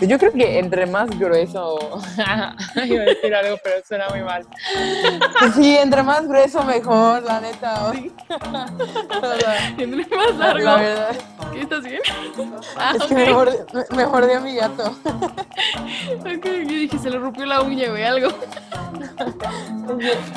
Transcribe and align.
Yo 0.00 0.18
creo 0.18 0.32
que 0.32 0.58
entre 0.58 0.86
más 0.86 1.08
grueso, 1.18 1.78
iba 2.84 3.02
a 3.02 3.04
decir 3.04 3.34
algo, 3.34 3.56
pero 3.62 3.76
suena 3.86 4.08
muy 4.08 4.22
mal. 4.22 4.46
Sí, 5.54 5.76
entre 5.76 6.02
más 6.02 6.26
grueso 6.26 6.62
mejor, 6.64 7.22
la 7.22 7.40
neta. 7.40 7.92
Sí. 7.92 8.12
entre 9.78 10.16
más 10.16 10.34
largo. 10.36 10.64
La 10.64 10.76
verdad. 10.76 11.16
¿Qué 11.52 11.60
estás 11.60 11.84
bien? 11.84 12.00
Ah, 12.76 12.94
es 12.96 13.04
que 13.04 13.14
me, 13.14 13.32
mordió, 13.32 13.66
me, 13.90 14.06
mordió, 14.06 14.40
mi 14.40 14.56
gato. 14.56 14.96
Ok, 16.20 16.44
yo 16.44 16.76
dije, 16.76 16.98
se 16.98 17.10
le 17.10 17.18
rompió 17.18 17.46
la 17.46 17.62
uña, 17.62 17.90
güey, 17.90 18.02
algo. 18.02 18.30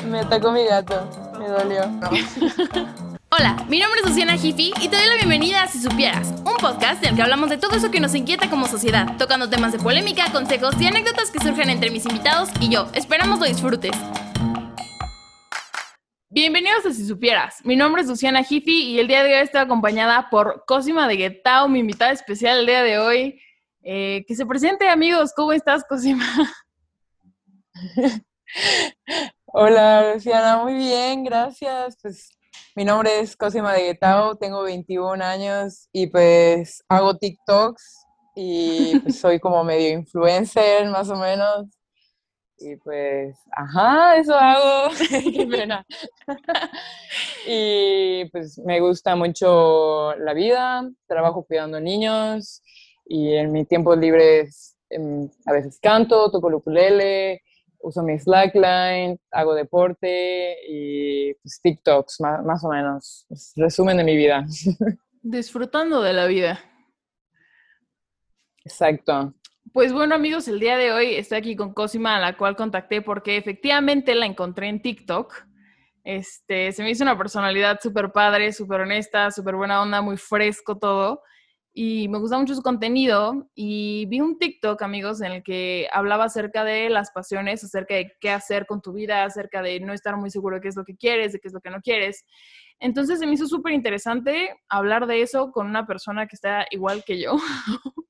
me 0.06 0.20
atacó 0.20 0.52
mi 0.52 0.64
gato, 0.64 1.08
me 1.38 1.48
dolió. 1.48 1.82
Hola, 3.38 3.54
mi 3.68 3.78
nombre 3.78 4.00
es 4.00 4.08
Luciana 4.08 4.36
Jiffy 4.36 4.72
y 4.80 4.88
te 4.88 4.96
doy 4.96 5.06
la 5.06 5.14
bienvenida 5.14 5.62
a 5.62 5.68
Si 5.68 5.78
Supieras, 5.78 6.30
un 6.44 6.56
podcast 6.60 7.00
en 7.04 7.10
el 7.10 7.14
que 7.14 7.22
hablamos 7.22 7.48
de 7.48 7.56
todo 7.56 7.76
eso 7.76 7.88
que 7.88 8.00
nos 8.00 8.12
inquieta 8.16 8.50
como 8.50 8.66
sociedad, 8.66 9.16
tocando 9.16 9.48
temas 9.48 9.70
de 9.70 9.78
polémica, 9.78 10.32
consejos 10.32 10.74
y 10.80 10.88
anécdotas 10.88 11.30
que 11.30 11.38
surgen 11.38 11.70
entre 11.70 11.92
mis 11.92 12.04
invitados 12.04 12.48
y 12.58 12.68
yo. 12.68 12.88
Esperamos 12.94 13.38
lo 13.38 13.46
disfrutes. 13.46 13.92
Bienvenidos 16.28 16.84
a 16.84 16.92
Si 16.92 17.06
Supieras. 17.06 17.64
Mi 17.64 17.76
nombre 17.76 18.02
es 18.02 18.08
Luciana 18.08 18.42
Jiffy 18.42 18.86
y 18.86 18.98
el 18.98 19.06
día 19.06 19.22
de 19.22 19.32
hoy 19.32 19.42
estoy 19.42 19.60
acompañada 19.60 20.30
por 20.30 20.64
Cosima 20.66 21.06
de 21.06 21.14
Guetao, 21.14 21.68
mi 21.68 21.78
invitada 21.78 22.10
especial 22.10 22.58
el 22.58 22.66
día 22.66 22.82
de 22.82 22.98
hoy. 22.98 23.40
Eh, 23.84 24.24
que 24.26 24.34
se 24.34 24.46
presente, 24.46 24.88
amigos. 24.88 25.32
¿Cómo 25.32 25.52
estás, 25.52 25.84
Cosima? 25.88 26.26
Hola, 29.46 30.14
Luciana. 30.14 30.58
Muy 30.64 30.74
bien, 30.74 31.22
gracias. 31.22 31.96
Pues 32.02 32.37
mi 32.78 32.84
nombre 32.84 33.18
es 33.18 33.36
Cosima 33.36 33.72
de 33.74 33.86
Guetao, 33.86 34.36
tengo 34.36 34.62
21 34.62 35.20
años 35.20 35.88
y 35.92 36.06
pues 36.06 36.84
hago 36.88 37.16
TikToks 37.16 38.06
y 38.36 38.96
pues 39.00 39.18
soy 39.18 39.40
como 39.40 39.64
medio 39.64 39.88
influencer 39.90 40.88
más 40.88 41.10
o 41.10 41.16
menos. 41.16 41.66
Y 42.56 42.76
pues, 42.76 43.36
ajá, 43.50 44.16
eso 44.18 44.32
hago. 44.32 44.94
Qué 45.08 45.44
pena. 45.50 45.84
y 47.48 48.26
pues 48.26 48.60
me 48.60 48.78
gusta 48.78 49.16
mucho 49.16 50.14
la 50.14 50.32
vida, 50.32 50.88
trabajo 51.08 51.44
cuidando 51.44 51.80
niños 51.80 52.62
y 53.06 53.34
en 53.34 53.50
mi 53.50 53.64
tiempo 53.64 53.96
libre 53.96 54.50
em, 54.88 55.28
a 55.46 55.52
veces 55.52 55.80
canto, 55.82 56.30
toco 56.30 56.48
el 56.48 56.54
ukulele, 56.54 57.42
uso 57.80 58.02
mi 58.02 58.18
slackline, 58.18 59.18
hago 59.30 59.54
deporte 59.54 60.56
y 60.68 61.34
pues, 61.34 61.60
TikToks, 61.62 62.20
más, 62.20 62.64
o 62.64 62.68
menos. 62.68 63.26
resumen 63.56 63.96
de 63.96 64.04
mi 64.04 64.16
vida. 64.16 64.44
Disfrutando 65.22 66.02
de 66.02 66.12
la 66.12 66.26
vida. 66.26 66.60
Exacto. 68.64 69.34
Pues 69.72 69.92
bueno 69.92 70.14
amigos, 70.14 70.48
el 70.48 70.60
día 70.60 70.76
de 70.76 70.92
hoy 70.92 71.14
estoy 71.14 71.38
aquí 71.38 71.56
con 71.56 71.74
Cosima, 71.74 72.16
a 72.16 72.20
la 72.20 72.36
cual 72.36 72.56
contacté 72.56 73.02
porque 73.02 73.36
efectivamente 73.36 74.14
la 74.14 74.26
encontré 74.26 74.68
en 74.68 74.82
TikTok. 74.82 75.46
Este, 76.04 76.72
se 76.72 76.82
me 76.82 76.90
hizo 76.90 77.04
una 77.04 77.18
personalidad 77.18 77.78
súper 77.82 78.12
padre, 78.12 78.52
súper 78.52 78.80
honesta, 78.80 79.30
súper 79.30 79.56
buena 79.56 79.82
onda, 79.82 80.00
muy 80.00 80.16
fresco 80.16 80.78
todo 80.78 81.22
y 81.72 82.08
me 82.08 82.18
gusta 82.18 82.38
mucho 82.38 82.54
su 82.54 82.62
contenido 82.62 83.48
y 83.54 84.06
vi 84.06 84.20
un 84.20 84.38
TikTok, 84.38 84.82
amigos, 84.82 85.20
en 85.20 85.32
el 85.32 85.42
que 85.42 85.88
hablaba 85.92 86.24
acerca 86.24 86.64
de 86.64 86.88
las 86.90 87.10
pasiones, 87.10 87.62
acerca 87.62 87.94
de 87.94 88.12
qué 88.20 88.30
hacer 88.30 88.66
con 88.66 88.80
tu 88.80 88.92
vida, 88.92 89.24
acerca 89.24 89.62
de 89.62 89.78
no 89.80 89.92
estar 89.92 90.16
muy 90.16 90.30
seguro 90.30 90.56
de 90.56 90.62
qué 90.62 90.68
es 90.68 90.76
lo 90.76 90.84
que 90.84 90.96
quieres, 90.96 91.32
de 91.32 91.38
qué 91.38 91.48
es 91.48 91.54
lo 91.54 91.60
que 91.60 91.70
no 91.70 91.80
quieres. 91.80 92.24
Entonces 92.80 93.18
se 93.18 93.26
me 93.26 93.34
hizo 93.34 93.46
súper 93.46 93.72
interesante 93.72 94.56
hablar 94.68 95.06
de 95.06 95.22
eso 95.22 95.50
con 95.52 95.66
una 95.66 95.86
persona 95.86 96.26
que 96.26 96.36
está 96.36 96.66
igual 96.70 97.04
que 97.04 97.20
yo. 97.20 97.36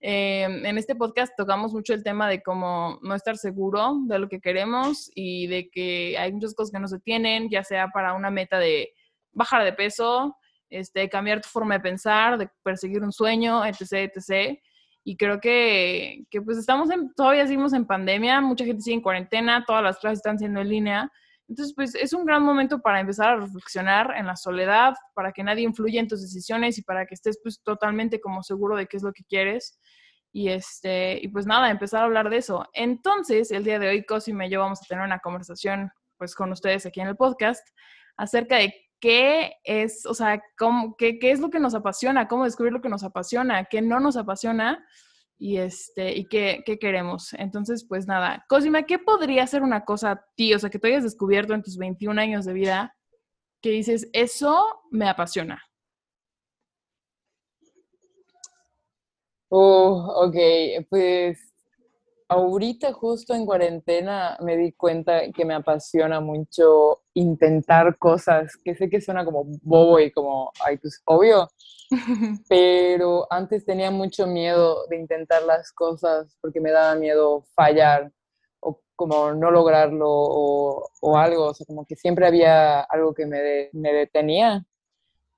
Em, 0.00 0.64
en 0.64 0.78
este 0.78 0.94
podcast 0.94 1.34
tocamos 1.36 1.72
mucho 1.72 1.92
el 1.92 2.02
tema 2.02 2.28
de 2.28 2.42
cómo 2.42 2.98
no 3.02 3.14
estar 3.14 3.36
seguro 3.36 3.96
de 4.06 4.18
lo 4.18 4.28
que 4.28 4.40
queremos 4.40 5.10
y 5.14 5.46
de 5.46 5.68
que 5.70 6.16
hay 6.18 6.32
muchas 6.32 6.54
cosas 6.54 6.72
que 6.72 6.78
no 6.78 6.88
se 6.88 6.98
tienen, 6.98 7.50
ya 7.50 7.62
sea 7.62 7.88
para 7.88 8.14
una 8.14 8.30
meta 8.30 8.58
de 8.58 8.92
bajar 9.32 9.64
de 9.64 9.72
peso, 9.72 10.36
este, 10.78 11.08
cambiar 11.08 11.40
tu 11.40 11.48
forma 11.48 11.74
de 11.74 11.80
pensar, 11.80 12.38
de 12.38 12.48
perseguir 12.62 13.02
un 13.02 13.12
sueño, 13.12 13.64
etc., 13.64 14.10
etc. 14.14 14.58
Y 15.04 15.16
creo 15.16 15.40
que, 15.40 16.24
que 16.30 16.40
pues 16.40 16.58
estamos 16.58 16.90
en, 16.90 17.12
todavía 17.14 17.46
seguimos 17.46 17.72
en 17.72 17.86
pandemia, 17.86 18.40
mucha 18.40 18.64
gente 18.64 18.82
sigue 18.82 18.96
en 18.96 19.02
cuarentena, 19.02 19.64
todas 19.66 19.82
las 19.82 19.98
clases 19.98 20.18
están 20.18 20.38
siendo 20.38 20.60
en 20.60 20.68
línea. 20.68 21.12
Entonces, 21.48 21.74
pues 21.74 21.94
es 21.94 22.12
un 22.14 22.24
gran 22.24 22.42
momento 22.42 22.80
para 22.80 23.00
empezar 23.00 23.28
a 23.28 23.36
reflexionar 23.36 24.14
en 24.16 24.26
la 24.26 24.34
soledad, 24.34 24.94
para 25.14 25.30
que 25.32 25.44
nadie 25.44 25.62
influya 25.62 26.00
en 26.00 26.08
tus 26.08 26.22
decisiones 26.22 26.78
y 26.78 26.82
para 26.82 27.04
que 27.04 27.14
estés 27.14 27.38
pues 27.42 27.62
totalmente 27.62 28.20
como 28.20 28.42
seguro 28.42 28.76
de 28.76 28.86
qué 28.86 28.96
es 28.96 29.02
lo 29.02 29.12
que 29.12 29.24
quieres. 29.24 29.78
Y, 30.32 30.48
este, 30.48 31.20
y 31.22 31.28
pues 31.28 31.46
nada, 31.46 31.70
empezar 31.70 32.00
a 32.00 32.04
hablar 32.04 32.30
de 32.30 32.38
eso. 32.38 32.66
Entonces, 32.72 33.50
el 33.50 33.62
día 33.62 33.78
de 33.78 33.88
hoy, 33.88 34.04
Cosime 34.04 34.46
y 34.46 34.50
yo 34.50 34.60
vamos 34.60 34.80
a 34.82 34.86
tener 34.88 35.04
una 35.04 35.20
conversación 35.20 35.90
pues 36.16 36.34
con 36.34 36.50
ustedes 36.50 36.86
aquí 36.86 37.00
en 37.00 37.08
el 37.08 37.16
podcast 37.16 37.66
acerca 38.16 38.56
de 38.56 38.74
qué 39.00 39.54
es, 39.64 40.06
o 40.06 40.14
sea, 40.14 40.42
cómo, 40.58 40.96
qué, 40.96 41.18
qué, 41.18 41.30
es 41.30 41.40
lo 41.40 41.50
que 41.50 41.60
nos 41.60 41.74
apasiona, 41.74 42.28
cómo 42.28 42.44
descubrir 42.44 42.72
lo 42.72 42.80
que 42.80 42.88
nos 42.88 43.04
apasiona, 43.04 43.64
qué 43.64 43.82
no 43.82 44.00
nos 44.00 44.16
apasiona 44.16 44.84
y, 45.38 45.58
este, 45.58 46.16
y 46.16 46.26
qué, 46.26 46.62
qué 46.64 46.78
queremos. 46.78 47.34
Entonces, 47.34 47.86
pues 47.88 48.06
nada, 48.06 48.44
Cosima, 48.48 48.84
¿qué 48.84 48.98
podría 48.98 49.46
ser 49.46 49.62
una 49.62 49.84
cosa 49.84 50.10
a 50.12 50.26
ti, 50.36 50.54
o 50.54 50.58
sea, 50.58 50.70
que 50.70 50.78
tú 50.78 50.86
hayas 50.86 51.04
descubierto 51.04 51.54
en 51.54 51.62
tus 51.62 51.76
21 51.76 52.20
años 52.20 52.44
de 52.44 52.52
vida, 52.52 52.96
que 53.60 53.70
dices, 53.70 54.08
eso 54.12 54.64
me 54.90 55.08
apasiona? 55.08 55.62
Oh, 59.48 60.26
ok, 60.26 60.36
pues 60.90 61.53
ahorita 62.28 62.92
justo 62.92 63.34
en 63.34 63.46
cuarentena 63.46 64.36
me 64.40 64.56
di 64.56 64.72
cuenta 64.72 65.30
que 65.32 65.44
me 65.44 65.54
apasiona 65.54 66.20
mucho 66.20 67.02
intentar 67.14 67.98
cosas 67.98 68.56
que 68.64 68.74
sé 68.74 68.88
que 68.88 69.00
suena 69.00 69.24
como 69.24 69.44
bobo 69.62 70.00
y 70.00 70.10
como, 70.10 70.50
ay, 70.64 70.78
pues 70.78 71.02
obvio, 71.04 71.48
pero 72.48 73.26
antes 73.30 73.64
tenía 73.64 73.90
mucho 73.90 74.26
miedo 74.26 74.86
de 74.88 74.96
intentar 74.96 75.42
las 75.42 75.72
cosas 75.72 76.36
porque 76.40 76.60
me 76.60 76.70
daba 76.70 76.94
miedo 76.94 77.44
fallar 77.54 78.10
o 78.60 78.80
como 78.96 79.32
no 79.32 79.50
lograrlo 79.50 80.08
o, 80.08 81.16
algo, 81.16 81.46
o 81.46 81.54
sea, 81.54 81.66
como 81.66 81.84
que 81.84 81.96
siempre 81.96 82.26
había 82.26 82.80
algo 82.80 83.14
que 83.14 83.26
me, 83.26 83.70
me 83.72 83.92
detenía. 83.92 84.64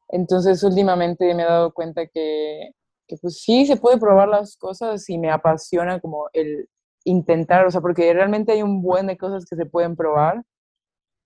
Entonces 0.09 0.63
últimamente 0.63 1.35
me 1.35 1.43
he 1.43 1.47
dado 1.47 1.75
cuenta 1.75 2.07
que, 2.07 2.71
que 3.09 3.17
pues 3.21 3.41
sí, 3.43 3.67
se 3.67 3.77
puede 3.77 3.99
probar 3.99 4.29
las 4.29 4.57
cosas 4.57 5.09
y 5.11 5.19
me 5.19 5.31
apasiona 5.31 6.01
como 6.01 6.29
el 6.33 6.69
intentar, 7.07 7.65
o 7.65 7.71
sea, 7.71 7.81
porque 7.81 8.13
realmente 8.13 8.53
hay 8.53 8.63
un 8.63 8.83
buen 8.83 9.07
de 9.07 9.17
cosas 9.17 9.47
que 9.49 9.57
se 9.57 9.65
pueden 9.65 9.97
probar 9.97 10.43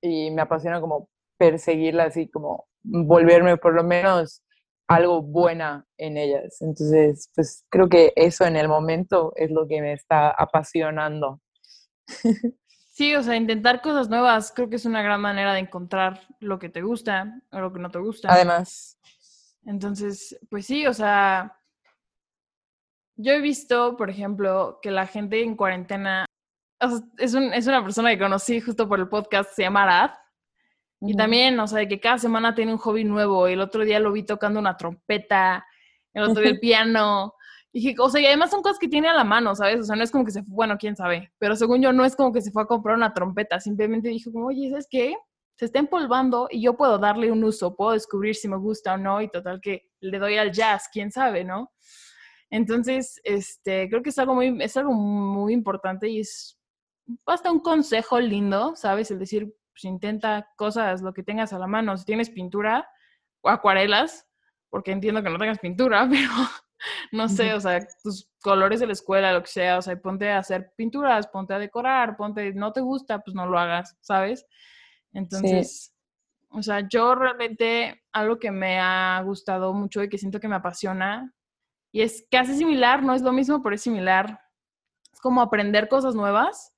y 0.03 0.31
me 0.31 0.43
apasiona 0.43 0.81
como 0.81 1.09
perseguirlas 1.39 2.17
y 2.17 2.29
como 2.29 2.67
volverme 2.83 3.57
por 3.57 3.75
lo 3.75 3.83
menos 3.83 4.43
algo 4.87 5.23
buena 5.23 5.87
en 5.97 6.17
ellas. 6.17 6.61
Entonces, 6.61 7.31
pues 7.35 7.65
creo 7.71 7.89
que 7.89 8.13
eso 8.17 8.45
en 8.45 8.57
el 8.57 8.69
momento 8.69 9.33
es 9.37 9.51
lo 9.51 9.67
que 9.67 9.81
me 9.81 9.93
está 9.93 10.31
apasionando. 10.31 11.41
Sí, 12.93 13.15
o 13.15 13.23
sea, 13.23 13.35
intentar 13.35 13.81
cosas 13.81 14.11
nuevas 14.11 14.53
creo 14.55 14.69
que 14.69 14.77
es 14.77 14.85
una 14.85 15.01
gran 15.01 15.23
manera 15.23 15.55
de 15.55 15.61
encontrar 15.61 16.21
lo 16.39 16.59
que 16.59 16.69
te 16.69 16.83
gusta 16.83 17.41
o 17.51 17.59
lo 17.59 17.73
que 17.73 17.79
no 17.79 17.91
te 17.91 17.99
gusta. 17.99 18.29
Además. 18.31 18.99
Entonces, 19.65 20.39
pues 20.51 20.67
sí, 20.67 20.87
o 20.87 20.93
sea, 20.93 21.57
yo 23.23 23.33
he 23.33 23.41
visto, 23.41 23.97
por 23.97 24.09
ejemplo, 24.09 24.79
que 24.83 24.91
la 24.91 25.07
gente 25.07 25.43
en 25.43 25.57
cuarentena, 25.57 26.25
es, 27.19 27.35
una 27.35 27.83
persona 27.83 28.11
que 28.11 28.19
conocí 28.19 28.61
justo 28.61 28.89
por 28.89 28.99
el 28.99 29.09
podcast, 29.09 29.55
se 29.55 29.63
llama 29.63 29.83
Arad, 29.83 30.11
y 31.03 31.15
también, 31.15 31.59
o 31.61 31.67
sea, 31.67 31.87
que 31.87 32.01
cada 32.01 32.19
semana 32.19 32.55
tiene 32.55 32.73
un 32.73 32.79
hobby 32.79 33.05
nuevo, 33.05 33.47
el 33.47 33.61
otro 33.61 33.85
día 33.85 34.01
lo 34.01 34.13
vi 34.13 34.23
tocando 34.23 34.61
una 34.61 34.77
trompeta, 34.77 35.65
el 36.13 36.25
otro 36.25 36.43
día 36.43 36.51
el 36.51 36.61
piano, 36.61 37.35
y 37.73 37.81
dije, 37.81 37.95
o 37.99 38.09
sea, 38.09 38.21
y 38.21 38.27
además 38.27 38.51
son 38.51 38.63
cosas 38.63 38.79
que 38.79 38.89
tiene 38.89 39.09
a 39.09 39.15
la 39.15 39.25
mano, 39.25 39.55
¿sabes? 39.55 39.81
O 39.81 39.85
sea, 39.85 39.97
no 39.97 40.03
es 40.03 40.11
como 40.11 40.25
que 40.25 40.33
se 40.33 40.43
fue, 40.43 40.55
bueno, 40.55 40.77
quién 40.79 40.97
sabe, 40.97 41.33
pero 41.39 41.57
según 41.57 41.83
yo 41.83 41.93
no 41.93 42.05
es 42.05 42.17
como 42.17 42.33
que 42.33 42.43
se 42.43 42.51
fue 42.51 42.63
a 42.63 42.67
comprar 42.67 42.97
una 42.97 43.13
trompeta, 43.13 43.61
simplemente 43.61 44.09
dijo 44.09 44.33
como, 44.33 44.47
oye, 44.47 44.71
¿sabes 44.71 44.87
qué? 44.91 45.15
Se 45.57 45.67
está 45.67 45.79
empolvando 45.79 46.49
y 46.51 46.63
yo 46.63 46.77
puedo 46.77 46.99
darle 46.99 47.31
un 47.31 47.45
uso, 47.45 47.77
puedo 47.77 47.93
descubrir 47.93 48.35
si 48.35 48.49
me 48.49 48.57
gusta 48.57 48.95
o 48.95 48.97
no, 48.97 49.21
y 49.21 49.29
total 49.29 49.61
que 49.61 49.91
le 50.01 50.19
doy 50.19 50.39
al 50.39 50.53
jazz, 50.53 50.89
quién 50.91 51.13
sabe, 51.13 51.45
¿no? 51.45 51.71
Entonces, 52.51 53.21
este, 53.23 53.89
creo 53.89 54.03
que 54.03 54.11
es 54.11 54.19
algo 54.19 54.35
muy, 54.35 54.57
es 54.61 54.77
algo 54.77 54.93
muy 54.93 55.53
importante 55.53 56.09
y 56.09 56.21
es 56.21 56.59
hasta 57.27 57.51
un 57.51 57.61
consejo 57.61 58.21
lindo, 58.21 58.75
¿sabes? 58.77 59.11
El 59.11 59.19
decir, 59.19 59.55
pues 59.73 59.85
intenta 59.85 60.49
cosas, 60.57 61.03
lo 61.03 61.15
que 61.15 61.23
tengas 61.23 61.53
a 61.53 61.59
la 61.59 61.67
mano. 61.67 61.97
Si 61.97 62.05
tienes 62.05 62.31
pintura 62.31 62.89
o 63.41 63.49
acuarelas, 63.49 64.27
porque 64.69 64.93
entiendo 64.93 65.23
que 65.23 65.31
no 65.31 65.39
tengas 65.39 65.59
pintura, 65.59 66.09
pero 66.11 66.33
no 67.13 67.29
sé, 67.29 67.55
o 67.55 67.61
sea, 67.61 67.87
tus 68.03 68.29
colores 68.43 68.81
de 68.81 68.87
la 68.87 68.93
escuela, 68.93 69.33
lo 69.33 69.43
que 69.43 69.49
sea, 69.49 69.79
o 69.79 69.83
sea, 69.83 70.01
ponte 70.01 70.31
a 70.31 70.39
hacer 70.39 70.73
pinturas, 70.77 71.29
ponte 71.29 71.55
a 71.55 71.59
decorar, 71.59 72.17
ponte, 72.17 72.53
no 72.55 72.73
te 72.73 72.81
gusta, 72.81 73.21
pues 73.21 73.35
no 73.35 73.47
lo 73.47 73.59
hagas, 73.59 73.97
¿sabes? 74.01 74.47
Entonces, 75.13 75.95
o 76.51 76.63
sea, 76.63 76.89
yo 76.89 77.15
realmente 77.15 78.03
algo 78.13 78.39
que 78.39 78.51
me 78.51 78.81
ha 78.81 79.21
gustado 79.25 79.73
mucho 79.73 80.03
y 80.03 80.09
que 80.09 80.19
siento 80.19 80.41
que 80.41 80.49
me 80.49 80.57
apasiona 80.57 81.33
Y 81.93 82.03
es 82.03 82.27
casi 82.31 82.57
similar, 82.57 83.03
no 83.03 83.15
es 83.15 83.23
lo 83.23 83.33
mismo, 83.33 83.63
pero 83.63 83.75
es 83.75 83.83
similar. 83.83 84.41
Es 85.13 85.21
como 85.21 85.43
aprender 85.43 85.89
cosas 85.89 86.15
nuevas, 86.15 86.75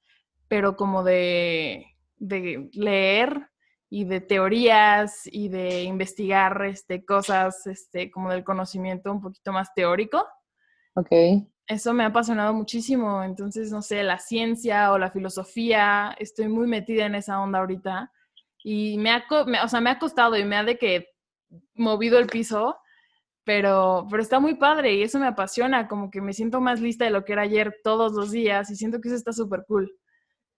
pero 0.49 0.77
como 0.77 1.03
de, 1.03 1.87
de 2.17 2.71
leer 2.73 3.51
y 3.91 4.05
de 4.05 4.23
teorías 4.23 5.27
y 5.27 5.51
de 5.51 5.83
investigar 5.83 6.65
este, 6.65 7.05
cosas 7.05 7.67
este, 7.67 8.11
como 8.11 8.31
del 8.31 8.43
conocimiento 8.43 9.13
un 9.13 9.21
poquito 9.21 9.53
más 9.53 9.75
teórico. 9.75 10.27
Ok. 10.95 11.11
Eso 11.67 11.93
me 11.93 12.05
ha 12.05 12.07
apasionado 12.07 12.55
muchísimo. 12.55 13.23
Entonces, 13.23 13.71
no 13.71 13.83
sé, 13.83 14.03
la 14.03 14.19
ciencia 14.19 14.93
o 14.93 14.99
la 14.99 15.11
filosofía, 15.11 16.17
estoy 16.19 16.49
muy 16.49 16.67
metida 16.67 17.05
en 17.05 17.15
esa 17.15 17.41
onda 17.41 17.59
ahorita. 17.59 18.11
Y 18.65 18.97
me 18.99 19.11
ha, 19.11 19.25
o 19.63 19.69
sea, 19.69 19.81
me 19.81 19.91
ha 19.91 19.99
costado 19.99 20.37
y 20.37 20.45
me 20.45 20.57
ha 20.57 20.65
de 20.65 20.79
que 20.79 21.09
movido 21.75 22.19
el 22.19 22.29
piso, 22.29 22.79
pero, 23.45 24.07
pero 24.11 24.23
está 24.23 24.41
muy 24.41 24.55
padre 24.55 24.95
y 24.95 25.03
eso 25.03 25.19
me 25.19 25.27
apasiona, 25.27 25.89
como 25.89 26.11
que 26.11 26.21
me 26.21 26.33
siento 26.33 26.61
más 26.61 26.81
lista 26.81 27.05
de 27.05 27.11
lo 27.11 27.25
que 27.25 27.33
era 27.33 27.43
ayer 27.43 27.75
todos 27.83 28.13
los 28.13 28.31
días 28.31 28.71
y 28.71 28.77
siento 28.77 29.01
que 29.01 29.09
eso 29.09 29.17
está 29.17 29.33
súper 29.33 29.65
cool. 29.67 29.91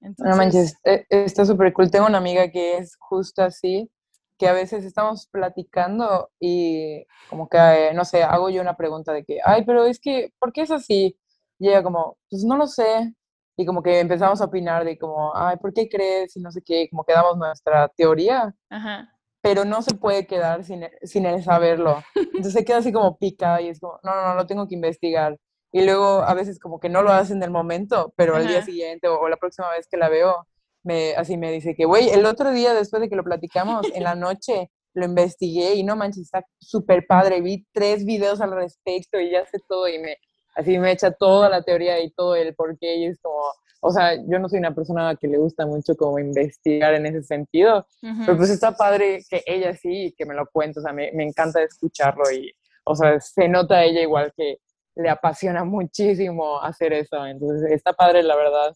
No 0.01 0.37
manches, 0.37 0.77
e, 0.85 1.07
está 1.09 1.47
súper 1.47 1.73
cool. 1.73 1.91
Tengo 1.91 2.07
una 2.07 2.19
amiga 2.19 2.51
que 2.51 2.77
es 2.77 2.97
justo 2.99 3.43
así, 3.43 3.91
que 4.39 4.49
a 4.49 4.53
veces 4.53 4.85
estamos 4.85 5.27
platicando 5.29 6.31
y 6.39 7.07
como 7.31 7.49
que, 7.49 7.93
no 7.95 8.05
sé, 8.05 8.23
hago 8.23 8.51
yo 8.51 8.61
una 8.61 8.77
pregunta 8.77 9.13
de 9.13 9.25
que, 9.25 9.39
ay, 9.45 9.65
pero 9.65 9.85
es 9.85 9.99
que, 9.99 10.33
¿por 10.39 10.53
qué 10.53 10.63
es 10.63 10.71
así? 10.71 11.19
Y 11.59 11.69
ella 11.69 11.83
como, 11.83 12.19
pues 12.29 12.45
no 12.45 12.57
lo 12.57 12.67
sé. 12.67 13.15
Y 13.57 13.65
como 13.65 13.83
que 13.83 14.01
empezamos 14.01 14.41
a 14.41 14.47
opinar 14.47 14.85
de 14.85 14.99
como, 14.99 15.35
ay, 15.35 15.57
¿por 15.59 15.73
qué 15.73 15.89
crees? 15.89 16.37
Y 16.37 16.41
no 16.41 16.51
sé 16.51 16.61
qué, 16.63 16.89
como 16.91 17.05
que 17.05 17.13
damos 17.13 17.37
nuestra 17.39 17.89
teoría. 17.89 18.55
Ajá. 18.69 19.14
Pero 19.45 19.65
no 19.65 19.81
se 19.83 19.95
puede 19.95 20.27
quedar 20.27 20.65
sin, 20.65 20.85
sin 21.03 21.25
el 21.25 21.45
saberlo. 21.45 22.03
Entonces 22.17 22.53
se 22.53 22.65
queda 22.65 22.79
así 22.79 22.91
como 22.91 23.17
pica 23.17 23.61
y 23.61 23.69
es 23.69 23.79
como, 23.79 24.01
no, 24.03 24.13
no, 24.13 24.29
no, 24.29 24.35
lo 24.35 24.47
tengo 24.47 24.67
que 24.67 24.75
investigar 24.75 25.39
y 25.75 25.85
luego 25.85 26.23
a 26.23 26.35
veces 26.35 26.61
como 26.61 26.79
que 26.79 26.89
no 26.89 27.03
lo 27.03 27.11
hacen 27.11 27.39
en 27.39 27.43
el 27.43 27.51
momento, 27.51 28.15
pero 28.17 28.37
al 28.37 28.47
día 28.47 28.63
siguiente 28.63 29.09
o, 29.09 29.29
la 29.29 29.37
próxima 29.37 29.69
vez 29.73 29.89
que 29.89 29.97
la 29.97 30.09
veo, 30.09 30.47
me, 30.85 31.17
así 31.17 31.37
me 31.37 31.51
dice 31.51 31.75
que, 31.75 31.85
güey, 31.85 32.11
el 32.11 32.27
otro 32.27 32.53
día 32.53 32.75
después 32.75 33.03
de 33.03 33.09
que 33.09 33.17
lo 33.17 33.25
platicamos, 33.25 33.85
en 33.93 34.05
la 34.05 34.15
noche 34.15 34.71
lo 34.95 35.05
investigué 35.05 35.75
y 35.75 35.83
no 35.83 35.97
manches, 35.97 36.27
está 36.27 36.45
súper 36.61 37.09
padre, 37.09 37.41
vi 37.41 37.67
tres 37.73 38.05
videos 38.05 38.41
al 38.41 38.53
respecto 38.53 39.19
y 39.19 39.33
ya 39.33 39.45
sé 39.47 39.59
todo 39.69 39.89
y 39.89 39.99
me, 39.99 40.17
así 40.55 40.79
me 40.79 40.93
echa 40.93 41.11
toda 41.11 41.49
la 41.49 41.65
teoría 41.65 42.01
y 42.01 42.13
todo 42.13 42.37
el 42.37 42.55
por 42.55 42.79
qué 42.79 42.95
y 42.95 43.07
es 43.07 43.21
como, 43.21 43.43
o 43.87 43.91
sea, 43.91 44.17
yo 44.17 44.39
no 44.39 44.49
soy 44.49 44.61
una 44.61 44.75
persona 44.75 45.15
que 45.15 45.29
le 45.29 45.37
gusta 45.37 45.67
mucho 45.67 45.95
como 45.95 46.19
investigar 46.19 46.95
en 46.95 47.05
ese 47.05 47.23
sentido, 47.23 47.87
pero 48.01 48.35
pues 48.35 48.49
está 48.49 48.75
padre 48.75 49.23
que 49.29 49.43
ella 49.45 49.77
sí, 49.77 50.15
que 50.17 50.25
me 50.25 50.33
lo 50.33 50.47
cuente, 50.47 50.81
o 50.81 50.83
sea, 50.83 50.95
me, 50.95 51.13
me 51.13 51.23
encanta 51.23 51.63
escucharlo 51.63 52.31
y, 52.33 52.51
o 52.85 52.97
sea, 52.97 53.21
se 53.21 53.47
nota 53.47 53.85
ella 53.85 54.01
igual 54.01 54.33
que 54.35 54.57
le 54.97 55.11
apasiona 55.11 55.65
muchísimo 55.65 56.63
hacer 56.63 56.95
eso. 56.95 57.27
Entonces, 57.27 57.71
está 57.73 57.93
padre, 57.93 58.23
la 58.23 58.37
verdad. 58.37 58.75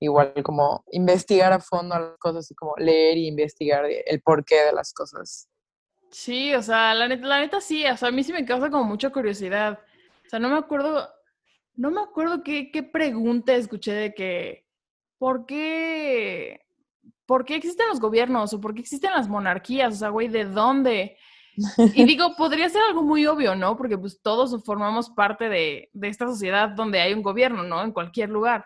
Igual 0.00 0.34
como 0.42 0.84
investigar 0.92 1.54
a 1.54 1.60
fondo 1.60 1.98
las 1.98 2.18
cosas 2.18 2.50
y 2.50 2.54
como 2.54 2.74
leer 2.76 3.16
y 3.16 3.26
investigar 3.26 3.86
el 3.86 4.20
porqué 4.20 4.66
de 4.66 4.72
las 4.72 4.92
cosas. 4.92 5.48
Sí, 6.10 6.54
o 6.54 6.62
sea, 6.62 6.92
la 6.94 7.08
neta, 7.08 7.26
la 7.26 7.40
neta 7.40 7.60
sí, 7.62 7.86
o 7.86 7.96
sea, 7.96 8.08
a 8.08 8.12
mí 8.12 8.22
sí 8.22 8.34
me 8.34 8.44
causa 8.44 8.68
como 8.68 8.84
mucha 8.84 9.08
curiosidad. 9.08 9.78
O 10.26 10.28
sea, 10.28 10.38
no 10.38 10.50
me 10.50 10.58
acuerdo, 10.58 11.08
no 11.74 11.90
me 11.90 12.00
acuerdo 12.00 12.42
qué, 12.42 12.70
qué 12.70 12.82
pregunta 12.82 13.54
escuché 13.54 13.92
de 13.92 14.14
que, 14.14 14.66
¿por 15.18 15.46
qué, 15.46 16.60
¿por 17.26 17.44
qué 17.44 17.56
existen 17.56 17.88
los 17.88 18.00
gobiernos 18.00 18.52
o 18.52 18.60
por 18.60 18.74
qué 18.74 18.80
existen 18.80 19.12
las 19.12 19.28
monarquías? 19.28 19.94
O 19.94 19.96
sea, 19.96 20.08
güey, 20.10 20.28
¿de 20.28 20.44
dónde? 20.44 21.16
Y 21.94 22.04
digo, 22.04 22.34
podría 22.36 22.68
ser 22.68 22.82
algo 22.88 23.02
muy 23.02 23.26
obvio, 23.26 23.54
¿no? 23.54 23.76
Porque 23.76 23.98
pues 23.98 24.20
todos 24.22 24.64
formamos 24.64 25.10
parte 25.10 25.48
de, 25.48 25.90
de, 25.92 26.08
esta 26.08 26.26
sociedad 26.26 26.70
donde 26.70 27.00
hay 27.00 27.12
un 27.12 27.22
gobierno, 27.22 27.62
¿no? 27.62 27.82
En 27.82 27.92
cualquier 27.92 28.30
lugar. 28.30 28.64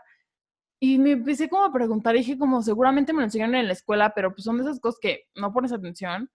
Y 0.80 0.98
me 0.98 1.12
empecé 1.12 1.48
como 1.48 1.64
a 1.64 1.72
preguntar, 1.72 2.14
dije 2.14 2.36
como, 2.36 2.62
seguramente 2.62 3.12
me 3.12 3.20
lo 3.20 3.24
enseñaron 3.24 3.54
en 3.54 3.66
la 3.66 3.72
escuela, 3.72 4.12
pero 4.14 4.32
pues 4.32 4.44
son 4.44 4.58
de 4.58 4.64
esas 4.64 4.80
cosas 4.80 4.98
que 5.00 5.24
no 5.34 5.52
pones 5.52 5.72
atención. 5.72 6.30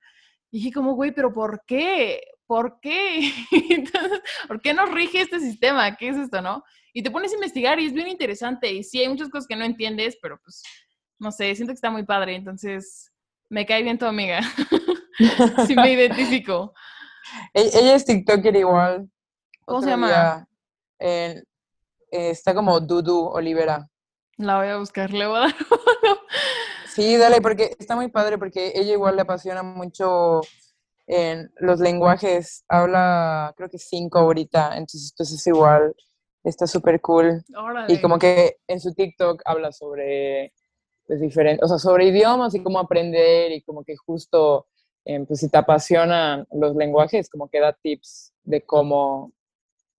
Y 0.51 0.60
dije 0.60 0.72
como, 0.72 0.94
güey, 0.94 1.12
pero 1.12 1.34
¿por 1.34 1.63
qué? 1.66 2.22
¿Por 2.48 2.80
qué? 2.80 3.31
Entonces, 3.69 4.22
¿por 4.48 4.62
qué 4.62 4.74
nos 4.74 4.92
rige 4.92 5.22
este 5.22 5.40
sistema? 5.40 5.96
¿Qué 5.96 6.10
es 6.10 6.18
esto, 6.18 6.42
no? 6.42 6.63
Y 6.94 7.04
te 7.04 7.12
pones 7.12 7.31
a 7.31 7.36
investigar 7.36 7.80
y 7.80 7.86
es 7.86 7.94
bien 7.94 8.07
interesante. 8.07 8.72
Y 8.72 8.84
sí, 8.84 9.00
hay 9.00 9.10
muchas 9.10 9.30
cosas 9.30 9.48
que 9.48 9.56
no 9.56 9.63
entiendes, 9.63 10.18
pero 10.22 10.40
pues, 10.44 10.63
no 11.19 11.31
sé, 11.31 11.54
siento 11.56 11.72
que 11.72 11.75
está 11.75 11.92
muy 11.92 12.04
padre. 12.04 12.36
Entonces, 12.36 13.12
me 13.50 13.66
cae 13.66 13.84
bien 13.84 14.00
tu 14.00 14.06
amiga. 14.06 14.42
sí 15.68 15.75
me 15.75 15.92
identifico. 15.92 16.74
E-, 17.54 17.69
ella 17.74 17.96
es 17.96 18.06
TikToker 18.06 18.56
igual. 18.56 19.10
¿Cómo 19.66 19.81
se 19.81 19.90
llama? 19.90 20.48
Eh, 20.98 21.44
está 22.12 22.56
como 22.56 22.80
Dudu 22.80 23.28
Olivera. 23.28 23.88
La 24.38 24.57
voy 24.57 24.68
a 24.68 24.78
buscar, 24.78 25.12
le 25.12 25.28
voy 25.28 25.38
a 25.38 25.40
dar 25.42 25.56
Sí, 27.01 27.18
dale, 27.18 27.42
porque 27.42 27.75
está 27.80 27.96
muy 27.96 28.10
padre, 28.10 28.38
porque 28.38 28.74
ella 28.75 28.94
igual 28.94 29.16
le 29.16 29.22
apasiona 29.22 29.63
mucho 29.63 30.42
en 31.07 31.51
los 31.57 31.80
lenguajes. 31.80 32.63
Habla, 32.68 33.54
creo 33.56 33.69
que 33.69 33.80
cinco 33.80 34.19
ahorita, 34.19 34.78
entonces, 34.78 35.12
entonces 35.12 35.46
igual 35.48 35.96
está 36.44 36.68
súper 36.68 37.01
cool. 37.01 37.44
Y 37.88 38.00
como 38.01 38.19
que 38.19 38.57
en 38.68 38.80
su 38.80 38.94
TikTok 38.94 39.42
habla 39.46 39.72
sobre, 39.72 40.54
pues, 41.07 41.22
diferentes, 41.22 41.63
o 41.63 41.68
sea, 41.68 41.78
sobre 41.78 42.07
idiomas 42.07 42.54
y 42.56 42.63
cómo 42.63 42.80
aprender 42.80 43.51
y 43.51 43.62
como 43.62 43.84
que 43.84 43.96
justo 43.96 44.68
Em, 45.06 45.25
pues 45.25 45.40
si 45.40 45.50
te 45.50 45.57
apasionan 45.57 46.46
los 46.51 46.75
lenguajes, 46.75 47.30
como 47.30 47.50
que 47.50 47.60
da 47.60 47.74
tips 47.74 48.34
de 48.44 48.62
cómo, 48.62 49.34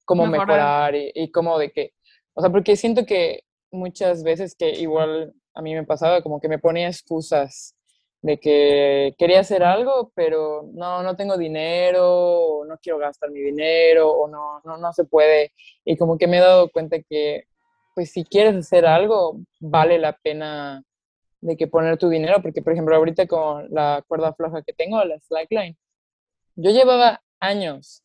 cómo 0.04 0.26
mejorar, 0.26 0.94
y, 0.94 1.30
cómo 1.32 1.58
de 1.58 1.72
que, 1.72 1.94
o 2.34 2.40
sea, 2.40 2.50
porque 2.50 2.76
siento 2.76 3.04
que 3.06 3.44
muchas 3.72 4.22
veces 4.22 4.54
que 4.54 4.70
igual 4.70 5.34
a 5.54 5.62
mí 5.62 5.74
me 5.74 5.84
pasaba, 5.84 6.22
como 6.22 6.40
que 6.40 6.48
me 6.48 6.58
ponía 6.58 6.88
excusas 6.88 7.76
de 8.22 8.38
que 8.38 9.14
quería 9.18 9.40
hacer 9.40 9.62
algo, 9.64 10.12
pero 10.14 10.68
no, 10.74 11.02
no 11.02 11.16
tengo 11.16 11.38
dinero, 11.38 12.64
no 12.68 12.78
quiero 12.78 12.98
gastar 12.98 13.30
mi 13.30 13.40
dinero, 13.40 14.10
o 14.10 14.28
no, 14.28 14.60
no, 14.64 14.76
no 14.76 14.92
se 14.92 15.04
puede. 15.04 15.52
Y 15.84 15.96
como 15.96 16.18
que 16.18 16.26
me 16.26 16.38
he 16.38 16.40
dado 16.40 16.70
cuenta 16.70 16.98
que, 17.02 17.44
pues 17.94 18.10
si 18.12 18.24
quieres 18.24 18.56
hacer 18.56 18.86
algo, 18.86 19.40
vale 19.58 19.98
la 19.98 20.12
pena 20.18 20.82
de 21.40 21.56
que 21.56 21.66
poner 21.66 21.98
tu 21.98 22.08
dinero, 22.08 22.42
porque 22.42 22.62
por 22.62 22.72
ejemplo 22.72 22.94
ahorita 22.94 23.26
con 23.26 23.68
la 23.70 24.04
cuerda 24.06 24.34
floja 24.34 24.62
que 24.62 24.74
tengo, 24.74 25.02
la 25.04 25.18
slackline, 25.18 25.76
yo 26.56 26.70
llevaba 26.70 27.22
años, 27.40 28.04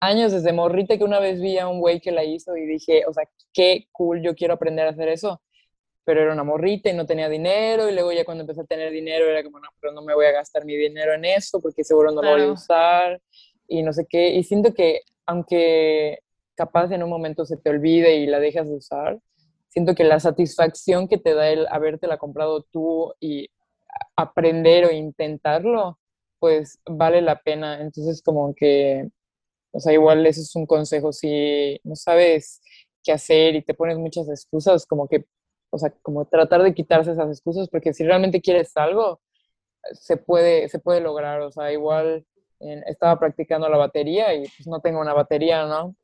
años 0.00 0.32
desde 0.32 0.52
morrita 0.52 0.96
que 0.96 1.04
una 1.04 1.20
vez 1.20 1.40
vi 1.40 1.58
a 1.58 1.68
un 1.68 1.80
güey 1.80 2.00
que 2.00 2.12
la 2.12 2.24
hizo 2.24 2.56
y 2.56 2.66
dije, 2.66 3.04
o 3.06 3.12
sea, 3.12 3.24
qué 3.52 3.86
cool, 3.92 4.22
yo 4.22 4.34
quiero 4.34 4.54
aprender 4.54 4.86
a 4.86 4.90
hacer 4.90 5.08
eso, 5.08 5.42
pero 6.04 6.22
era 6.22 6.32
una 6.32 6.44
morrita 6.44 6.90
y 6.90 6.94
no 6.94 7.06
tenía 7.06 7.28
dinero 7.28 7.88
y 7.88 7.94
luego 7.94 8.12
ya 8.12 8.24
cuando 8.24 8.42
empecé 8.42 8.62
a 8.62 8.64
tener 8.64 8.90
dinero 8.90 9.26
era 9.26 9.42
como, 9.42 9.58
no, 9.58 9.68
pero 9.80 9.92
no 9.92 10.02
me 10.02 10.14
voy 10.14 10.26
a 10.26 10.32
gastar 10.32 10.64
mi 10.64 10.76
dinero 10.76 11.14
en 11.14 11.24
eso 11.24 11.60
porque 11.60 11.84
seguro 11.84 12.10
no 12.10 12.22
lo 12.22 12.30
voy 12.30 12.42
a 12.42 12.52
usar 12.52 13.20
y 13.68 13.82
no 13.82 13.92
sé 13.92 14.06
qué, 14.08 14.30
y 14.30 14.42
siento 14.42 14.74
que 14.74 15.02
aunque 15.26 16.18
capaz 16.54 16.90
en 16.92 17.02
un 17.02 17.10
momento 17.10 17.44
se 17.44 17.56
te 17.56 17.70
olvide 17.70 18.16
y 18.16 18.26
la 18.26 18.40
dejas 18.40 18.68
de 18.68 18.74
usar, 18.74 19.20
siento 19.68 19.94
que 19.94 20.04
la 20.04 20.20
satisfacción 20.20 21.08
que 21.08 21.18
te 21.18 21.34
da 21.34 21.48
el 21.48 21.66
habértela 21.70 22.18
comprado 22.18 22.66
tú 22.70 23.14
y 23.20 23.48
aprender 24.16 24.84
o 24.84 24.90
intentarlo, 24.90 25.98
pues 26.38 26.80
vale 26.84 27.22
la 27.22 27.40
pena. 27.40 27.80
Entonces, 27.80 28.22
como 28.22 28.54
que, 28.54 29.08
o 29.72 29.80
sea, 29.80 29.92
igual 29.92 30.26
ese 30.26 30.40
es 30.40 30.54
un 30.56 30.66
consejo. 30.66 31.12
Si 31.12 31.80
no 31.84 31.94
sabes 31.94 32.60
qué 33.02 33.12
hacer 33.12 33.54
y 33.54 33.62
te 33.62 33.74
pones 33.74 33.98
muchas 33.98 34.28
excusas, 34.28 34.86
como 34.86 35.08
que, 35.08 35.24
o 35.70 35.78
sea, 35.78 35.92
como 36.02 36.24
tratar 36.24 36.62
de 36.62 36.74
quitarse 36.74 37.12
esas 37.12 37.28
excusas, 37.28 37.68
porque 37.68 37.92
si 37.92 38.04
realmente 38.04 38.40
quieres 38.40 38.76
algo, 38.76 39.20
se 39.92 40.16
puede, 40.16 40.68
se 40.68 40.78
puede 40.78 41.00
lograr. 41.00 41.40
O 41.42 41.50
sea, 41.50 41.72
igual 41.72 42.24
estaba 42.60 43.18
practicando 43.18 43.68
la 43.68 43.78
batería 43.78 44.34
y 44.34 44.40
pues 44.40 44.66
no 44.66 44.80
tengo 44.80 45.00
una 45.00 45.14
batería, 45.14 45.66
¿no? 45.66 45.94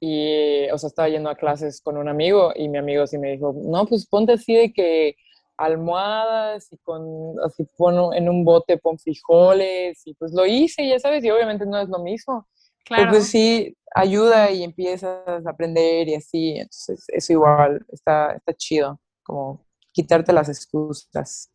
Y, 0.00 0.68
o 0.70 0.76
sea, 0.76 0.88
estaba 0.88 1.08
yendo 1.08 1.30
a 1.30 1.36
clases 1.36 1.80
con 1.80 1.96
un 1.96 2.08
amigo 2.08 2.52
y 2.54 2.68
mi 2.68 2.76
amigo 2.76 3.06
sí 3.06 3.16
me 3.16 3.30
dijo, 3.32 3.54
no, 3.56 3.86
pues 3.86 4.06
ponte 4.06 4.32
así 4.32 4.54
de 4.54 4.72
que 4.72 5.16
almohadas 5.56 6.70
y 6.72 6.76
con, 6.78 7.36
así 7.42 7.64
pon 7.78 8.12
en 8.12 8.28
un 8.28 8.44
bote 8.44 8.76
pon 8.76 8.98
frijoles 8.98 10.06
y 10.06 10.12
pues 10.14 10.32
lo 10.34 10.44
hice, 10.44 10.86
ya 10.86 10.98
sabes, 10.98 11.24
y 11.24 11.30
obviamente 11.30 11.64
no 11.64 11.78
es 11.78 11.88
lo 11.88 12.00
mismo. 12.00 12.46
Claro. 12.86 13.02
Pero 13.02 13.10
pues 13.10 13.28
sí, 13.28 13.76
ayuda 13.94 14.50
y 14.50 14.62
empiezas 14.62 15.46
a 15.46 15.50
aprender 15.50 16.08
y 16.08 16.14
así, 16.14 16.52
entonces 16.56 17.04
eso 17.08 17.32
igual 17.34 17.84
está, 17.88 18.32
está 18.32 18.54
chido, 18.54 19.00
como 19.22 19.66
quitarte 19.92 20.32
las 20.32 20.48
excusas. 20.48 21.52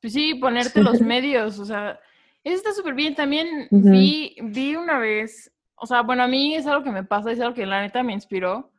Pues 0.00 0.12
sí, 0.12 0.34
ponerte 0.34 0.82
los 0.82 1.00
medios, 1.00 1.60
o 1.60 1.64
sea, 1.64 2.00
eso 2.42 2.56
está 2.56 2.72
súper 2.72 2.94
bien. 2.94 3.14
También 3.14 3.68
vi, 3.70 4.36
vi 4.42 4.74
una 4.74 4.98
vez 4.98 5.52
o 5.76 5.86
sea, 5.86 6.02
bueno, 6.02 6.22
a 6.22 6.28
mí 6.28 6.54
es 6.54 6.66
algo 6.66 6.82
que 6.82 6.90
me 6.90 7.04
pasa, 7.04 7.30
es 7.30 7.40
algo 7.40 7.54
que 7.54 7.66
la 7.66 7.82
neta 7.82 8.02
me 8.02 8.14
inspiró, 8.14 8.72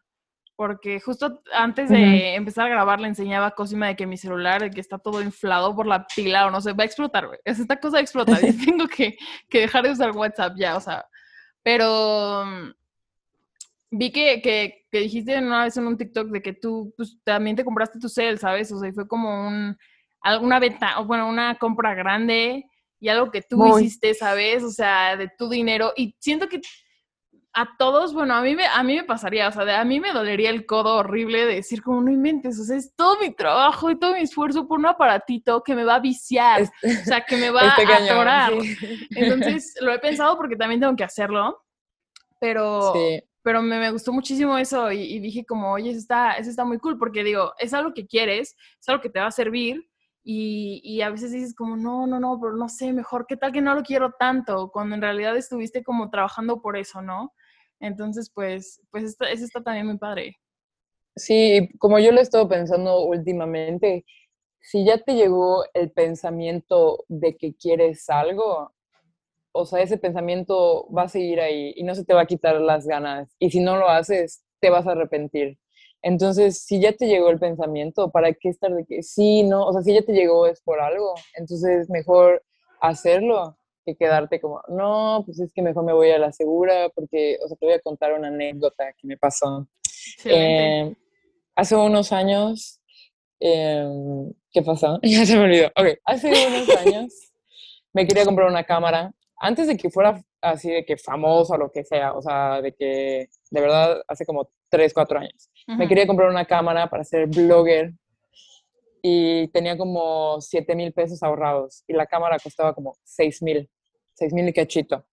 porque 0.56 1.00
justo 1.00 1.42
antes 1.54 1.90
de 1.90 2.34
empezar 2.34 2.66
a 2.66 2.70
grabar 2.70 3.00
le 3.00 3.08
enseñaba 3.08 3.48
a 3.48 3.52
Cosima 3.52 3.88
de 3.88 3.96
que 3.96 4.08
mi 4.08 4.18
celular, 4.18 4.62
de 4.62 4.72
que 4.72 4.82
está 4.82 4.98
todo 4.98 5.22
inflado 5.22 5.76
por 5.76 5.86
la 5.86 6.08
pila 6.08 6.48
o 6.48 6.52
no 6.52 6.60
sé, 6.60 6.74
va 6.74 6.84
a 6.84 6.88
explotar, 6.88 7.28
güey. 7.28 7.40
Es 7.46 7.60
esta 7.60 7.80
cosa 7.80 7.98
de 7.98 8.04
explotar 8.04 8.44
y 8.44 8.52
tengo 8.66 8.88
que, 8.88 9.16
que, 9.48 9.62
dejar 9.62 9.84
de 9.84 9.92
usar 9.92 10.12
WhatsApp 10.12 10.56
ya, 10.58 10.76
o 10.76 10.82
sea. 10.82 11.06
Pero, 11.68 12.46
vi 13.92 14.10
que, 14.10 14.42
que, 14.42 14.86
que, 14.90 15.00
dijiste 15.00 15.38
una 15.38 15.66
vez 15.66 15.76
en 15.76 15.86
un 15.86 15.98
TikTok 15.98 16.30
de 16.30 16.42
que 16.42 16.54
tú 16.54 16.94
pues, 16.96 17.18
también 17.26 17.58
te 17.58 17.66
compraste 17.66 18.00
tu 18.00 18.08
cel, 18.08 18.40
¿sabes? 18.40 18.72
O 18.72 18.80
sea, 18.80 18.94
fue 18.94 19.06
como 19.06 19.50
un, 19.50 19.78
alguna 20.22 20.60
venta, 20.60 20.98
bueno, 21.02 21.28
una 21.28 21.58
compra 21.58 21.94
grande 21.94 22.64
y 23.02 23.10
algo 23.10 23.32
que 23.32 23.42
tú 23.42 23.78
hiciste, 23.80 24.14
¿sabes? 24.14 24.64
O 24.64 24.72
sea, 24.72 25.18
de 25.18 25.30
tu 25.38 25.50
dinero. 25.50 25.92
Y 25.98 26.16
siento 26.20 26.48
que 26.48 26.62
a 27.60 27.76
todos, 27.76 28.14
bueno, 28.14 28.36
a 28.36 28.42
mí 28.44 28.56
me, 28.56 28.68
a 28.68 28.84
mí 28.84 28.98
me 28.98 29.04
pasaría, 29.04 29.48
o 29.48 29.52
sea, 29.52 29.82
a 29.82 29.84
mí 29.84 30.00
me 30.00 30.14
dolería 30.14 30.52
el 30.52 30.68
codo 30.68 30.98
horrible 30.98 31.44
de 31.48 31.56
decir 31.56 31.82
como 31.82 32.02
no 32.02 32.12
inventes, 32.12 32.60
o 32.60 32.64
sea, 32.64 32.78
es 32.78 32.96
todo 32.96 33.20
mi 33.20 33.32
trabajo 33.34 33.90
y 33.90 33.98
todo 33.98 34.14
mi 34.14 34.20
esfuerzo 34.20 34.68
por 34.68 34.78
un 34.78 34.86
aparatito 34.86 35.64
que 35.64 35.74
me 35.74 35.84
va 35.84 35.96
a 35.96 36.00
viciar, 36.00 36.62
o 36.62 37.04
sea, 37.04 37.22
que 37.22 37.36
me 37.36 37.50
va 37.50 37.62
a 37.62 37.74
atorar. 37.74 38.54
Entonces, 39.10 39.74
lo 39.82 39.92
he 39.92 39.98
pensado 39.98 40.38
porque 40.38 40.56
también 40.56 40.82
tengo 40.82 40.96
que 40.96 41.04
hacerlo, 41.04 41.66
pero, 42.40 42.94
pero 43.42 43.64
me, 43.64 43.80
me, 43.80 43.90
gustó 43.90 44.14
muchísimo 44.14 44.56
eso 44.56 44.92
y, 44.92 45.18
dije 45.18 45.44
como, 45.44 45.72
oye, 45.72 45.90
eso 45.90 46.00
está, 46.00 46.34
eso 46.34 46.52
está 46.52 46.64
muy 46.64 46.78
cool 46.78 47.00
porque 47.00 47.24
digo, 47.24 47.54
es 47.58 47.74
algo 47.74 47.92
que 47.92 48.06
quieres, 48.06 48.56
es 48.80 48.88
algo 48.88 49.02
que 49.02 49.10
te 49.10 49.20
va 49.20 49.26
a 49.26 49.32
servir 49.32 49.84
y, 50.24 50.80
y, 50.84 51.02
a 51.02 51.10
veces 51.10 51.32
dices 51.32 51.56
como, 51.56 51.76
no, 51.76 52.06
no, 52.06 52.20
no, 52.20 52.40
pero 52.40 52.56
no 52.56 52.70
sé, 52.70 52.94
mejor, 52.94 53.26
¿qué 53.28 53.36
tal 53.36 53.52
que 53.52 53.62
no 53.62 53.74
lo 53.74 53.82
quiero 53.82 54.12
tanto? 54.12 54.70
Cuando 54.72 54.94
en 54.94 55.02
realidad 55.02 55.36
estuviste 55.36 55.84
como 55.84 56.12
trabajando 56.12 56.62
por 56.62 56.78
eso, 56.78 57.02
¿no? 57.02 57.34
Entonces, 57.80 58.30
pues, 58.34 58.82
pues 58.92 59.18
eso 59.20 59.46
está 59.46 59.62
también 59.62 59.88
muy 59.88 59.98
padre. 59.98 60.38
Sí, 61.16 61.70
como 61.80 62.00
yo 62.00 62.12
lo 62.12 62.20
he 62.20 62.24
estado 62.24 62.48
pensando 62.48 63.02
últimamente, 63.02 64.06
si 64.62 64.86
ya 64.86 64.98
te 64.98 65.16
llegó 65.16 65.64
el 65.74 65.92
pensamiento 65.92 67.06
de 67.08 67.36
que 67.38 67.56
quieres 67.56 68.10
algo, 68.10 68.72
o 69.52 69.66
sea, 69.66 69.82
ese 69.82 69.98
pensamiento 69.98 70.88
va 70.96 71.04
a 71.04 71.08
seguir 71.10 71.40
ahí 71.42 71.74
y 71.76 71.84
no 71.84 71.96
se 71.96 72.06
te 72.06 72.14
va 72.14 72.22
a 72.22 72.26
quitar 72.28 72.60
las 72.62 72.86
ganas. 72.86 73.36
Y 73.40 73.50
si 73.50 73.60
no 73.60 73.78
lo 73.78 73.90
haces, 73.90 74.44
te 74.60 74.70
vas 74.70 74.86
a 74.86 74.92
arrepentir. 74.92 75.58
Entonces, 76.04 76.60
si 76.60 76.80
ya 76.80 76.94
te 76.94 77.08
llegó 77.08 77.30
el 77.30 77.40
pensamiento, 77.40 78.12
¿para 78.12 78.34
qué 78.34 78.50
estar 78.50 78.74
de 78.74 78.86
que 78.86 79.02
sí, 79.02 79.44
no? 79.44 79.66
O 79.66 79.74
sea, 79.74 79.82
si 79.82 79.94
ya 79.94 80.04
te 80.04 80.14
llegó 80.14 80.46
es 80.48 80.62
por 80.62 80.80
algo. 80.80 81.16
Entonces, 81.36 81.90
mejor 81.90 82.44
hacerlo 82.82 83.57
que 83.88 83.96
quedarte 83.96 84.42
como, 84.42 84.62
no, 84.68 85.24
pues 85.26 85.40
es 85.40 85.54
que 85.54 85.62
mejor 85.62 85.86
me 85.86 85.94
voy 85.94 86.12
a 86.12 86.20
la 86.20 86.34
segura, 86.34 86.90
porque, 86.94 87.38
o 87.42 87.48
sea, 87.48 87.56
te 87.56 87.66
voy 87.66 87.76
a 87.76 87.80
contar 87.80 88.12
una 88.12 88.28
anécdota 88.28 88.92
que 88.98 89.08
me 89.08 89.16
pasó. 89.16 89.66
Eh, 90.26 90.94
hace 91.56 91.76
unos 91.76 92.12
años, 92.12 92.82
em, 93.40 94.34
¿qué 94.52 94.62
pasó? 94.62 95.00
Ya 95.04 95.26
se 95.26 95.38
me 95.38 95.46
olvidó. 95.46 95.68
Ok, 95.68 96.00
hace 96.04 96.28
unos 96.28 96.70
años 96.86 97.14
me 97.94 98.06
quería 98.06 98.26
comprar 98.26 98.50
una 98.50 98.66
cámara, 98.66 99.14
antes 99.40 99.68
de 99.68 99.78
que 99.78 99.90
fuera 99.90 100.22
así 100.42 100.70
de 100.70 100.86
que 100.86 100.98
famosa 100.98 101.56
o 101.56 101.58
lo 101.58 101.72
que 101.72 101.86
sea, 101.86 102.12
o 102.12 102.22
sea, 102.22 102.62
de 102.62 102.74
que 102.74 103.30
de 103.50 103.62
verdad 103.62 104.02
hace 104.10 104.26
como 104.26 104.50
3, 104.70 104.94
4 104.94 105.20
años. 105.20 105.50
Me 105.66 105.88
quería 105.88 106.06
comprar 106.06 106.30
una 106.30 106.46
cámara 106.46 106.90
para 106.90 107.06
ser 107.06 107.28
blogger 107.28 107.94
y 109.02 109.48
tenía 109.50 109.78
como 109.78 110.42
7 110.42 110.76
mil 110.76 110.92
pesos 110.92 111.24
ahorrados 111.24 111.84
y 111.88 111.94
la 111.94 112.06
cámara 112.06 112.38
costaba 112.44 112.74
como 112.74 112.98
6 113.04 113.42
mil 113.44 113.70
seis 114.18 114.34
mil 114.34 114.48
y 114.48 114.54
cachito. 114.54 115.06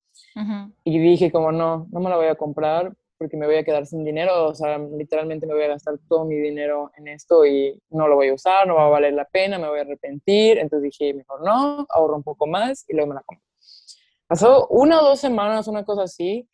Y 0.84 0.98
dije 0.98 1.30
como 1.30 1.52
no, 1.52 1.88
no 1.90 2.00
me 2.00 2.08
la 2.08 2.16
voy 2.16 2.26
a 2.26 2.34
comprar 2.36 2.94
porque 3.18 3.36
me 3.36 3.46
voy 3.46 3.54
a 3.54 3.62
quedar 3.62 3.86
sin 3.86 4.04
dinero, 4.04 4.48
o 4.48 4.54
sea, 4.54 4.78
literalmente 4.78 5.46
me 5.46 5.54
voy 5.54 5.62
a 5.62 5.68
gastar 5.68 5.94
todo 6.08 6.24
mi 6.24 6.34
dinero 6.34 6.90
en 6.96 7.06
esto 7.06 7.46
y 7.46 7.80
no 7.90 8.08
lo 8.08 8.16
voy 8.16 8.28
a 8.28 8.34
usar, 8.34 8.66
no 8.66 8.74
va 8.74 8.86
a 8.86 8.88
valer 8.88 9.14
la 9.14 9.24
pena, 9.24 9.60
me 9.60 9.68
voy 9.68 9.78
a 9.78 9.82
arrepentir, 9.82 10.58
entonces 10.58 10.90
dije, 10.90 11.14
mejor 11.14 11.44
no, 11.44 11.86
ahorro 11.88 12.16
un 12.16 12.24
poco 12.24 12.48
más 12.48 12.84
y 12.88 12.94
luego 12.94 13.10
me 13.10 13.14
la 13.14 13.22
compro. 13.22 13.46
Pasó 14.26 14.66
una 14.68 15.00
o 15.00 15.04
dos 15.04 15.20
semanas, 15.20 15.68
una 15.68 15.84
cosa 15.84 16.02
así, 16.02 16.48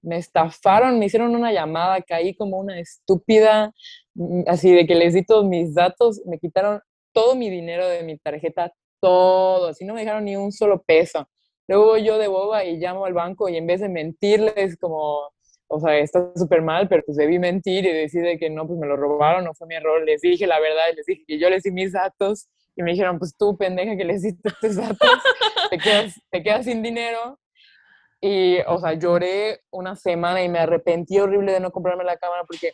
me 0.00 0.16
estafaron, 0.16 0.98
me 0.98 1.04
hicieron 1.04 1.34
una 1.34 1.52
llamada, 1.52 2.00
caí 2.00 2.34
como 2.34 2.58
una 2.58 2.78
estúpida, 2.80 3.74
mm, 4.14 4.44
así 4.46 4.72
de 4.72 4.86
que 4.86 4.94
les 4.94 5.12
di 5.12 5.22
todos 5.22 5.44
mis 5.44 5.74
datos, 5.74 6.22
me 6.24 6.38
quitaron 6.38 6.80
todo 7.12 7.34
mi 7.34 7.50
dinero 7.50 7.86
de 7.88 8.02
mi 8.04 8.16
tarjeta, 8.16 8.72
todo, 9.00 9.68
así 9.68 9.84
no 9.84 9.92
me 9.92 10.00
dejaron 10.00 10.24
ni 10.24 10.34
un 10.36 10.50
solo 10.50 10.82
peso. 10.82 11.28
Luego 11.68 11.96
yo 11.96 12.18
de 12.18 12.28
boba 12.28 12.64
y 12.64 12.76
llamo 12.76 13.04
al 13.04 13.14
banco 13.14 13.48
y 13.48 13.56
en 13.56 13.66
vez 13.66 13.80
de 13.80 13.88
mentirles 13.88 14.76
como, 14.78 15.32
o 15.68 15.80
sea, 15.80 15.98
está 15.98 16.30
súper 16.36 16.62
mal, 16.62 16.88
pero 16.88 17.02
pues 17.04 17.16
debí 17.16 17.38
mentir 17.38 17.84
y 17.84 17.92
decir 17.92 18.38
que 18.38 18.50
no, 18.50 18.66
pues 18.66 18.78
me 18.78 18.86
lo 18.86 18.96
robaron, 18.96 19.44
no 19.44 19.54
fue 19.54 19.66
mi 19.66 19.74
error. 19.74 20.04
Les 20.04 20.20
dije 20.20 20.46
la 20.46 20.60
verdad, 20.60 20.84
les 20.94 21.06
dije 21.06 21.24
que 21.26 21.38
yo 21.38 21.50
les 21.50 21.64
di 21.64 21.72
mis 21.72 21.92
datos 21.92 22.48
y 22.76 22.82
me 22.82 22.92
dijeron, 22.92 23.18
pues 23.18 23.34
tú, 23.36 23.56
pendeja, 23.56 23.96
que 23.96 24.04
les 24.04 24.22
diste 24.22 24.50
tus 24.60 24.76
datos, 24.76 25.10
te 25.70 25.78
quedas, 25.78 26.14
te 26.30 26.42
quedas 26.42 26.66
sin 26.66 26.82
dinero. 26.82 27.40
Y, 28.20 28.58
o 28.66 28.78
sea, 28.78 28.94
lloré 28.94 29.60
una 29.70 29.96
semana 29.96 30.42
y 30.42 30.48
me 30.48 30.58
arrepentí 30.58 31.18
horrible 31.18 31.52
de 31.52 31.60
no 31.60 31.70
comprarme 31.70 32.04
la 32.04 32.16
cámara 32.16 32.44
porque, 32.46 32.72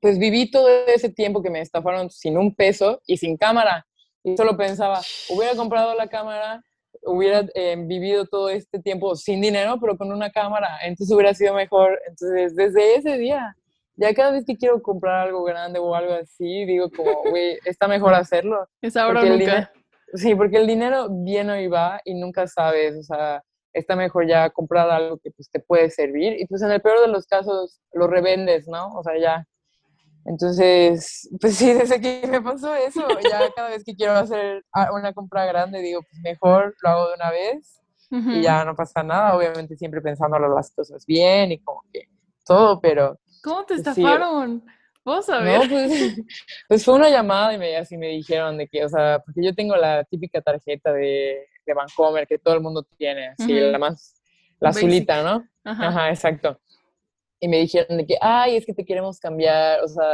pues 0.00 0.18
viví 0.18 0.50
todo 0.50 0.68
ese 0.86 1.10
tiempo 1.10 1.42
que 1.42 1.50
me 1.50 1.60
estafaron 1.60 2.10
sin 2.10 2.36
un 2.36 2.54
peso 2.54 3.00
y 3.06 3.16
sin 3.16 3.36
cámara. 3.36 3.86
Y 4.22 4.36
solo 4.36 4.56
pensaba, 4.56 5.00
hubiera 5.30 5.54
comprado 5.56 5.94
la 5.94 6.08
cámara, 6.08 6.62
hubiera 7.06 7.44
eh, 7.54 7.76
vivido 7.78 8.26
todo 8.26 8.48
este 8.50 8.80
tiempo 8.80 9.16
sin 9.16 9.40
dinero, 9.40 9.78
pero 9.80 9.96
con 9.96 10.12
una 10.12 10.30
cámara, 10.30 10.78
entonces 10.82 11.14
hubiera 11.14 11.32
sido 11.34 11.54
mejor. 11.54 12.00
Entonces, 12.06 12.54
desde 12.54 12.96
ese 12.96 13.16
día, 13.18 13.56
ya 13.94 14.14
cada 14.14 14.32
vez 14.32 14.44
que 14.44 14.56
quiero 14.56 14.82
comprar 14.82 15.26
algo 15.26 15.44
grande 15.44 15.78
o 15.78 15.94
algo 15.94 16.14
así, 16.14 16.64
digo 16.66 16.90
como, 16.90 17.22
güey, 17.30 17.58
está 17.64 17.88
mejor 17.88 18.14
hacerlo. 18.14 18.68
Es 18.82 18.96
ahora 18.96 19.24
nunca. 19.24 19.72
sí, 20.14 20.34
porque 20.34 20.58
el 20.58 20.66
dinero 20.66 21.08
viene 21.10 21.62
y 21.62 21.68
va 21.68 22.00
y 22.04 22.14
nunca 22.14 22.46
sabes, 22.46 22.96
o 22.96 23.02
sea, 23.02 23.42
está 23.72 23.94
mejor 23.94 24.26
ya 24.26 24.50
comprar 24.50 24.90
algo 24.90 25.18
que 25.18 25.30
pues 25.30 25.50
te 25.50 25.60
puede 25.60 25.90
servir 25.90 26.40
y 26.40 26.46
pues 26.46 26.62
en 26.62 26.70
el 26.70 26.80
peor 26.80 27.00
de 27.00 27.08
los 27.08 27.26
casos 27.26 27.80
lo 27.92 28.06
revendes, 28.06 28.66
¿no? 28.68 28.94
O 28.94 29.02
sea, 29.02 29.18
ya 29.18 29.46
entonces, 30.26 31.28
pues 31.40 31.56
sí, 31.56 31.72
desde 31.74 32.00
que 32.00 32.26
me 32.26 32.40
pasó 32.42 32.74
eso, 32.74 33.06
ya 33.22 33.50
cada 33.54 33.70
vez 33.70 33.84
que 33.84 33.94
quiero 33.94 34.12
hacer 34.12 34.64
una 34.92 35.12
compra 35.12 35.46
grande, 35.46 35.80
digo, 35.80 36.02
pues 36.02 36.20
mejor 36.22 36.74
lo 36.82 36.88
hago 36.88 37.08
de 37.08 37.14
una 37.14 37.30
vez 37.30 37.80
y 38.10 38.40
ya 38.40 38.64
no 38.64 38.74
pasa 38.76 39.02
nada, 39.02 39.36
obviamente 39.36 39.76
siempre 39.76 40.00
pensándolo 40.00 40.54
las 40.54 40.70
cosas 40.70 41.04
bien 41.06 41.52
y 41.52 41.58
como 41.58 41.82
que 41.92 42.08
todo, 42.44 42.80
pero... 42.80 43.18
¿Cómo 43.42 43.64
te 43.64 43.74
pues 43.74 43.86
estafaron? 43.86 44.64
¿Vos 45.04 45.26
sabés? 45.26 45.62
No, 45.62 45.68
pues, 45.68 46.16
pues, 46.68 46.84
fue 46.84 46.94
una 46.94 47.10
llamada 47.10 47.54
y 47.54 47.58
me, 47.58 47.76
así 47.76 47.96
me 47.96 48.08
dijeron 48.08 48.58
de 48.58 48.68
que, 48.68 48.84
o 48.84 48.88
sea, 48.88 49.20
porque 49.24 49.44
yo 49.44 49.54
tengo 49.54 49.76
la 49.76 50.04
típica 50.04 50.40
tarjeta 50.40 50.92
de, 50.92 51.46
de 51.64 51.74
Vancomer 51.74 52.26
que 52.26 52.38
todo 52.38 52.54
el 52.54 52.60
mundo 52.60 52.84
tiene, 52.96 53.28
así, 53.28 53.52
la 53.52 53.78
más, 53.78 54.20
la 54.60 54.70
azulita, 54.70 55.22
¿no? 55.22 55.44
Ajá, 55.64 56.10
exacto 56.10 56.60
y 57.40 57.48
me 57.48 57.58
dijeron 57.58 57.98
de 57.98 58.06
que, 58.06 58.16
ay, 58.20 58.56
es 58.56 58.66
que 58.66 58.74
te 58.74 58.84
queremos 58.84 59.18
cambiar, 59.20 59.82
o 59.82 59.88
sea, 59.88 60.04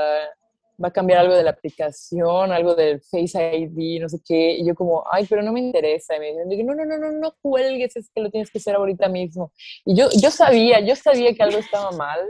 va 0.83 0.89
a 0.89 0.93
cambiar 0.93 1.21
algo 1.21 1.35
de 1.35 1.45
la 1.45 1.51
aplicación, 1.51 2.51
algo 2.53 2.75
del 2.75 3.01
Face 3.01 3.57
ID, 3.57 4.01
no 4.01 4.09
sé 4.09 4.19
qué, 4.25 4.57
y 4.57 4.67
yo 4.67 4.75
como, 4.75 5.05
ay, 5.11 5.27
pero 5.29 5.43
no 5.43 5.53
me 5.53 5.61
interesa, 5.61 6.17
y 6.17 6.21
me 6.21 6.45
dijeron, 6.47 6.77
no, 6.77 6.85
no, 6.85 6.85
no, 6.85 6.99
no, 6.99 7.13
no 7.19 7.35
cuelgues, 7.41 7.97
es 7.97 8.11
que 8.15 8.21
lo 8.21 8.31
tienes 8.31 8.51
que 8.51 8.59
hacer 8.59 8.75
ahorita 8.75 9.09
mismo. 9.09 9.53
Y 9.85 9.97
yo, 9.97 10.09
yo 10.21 10.31
sabía, 10.31 10.81
yo 10.81 10.97
sabía 10.97 11.35
que 11.35 11.43
algo 11.43 11.59
estaba 11.59 11.91
mal, 11.93 12.21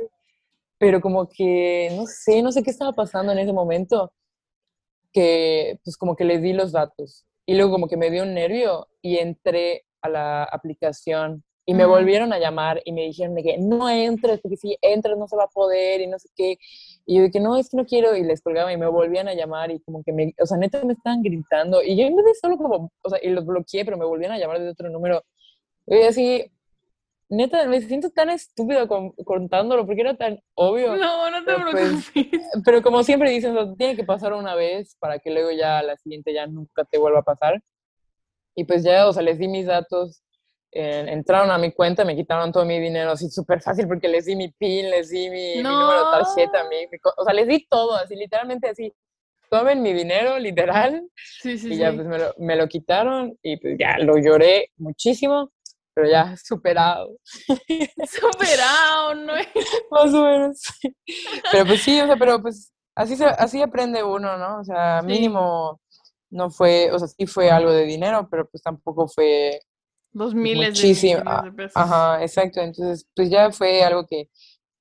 pero 0.78 1.00
como 1.00 1.28
que, 1.28 1.90
no 1.96 2.06
sé, 2.06 2.42
no 2.42 2.52
sé 2.52 2.62
qué 2.62 2.70
estaba 2.70 2.92
pasando 2.92 3.32
en 3.32 3.38
ese 3.38 3.52
momento, 3.52 4.12
que 5.12 5.78
pues 5.84 5.96
como 5.96 6.16
que 6.16 6.25
le 6.25 6.38
di 6.38 6.52
los 6.52 6.72
datos, 6.72 7.25
y 7.46 7.54
luego 7.54 7.72
como 7.72 7.88
que 7.88 7.96
me 7.96 8.11
dio 8.11 8.22
un 8.22 8.34
nervio 8.34 8.88
y 9.00 9.18
entré 9.18 9.84
a 10.00 10.08
la 10.08 10.44
aplicación 10.44 11.44
y 11.64 11.75
me 11.75 11.87
volvieron 11.87 12.33
a 12.33 12.38
llamar 12.38 12.83
y 12.85 12.92
me 12.92 13.02
dijeron 13.02 13.35
de 13.35 13.42
que 13.42 13.59
no 13.59 13.88
entres, 13.88 14.40
porque 14.40 14.57
si 14.57 14.76
entras 14.83 15.16
no 15.16 15.28
se 15.28 15.37
va 15.37 15.45
a 15.45 15.49
poder 15.49 16.00
y 16.00 16.09
no 16.09 16.19
sé 16.19 16.28
qué. 16.35 16.59
Y 17.07 17.16
yo 17.16 17.23
de 17.23 17.31
que 17.31 17.40
no, 17.40 17.57
es 17.57 17.69
que 17.71 17.76
no 17.76 17.87
quiero 17.87 18.16
y 18.16 18.23
les 18.25 18.42
colgaba 18.42 18.73
y 18.73 18.76
me 18.76 18.88
volvían 18.88 19.28
a 19.28 19.35
llamar 19.35 19.71
y 19.71 19.81
como 19.81 20.02
que 20.02 20.12
me, 20.12 20.35
o 20.40 20.47
sea, 20.47 20.59
neta 20.59 20.85
me 20.85 20.95
estaban 20.95 21.23
gritando. 21.23 21.83
Y 21.83 21.97
yo 21.97 22.04
en 22.04 22.16
vez 22.16 22.25
de 22.25 22.35
solo 22.35 22.57
como, 22.57 22.90
o 23.02 23.11
sea, 23.11 23.19
y 23.23 23.31
los 23.31 23.47
bloqueé, 23.47 23.85
pero 23.85 23.97
me 23.97 24.04
volvían 24.04 24.33
a 24.33 24.38
llamar 24.38 24.61
de 24.61 24.71
otro 24.71 24.90
número. 24.90 25.23
Y 25.87 26.02
así, 26.02 26.50
neta, 27.28 27.64
me 27.66 27.81
siento 27.81 28.11
tan 28.11 28.31
estúpido 28.31 28.88
contándolo 29.25 29.87
porque 29.87 30.00
era 30.00 30.16
tan 30.16 30.40
obvio. 30.54 30.97
No, 30.97 31.31
no 31.31 31.45
te 31.45 31.54
pues, 31.54 32.11
preocupes. 32.12 32.50
pero 32.64 32.83
como 32.83 33.04
siempre 33.04 33.31
dicen, 33.31 33.76
tiene 33.76 33.95
que 33.95 34.04
pasar 34.04 34.33
una 34.33 34.57
vez 34.57 34.97
para 34.99 35.21
que 35.21 35.31
luego 35.31 35.52
ya 35.52 35.81
la 35.83 35.97
siguiente 35.97 36.35
ya 36.35 36.47
nunca 36.49 36.85
te 36.85 36.99
vuelva 36.99 37.21
a 37.21 37.25
pasar. 37.25 37.62
Y 38.57 38.64
pues 38.64 38.83
ya, 38.83 39.09
o 39.09 39.12
sea, 39.12 39.23
les 39.23 39.38
di 39.38 39.47
mis 39.47 39.66
datos 39.66 40.23
entraron 40.73 41.50
a 41.50 41.59
mi 41.59 41.73
cuenta, 41.73 42.05
me 42.05 42.17
quitaron 42.17 42.50
todo 42.50 42.64
mi 42.64 42.81
dinero 42.81 43.12
así 43.12 43.29
súper 43.29 43.61
fácil 43.61 43.87
porque 43.87 44.09
les 44.09 44.25
di 44.25 44.37
mi 44.37 44.49
PIN, 44.49 44.91
les 44.91 45.11
di 45.11 45.29
mi, 45.29 45.57
número 45.57 46.07
de 46.07 46.11
tarjeta, 46.11 46.64
mi, 46.69 46.87
o 47.17 47.25
sea, 47.25 47.35
les 47.35 47.47
di 47.47 47.67
todo, 47.69 47.95
así 47.95 48.17
literalmente 48.17 48.69
así, 48.69 48.93
tomen 49.52 49.83
mi 49.83 49.93
dinero, 49.93 50.38
literal. 50.38 51.07
Sí, 51.41 51.59
sí, 51.59 51.75
y 51.75 51.76
ya 51.76 51.93
pues 51.93 52.07
me 52.07 52.19
lo, 52.19 52.35
me 52.38 52.57
lo, 52.57 52.67
quitaron 52.69 53.38
y 53.43 53.59
pues 53.59 53.76
ya 53.79 53.99
lo 53.99 54.17
lloré 54.17 54.71
muchísimo, 54.79 55.52
pero 55.95 56.09
ya 56.09 56.35
superado. 56.43 57.11
Superado, 58.09 59.14
¿no? 59.14 59.35
Más 59.91 60.14
o 60.14 60.25
menos. 60.25 60.62
Pero 61.52 61.67
pues 61.67 61.83
sí, 61.83 62.00
o 62.00 62.07
sea, 62.07 62.17
pero 62.17 62.41
pues 62.41 62.73
así, 62.95 63.17
se, 63.17 63.26
así 63.26 63.61
aprende 63.61 64.02
uno, 64.02 64.38
¿no? 64.38 64.61
O 64.61 64.64
sea, 64.64 65.02
mínimo 65.02 65.81
no 66.31 66.50
fue, 66.50 66.91
o 66.91 66.99
sea, 66.99 67.09
sí 67.09 67.26
fue 67.26 67.50
algo 67.50 67.71
de 67.71 67.85
dinero, 67.85 68.26
pero 68.31 68.49
pues 68.49 68.62
tampoco 68.62 69.07
fue 69.07 69.61
Dos 70.12 70.35
miles, 70.35 70.75
de, 70.75 71.52
pesos. 71.52 71.73
Ajá, 71.76 72.23
exacto. 72.23 72.61
Entonces, 72.61 73.07
pues 73.14 73.31
ya 73.31 73.50
fue 73.50 73.83
algo 73.83 74.07
que 74.07 74.28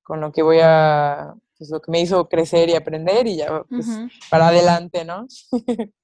con 0.02 0.20
lo 0.20 0.32
que 0.32 0.42
voy 0.42 0.58
a, 0.62 1.34
pues 1.56 1.70
lo 1.70 1.80
que 1.80 1.90
me 1.90 2.00
hizo 2.00 2.28
crecer 2.28 2.68
y 2.68 2.74
aprender 2.74 3.26
y 3.26 3.36
ya, 3.38 3.62
pues, 3.68 3.86
para 4.30 4.48
adelante, 4.48 5.04
¿no? 5.04 5.26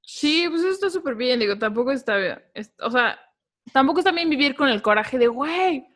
Sí, 0.02 0.46
pues 0.48 0.62
eso 0.62 0.70
está 0.70 0.90
súper 0.90 1.14
bien, 1.16 1.40
digo, 1.40 1.58
tampoco 1.58 1.92
está 1.92 2.16
bien, 2.16 2.42
es- 2.54 2.72
o 2.80 2.90
sea, 2.90 3.18
tampoco 3.72 3.98
está 4.00 4.12
bien 4.12 4.30
vivir 4.30 4.54
con 4.56 4.68
el 4.68 4.80
coraje 4.80 5.18
de, 5.18 5.26
güey, 5.26 5.86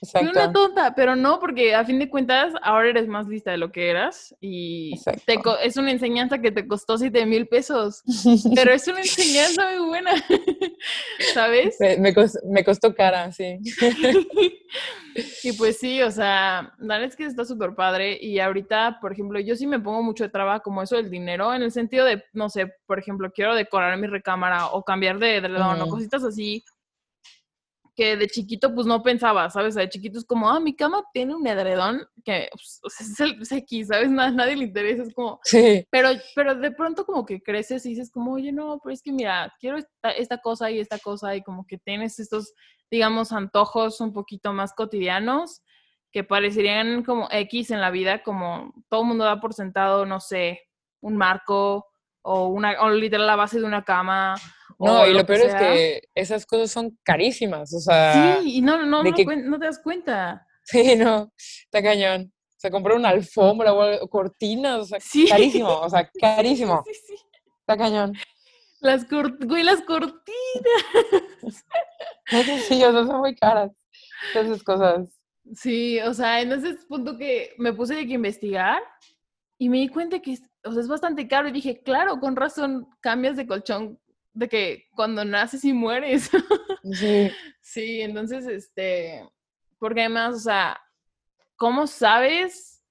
Fui 0.00 0.20
una 0.22 0.30
Exacto. 0.32 0.52
tonta, 0.66 0.94
pero 0.94 1.16
no, 1.16 1.40
porque 1.40 1.74
a 1.74 1.84
fin 1.84 1.98
de 1.98 2.08
cuentas 2.10 2.52
ahora 2.62 2.90
eres 2.90 3.08
más 3.08 3.26
lista 3.26 3.50
de 3.52 3.56
lo 3.56 3.72
que 3.72 3.88
eras 3.88 4.34
y 4.40 4.94
Exacto. 4.96 5.22
te 5.26 5.40
co- 5.40 5.58
es 5.58 5.76
una 5.76 5.90
enseñanza 5.92 6.40
que 6.40 6.52
te 6.52 6.66
costó 6.68 6.98
7 6.98 7.24
mil 7.26 7.46
pesos, 7.48 8.02
pero 8.54 8.72
es 8.72 8.86
una 8.86 9.00
enseñanza 9.00 9.70
muy 9.70 9.86
buena, 9.88 10.10
¿sabes? 11.32 11.76
Me, 11.80 11.96
me 11.98 12.14
cos- 12.14 12.38
me 12.44 12.64
costó 12.64 12.94
cara, 12.94 13.32
sí. 13.32 13.58
Y 15.44 15.52
pues 15.52 15.78
sí, 15.78 16.02
o 16.02 16.10
sea, 16.10 16.72
la 16.78 16.94
verdad 16.94 17.04
es 17.04 17.14
que 17.14 17.24
está 17.24 17.44
súper 17.44 17.74
padre 17.76 18.18
y 18.20 18.40
ahorita, 18.40 18.98
por 19.00 19.12
ejemplo, 19.12 19.38
yo 19.38 19.54
sí 19.54 19.64
me 19.64 19.78
pongo 19.78 20.02
mucho 20.02 20.24
de 20.24 20.30
traba 20.30 20.58
como 20.58 20.82
eso 20.82 20.96
del 20.96 21.08
dinero, 21.08 21.54
en 21.54 21.62
el 21.62 21.70
sentido 21.70 22.04
de, 22.04 22.24
no 22.32 22.48
sé, 22.48 22.74
por 22.86 22.98
ejemplo, 22.98 23.30
quiero 23.30 23.54
decorar 23.54 23.96
mi 23.96 24.08
recámara 24.08 24.66
o 24.68 24.82
cambiar 24.82 25.20
de 25.20 25.36
edredón 25.36 25.80
o 25.80 25.84
Ujú. 25.84 25.94
cositas 25.96 26.24
así 26.24 26.64
que 27.94 28.16
de 28.16 28.26
chiquito 28.26 28.74
pues 28.74 28.86
no 28.86 29.02
pensaba, 29.02 29.48
¿sabes? 29.50 29.74
De 29.76 29.88
chiquito 29.88 30.18
es 30.18 30.24
como, 30.24 30.50
ah, 30.50 30.58
mi 30.60 30.74
cama 30.74 31.04
tiene 31.12 31.34
un 31.34 31.46
edredón 31.46 32.04
que 32.24 32.48
pues, 32.52 32.80
es, 33.00 33.20
el, 33.20 33.40
es 33.42 33.52
X, 33.52 33.88
¿sabes? 33.88 34.10
Na- 34.10 34.30
nadie 34.30 34.56
le 34.56 34.64
interesa, 34.64 35.02
es 35.04 35.14
como, 35.14 35.40
Sí, 35.44 35.86
pero, 35.90 36.08
pero 36.34 36.54
de 36.54 36.70
pronto 36.72 37.04
como 37.06 37.24
que 37.24 37.42
creces 37.42 37.86
y 37.86 37.90
dices 37.90 38.10
como, 38.10 38.32
oye, 38.32 38.52
no, 38.52 38.78
pero 38.82 38.92
es 38.92 39.02
que 39.02 39.12
mira, 39.12 39.54
quiero 39.60 39.78
esta, 39.78 40.10
esta 40.10 40.38
cosa 40.38 40.70
y 40.70 40.80
esta 40.80 40.98
cosa 40.98 41.36
y 41.36 41.42
como 41.42 41.66
que 41.66 41.78
tienes 41.78 42.18
estos, 42.18 42.52
digamos, 42.90 43.32
antojos 43.32 44.00
un 44.00 44.12
poquito 44.12 44.52
más 44.52 44.72
cotidianos 44.74 45.62
que 46.12 46.24
parecerían 46.24 47.02
como 47.02 47.28
X 47.30 47.70
en 47.70 47.80
la 47.80 47.90
vida, 47.90 48.22
como 48.22 48.72
todo 48.88 49.02
el 49.02 49.08
mundo 49.08 49.24
da 49.24 49.40
por 49.40 49.52
sentado, 49.54 50.06
no 50.06 50.20
sé, 50.20 50.60
un 51.00 51.16
marco 51.16 51.86
o 52.22 52.46
una, 52.48 52.80
o 52.82 52.90
literal 52.90 53.26
la 53.26 53.36
base 53.36 53.58
de 53.58 53.64
una 53.66 53.84
cama. 53.84 54.34
No, 54.84 55.00
o 55.02 55.06
y 55.06 55.12
lo 55.12 55.18
que 55.20 55.24
peor 55.24 55.40
es 55.46 55.54
que 55.54 56.02
esas 56.14 56.46
cosas 56.46 56.70
son 56.70 56.98
carísimas, 57.02 57.72
o 57.74 57.80
sea, 57.80 58.38
Sí, 58.42 58.56
y 58.58 58.60
no, 58.62 58.76
no, 58.84 59.02
no, 59.02 59.12
que- 59.14 59.24
no 59.24 59.58
te 59.58 59.64
das 59.66 59.78
cuenta. 59.80 60.46
sí, 60.64 60.96
no, 60.96 61.32
está 61.36 61.82
cañón. 61.82 62.32
O 62.50 62.60
sea, 62.64 62.70
comprar 62.70 62.96
una 62.96 63.10
alfombra 63.10 63.72
o 63.74 64.08
cortinas, 64.08 64.78
o 64.80 64.84
sea, 64.84 65.00
Sí. 65.00 65.26
carísimo, 65.28 65.68
o 65.80 65.90
sea, 65.90 66.08
carísimo, 66.20 66.82
Sí, 66.86 66.94
sí. 67.08 67.14
está 67.60 67.76
cañón. 67.76 68.14
Las, 68.80 69.04
cort 69.06 69.42
güey, 69.44 69.62
las 69.62 69.80
cortinas. 69.82 70.24
Sí, 72.68 72.82
o 72.82 72.90
sea, 72.92 73.04
son 73.06 73.18
muy 73.20 73.34
caras, 73.36 73.70
esas 74.34 74.62
cosas. 74.62 75.08
Sí, 75.54 76.00
o 76.00 76.14
sea, 76.14 76.40
en 76.40 76.52
ese 76.52 76.74
punto 76.88 77.18
que 77.18 77.54
me 77.58 77.72
puse 77.72 77.94
de 77.94 78.06
que 78.06 78.14
investigar 78.14 78.80
y 79.58 79.68
me 79.68 79.78
di 79.78 79.88
cuenta 79.88 80.20
que 80.20 80.38
o 80.64 80.72
sea, 80.72 80.80
es 80.80 80.88
bastante 80.88 81.28
caro 81.28 81.48
y 81.48 81.52
dije, 81.52 81.82
claro, 81.82 82.18
con 82.18 82.34
razón 82.34 82.88
cambias 83.00 83.36
de 83.36 83.46
colchón 83.46 83.98
de 84.34 84.48
que 84.48 84.88
cuando 84.94 85.24
naces 85.24 85.64
y 85.64 85.72
mueres. 85.72 86.30
Sí, 86.92 87.30
sí, 87.62 88.00
entonces, 88.02 88.46
este, 88.46 89.26
porque 89.78 90.00
además, 90.00 90.34
o 90.34 90.38
sea, 90.38 90.78
¿cómo 91.56 91.86
sabes? 91.86 92.84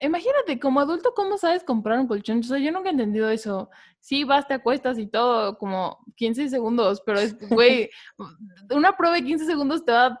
Imagínate, 0.00 0.58
como 0.58 0.80
adulto, 0.80 1.12
¿cómo 1.14 1.36
sabes 1.36 1.62
comprar 1.62 1.98
un 1.98 2.06
colchón? 2.06 2.38
O 2.38 2.42
sea, 2.42 2.56
yo 2.56 2.72
nunca 2.72 2.88
he 2.88 2.92
entendido 2.92 3.28
eso. 3.28 3.68
Sí, 4.00 4.24
vas, 4.24 4.48
te 4.48 4.54
acuestas 4.54 4.98
y 4.98 5.06
todo, 5.06 5.58
como 5.58 6.02
15 6.16 6.48
segundos, 6.48 7.02
pero 7.04 7.20
es, 7.20 7.36
güey, 7.50 7.90
una 8.70 8.96
prueba 8.96 9.16
de 9.16 9.24
15 9.24 9.44
segundos 9.44 9.84
te 9.84 9.92
va 9.92 10.06
a 10.06 10.20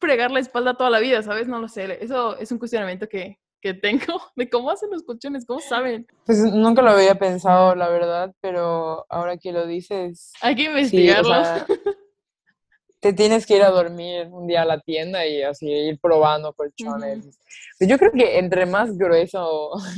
fregar 0.00 0.30
la 0.30 0.40
espalda 0.40 0.74
toda 0.74 0.88
la 0.88 1.00
vida, 1.00 1.22
¿sabes? 1.22 1.46
No 1.46 1.58
lo 1.60 1.68
sé. 1.68 2.02
Eso 2.02 2.38
es 2.38 2.50
un 2.50 2.58
cuestionamiento 2.58 3.10
que, 3.10 3.38
que 3.64 3.72
tengo 3.74 4.20
de 4.36 4.48
cómo 4.50 4.70
hacen 4.70 4.90
los 4.90 5.02
colchones, 5.02 5.46
cómo 5.46 5.58
saben. 5.60 6.06
pues 6.26 6.38
nunca 6.38 6.82
lo 6.82 6.90
había 6.90 7.14
pensado, 7.14 7.74
la 7.74 7.88
verdad, 7.88 8.30
pero 8.42 9.06
ahora 9.08 9.38
que 9.38 9.52
lo 9.52 9.66
dices, 9.66 10.32
Hay 10.42 10.54
que 10.54 10.62
sí, 10.64 10.68
o 10.68 10.70
investigarlo. 10.72 11.28
sea, 11.44 11.66
te 13.00 13.12
tienes 13.14 13.46
que 13.46 13.56
ir 13.56 13.62
a 13.62 13.70
dormir 13.70 14.28
un 14.30 14.46
día 14.46 14.62
a 14.62 14.64
la 14.66 14.80
tienda 14.80 15.26
y 15.26 15.42
así 15.42 15.66
ir 15.70 15.98
probando 15.98 16.52
colchones. 16.52 17.38
Pues 17.78 17.88
Yo 17.90 17.98
creo 17.98 18.12
que 18.12 18.38
entre 18.38 18.66
más 18.66 18.96
grueso, 18.96 19.70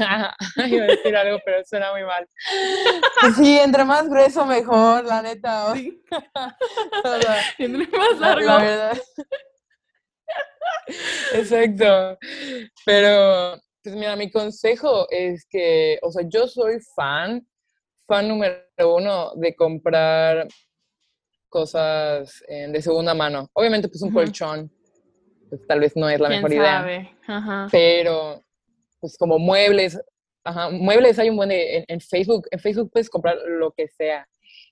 iba 0.67 0.85
a 0.85 0.87
decir 0.87 1.17
algo, 1.17 1.39
pero 1.45 1.65
suena 1.65 1.93
muy 1.93 2.03
mal. 2.05 2.29
Pues 3.21 3.35
Sí, 3.37 3.59
entre 3.59 3.85
más 3.85 4.09
grueso 4.09 4.45
mejor, 4.47 5.05
la 5.05 5.23
neta. 5.23 5.67
o 5.73 5.75
Sí, 5.75 6.03
sea, 6.09 7.19
la- 7.19 7.43
entre 7.59 7.87
más 7.99 8.19
la, 8.21 8.29
largo. 8.29 8.47
la 8.47 8.59
verdad. 8.59 8.99
Exacto. 11.35 12.19
Pero, 12.85 13.61
pues 13.83 13.95
mira, 13.95 14.17
mi 14.17 14.31
consejo 14.31 15.07
es 15.11 15.47
que, 15.49 15.99
o 16.03 16.11
sea, 16.11 16.25
yo 16.29 16.47
soy 16.47 16.79
fan, 16.95 17.47
fan 18.07 18.29
número 18.29 18.61
uno 18.95 19.33
de 19.35 19.55
comprar 19.55 20.47
cosas 21.49 22.45
eh, 22.49 22.69
de 22.71 22.83
segunda 22.83 23.15
mano. 23.15 23.49
Obviamente, 23.53 23.89
pues 23.89 24.03
un 24.03 24.13
colchón, 24.13 24.71
pues 25.49 25.67
tal 25.67 25.81
vez 25.81 25.97
no 25.97 26.09
es 26.09 26.21
la 26.21 26.29
¿Quién 26.29 26.43
mejor 26.43 26.53
idea? 26.53 27.13
Ajá. 27.27 27.69
pero 27.71 28.43
pues 29.01 29.17
como 29.19 29.39
muebles, 29.39 30.01
ajá, 30.45 30.71
muebles 30.71 31.19
hay 31.19 31.31
un 31.31 31.37
buen 31.37 31.49
de, 31.49 31.79
en, 31.79 31.85
en 31.89 32.01
Facebook, 32.01 32.47
en 32.51 32.59
Facebook 32.59 32.91
puedes 32.93 33.11
comprar 33.11 33.37
lo 33.47 33.73
que 33.73 33.89
sea. 33.89 34.29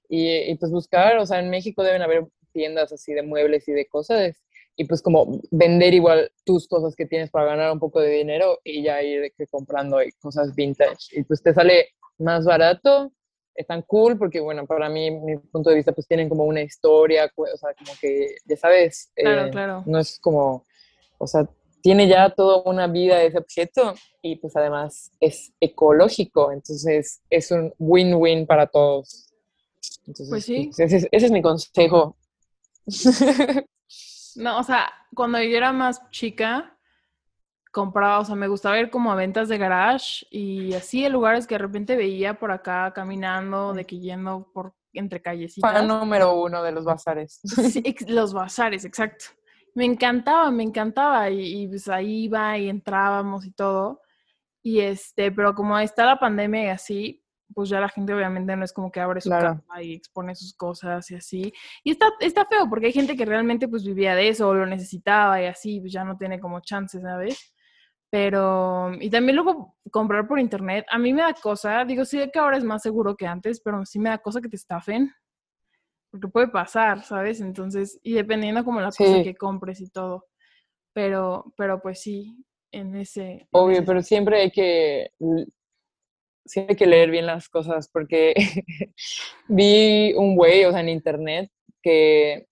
Y, 0.08 0.50
y, 0.50 0.54
pues 0.56 0.70
buscar, 0.70 1.16
o 1.16 1.26
sea, 1.26 1.40
en 1.40 1.50
México 1.50 1.82
deben 1.82 2.02
haber 2.02 2.26
tiendas 2.52 2.92
así 2.92 3.14
de 3.14 3.22
muebles 3.22 3.66
y 3.68 3.72
de 3.72 3.86
cosas, 3.86 4.43
y 4.76 4.84
pues 4.86 5.02
como 5.02 5.40
vender 5.50 5.94
igual 5.94 6.30
tus 6.44 6.66
cosas 6.66 6.94
que 6.96 7.06
tienes 7.06 7.30
para 7.30 7.46
ganar 7.46 7.72
un 7.72 7.78
poco 7.78 8.00
de 8.00 8.10
dinero 8.10 8.58
y 8.64 8.82
ya 8.82 9.02
ir 9.02 9.32
comprando 9.50 9.98
cosas 10.20 10.54
vintage. 10.54 11.16
Y 11.18 11.22
pues 11.22 11.42
te 11.42 11.54
sale 11.54 11.88
más 12.18 12.44
barato, 12.44 13.12
están 13.54 13.82
cool 13.82 14.18
porque, 14.18 14.40
bueno, 14.40 14.66
para 14.66 14.88
mí, 14.88 15.10
mi 15.12 15.36
punto 15.38 15.70
de 15.70 15.76
vista, 15.76 15.92
pues 15.92 16.08
tienen 16.08 16.28
como 16.28 16.44
una 16.44 16.60
historia, 16.62 17.30
o 17.36 17.46
sea, 17.56 17.70
como 17.74 17.92
que, 18.00 18.34
ya 18.44 18.56
sabes, 18.56 19.12
Claro, 19.14 19.46
eh, 19.46 19.50
claro. 19.50 19.82
no 19.86 19.98
es 19.98 20.18
como, 20.18 20.64
o 21.18 21.26
sea, 21.26 21.48
tiene 21.80 22.08
ya 22.08 22.30
toda 22.30 22.62
una 22.64 22.86
vida 22.88 23.22
ese 23.22 23.38
objeto 23.38 23.94
y 24.22 24.36
pues 24.36 24.56
además 24.56 25.12
es 25.20 25.52
ecológico, 25.60 26.50
entonces 26.50 27.20
es 27.30 27.50
un 27.50 27.72
win-win 27.78 28.46
para 28.46 28.66
todos. 28.66 29.28
Entonces, 30.06 30.28
Pues 30.30 30.44
sí. 30.46 30.70
ese, 30.76 30.96
es, 30.96 31.08
ese 31.12 31.26
es 31.26 31.30
mi 31.30 31.42
consejo. 31.42 32.16
No, 34.36 34.58
o 34.58 34.62
sea, 34.62 34.92
cuando 35.14 35.40
yo 35.40 35.56
era 35.56 35.72
más 35.72 36.08
chica, 36.10 36.76
compraba, 37.70 38.20
o 38.20 38.24
sea, 38.24 38.36
me 38.36 38.48
gustaba 38.48 38.78
ir 38.78 38.90
como 38.90 39.12
a 39.12 39.16
ventas 39.16 39.48
de 39.48 39.58
garage 39.58 40.26
y 40.30 40.74
así 40.74 41.04
en 41.04 41.12
lugares 41.12 41.46
que 41.46 41.56
de 41.56 41.58
repente 41.58 41.96
veía 41.96 42.38
por 42.38 42.52
acá 42.52 42.92
caminando, 42.94 43.74
de 43.74 43.84
que 43.84 43.98
yendo 43.98 44.50
por 44.54 44.74
entre 44.92 45.20
callecitas. 45.20 45.72
Fan 45.72 45.88
número 45.88 46.40
uno 46.40 46.62
de 46.62 46.72
los 46.72 46.84
bazares. 46.84 47.40
Sí, 47.42 47.82
los 48.08 48.32
bazares, 48.32 48.84
exacto. 48.84 49.26
Me 49.74 49.84
encantaba, 49.84 50.50
me 50.52 50.62
encantaba 50.62 51.28
y, 51.30 51.62
y, 51.62 51.68
pues 51.68 51.88
ahí 51.88 52.24
iba 52.24 52.56
y 52.56 52.68
entrábamos 52.68 53.44
y 53.44 53.50
todo. 53.50 54.00
Y 54.62 54.80
este, 54.80 55.32
pero 55.32 55.54
como 55.54 55.76
está 55.78 56.06
la 56.06 56.18
pandemia 56.18 56.64
y 56.64 56.68
así, 56.68 57.23
pues 57.54 57.68
ya 57.70 57.80
la 57.80 57.88
gente 57.88 58.12
obviamente 58.12 58.54
no 58.56 58.64
es 58.64 58.72
como 58.72 58.90
que 58.90 59.00
abre 59.00 59.20
su 59.20 59.30
Claro. 59.30 59.62
casa 59.68 59.82
y 59.82 59.94
expone 59.94 60.34
sus 60.34 60.54
cosas 60.54 61.10
y 61.10 61.14
así. 61.14 61.52
Y 61.82 61.92
está, 61.92 62.06
está 62.20 62.44
feo 62.46 62.68
porque 62.68 62.86
hay 62.86 62.92
gente 62.92 63.16
que 63.16 63.24
realmente 63.24 63.68
pues 63.68 63.84
vivía 63.84 64.14
de 64.14 64.28
eso 64.28 64.48
o 64.48 64.54
lo 64.54 64.66
necesitaba 64.66 65.40
y 65.40 65.46
así, 65.46 65.80
pues 65.80 65.92
ya 65.92 66.04
no 66.04 66.16
tiene 66.16 66.40
como 66.40 66.60
chance, 66.60 67.00
¿sabes? 67.00 67.54
Pero, 68.10 68.92
y 69.00 69.10
también 69.10 69.36
luego 69.36 69.76
comprar 69.90 70.28
por 70.28 70.38
internet, 70.38 70.86
a 70.90 70.98
mí 70.98 71.12
me 71.12 71.22
da 71.22 71.34
cosa, 71.34 71.84
digo, 71.84 72.04
sí 72.04 72.20
que 72.32 72.38
ahora 72.38 72.56
es 72.56 72.62
más 72.64 72.82
seguro 72.82 73.16
que 73.16 73.26
antes, 73.26 73.60
pero 73.60 73.84
sí 73.84 73.98
me 73.98 74.10
da 74.10 74.18
cosa 74.18 74.40
que 74.40 74.48
te 74.48 74.54
estafen, 74.56 75.12
porque 76.12 76.28
puede 76.28 76.46
pasar, 76.48 77.02
¿sabes? 77.02 77.40
Entonces, 77.40 77.98
y 78.04 78.12
dependiendo 78.14 78.64
como 78.64 78.80
la 78.80 78.92
cosa 78.92 79.16
Sí. 79.16 79.24
que 79.24 79.34
compres 79.34 79.80
y 79.80 79.90
todo, 79.90 80.26
pero, 80.92 81.52
pero 81.56 81.80
pues 81.82 82.02
sí, 82.02 82.44
en 82.70 82.94
ese... 82.94 83.22
en 83.32 83.48
Obvio, 83.50 83.78
ese 83.78 83.82
pero 83.86 84.00
siempre 84.02 84.42
hay 84.42 84.50
que 84.52 85.10
siempre 86.44 86.72
hay 86.72 86.76
que 86.76 86.86
leer 86.86 87.10
bien 87.10 87.26
las 87.26 87.48
cosas 87.48 87.88
porque 87.88 88.34
vi 89.48 90.12
un 90.14 90.36
güey, 90.36 90.64
o 90.64 90.70
sea, 90.72 90.80
en 90.80 90.88
internet 90.88 91.50
que 91.82 92.46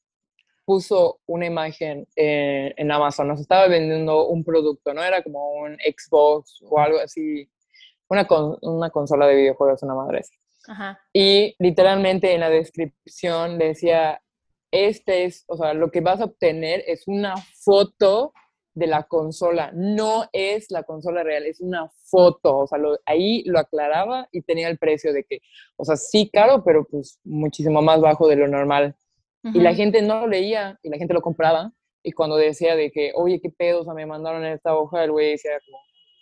puso 0.65 1.21
una 1.27 1.47
imagen 1.47 2.07
en, 2.17 2.73
en 2.77 2.93
Amazon, 2.93 3.29
nos 3.29 3.41
estaba 3.41 3.67
vendiendo 3.69 4.29
un 4.29 4.45
producto, 4.45 4.95
no 4.95 5.03
era 5.03 5.23
como 5.23 5.53
un 5.55 5.77
Xbox 5.77 6.61
o 6.63 6.79
algo 6.79 6.99
así, 7.01 7.49
una, 8.09 8.27
con- 8.27 8.59
una 8.63 8.91
consola 8.91 9.27
de 9.27 9.37
videojuegos, 9.37 9.83
una 9.83 9.95
madre 9.95 10.21
así. 10.21 10.35
Ajá. 10.69 11.01
Y 11.13 11.57
literalmente 11.59 12.33
en 12.33 12.41
la 12.41 12.49
descripción 12.51 13.59
decía, 13.59 14.23
este 14.71 15.25
es, 15.25 15.45
o 15.49 15.57
sea, 15.57 15.75
lo 15.75 15.91
que 15.91 16.01
vas 16.01 16.21
a 16.21 16.27
obtener 16.27 16.85
es 16.87 17.09
una 17.09 17.35
foto 17.37 18.33
de 18.75 18.87
la 18.87 19.03
consola, 19.05 19.71
no 19.75 20.25
es 20.33 20.71
la 20.71 20.83
consola 20.83 21.23
real, 21.23 21.45
es 21.47 21.61
una 21.61 21.89
foto, 22.11 22.59
o 22.59 22.67
sea, 22.67 22.79
lo- 22.79 22.99
ahí 23.07 23.43
lo 23.45 23.59
aclaraba 23.59 24.29
y 24.33 24.43
tenía 24.43 24.69
el 24.69 24.79
precio 24.79 25.13
de 25.13 25.25
que, 25.25 25.41
o 25.77 25.85
sea, 25.85 25.97
sí 25.97 26.31
caro, 26.33 26.63
pero 26.65 26.85
pues 26.85 27.19
muchísimo 27.25 27.83
más 27.83 28.01
bajo 28.01 28.29
de 28.29 28.37
lo 28.37 28.49
normal. 28.49 28.95
Y 29.45 29.61
la 29.61 29.75
gente 29.75 30.03
no 30.03 30.21
lo 30.21 30.27
leía 30.29 30.79
y 30.83 30.89
la 30.89 30.97
gente 30.99 31.15
lo 31.15 31.21
compraba. 31.21 31.73
Y 32.05 32.13
cuando 32.13 32.37
decía 32.37 32.77
de 32.77 32.91
que, 32.93 33.13
oye, 33.15 33.41
qué 33.41 33.51
pedo, 33.51 33.81
o 33.81 33.85
sea, 33.85 33.93
me 33.95 34.07
mandaron 34.07 34.45
esta 34.45 34.77
hoja, 34.77 35.03
el 35.05 35.11
güey 35.13 35.33
decía 35.33 35.53
como, 35.67 35.79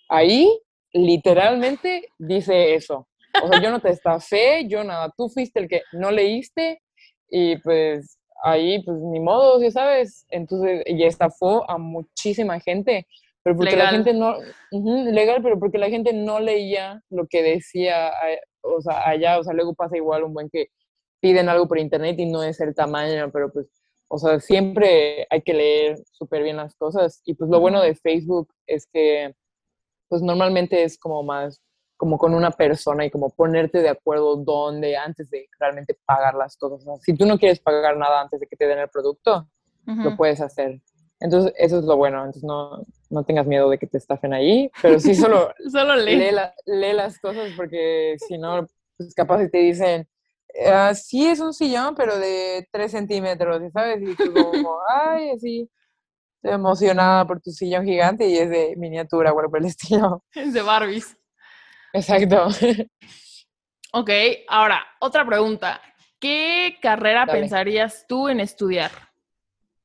ahí 0.08 0.48
literalmente 0.92 2.08
dice 2.18 2.74
eso. 2.74 3.06
O 3.42 3.48
sea, 3.48 3.62
yo 3.62 3.70
no 3.70 3.80
te 3.80 3.90
estafé, 3.90 4.66
yo 4.66 4.82
nada, 4.84 5.12
tú 5.16 5.28
fuiste 5.28 5.60
el 5.60 5.68
que 5.68 5.82
no 5.92 6.10
leíste 6.10 6.82
y 7.28 7.56
pues 7.58 8.18
ahí, 8.42 8.82
pues 8.82 8.98
ni 8.98 9.20
modo, 9.20 9.60
ya 9.60 9.70
sabes. 9.70 10.26
Entonces, 10.30 10.82
y 10.86 11.04
estafó 11.04 11.68
a 11.70 11.78
muchísima 11.78 12.60
gente, 12.60 13.06
pero 13.42 13.56
porque 13.56 13.76
la 13.76 13.88
gente 13.88 14.12
no, 14.12 14.34
legal, 14.70 15.42
pero 15.42 15.58
porque 15.58 15.78
la 15.78 15.88
gente 15.88 16.12
no 16.12 16.40
leía 16.40 17.02
lo 17.08 17.26
que 17.26 17.42
decía, 17.42 18.12
o 18.62 18.80
sea, 18.80 19.08
allá, 19.08 19.38
o 19.38 19.44
sea, 19.44 19.54
luego 19.54 19.74
pasa 19.74 19.96
igual 19.96 20.24
un 20.24 20.34
buen 20.34 20.50
que 20.50 20.68
piden 21.20 21.48
algo 21.48 21.68
por 21.68 21.78
internet 21.78 22.18
y 22.18 22.26
no 22.26 22.42
es 22.42 22.60
el 22.60 22.74
tamaño, 22.74 23.30
pero 23.32 23.52
pues, 23.52 23.66
o 24.08 24.18
sea, 24.18 24.40
siempre 24.40 25.26
hay 25.30 25.42
que 25.42 25.54
leer 25.54 25.98
súper 26.10 26.42
bien 26.42 26.56
las 26.56 26.74
cosas. 26.76 27.22
Y 27.24 27.34
pues 27.34 27.50
lo 27.50 27.60
bueno 27.60 27.80
de 27.80 27.94
Facebook 27.94 28.52
es 28.66 28.86
que, 28.86 29.34
pues 30.08 30.22
normalmente 30.22 30.82
es 30.82 30.98
como 30.98 31.22
más 31.22 31.60
como 32.00 32.16
con 32.16 32.32
una 32.32 32.50
persona 32.50 33.04
y 33.04 33.10
como 33.10 33.28
ponerte 33.28 33.82
de 33.82 33.90
acuerdo 33.90 34.34
dónde 34.36 34.96
antes 34.96 35.28
de 35.28 35.50
realmente 35.58 35.98
pagar 36.06 36.34
las 36.34 36.56
cosas. 36.56 36.82
si 37.02 37.12
tú 37.12 37.26
no 37.26 37.38
quieres 37.38 37.60
pagar 37.60 37.94
nada 37.98 38.22
antes 38.22 38.40
de 38.40 38.46
que 38.46 38.56
te 38.56 38.66
den 38.66 38.78
el 38.78 38.88
producto, 38.88 39.50
lo 39.84 40.16
puedes 40.16 40.40
hacer. 40.40 40.80
Entonces, 41.20 41.52
eso 41.58 41.78
es 41.78 41.84
lo 41.84 41.98
bueno. 41.98 42.20
Entonces, 42.20 42.42
no, 42.42 42.86
no 43.10 43.24
tengas 43.24 43.46
miedo 43.46 43.68
de 43.68 43.76
que 43.76 43.86
te 43.86 43.98
estafen 43.98 44.32
ahí, 44.32 44.70
pero 44.80 44.98
sí 44.98 45.14
solo, 45.14 45.52
solo 45.70 45.94
lee. 45.94 46.30
Lee, 46.64 46.94
las 46.94 47.18
cosas 47.18 47.50
porque 47.54 48.16
si 48.26 48.38
no, 48.38 48.66
pues 48.96 49.14
capaz 49.14 49.42
si 49.42 49.50
te 49.50 49.58
dicen, 49.58 50.08
ah, 50.72 50.94
sí 50.94 51.26
es 51.26 51.38
un 51.38 51.52
sillón, 51.52 51.94
pero 51.94 52.18
de 52.18 52.66
3 52.72 52.90
centímetros, 52.90 53.60
¿sabes? 53.74 54.00
Y 54.00 54.16
tú 54.16 54.32
como, 54.32 54.78
ay, 54.88 55.32
así, 55.32 55.70
emocionada 56.42 57.26
por 57.26 57.42
tu 57.42 57.50
sillón 57.50 57.84
gigante 57.84 58.26
y 58.26 58.38
es 58.38 58.48
de 58.48 58.74
miniatura, 58.78 59.32
bueno, 59.32 59.50
por 59.50 59.58
el 59.58 59.66
estilo. 59.66 60.24
Es 60.34 60.54
de 60.54 60.62
Barbies. 60.62 61.19
Exacto. 61.92 62.48
Ok, 63.92 64.10
ahora, 64.46 64.86
otra 65.00 65.26
pregunta. 65.26 65.80
¿Qué 66.20 66.76
carrera 66.80 67.26
pensarías 67.26 68.04
tú 68.06 68.28
en 68.28 68.38
estudiar? 68.38 68.92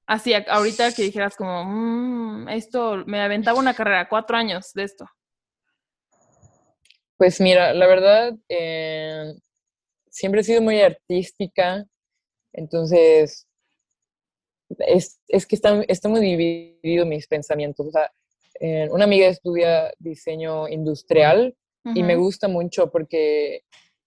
Así, 0.06 0.32
ahorita 0.34 0.94
que 0.94 1.02
dijeras 1.02 1.36
como, 1.36 1.64
mmm, 1.64 2.50
esto, 2.50 3.04
me 3.08 3.22
aventaba 3.22 3.58
una 3.58 3.74
carrera, 3.74 4.08
cuatro 4.08 4.38
años 4.38 4.72
de 4.74 4.84
esto. 4.84 5.06
Pues 7.18 7.42
mira, 7.42 7.74
la 7.74 7.88
verdad, 7.88 8.34
eh, 8.50 9.34
siempre 10.10 10.42
he 10.42 10.44
sido 10.44 10.62
muy 10.62 10.82
artística, 10.82 11.84
entonces 12.54 13.48
es, 14.80 15.20
que 15.48 15.56
están, 15.56 15.86
muy 16.10 16.22
divididos 16.22 17.08
mis 17.08 17.28
pensamientos. 17.28 17.88
O 17.88 17.92
sea, 17.92 18.12
eh, 18.60 18.88
una 18.92 19.06
amiga 19.06 19.28
estudia 19.28 19.92
diseño 19.98 20.68
industrial 20.68 21.56
y 21.94 22.04
me 22.04 22.16
gusta 22.16 22.48
mucho 22.48 22.90
porque 22.92 23.62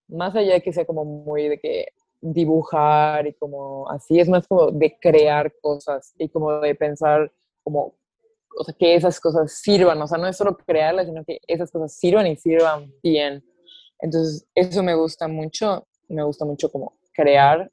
más 0.09 0.35
allá 0.35 0.55
de 0.55 0.63
que 0.63 0.73
sea 0.73 0.85
como 0.85 1.05
muy 1.05 1.49
de 1.49 1.59
que 1.59 1.89
dibujar 2.21 3.27
y 3.27 3.35
como 3.35 3.89
así, 3.91 4.19
es 4.19 4.29
más 4.29 4.47
como 4.47 4.71
de 4.71 4.99
crear 5.01 5.53
cosas 5.61 6.15
y 6.19 6.29
como 6.29 6.59
de 6.61 6.75
pensar 6.75 7.33
como, 7.63 7.95
o 8.59 8.65
sea, 8.65 8.75
que 8.77 8.95
esas 8.95 9.21
cosas 9.21 9.53
sirvan, 9.53 10.01
o 10.03 10.07
sea, 10.07 10.19
no 10.19 10.27
es 10.27 10.37
solo 10.37 10.57
crearlas, 10.57 11.07
sino 11.07 11.25
que 11.25 11.41
esas 11.47 11.71
cosas 11.71 11.95
sirvan 11.95 12.27
y 12.27 12.37
sirvan 12.37 12.93
bien. 13.03 13.45
Entonces, 14.01 14.47
eso 14.55 14.83
me 14.83 14.95
gusta 14.95 15.29
mucho, 15.29 15.87
me 16.09 16.25
gusta 16.25 16.45
mucho 16.45 16.71
como 16.71 16.99
crear, 17.13 17.71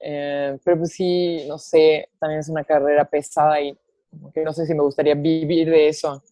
eh, 0.00 0.58
pero 0.64 0.78
pues 0.78 0.92
sí, 0.92 1.44
no 1.48 1.58
sé, 1.58 2.08
también 2.18 2.40
es 2.40 2.48
una 2.48 2.64
carrera 2.64 3.04
pesada 3.04 3.60
y 3.60 3.76
como 4.10 4.32
que 4.32 4.42
no 4.42 4.52
sé 4.52 4.64
si 4.64 4.74
me 4.74 4.82
gustaría 4.82 5.14
vivir 5.14 5.70
de 5.70 5.88
eso 5.88 6.22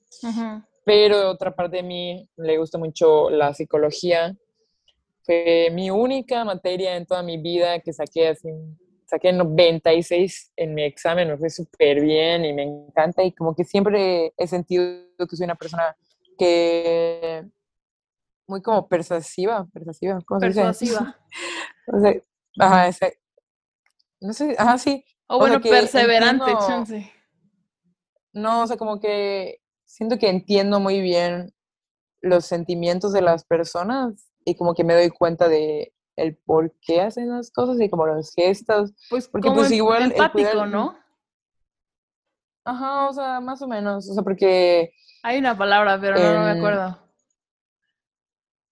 pero 0.87 1.31
otra 1.31 1.53
parte 1.53 1.79
de 1.79 1.83
mí 1.83 2.31
le 2.37 2.59
gusta 2.59 2.79
mucho 2.79 3.29
la 3.29 3.53
psicología. 3.53 4.37
Fue 5.25 5.69
mi 5.73 5.91
única 5.91 6.45
materia 6.45 6.97
en 6.97 7.05
toda 7.05 7.25
mi 7.25 7.39
vida 7.39 7.81
que 7.81 7.93
saqué 7.93 8.29
así, 8.29 8.49
saqué 9.05 9.33
96 9.33 10.53
en 10.55 10.75
mi 10.75 10.85
examen, 10.85 11.27
me 11.27 11.39
fue 11.39 11.51
súper 11.51 12.01
bien 12.01 12.45
y 12.45 12.53
me 12.53 12.63
encanta 12.63 13.25
y 13.25 13.33
como 13.33 13.53
que 13.57 13.65
siempre 13.65 14.33
he 14.37 14.47
sentido 14.47 14.87
que 15.29 15.35
soy 15.37 15.47
una 15.47 15.57
persona 15.57 15.97
que 16.39 17.45
muy 18.47 18.63
como 18.63 18.87
persuasiva, 18.87 19.67
persuasiva, 19.73 20.21
¿cómo 20.25 20.39
se 20.39 20.47
persuasiva. 20.47 21.19
no 21.89 22.01
sé, 22.01 22.25
ajá, 22.61 22.87
ese, 22.87 23.19
no 24.21 24.33
sé, 24.33 24.55
ajá, 24.57 24.79
sí. 24.79 25.05
O, 25.27 25.41
bueno, 25.41 25.61
perseverante, 25.61 26.53
chance. 26.65 27.13
No, 28.33 28.63
o 28.63 28.67
sea, 28.69 28.77
como 28.77 29.01
que 29.01 29.66
siento 29.87 30.19
que 30.19 30.29
entiendo 30.29 30.81
muy 30.81 31.01
bien 31.01 31.55
los 32.21 32.45
sentimientos 32.45 33.13
de 33.13 33.23
las 33.23 33.45
personas 33.45 34.31
y 34.45 34.57
como 34.57 34.75
que 34.75 34.85
me 34.85 34.95
doy 34.95 35.11
cuenta 35.11 35.49
de 35.49 35.93
el 36.17 36.37
por 36.37 36.75
qué 36.81 37.03
hacen 37.03 37.31
las 37.31 37.51
cosas 37.51 37.81
y 37.81 37.89
como 37.89 38.07
los 38.07 38.33
gestos. 38.35 38.93
Pues 39.11 39.29
porque 39.29 39.51
pues 39.51 39.71
igual 39.71 40.03
empático, 40.03 40.67
¿no? 40.67 40.97
Ajá, 42.65 43.09
o 43.09 43.13
sea, 43.13 43.41
más 43.41 43.63
o 43.63 43.69
menos, 43.69 44.11
o 44.11 44.15
sea, 44.15 44.25
porque 44.25 44.93
hay 45.23 45.39
una 45.39 45.57
palabra, 45.57 46.01
pero 46.01 46.19
no, 46.19 46.45
me 46.45 46.51
acuerdo. 46.51 46.99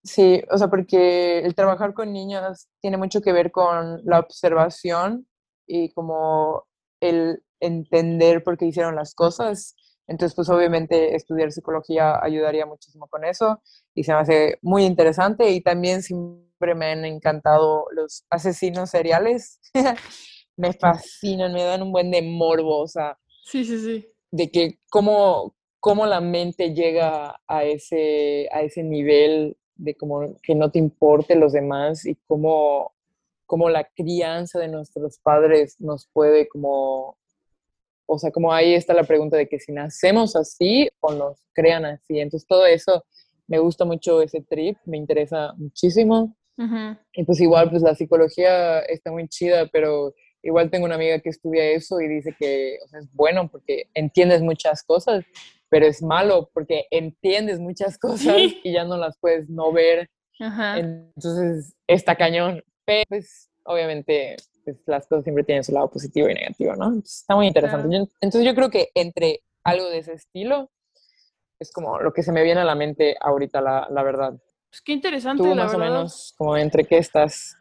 Sí, 0.02 0.42
o 0.50 0.58
sea, 0.58 0.68
porque 0.68 1.38
el 1.38 1.54
trabajar 1.54 1.94
con 1.94 2.12
niños 2.12 2.68
tiene 2.80 2.96
mucho 2.96 3.22
que 3.22 3.32
ver 3.32 3.52
con 3.52 4.00
la 4.04 4.18
observación 4.18 5.26
y 5.66 5.92
como 5.92 6.66
el 7.00 7.42
entender 7.60 8.42
por 8.42 8.58
qué 8.58 8.66
hicieron 8.66 8.96
las 8.96 9.14
cosas 9.14 9.76
entonces, 10.06 10.34
pues 10.34 10.48
obviamente 10.50 11.14
estudiar 11.14 11.50
psicología 11.50 12.22
ayudaría 12.22 12.66
muchísimo 12.66 13.08
con 13.08 13.24
eso 13.24 13.62
y 13.94 14.04
se 14.04 14.12
me 14.12 14.18
hace 14.18 14.58
muy 14.60 14.84
interesante 14.84 15.50
y 15.50 15.62
también 15.62 16.02
siempre 16.02 16.74
me 16.74 16.86
han 16.86 17.04
encantado 17.04 17.86
los 17.92 18.24
asesinos 18.28 18.90
seriales. 18.90 19.60
me 20.56 20.72
fascinan, 20.72 21.52
me 21.52 21.64
dan 21.64 21.82
un 21.82 21.92
buen 21.92 22.10
de 22.10 22.22
morbo, 22.22 22.80
o 22.80 22.88
sea. 22.88 23.18
Sí, 23.44 23.64
sí, 23.64 23.78
sí. 23.78 24.08
De 24.30 24.50
que 24.50 24.78
cómo, 24.90 25.54
cómo 25.80 26.06
la 26.06 26.20
mente 26.20 26.74
llega 26.74 27.40
a 27.46 27.64
ese, 27.64 28.48
a 28.52 28.62
ese 28.62 28.82
nivel 28.82 29.56
de 29.76 29.96
como 29.96 30.36
que 30.42 30.54
no 30.54 30.70
te 30.70 30.78
importe 30.78 31.34
los 31.34 31.52
demás 31.52 32.04
y 32.06 32.16
cómo, 32.26 32.94
cómo 33.46 33.70
la 33.70 33.84
crianza 33.84 34.58
de 34.58 34.68
nuestros 34.68 35.18
padres 35.18 35.80
nos 35.80 36.08
puede 36.12 36.46
como 36.48 37.16
o 38.06 38.18
sea, 38.18 38.30
como 38.30 38.52
ahí 38.52 38.74
está 38.74 38.94
la 38.94 39.04
pregunta 39.04 39.36
de 39.36 39.48
que 39.48 39.58
si 39.58 39.72
nacemos 39.72 40.36
así 40.36 40.88
o 41.00 41.12
nos 41.12 41.46
crean 41.52 41.84
así. 41.84 42.18
Entonces, 42.20 42.46
todo 42.46 42.66
eso, 42.66 43.04
me 43.46 43.58
gusta 43.58 43.84
mucho 43.84 44.22
ese 44.22 44.42
trip, 44.42 44.76
me 44.84 44.96
interesa 44.96 45.52
muchísimo. 45.56 46.36
Y 47.12 47.24
pues 47.24 47.40
igual, 47.40 47.70
pues 47.70 47.82
la 47.82 47.96
psicología 47.96 48.78
está 48.80 49.10
muy 49.10 49.26
chida, 49.26 49.66
pero 49.72 50.14
igual 50.40 50.70
tengo 50.70 50.84
una 50.84 50.94
amiga 50.94 51.18
que 51.18 51.30
estudia 51.30 51.64
eso 51.64 52.00
y 52.00 52.06
dice 52.06 52.32
que 52.38 52.78
o 52.84 52.88
sea, 52.88 53.00
es 53.00 53.12
bueno 53.12 53.48
porque 53.50 53.88
entiendes 53.94 54.40
muchas 54.40 54.84
cosas, 54.84 55.24
pero 55.68 55.86
es 55.86 56.00
malo 56.00 56.50
porque 56.54 56.84
entiendes 56.92 57.58
muchas 57.58 57.98
cosas 57.98 58.36
y 58.62 58.72
ya 58.72 58.84
no 58.84 58.96
las 58.96 59.18
puedes 59.18 59.48
no 59.48 59.72
ver. 59.72 60.08
Entonces, 60.38 61.74
está 61.88 62.14
cañón. 62.14 62.62
Pero 62.84 63.04
pues, 63.08 63.50
obviamente, 63.64 64.36
pues, 64.64 64.76
las 64.86 65.06
cosas 65.06 65.24
siempre 65.24 65.44
tienen 65.44 65.64
su 65.64 65.72
lado 65.72 65.90
positivo 65.90 66.28
y 66.28 66.34
negativo, 66.34 66.74
¿no? 66.76 66.98
está 66.98 67.36
muy 67.36 67.46
interesante. 67.46 67.96
entonces 68.20 68.44
yo 68.44 68.54
creo 68.54 68.70
que 68.70 68.90
entre 68.94 69.40
algo 69.62 69.88
de 69.88 69.98
ese 69.98 70.12
estilo 70.14 70.70
es 71.58 71.72
como 71.72 72.00
lo 72.00 72.12
que 72.12 72.22
se 72.22 72.32
me 72.32 72.42
viene 72.42 72.60
a 72.60 72.64
la 72.64 72.74
mente 72.74 73.16
ahorita, 73.20 73.60
la, 73.60 73.88
la 73.90 74.02
verdad. 74.02 74.34
Pues 74.68 74.82
qué 74.82 74.92
interesante, 74.92 75.42
Tú, 75.42 75.54
más 75.54 75.72
o 75.72 75.78
menos, 75.78 76.34
como 76.36 76.56
entre 76.56 76.84
qué 76.84 76.98
estás. 76.98 77.56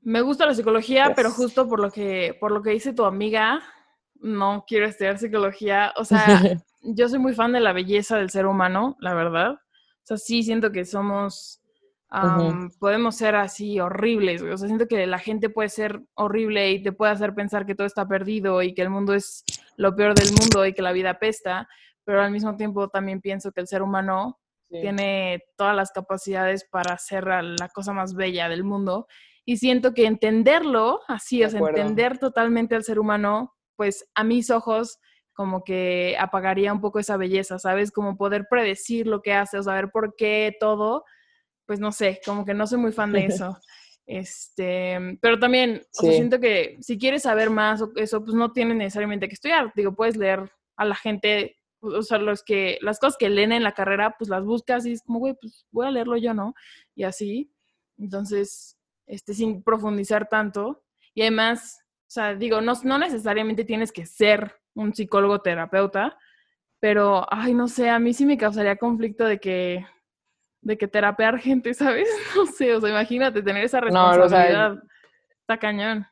Me 0.00 0.22
gusta 0.22 0.46
la 0.46 0.54
psicología, 0.54 1.12
pero 1.14 1.28
pues 1.28 1.36
justo 1.36 1.68
por 1.68 1.80
lo 1.80 1.90
que 1.90 2.36
por 2.40 2.52
lo 2.52 2.62
que 2.62 2.70
dice 2.70 2.92
tu 2.92 3.04
amiga, 3.04 3.62
no 4.14 4.64
quiero 4.66 4.86
estudiar 4.86 5.18
psicología. 5.18 5.92
O 5.96 6.04
sea, 6.04 6.24
yo 6.82 7.08
soy 7.08 7.18
muy 7.18 7.34
fan 7.34 7.52
de 7.52 7.60
la 7.60 7.72
belleza 7.72 8.16
del 8.16 8.30
ser 8.30 8.46
humano, 8.46 8.96
la 9.00 9.14
verdad. 9.14 9.52
O 9.52 10.06
sea, 10.06 10.16
sí 10.16 10.42
siento 10.42 10.72
que 10.72 10.84
somos 10.84 11.60
Podemos 12.78 13.16
ser 13.16 13.34
así 13.34 13.80
horribles, 13.80 14.42
o 14.42 14.56
sea, 14.56 14.68
siento 14.68 14.86
que 14.86 15.06
la 15.06 15.18
gente 15.18 15.50
puede 15.50 15.68
ser 15.68 16.00
horrible 16.14 16.70
y 16.70 16.82
te 16.82 16.92
puede 16.92 17.12
hacer 17.12 17.34
pensar 17.34 17.66
que 17.66 17.74
todo 17.74 17.86
está 17.86 18.06
perdido 18.06 18.62
y 18.62 18.74
que 18.74 18.82
el 18.82 18.90
mundo 18.90 19.14
es 19.14 19.42
lo 19.76 19.96
peor 19.96 20.14
del 20.14 20.30
mundo 20.32 20.64
y 20.64 20.74
que 20.74 20.82
la 20.82 20.92
vida 20.92 21.18
pesta, 21.18 21.68
pero 22.04 22.22
al 22.22 22.30
mismo 22.30 22.56
tiempo 22.56 22.88
también 22.88 23.20
pienso 23.20 23.50
que 23.52 23.60
el 23.60 23.66
ser 23.66 23.82
humano 23.82 24.38
tiene 24.68 25.42
todas 25.56 25.76
las 25.76 25.92
capacidades 25.92 26.66
para 26.70 26.98
ser 26.98 27.26
la 27.26 27.68
cosa 27.72 27.92
más 27.92 28.14
bella 28.14 28.48
del 28.48 28.64
mundo. 28.64 29.06
Y 29.44 29.58
siento 29.58 29.94
que 29.94 30.06
entenderlo 30.06 31.00
así, 31.06 31.44
o 31.44 31.50
sea, 31.50 31.60
entender 31.60 32.18
totalmente 32.18 32.74
al 32.74 32.82
ser 32.82 32.98
humano, 32.98 33.54
pues 33.76 34.04
a 34.14 34.24
mis 34.24 34.50
ojos 34.50 34.98
como 35.32 35.64
que 35.64 36.16
apagaría 36.18 36.72
un 36.72 36.80
poco 36.80 36.98
esa 36.98 37.16
belleza, 37.16 37.58
¿sabes? 37.58 37.90
Como 37.92 38.16
poder 38.16 38.46
predecir 38.48 39.06
lo 39.06 39.20
que 39.20 39.32
hace, 39.32 39.58
o 39.58 39.62
saber 39.62 39.90
por 39.90 40.14
qué 40.16 40.56
todo 40.58 41.04
pues 41.66 41.80
no 41.80 41.92
sé, 41.92 42.20
como 42.24 42.44
que 42.44 42.54
no 42.54 42.66
soy 42.66 42.78
muy 42.78 42.92
fan 42.92 43.12
de 43.12 43.26
eso. 43.26 43.58
Este, 44.06 45.16
pero 45.22 45.38
también, 45.38 45.80
o 45.98 46.02
sea, 46.02 46.12
siento 46.12 46.38
que 46.38 46.76
si 46.82 46.98
quieres 46.98 47.22
saber 47.22 47.48
más 47.48 47.80
o 47.80 47.90
eso, 47.96 48.22
pues 48.22 48.34
no 48.34 48.52
tiene 48.52 48.74
necesariamente 48.74 49.28
que 49.28 49.32
estudiar. 49.32 49.72
Digo, 49.74 49.94
puedes 49.94 50.18
leer 50.18 50.52
a 50.76 50.84
la 50.84 50.94
gente 50.94 51.56
o 51.84 52.02
sea, 52.02 52.18
los 52.18 52.42
que, 52.42 52.78
las 52.80 52.98
cosas 52.98 53.16
que 53.16 53.28
leen 53.28 53.52
en 53.52 53.62
la 53.62 53.72
carrera, 53.72 54.14
pues 54.18 54.30
las 54.30 54.44
buscas 54.44 54.86
y 54.86 54.92
es 54.92 55.02
como, 55.02 55.18
güey, 55.18 55.34
pues 55.40 55.66
voy 55.70 55.86
a 55.86 55.90
leerlo 55.90 56.16
yo, 56.16 56.34
¿no? 56.34 56.54
Y 56.94 57.04
así. 57.04 57.52
Entonces, 57.98 58.78
este, 59.06 59.34
sin 59.34 59.62
profundizar 59.62 60.28
tanto. 60.28 60.82
Y 61.14 61.22
además, 61.22 61.80
o 62.02 62.10
sea, 62.10 62.34
digo, 62.34 62.60
no, 62.60 62.74
no 62.84 62.98
necesariamente 62.98 63.64
tienes 63.64 63.92
que 63.92 64.06
ser 64.06 64.56
un 64.74 64.94
psicólogo 64.94 65.40
terapeuta, 65.40 66.18
pero, 66.80 67.26
ay, 67.30 67.54
no 67.54 67.68
sé, 67.68 67.88
a 67.88 67.98
mí 67.98 68.12
sí 68.12 68.26
me 68.26 68.38
causaría 68.38 68.76
conflicto 68.76 69.24
de 69.24 69.38
que, 69.38 69.86
de 70.64 70.78
que 70.78 70.88
terapear 70.88 71.38
gente, 71.38 71.74
¿sabes? 71.74 72.08
No 72.36 72.46
sé, 72.46 72.74
o 72.74 72.80
sea, 72.80 72.90
imagínate 72.90 73.42
tener 73.42 73.64
esa 73.64 73.80
responsabilidad. 73.80 74.78
Está 75.40 75.58
cañón. 75.58 76.06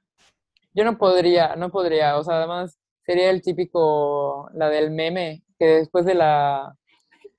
Yo 0.75 0.85
no 0.85 0.97
podría, 0.97 1.57
no 1.57 1.71
podría, 1.71 2.17
o 2.17 2.25
sea, 2.25 2.37
además 2.37 2.79
sería 3.05 3.31
el 3.31 3.43
típico, 3.43 4.49
la 4.55 4.69
del 4.69 4.91
meme, 4.91 5.43
que 5.59 5.67
después 5.67 6.05
de 6.05 6.15
la... 6.15 6.75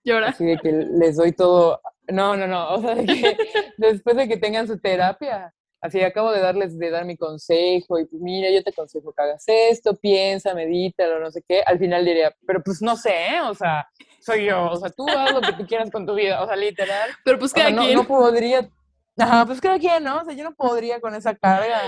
Llora. 0.03 0.29
Así 0.29 0.45
de 0.45 0.57
que 0.57 0.71
les 0.71 1.15
doy 1.15 1.31
todo, 1.31 1.79
no, 2.09 2.35
no, 2.35 2.45
no, 2.47 2.73
o 2.73 2.81
sea, 2.81 2.95
de 2.95 3.05
que 3.05 3.37
después 3.77 4.17
de 4.17 4.27
que 4.27 4.37
tengan 4.37 4.67
su 4.67 4.77
terapia, 4.79 5.53
así 5.83 6.01
acabo 6.01 6.31
de 6.31 6.39
darles, 6.39 6.79
de 6.79 6.89
dar 6.89 7.05
mi 7.05 7.17
consejo, 7.17 7.99
y 7.99 8.05
pues 8.05 8.21
mira, 8.21 8.49
yo 8.49 8.63
te 8.63 8.69
aconsejo 8.69 9.13
que 9.13 9.21
hagas 9.21 9.43
esto, 9.47 9.95
piensa, 9.95 10.55
medita, 10.55 11.05
o 11.07 11.19
no 11.19 11.29
sé 11.29 11.43
qué, 11.47 11.61
al 11.61 11.77
final 11.77 12.05
diría, 12.05 12.33
pero 12.47 12.63
pues 12.63 12.81
no 12.81 12.95
sé, 12.95 13.11
¿eh? 13.11 13.41
o 13.41 13.53
sea, 13.53 13.85
soy 14.21 14.45
yo, 14.45 14.71
o 14.71 14.77
sea, 14.77 14.89
tú 14.89 15.05
haz 15.09 15.33
lo 15.33 15.41
que 15.41 15.51
tú 15.51 15.67
quieras 15.67 15.91
con 15.91 16.05
tu 16.05 16.15
vida, 16.15 16.41
o 16.41 16.47
sea, 16.47 16.55
literal. 16.55 17.09
Pero 17.25 17.37
pues 17.37 17.51
cada 17.51 17.75
quien. 17.75 17.93
No, 17.93 18.05
podría, 18.05 18.69
ajá, 19.17 19.45
pues 19.45 19.59
cada 19.59 19.77
quien, 19.77 20.05
¿no? 20.05 20.21
O 20.21 20.23
sea, 20.23 20.33
yo 20.33 20.45
no 20.45 20.55
podría 20.55 21.01
con 21.01 21.13
esa 21.13 21.35
carga 21.35 21.81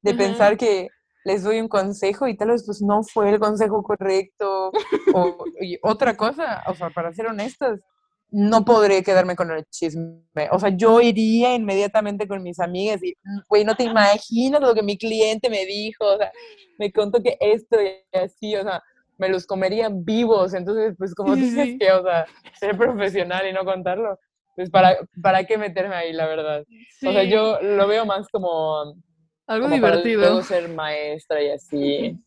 de 0.00 0.14
pensar 0.14 0.56
que 0.56 0.88
les 1.24 1.42
doy 1.42 1.60
un 1.60 1.68
consejo 1.68 2.26
y 2.26 2.36
tal 2.36 2.48
vez 2.48 2.64
pues 2.64 2.80
no 2.80 3.02
fue 3.02 3.28
el 3.28 3.38
consejo 3.38 3.82
correcto 3.82 4.72
o 5.14 5.44
otra 5.82 6.16
cosa, 6.16 6.62
o 6.66 6.74
sea, 6.74 6.88
para 6.88 7.12
ser 7.12 7.26
honestas, 7.26 7.78
no 8.32 8.64
podré 8.64 9.02
quedarme 9.02 9.36
con 9.36 9.50
el 9.50 9.64
chisme. 9.66 10.22
O 10.50 10.58
sea, 10.58 10.70
yo 10.70 11.00
iría 11.00 11.54
inmediatamente 11.54 12.26
con 12.26 12.42
mis 12.42 12.58
amigas 12.58 13.02
y, 13.02 13.14
güey, 13.46 13.64
no 13.64 13.76
te 13.76 13.84
imaginas 13.84 14.60
lo 14.60 14.74
que 14.74 14.82
mi 14.82 14.96
cliente 14.96 15.50
me 15.50 15.66
dijo, 15.66 16.06
o 16.06 16.16
sea, 16.16 16.32
me 16.78 16.90
contó 16.90 17.22
que 17.22 17.36
esto 17.38 17.76
y 17.80 17.92
así, 18.16 18.56
o 18.56 18.62
sea, 18.62 18.82
me 19.18 19.28
los 19.28 19.46
comerían 19.46 20.02
vivos. 20.02 20.54
Entonces, 20.54 20.94
pues, 20.96 21.14
como 21.14 21.36
dices 21.36 21.76
que, 21.78 21.92
o 21.92 22.02
sea, 22.02 22.26
ser 22.58 22.76
profesional 22.76 23.46
y 23.46 23.52
no 23.52 23.66
contarlo, 23.66 24.18
pues, 24.56 24.70
¿para, 24.70 24.96
para 25.22 25.44
qué 25.44 25.58
meterme 25.58 25.94
ahí, 25.94 26.14
la 26.14 26.26
verdad? 26.26 26.64
O 27.06 27.12
sea, 27.12 27.24
yo 27.24 27.60
lo 27.60 27.86
veo 27.86 28.06
más 28.06 28.28
como... 28.28 28.94
Algo 29.46 29.68
divertido. 29.68 30.22
Para 30.22 30.42
ser 30.42 30.68
maestra 30.70 31.42
y 31.42 31.50
así. 31.50 32.18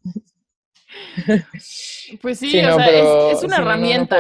Pues 2.22 2.40
sí, 2.40 2.60
o 2.60 2.76
sea, 2.76 3.32
es, 3.32 3.44
una 3.44 3.58
herramienta. 3.58 4.18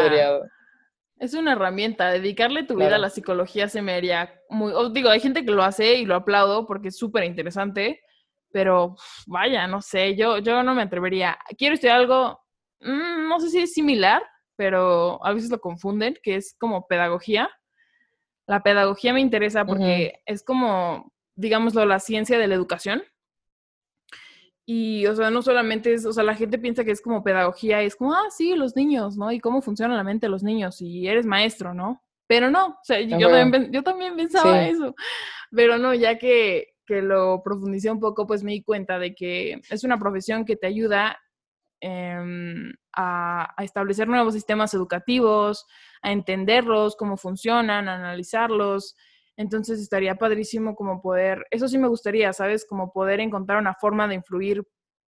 Es 1.18 1.34
una 1.34 1.54
herramienta. 1.54 2.12
Dedicarle 2.12 2.64
tu 2.64 2.76
vida 2.76 2.96
a 2.96 3.00
la 3.00 3.10
psicología 3.10 3.70
se 3.70 3.82
me 3.82 3.94
haría 3.94 4.34
muy. 4.50 4.74
digo, 4.92 5.10
hay 5.10 5.20
gente 5.20 5.46
que 5.46 5.52
lo 5.52 5.64
hace 5.64 5.96
y 5.96 6.06
lo 6.06 6.16
aplaudo 6.16 6.66
porque 6.66 6.90
es 6.90 6.98
súper 6.98 7.24
interesante, 7.24 8.02
pero 8.52 8.96
vaya, 9.28 9.68
no 9.68 9.82
sé, 9.82 10.16
yo, 10.16 10.40
yo 10.40 10.64
no 10.64 10.74
me 10.74 10.84
atrevería. 10.84 11.38
Quiero 11.58 11.76
estudiar 11.76 11.98
algo, 11.98 12.40
mm, 12.82 13.30
no 13.30 13.40
sé 13.40 13.50
si 13.50 13.60
es 13.60 13.74
similar, 13.74 14.22
pero 14.56 15.24
a 15.26 15.34
veces 15.34 15.50
lo 15.50 15.60
confunden, 15.60 16.18
que 16.22 16.36
es 16.36 16.56
como 16.60 16.88
pedagogía. 16.88 17.50
La 18.48 18.62
pedagogía 18.62 19.14
me 19.14 19.22
interesa 19.22 19.66
porque 19.66 20.22
es 20.26 20.44
como, 20.44 21.12
digámoslo, 21.36 21.86
la 21.86 22.00
ciencia 22.00 22.38
de 22.38 22.48
la 22.48 22.56
educación. 22.56 23.04
Y, 24.68 25.06
o 25.06 25.16
sea, 25.16 25.30
no 25.30 25.44
solamente 25.44 25.94
es, 25.94 26.06
o 26.06 26.14
sea, 26.14 26.24
la 26.24 26.36
gente 26.36 26.58
piensa 26.58 26.84
que 26.84 26.92
es 26.92 27.02
como 27.02 27.24
pedagogía 27.24 27.84
y 27.84 27.86
es 27.86 27.96
como, 27.96 28.14
ah, 28.14 28.30
sí, 28.32 28.56
los 28.56 28.76
niños, 28.76 29.16
¿no? 29.16 29.32
Y 29.32 29.40
cómo 29.40 29.62
funciona 29.62 29.96
la 29.96 30.04
mente 30.04 30.26
de 30.26 30.32
los 30.32 30.42
niños 30.42 30.82
y 30.82 31.08
eres 31.08 31.26
maestro, 31.26 31.74
¿no? 31.74 32.02
Pero 32.28 32.50
no, 32.50 32.68
o 32.68 32.80
sea, 32.84 33.00
yo, 33.02 33.30
también, 33.30 33.72
yo 33.72 33.84
también 33.84 34.16
pensaba 34.16 34.68
eso, 34.68 34.96
pero 35.52 35.78
no, 35.78 35.94
ya 35.94 36.18
que, 36.18 36.74
que 36.88 37.04
lo 37.04 37.44
profundicé 37.44 37.92
un 37.92 38.00
poco, 38.00 38.26
pues 38.26 38.42
me 38.44 38.54
di 38.54 38.64
cuenta 38.64 38.98
de 38.98 39.14
que 39.14 39.62
es 39.70 39.84
una 39.84 40.00
profesión 40.00 40.46
que 40.46 40.56
te 40.56 40.66
ayuda 40.66 41.20
em, 41.80 42.74
a, 42.94 43.54
a, 43.56 43.64
establecer 43.64 44.08
nuevos 44.08 44.34
sistemas 44.34 44.74
educativos, 44.74 45.68
a 46.02 46.12
entenderlos, 46.12 46.96
cómo 46.96 47.18
funcionan, 47.18 47.88
a 47.88 47.96
analizarlos, 47.96 48.96
entonces 49.38 49.82
estaría 49.82 50.16
padrísimo 50.16 50.76
como 50.76 51.02
poder, 51.02 51.46
eso 51.52 51.68
sí 51.68 51.78
me 51.78 51.88
gustaría, 51.88 52.32
¿sabes? 52.34 52.66
Como 52.66 52.92
poder 52.92 53.20
encontrar 53.20 53.60
una 53.60 53.74
forma 53.74 54.08
de 54.08 54.16
influir 54.16 54.64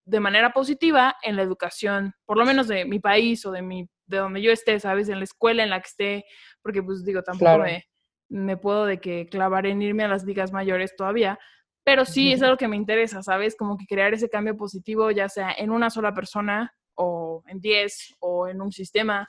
de 0.06 0.20
manera 0.20 0.52
positiva 0.52 1.16
en 1.22 1.36
la 1.36 1.42
educación, 1.42 2.14
por 2.26 2.36
lo 2.36 2.44
menos 2.44 2.68
de 2.68 2.84
mi 2.84 3.00
país 3.00 3.44
o 3.46 3.50
de 3.50 3.62
mi, 3.62 3.88
de 4.06 4.18
donde 4.18 4.42
yo 4.42 4.52
esté, 4.52 4.78
¿sabes? 4.80 5.08
En 5.08 5.18
la 5.18 5.24
escuela 5.24 5.62
en 5.62 5.70
la 5.70 5.80
que 5.80 5.88
esté, 5.88 6.24
porque 6.62 6.82
pues 6.82 7.04
digo, 7.04 7.22
tampoco 7.22 7.58
me, 7.58 7.84
me, 8.28 8.56
puedo 8.56 8.86
de 8.86 8.98
que 8.98 9.26
clavar 9.26 9.66
en 9.66 9.82
irme 9.82 10.04
a 10.04 10.08
las 10.08 10.24
ligas 10.24 10.52
mayores 10.52 10.94
todavía, 10.96 11.38
pero 11.84 12.04
sí 12.04 12.32
es 12.32 12.42
algo 12.42 12.56
que 12.56 12.68
me 12.68 12.76
interesa, 12.76 13.22
¿sabes? 13.22 13.56
Como 13.56 13.76
que 13.76 13.86
crear 13.86 14.14
ese 14.14 14.28
cambio 14.28 14.56
positivo, 14.56 15.10
ya 15.10 15.28
sea 15.28 15.52
en 15.56 15.70
una 15.70 15.90
sola 15.90 16.14
persona 16.14 16.72
o 16.94 17.42
en 17.46 17.60
diez 17.60 18.14
o 18.20 18.48
en 18.48 18.60
un 18.62 18.72
sistema, 18.72 19.28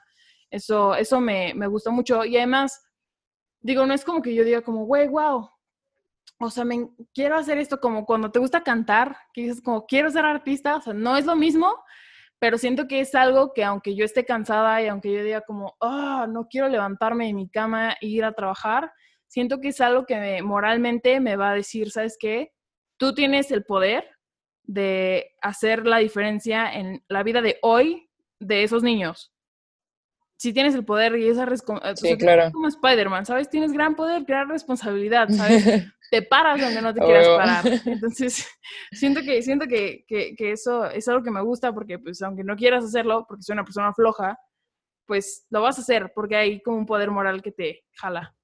eso, 0.50 0.96
eso 0.96 1.20
me, 1.20 1.54
me 1.54 1.68
gusta 1.68 1.92
mucho 1.92 2.24
y 2.24 2.38
además 2.38 2.82
digo, 3.66 3.84
no 3.88 3.96
es 3.96 4.06
como 4.06 4.22
que 4.22 4.36
yo 4.36 4.44
diga 4.44 4.62
como, 4.62 4.86
güey, 4.86 5.08
wow. 5.08 5.50
O 6.40 6.50
sea, 6.52 6.66
me, 6.66 6.88
quiero 7.16 7.36
hacer 7.36 7.58
esto 7.58 7.80
como 7.80 8.06
cuando 8.06 8.30
te 8.30 8.38
gusta 8.38 8.62
cantar, 8.62 9.18
que 9.34 9.42
dices 9.42 9.62
como, 9.62 9.88
quiero 9.88 10.12
ser 10.12 10.24
artista, 10.24 10.76
o 10.76 10.82
sea, 10.82 10.94
no 10.94 11.18
es 11.18 11.26
lo 11.26 11.36
mismo, 11.36 11.76
pero 12.38 12.60
siento 12.60 12.88
que 12.88 13.00
es 13.00 13.16
algo 13.16 13.54
que 13.54 13.64
aunque 13.64 13.96
yo 13.96 14.06
esté 14.06 14.24
cansada 14.24 14.84
y 14.84 14.88
aunque 14.88 15.12
yo 15.12 15.24
diga 15.24 15.42
como, 15.42 15.76
ah, 15.82 16.28
no 16.30 16.48
quiero 16.48 16.70
levantarme 16.70 17.26
de 17.26 17.34
mi 17.34 17.50
cama 17.50 17.94
e 18.02 18.08
ir 18.08 18.24
a 18.24 18.34
trabajar, 18.34 18.92
siento 19.28 19.60
que 19.60 19.70
es 19.70 19.82
algo 19.82 20.06
que 20.06 20.44
moralmente 20.44 21.20
me 21.20 21.36
va 21.36 21.52
a 21.52 21.56
decir, 21.56 21.90
¿sabes 21.90 22.18
qué? 22.20 22.52
Tú 22.98 23.16
tienes 23.16 23.50
el 23.50 23.64
poder 23.64 24.08
de 24.62 25.32
hacer 25.42 25.88
la 25.88 25.98
diferencia 25.98 26.72
en 26.72 27.04
la 27.08 27.24
vida 27.24 27.42
de 27.42 27.58
hoy 27.64 28.12
de 28.40 28.62
esos 28.64 28.84
niños 28.84 29.35
si 30.38 30.54
tienes 30.54 30.76
el 30.76 30.86
poder 30.86 31.16
y 31.18 31.30
esa 31.30 31.46
responsabilidad, 31.46 31.96
sí, 31.96 32.18
claro. 32.18 32.52
como 32.52 32.68
Spider-Man, 32.68 33.26
¿sabes? 33.26 33.50
Tienes 33.50 33.72
gran 33.72 33.96
poder, 33.96 34.24
gran 34.24 34.50
responsabilidad, 34.50 35.28
¿sabes? 35.30 35.86
te 36.12 36.22
paras 36.22 36.62
donde 36.62 36.82
no 36.82 36.94
te 36.94 37.00
quieras 37.00 37.28
parar. 37.28 37.66
Entonces, 37.86 38.48
siento 38.92 39.22
que, 39.22 39.42
siento 39.42 39.68
que, 39.68 40.06
que, 40.08 40.36
que, 40.36 40.52
eso 40.52 40.86
es 40.86 41.08
algo 41.08 41.24
que 41.24 41.32
me 41.32 41.42
gusta 41.42 41.74
porque, 41.74 42.00
pues, 42.00 42.22
aunque 42.22 42.44
no 42.44 42.56
quieras 42.56 42.84
hacerlo, 42.84 43.26
porque 43.28 43.44
soy 43.44 43.54
una 43.54 43.64
persona 43.64 43.94
floja, 43.94 44.38
pues 45.06 45.46
lo 45.50 45.62
vas 45.62 45.78
a 45.78 45.82
hacer 45.82 46.12
porque 46.16 46.36
hay 46.36 46.62
como 46.62 46.78
un 46.78 46.86
poder 46.86 47.12
moral 47.12 47.42
que 47.42 47.52
te 47.52 47.84
jala. 47.94 48.36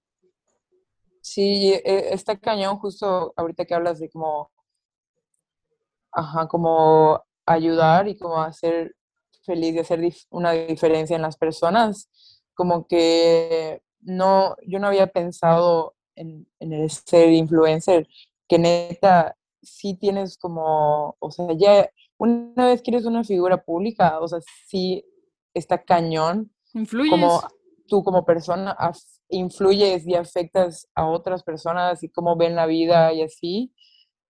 Sí, 1.22 1.74
e, 1.74 2.14
está 2.14 2.38
cañón 2.38 2.78
justo 2.78 3.34
ahorita 3.36 3.66
que 3.66 3.74
hablas 3.74 4.00
de 4.00 4.10
como, 4.10 4.52
ajá, 6.12 6.48
como 6.48 7.24
ayudar 7.46 8.08
y 8.08 8.18
como 8.18 8.42
hacer 8.42 8.96
feliz 9.44 9.74
de 9.74 9.82
hacer 9.82 10.02
una 10.30 10.52
diferencia 10.52 11.16
en 11.16 11.22
las 11.22 11.38
personas, 11.38 12.10
como 12.54 12.88
que 12.88 13.82
no, 14.02 14.56
yo 14.66 14.80
no 14.80 14.88
había 14.88 15.08
pensado 15.08 15.96
en, 16.16 16.48
el 16.60 16.90
ser 16.90 17.32
influencer, 17.32 18.08
que 18.48 18.60
neta, 18.60 19.36
sí 19.62 19.96
tienes 19.96 20.38
como, 20.38 21.16
o 21.20 21.32
sea, 21.32 21.54
ya 21.54 21.90
una 22.18 22.68
vez 22.68 22.82
que 22.82 22.92
eres 22.92 23.06
una 23.06 23.24
figura 23.24 23.64
pública, 23.64 24.20
o 24.20 24.28
sea, 24.28 24.40
sí 24.68 25.04
está 25.54 25.84
cañón. 25.84 26.52
Influyes. 26.74 27.12
Como 27.12 27.42
tú 27.88 28.04
como 28.04 28.24
persona 28.24 28.78
influyes 29.28 30.08
y 30.08 30.16
afectas 30.16 30.88
a 30.96 31.08
otras 31.08 31.44
personas 31.44 32.04
y 32.04 32.10
cómo 32.10 32.38
ven 32.38 32.56
la 32.56 32.66
vida 32.66 33.12
y 33.12 33.22
así. 33.22 33.74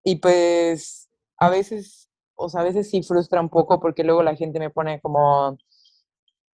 Y 0.04 0.16
pues 0.16 1.10
a 1.38 1.50
veces 1.50 2.10
o 2.42 2.50
sea, 2.50 2.62
a 2.62 2.66
veces 2.66 2.90
sí 2.90 3.04
frustra 3.04 3.42
un 3.42 3.50
poco 3.50 3.80
porque 3.80 4.04
luego 4.04 4.24
la 4.24 4.36
gente 4.36 4.60
me 4.60 4.70
pone 4.70 5.00
como 5.02 5.58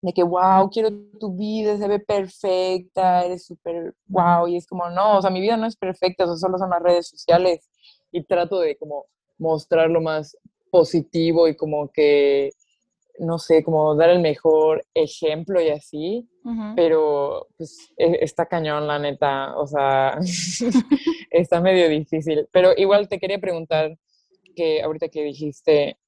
de 0.04 0.12
que, 0.12 0.22
wow, 0.22 0.68
quiero 0.70 0.90
tu 1.18 1.34
vida, 1.34 1.78
se 1.78 1.88
ve 1.88 1.98
perfecta, 1.98 3.24
eres 3.24 3.46
súper 3.46 3.94
wow, 4.06 4.46
y 4.46 4.56
es 4.56 4.66
como, 4.66 4.90
no, 4.90 5.16
o 5.16 5.22
sea, 5.22 5.30
mi 5.30 5.40
vida 5.40 5.56
no 5.56 5.66
es 5.66 5.76
perfecta, 5.76 6.24
o 6.24 6.26
sea, 6.26 6.36
solo 6.36 6.58
son 6.58 6.68
las 6.70 6.82
redes 6.82 7.08
sociales 7.08 7.70
y 8.12 8.22
trato 8.22 8.60
de 8.60 8.76
como 8.76 9.06
mostrar 9.38 9.88
lo 9.88 10.02
más 10.02 10.36
positivo 10.70 11.48
y 11.48 11.56
como 11.56 11.90
que, 11.90 12.50
no 13.18 13.38
sé, 13.38 13.64
como 13.64 13.94
dar 13.94 14.10
el 14.10 14.20
mejor 14.20 14.84
ejemplo 14.92 15.58
y 15.62 15.70
así, 15.70 16.28
pero 16.76 17.46
pues 17.56 17.90
e, 17.96 18.18
está 18.20 18.44
cañón, 18.44 18.86
la 18.86 18.98
neta, 18.98 19.56
o 19.56 19.66
sea, 19.66 20.18
está 21.30 21.62
medio 21.62 21.88
difícil, 21.88 22.46
pero 22.52 22.72
igual 22.76 23.08
te 23.08 23.18
quería 23.18 23.38
preguntar, 23.38 23.96
que 24.54 24.82
ahorita 24.82 25.08
que 25.08 25.22
dijiste 25.22 25.98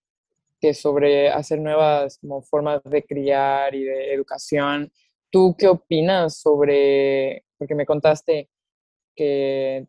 que 0.60 0.72
sobre 0.72 1.28
hacer 1.28 1.60
nuevas 1.60 2.18
como 2.18 2.42
formas 2.42 2.82
de 2.84 3.02
criar 3.02 3.74
y 3.74 3.84
de 3.84 4.14
educación, 4.14 4.90
¿tú 5.30 5.54
qué 5.58 5.68
opinas 5.68 6.38
sobre, 6.38 7.44
porque 7.58 7.74
me 7.74 7.86
contaste 7.86 8.48
que 9.14 9.86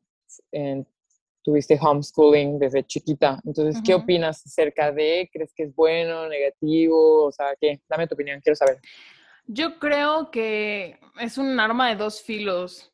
tuviste 1.47 1.79
homeschooling 1.81 2.59
desde 2.59 2.83
chiquita, 2.83 3.39
entonces, 3.45 3.81
¿qué 3.81 3.93
opinas 3.93 4.45
acerca 4.45 4.91
de, 4.91 5.29
crees 5.31 5.53
que 5.53 5.63
es 5.63 5.73
bueno, 5.73 6.27
negativo, 6.27 7.23
o 7.23 7.31
sea, 7.31 7.55
qué? 7.57 7.79
Dame 7.87 8.05
tu 8.05 8.15
opinión, 8.15 8.41
quiero 8.41 8.57
saber. 8.57 8.81
Yo 9.45 9.79
creo 9.79 10.29
que 10.29 10.99
es 11.21 11.37
un 11.37 11.57
arma 11.57 11.87
de 11.87 11.95
dos 11.95 12.21
filos, 12.21 12.91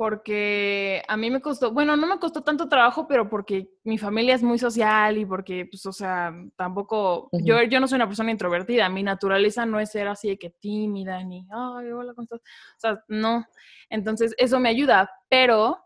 porque 0.00 1.02
a 1.08 1.16
mí 1.18 1.30
me 1.30 1.42
costó, 1.42 1.72
bueno, 1.72 1.94
no 1.94 2.06
me 2.06 2.18
costó 2.18 2.40
tanto 2.40 2.70
trabajo, 2.70 3.06
pero 3.06 3.28
porque 3.28 3.68
mi 3.84 3.98
familia 3.98 4.34
es 4.34 4.42
muy 4.42 4.58
social 4.58 5.18
y 5.18 5.26
porque, 5.26 5.66
pues, 5.70 5.84
o 5.84 5.92
sea, 5.92 6.32
tampoco, 6.56 7.28
yo, 7.32 7.62
yo 7.64 7.80
no 7.80 7.86
soy 7.86 7.96
una 7.96 8.06
persona 8.06 8.30
introvertida, 8.30 8.88
mi 8.88 9.02
naturaleza 9.02 9.66
no 9.66 9.78
es 9.78 9.90
ser 9.90 10.08
así 10.08 10.30
de 10.30 10.38
que 10.38 10.48
tímida, 10.58 11.22
ni, 11.22 11.46
ay, 11.50 11.92
hola, 11.92 12.14
¿cómo 12.14 12.22
estás? 12.22 12.40
O 12.40 12.78
sea, 12.78 13.04
no. 13.08 13.44
Entonces, 13.90 14.34
eso 14.38 14.58
me 14.58 14.70
ayuda, 14.70 15.10
pero 15.28 15.76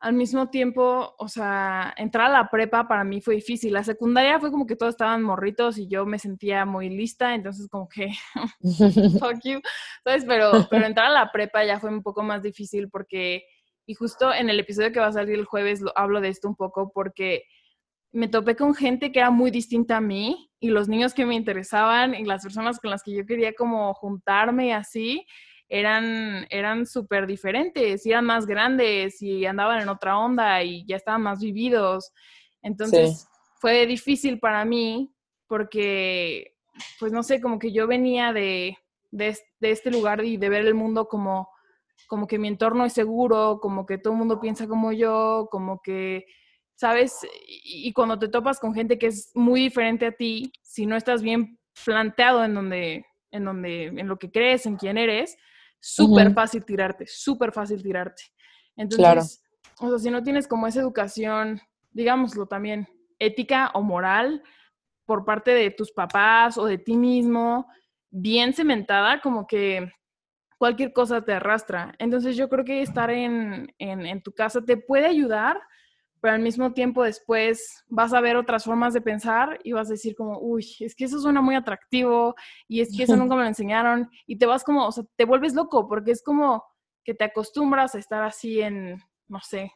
al 0.00 0.14
mismo 0.14 0.48
tiempo, 0.48 1.14
o 1.18 1.28
sea, 1.28 1.92
entrar 1.98 2.30
a 2.30 2.32
la 2.32 2.50
prepa 2.50 2.88
para 2.88 3.04
mí 3.04 3.20
fue 3.20 3.34
difícil. 3.34 3.74
La 3.74 3.84
secundaria 3.84 4.40
fue 4.40 4.50
como 4.50 4.66
que 4.66 4.74
todos 4.74 4.94
estaban 4.94 5.22
morritos 5.22 5.76
y 5.76 5.88
yo 5.88 6.06
me 6.06 6.18
sentía 6.18 6.64
muy 6.64 6.88
lista, 6.88 7.34
entonces 7.34 7.68
como 7.68 7.86
que, 7.86 8.10
fuck 9.20 9.38
you, 9.44 9.60
¿sabes? 10.02 10.24
Pero, 10.26 10.66
pero 10.70 10.86
entrar 10.86 11.06
a 11.06 11.10
la 11.10 11.30
prepa 11.30 11.64
ya 11.66 11.78
fue 11.78 11.90
un 11.90 12.02
poco 12.02 12.22
más 12.22 12.42
difícil 12.42 12.88
porque, 12.88 13.44
y 13.84 13.92
justo 13.92 14.32
en 14.32 14.48
el 14.48 14.58
episodio 14.58 14.90
que 14.90 15.00
va 15.00 15.08
a 15.08 15.12
salir 15.12 15.38
el 15.38 15.44
jueves 15.44 15.82
lo, 15.82 15.92
hablo 15.94 16.22
de 16.22 16.28
esto 16.28 16.48
un 16.48 16.56
poco 16.56 16.90
porque 16.94 17.44
me 18.10 18.26
topé 18.26 18.56
con 18.56 18.74
gente 18.74 19.12
que 19.12 19.18
era 19.18 19.30
muy 19.30 19.50
distinta 19.50 19.98
a 19.98 20.00
mí 20.00 20.50
y 20.60 20.70
los 20.70 20.88
niños 20.88 21.12
que 21.12 21.26
me 21.26 21.34
interesaban 21.34 22.14
y 22.14 22.24
las 22.24 22.42
personas 22.42 22.80
con 22.80 22.90
las 22.90 23.02
que 23.02 23.14
yo 23.14 23.26
quería 23.26 23.52
como 23.52 23.92
juntarme 23.92 24.68
y 24.68 24.72
así 24.72 25.26
eran, 25.70 26.48
eran 26.50 26.84
súper 26.84 27.28
diferentes, 27.28 28.04
y 28.04 28.10
eran 28.10 28.26
más 28.26 28.44
grandes 28.44 29.22
y 29.22 29.46
andaban 29.46 29.80
en 29.80 29.88
otra 29.88 30.18
onda 30.18 30.62
y 30.64 30.84
ya 30.84 30.96
estaban 30.96 31.22
más 31.22 31.40
vividos. 31.40 32.12
Entonces 32.60 33.28
fue 33.54 33.86
difícil 33.86 34.40
para 34.40 34.64
mí 34.64 35.14
porque, 35.46 36.56
pues 36.98 37.12
no 37.12 37.22
sé, 37.22 37.40
como 37.40 37.60
que 37.60 37.72
yo 37.72 37.86
venía 37.86 38.32
de, 38.32 38.76
de, 39.12 39.36
este 39.60 39.92
lugar 39.92 40.24
y 40.24 40.36
de 40.36 40.48
ver 40.48 40.66
el 40.66 40.74
mundo 40.74 41.06
como, 41.06 41.48
como 42.08 42.26
que 42.26 42.38
mi 42.38 42.48
entorno 42.48 42.84
es 42.84 42.92
seguro, 42.92 43.60
como 43.62 43.86
que 43.86 43.96
todo 43.96 44.12
el 44.12 44.18
mundo 44.18 44.40
piensa 44.40 44.66
como 44.66 44.90
yo, 44.90 45.46
como 45.52 45.80
que, 45.82 46.26
¿sabes? 46.74 47.16
Y, 47.46 47.92
cuando 47.92 48.18
te 48.18 48.28
topas 48.28 48.58
con 48.58 48.74
gente 48.74 48.98
que 48.98 49.06
es 49.06 49.30
muy 49.36 49.60
diferente 49.60 50.06
a 50.06 50.12
ti, 50.12 50.50
si 50.62 50.84
no 50.84 50.96
estás 50.96 51.22
bien 51.22 51.60
planteado 51.84 52.44
en 52.44 52.54
donde, 52.54 53.06
en 53.30 53.44
donde, 53.44 53.84
en 53.86 54.08
lo 54.08 54.18
que 54.18 54.32
crees, 54.32 54.66
en 54.66 54.76
quién 54.76 54.98
eres, 54.98 55.36
súper 55.80 56.32
fácil 56.32 56.64
tirarte, 56.64 57.06
súper 57.06 57.52
fácil 57.52 57.82
tirarte. 57.82 58.22
Entonces, 58.76 59.42
o 59.80 59.88
sea, 59.88 59.98
si 59.98 60.10
no 60.10 60.22
tienes 60.22 60.46
como 60.46 60.66
esa 60.66 60.80
educación, 60.80 61.60
digámoslo 61.90 62.46
también, 62.46 62.86
ética 63.18 63.70
o 63.74 63.82
moral 63.82 64.42
por 65.04 65.24
parte 65.24 65.50
de 65.52 65.70
tus 65.70 65.90
papás 65.90 66.56
o 66.56 66.66
de 66.66 66.78
ti 66.78 66.96
mismo, 66.96 67.66
bien 68.10 68.52
cementada, 68.52 69.20
como 69.20 69.46
que 69.46 69.90
cualquier 70.58 70.92
cosa 70.92 71.24
te 71.24 71.32
arrastra. 71.32 71.94
Entonces 71.98 72.36
yo 72.36 72.48
creo 72.48 72.64
que 72.64 72.82
estar 72.82 73.10
en, 73.10 73.74
en, 73.78 74.06
en 74.06 74.22
tu 74.22 74.32
casa 74.32 74.62
te 74.62 74.76
puede 74.76 75.06
ayudar, 75.06 75.60
pero 76.20 76.34
al 76.34 76.40
mismo 76.40 76.72
tiempo 76.72 77.02
después 77.02 77.84
vas 77.88 78.12
a 78.12 78.20
ver 78.20 78.36
otras 78.36 78.64
formas 78.64 78.92
de 78.92 79.00
pensar 79.00 79.58
y 79.64 79.72
vas 79.72 79.88
a 79.88 79.92
decir 79.92 80.14
como, 80.14 80.38
uy, 80.38 80.66
es 80.80 80.94
que 80.94 81.04
eso 81.04 81.18
suena 81.18 81.40
muy 81.40 81.54
atractivo 81.54 82.34
y 82.68 82.80
es 82.80 82.94
que 82.94 83.04
eso 83.04 83.16
nunca 83.16 83.34
me 83.34 83.42
lo 83.42 83.48
enseñaron 83.48 84.10
y 84.26 84.36
te 84.36 84.46
vas 84.46 84.62
como, 84.62 84.86
o 84.86 84.92
sea, 84.92 85.04
te 85.16 85.24
vuelves 85.24 85.54
loco 85.54 85.88
porque 85.88 86.10
es 86.10 86.22
como 86.22 86.64
que 87.04 87.14
te 87.14 87.24
acostumbras 87.24 87.94
a 87.94 87.98
estar 87.98 88.22
así 88.22 88.60
en, 88.60 89.02
no 89.28 89.40
sé, 89.40 89.72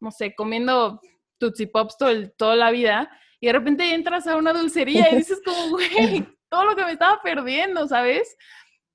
no 0.00 0.10
sé, 0.10 0.34
comiendo 0.34 1.00
Tootsie 1.38 1.68
Pops 1.68 1.96
todo 1.96 2.10
toda 2.36 2.56
la 2.56 2.70
vida 2.70 3.10
y 3.40 3.46
de 3.46 3.52
repente 3.52 3.94
entras 3.94 4.26
a 4.26 4.36
una 4.36 4.52
dulcería 4.52 5.12
y 5.12 5.16
dices 5.16 5.40
como, 5.44 5.70
güey, 5.70 6.26
todo 6.48 6.64
lo 6.64 6.76
que 6.76 6.84
me 6.84 6.92
estaba 6.92 7.20
perdiendo, 7.22 7.88
¿sabes? 7.88 8.36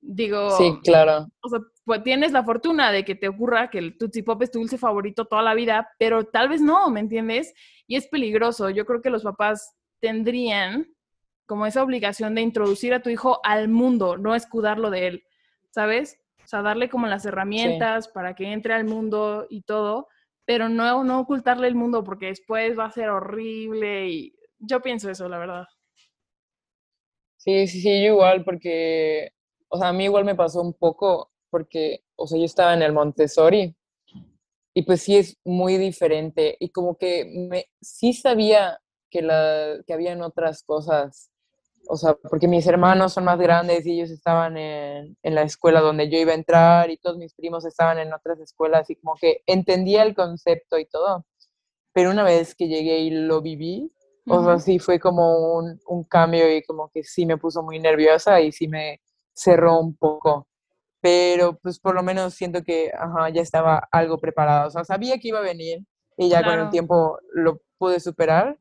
Digo, 0.02 0.52
sí, 0.52 0.80
claro. 0.84 1.28
O 1.42 1.50
sea, 1.50 1.60
pues 1.90 2.04
tienes 2.04 2.32
la 2.32 2.44
fortuna 2.44 2.92
de 2.92 3.04
que 3.04 3.16
te 3.16 3.28
ocurra 3.28 3.72
que 3.72 3.80
el 3.80 3.98
Tootsie 3.98 4.22
Pop 4.22 4.40
es 4.44 4.52
tu 4.52 4.60
dulce 4.60 4.78
favorito 4.78 5.26
toda 5.26 5.42
la 5.42 5.56
vida, 5.56 5.90
pero 5.98 6.24
tal 6.24 6.48
vez 6.48 6.62
no, 6.62 6.88
¿me 6.92 7.00
entiendes? 7.00 7.52
Y 7.88 7.96
es 7.96 8.08
peligroso. 8.08 8.70
Yo 8.70 8.86
creo 8.86 9.02
que 9.02 9.10
los 9.10 9.24
papás 9.24 9.76
tendrían 10.00 10.86
como 11.48 11.66
esa 11.66 11.82
obligación 11.82 12.36
de 12.36 12.42
introducir 12.42 12.94
a 12.94 13.02
tu 13.02 13.10
hijo 13.10 13.40
al 13.44 13.70
mundo, 13.70 14.18
no 14.18 14.36
escudarlo 14.36 14.92
de 14.92 15.08
él, 15.08 15.24
¿sabes? 15.72 16.20
O 16.44 16.48
sea, 16.48 16.62
darle 16.62 16.90
como 16.90 17.08
las 17.08 17.26
herramientas 17.26 18.08
para 18.08 18.36
que 18.36 18.54
entre 18.54 18.76
al 18.76 18.86
mundo 18.86 19.48
y 19.50 19.64
todo, 19.64 20.10
pero 20.46 20.70
no, 20.70 21.04
no 21.04 21.20
ocultarle 21.22 21.68
el 21.68 21.74
mundo 21.74 22.04
porque 22.04 22.28
después 22.28 22.78
va 22.78 22.86
a 22.86 22.92
ser 22.92 23.10
horrible 23.10 24.10
y 24.10 24.36
yo 24.60 24.80
pienso 24.84 25.10
eso, 25.10 25.28
la 25.28 25.40
verdad. 25.40 25.66
Sí, 27.38 27.66
sí, 27.66 27.82
sí, 27.82 28.04
yo 28.04 28.10
igual, 28.10 28.44
porque 28.44 29.32
o 29.70 29.78
sea, 29.78 29.90
a 29.90 29.94
mí 29.94 30.06
igual 30.06 30.26
me 30.26 30.36
pasó 30.36 30.62
un 30.62 30.74
poco 30.74 31.29
porque, 31.50 32.04
o 32.16 32.28
sea, 32.28 32.38
yo 32.38 32.46
estaba 32.46 32.74
en 32.74 32.82
el 32.82 32.94
Montessori 32.94 33.76
y 34.74 34.84
pues 34.84 35.02
sí 35.02 35.18
es 35.18 35.38
muy 35.44 35.78
diferente 35.78 36.56
y 36.60 36.70
como 36.70 36.98
que 36.98 37.26
me, 37.26 37.66
sí 37.82 38.14
sabía 38.14 38.80
que, 39.10 39.22
la, 39.22 39.78
que 39.86 39.94
habían 39.94 40.22
otras 40.22 40.64
cosas, 40.64 41.32
o 41.88 41.98
sea, 41.98 42.16
porque 42.16 42.48
mis 42.48 42.68
hermanos 42.68 43.14
son 43.14 43.26
más 43.26 43.40
grandes 43.40 43.86
y 43.86 43.94
ellos 43.94 44.12
estaban 44.12 44.58
en, 44.58 45.18
en 45.24 45.36
la 45.36 45.42
escuela 45.42 45.82
donde 45.82 46.10
yo 46.10 46.18
iba 46.20 46.32
a 46.32 46.36
entrar 46.36 46.92
y 46.92 46.98
todos 46.98 47.18
mis 47.18 47.34
primos 47.34 47.66
estaban 47.66 47.98
en 48.00 48.14
otras 48.14 48.40
escuelas 48.40 48.90
y 48.90 48.96
como 48.96 49.16
que 49.20 49.42
entendía 49.48 50.04
el 50.04 50.16
concepto 50.16 50.78
y 50.78 50.86
todo, 50.86 51.26
pero 51.94 52.12
una 52.12 52.24
vez 52.24 52.56
que 52.56 52.68
llegué 52.68 53.00
y 53.00 53.10
lo 53.10 53.42
viví, 53.42 53.92
o 54.28 54.44
sea, 54.44 54.60
sí 54.60 54.78
fue 54.78 55.00
como 55.00 55.56
un, 55.58 55.80
un 55.88 56.04
cambio 56.04 56.56
y 56.56 56.62
como 56.64 56.90
que 56.90 57.04
sí 57.04 57.26
me 57.26 57.38
puso 57.38 57.64
muy 57.64 57.80
nerviosa 57.80 58.40
y 58.42 58.52
sí 58.52 58.68
me 58.68 59.02
cerró 59.34 59.80
un 59.80 59.96
poco, 59.96 60.48
pero 61.02 61.58
pues 61.60 61.80
por 61.80 61.96
lo 61.96 62.04
menos 62.04 62.34
siento 62.34 62.64
que 62.64 62.92
ajá, 62.98 63.30
ya 63.30 63.42
estaba 63.42 63.88
algo 63.92 64.18
preparado, 64.20 64.68
o 64.68 64.72
sea, 64.72 64.84
sabía 64.84 65.18
que 65.20 65.30
iba 65.30 65.40
a 65.40 65.44
venir 65.44 65.86
y 66.18 66.30
ya 66.30 66.44
con 66.44 66.60
el 66.60 66.70
tiempo 66.70 67.18
lo 67.34 67.62
pude 67.78 68.00
superar, 68.00 68.58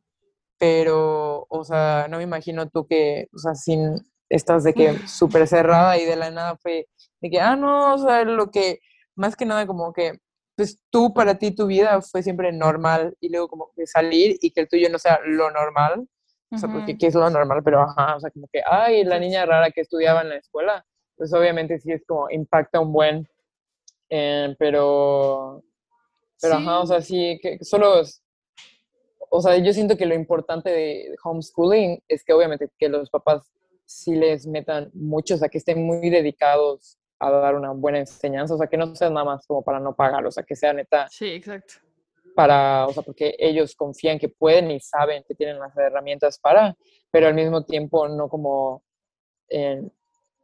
pero, 0.59 1.47
o 1.49 1.65
sea, 1.65 2.07
no 2.09 2.19
me 2.19 2.25
imagino 2.25 2.69
tú 2.69 2.87
que, 2.87 3.29
o 3.35 3.39
sea, 3.39 3.55
sin, 3.55 3.97
estás 4.29 4.65
de 4.65 4.75
que 4.75 4.99
súper 5.09 5.47
cerrada 5.49 5.99
y 5.99 6.05
de 6.05 6.17
la 6.17 6.31
nada 6.31 6.57
fue 6.57 6.89
de 7.21 7.31
que, 7.31 7.41
ah, 7.41 7.57
no, 7.57 7.95
o 7.95 7.99
sea, 7.99 8.25
lo 8.25 8.51
que, 8.51 8.81
más 9.17 9.37
que 9.37 9.45
nada 9.47 9.67
como 9.67 9.93
que, 9.93 10.19
pues 10.57 10.79
tú, 10.91 11.13
para 11.15 11.37
ti, 11.39 11.53
tu 11.53 11.67
vida 11.67 12.01
fue 12.03 12.23
siempre 12.23 12.53
normal 12.53 13.17
y 13.21 13.29
luego 13.29 13.49
como 13.49 13.71
que 13.77 13.87
salir 13.87 14.37
y 14.41 14.51
que 14.51 14.61
el 14.63 14.69
tuyo 14.69 14.89
no 14.91 14.99
sea 14.99 15.21
lo 15.25 15.51
normal, 15.51 16.09
o 16.51 16.59
sea, 16.59 16.69
porque 16.73 16.97
¿qué 16.97 17.09
es 17.09 17.15
lo 17.15 17.29
normal? 17.29 17.61
Pero 17.63 17.83
ajá, 17.83 18.17
o 18.17 18.21
sea, 18.21 18.31
como 18.31 18.49
que, 18.51 18.63
ay, 18.67 19.05
la 19.05 19.19
niña 19.19 19.45
rara 19.45 19.71
que 19.71 19.83
estudiaba 19.83 20.23
en 20.23 20.31
la 20.31 20.37
escuela, 20.37 20.85
pues 21.19 21.33
obviamente 21.35 21.79
sí 21.79 21.93
es 21.93 22.05
como, 22.07 22.31
impacta 22.31 22.81
un 22.81 22.93
buen, 22.93 23.29
eh, 24.09 24.55
pero, 24.59 25.63
pero 26.41 26.55
ajá, 26.55 26.81
o 26.81 26.87
sea, 26.87 27.03
sí, 27.03 27.39
que 27.43 27.59
solo, 27.63 28.03
o 29.31 29.43
sea, 29.43 29.59
yo 29.59 29.73
siento 29.73 29.97
que 29.97 30.07
lo 30.07 30.15
importante 30.15 30.71
de 30.71 31.15
homeschooling 31.23 32.03
es 32.09 32.25
que 32.25 32.33
obviamente 32.33 32.71
que 32.79 32.89
los 32.89 33.11
papás 33.11 33.53
sí 33.85 34.15
les 34.15 34.47
metan 34.47 34.91
mucho, 34.95 35.35
o 35.35 35.39
sea, 35.39 35.49
que 35.49 35.59
estén 35.59 35.85
muy 35.85 36.09
dedicados 36.09 36.99
a 37.19 37.31
dar 37.31 37.57
una 37.57 37.73
buena 37.73 37.99
enseñanza, 37.99 38.55
o 38.55 38.59
sea, 38.59 38.69
que 38.69 38.77
no 38.77 38.95
sea 38.95 39.11
nada 39.11 39.25
más 39.25 39.47
como 39.47 39.63
para 39.63 39.81
no 39.81 39.95
pagar, 39.95 40.25
o 40.25 40.31
sea, 40.31 40.45
que 40.45 40.55
sea 40.55 40.73
neta. 40.73 41.09
Sí, 41.11 41.27
exacto 41.27 41.75
para, 42.39 42.87
o 42.87 42.93
sea, 42.93 43.03
porque 43.03 43.35
ellos 43.37 43.75
confían 43.75 44.17
que 44.17 44.29
pueden 44.29 44.71
y 44.71 44.79
saben 44.79 45.25
que 45.27 45.35
tienen 45.35 45.59
las 45.59 45.77
herramientas 45.77 46.39
para, 46.39 46.77
pero 47.11 47.27
al 47.27 47.35
mismo 47.35 47.65
tiempo 47.65 48.07
no 48.07 48.29
como 48.29 48.85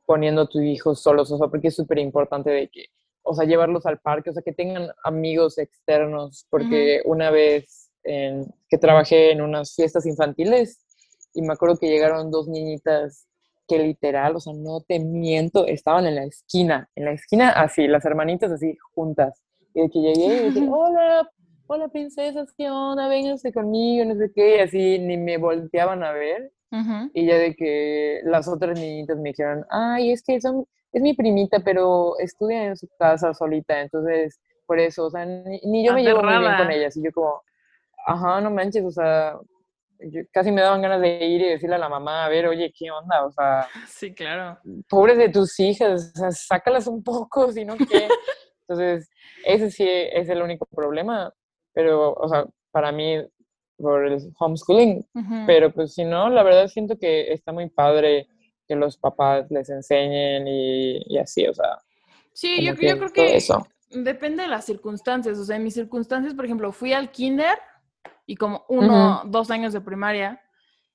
poniendo 0.07 0.43
a 0.43 0.49
tu 0.49 0.61
hijo 0.61 0.95
solos, 0.95 1.31
o 1.31 1.39
sea, 1.39 1.49
porque 1.49 1.69
es 1.69 1.77
súper 1.77 1.99
importante 1.99 2.51
de 2.51 2.69
que, 2.69 2.87
o 3.23 3.35
sea, 3.35 3.47
llevarlos 3.47 3.87
al 3.87 4.01
parque, 4.01 4.31
o 4.31 4.33
sea, 4.33 4.43
que 4.43 4.53
tengan 4.53 4.89
amigos 5.03 5.59
externos, 5.59 6.47
porque 6.51 7.03
una 7.05 7.31
vez 7.31 7.91
que 8.05 8.79
trabajé 8.79 9.33
en 9.33 9.41
unas 9.41 9.75
fiestas 9.75 10.05
infantiles 10.05 10.85
y 11.33 11.43
me 11.43 11.55
acuerdo 11.55 11.79
que 11.79 11.89
llegaron 11.89 12.31
dos 12.31 12.49
niñitas 12.49 13.27
que 13.67 13.79
literal, 13.79 14.37
o 14.37 14.41
sea, 14.41 14.53
no 14.53 14.81
te 14.83 14.99
miento, 14.99 15.67
estaban 15.67 16.07
en 16.07 16.17
la 16.17 16.25
esquina, 16.25 16.91
en 16.95 17.07
la 17.07 17.13
esquina 17.13 17.51
así, 17.51 17.89
las 17.89 18.05
hermanitas 18.05 18.53
así 18.53 18.77
juntas. 18.95 19.43
Y 19.73 19.83
de 19.83 19.91
que 19.91 20.01
llegué 20.01 20.47
y 20.47 20.51
dije, 20.51 20.69
hola, 20.71 21.31
hola 21.67 21.89
princesas, 21.89 22.53
¿qué 22.57 22.71
onda? 22.71 23.09
Vénganse 23.09 23.53
conmigo, 23.53 24.05
no 24.05 24.17
sé 24.17 24.31
qué, 24.35 24.57
y 24.57 24.61
así 24.61 24.99
ni 24.99 25.17
me 25.17 25.39
volteaban 25.39 26.05
a 26.05 26.13
ver. 26.13 26.53
Y 27.13 27.27
ya 27.27 27.39
de 27.39 27.55
que 27.55 28.21
las 28.25 28.49
otras 28.49 28.79
niñitas 28.79 29.17
me 29.19 29.31
dijeron, 29.31 29.65
ay, 29.71 30.11
es 30.11 30.23
que 30.23 30.41
son, 30.41 30.67
es 30.93 31.01
mi 31.01 31.15
primita, 31.15 31.61
pero 31.61 32.19
estudia 32.19 32.65
en 32.65 32.77
su 32.77 32.89
casa 32.99 33.33
solita, 33.33 33.81
entonces, 33.81 34.41
por 34.67 34.81
eso, 34.81 35.07
o 35.07 35.11
sea, 35.11 35.25
ni, 35.25 35.87
yo 35.87 35.93
me 35.93 36.03
llevo 36.03 36.23
muy 36.23 36.39
bien 36.39 36.57
con 36.57 36.71
ellas. 36.73 36.97
Y 36.97 37.05
yo 37.05 37.13
como, 37.13 37.43
ajá, 38.07 38.41
no 38.41 38.51
manches, 38.51 38.85
o 38.85 38.91
sea, 38.91 39.39
casi 40.33 40.51
me 40.51 40.63
daban 40.63 40.83
ganas 40.83 41.01
de 41.01 41.25
ir 41.25 41.43
y 41.43 41.49
decirle 41.51 41.77
a 41.77 41.79
la 41.79 41.89
mamá, 41.89 42.25
a 42.25 42.29
ver, 42.29 42.49
oye, 42.49 42.73
¿qué 42.77 42.91
onda? 42.91 43.25
O 43.25 43.31
sea, 43.31 43.69
sí, 43.89 44.13
claro. 44.13 44.59
Pobres 44.89 45.17
de 45.17 45.29
tus 45.29 45.61
hijas, 45.61 46.13
o 46.15 46.19
sea, 46.19 46.31
sácalas 46.33 46.89
un 46.89 47.05
poco, 47.05 47.53
si 47.53 47.65
no, 47.65 47.77
¿qué? 47.77 48.09
Entonces, 48.67 49.09
ese 49.45 49.71
sí 49.71 49.87
es 49.87 50.29
el 50.29 50.43
único 50.43 50.67
problema 50.67 51.33
pero, 51.75 52.15
o 52.15 52.29
sea, 52.29 52.47
para 52.71 52.93
mí, 52.93 53.21
por 53.77 54.07
el 54.07 54.19
homeschooling, 54.39 55.07
pero 55.47 55.73
pues 55.73 55.95
si 55.95 56.05
no, 56.05 56.29
la 56.29 56.43
verdad 56.43 56.69
siento 56.69 56.99
que 56.99 57.33
está 57.33 57.53
muy 57.53 57.69
padre 57.69 58.29
que 58.67 58.77
los 58.77 58.97
papás 58.97 59.51
les 59.51 59.69
enseñen 59.69 60.47
y, 60.47 61.19
así, 61.19 61.47
o 61.47 61.55
sea. 61.55 61.79
Sí, 62.33 62.65
yo, 62.65 62.75
yo, 62.75 62.99
creo 62.99 63.13
que 63.13 63.37
eso. 63.37 63.67
depende 63.91 64.43
de 64.43 64.49
las 64.49 64.65
circunstancias. 64.65 65.39
O 65.39 65.45
sea, 65.45 65.57
en 65.57 65.65
mis 65.65 65.75
circunstancias, 65.75 66.35
por 66.35 66.45
ejemplo, 66.45 66.73
fui 66.73 66.93
al 66.93 67.11
kinder 67.11 67.59
y 68.27 68.37
como 68.37 68.65
uno, 68.69 69.23
dos 69.27 69.51
años 69.51 69.73
de 69.73 69.81
primaria 69.81 70.41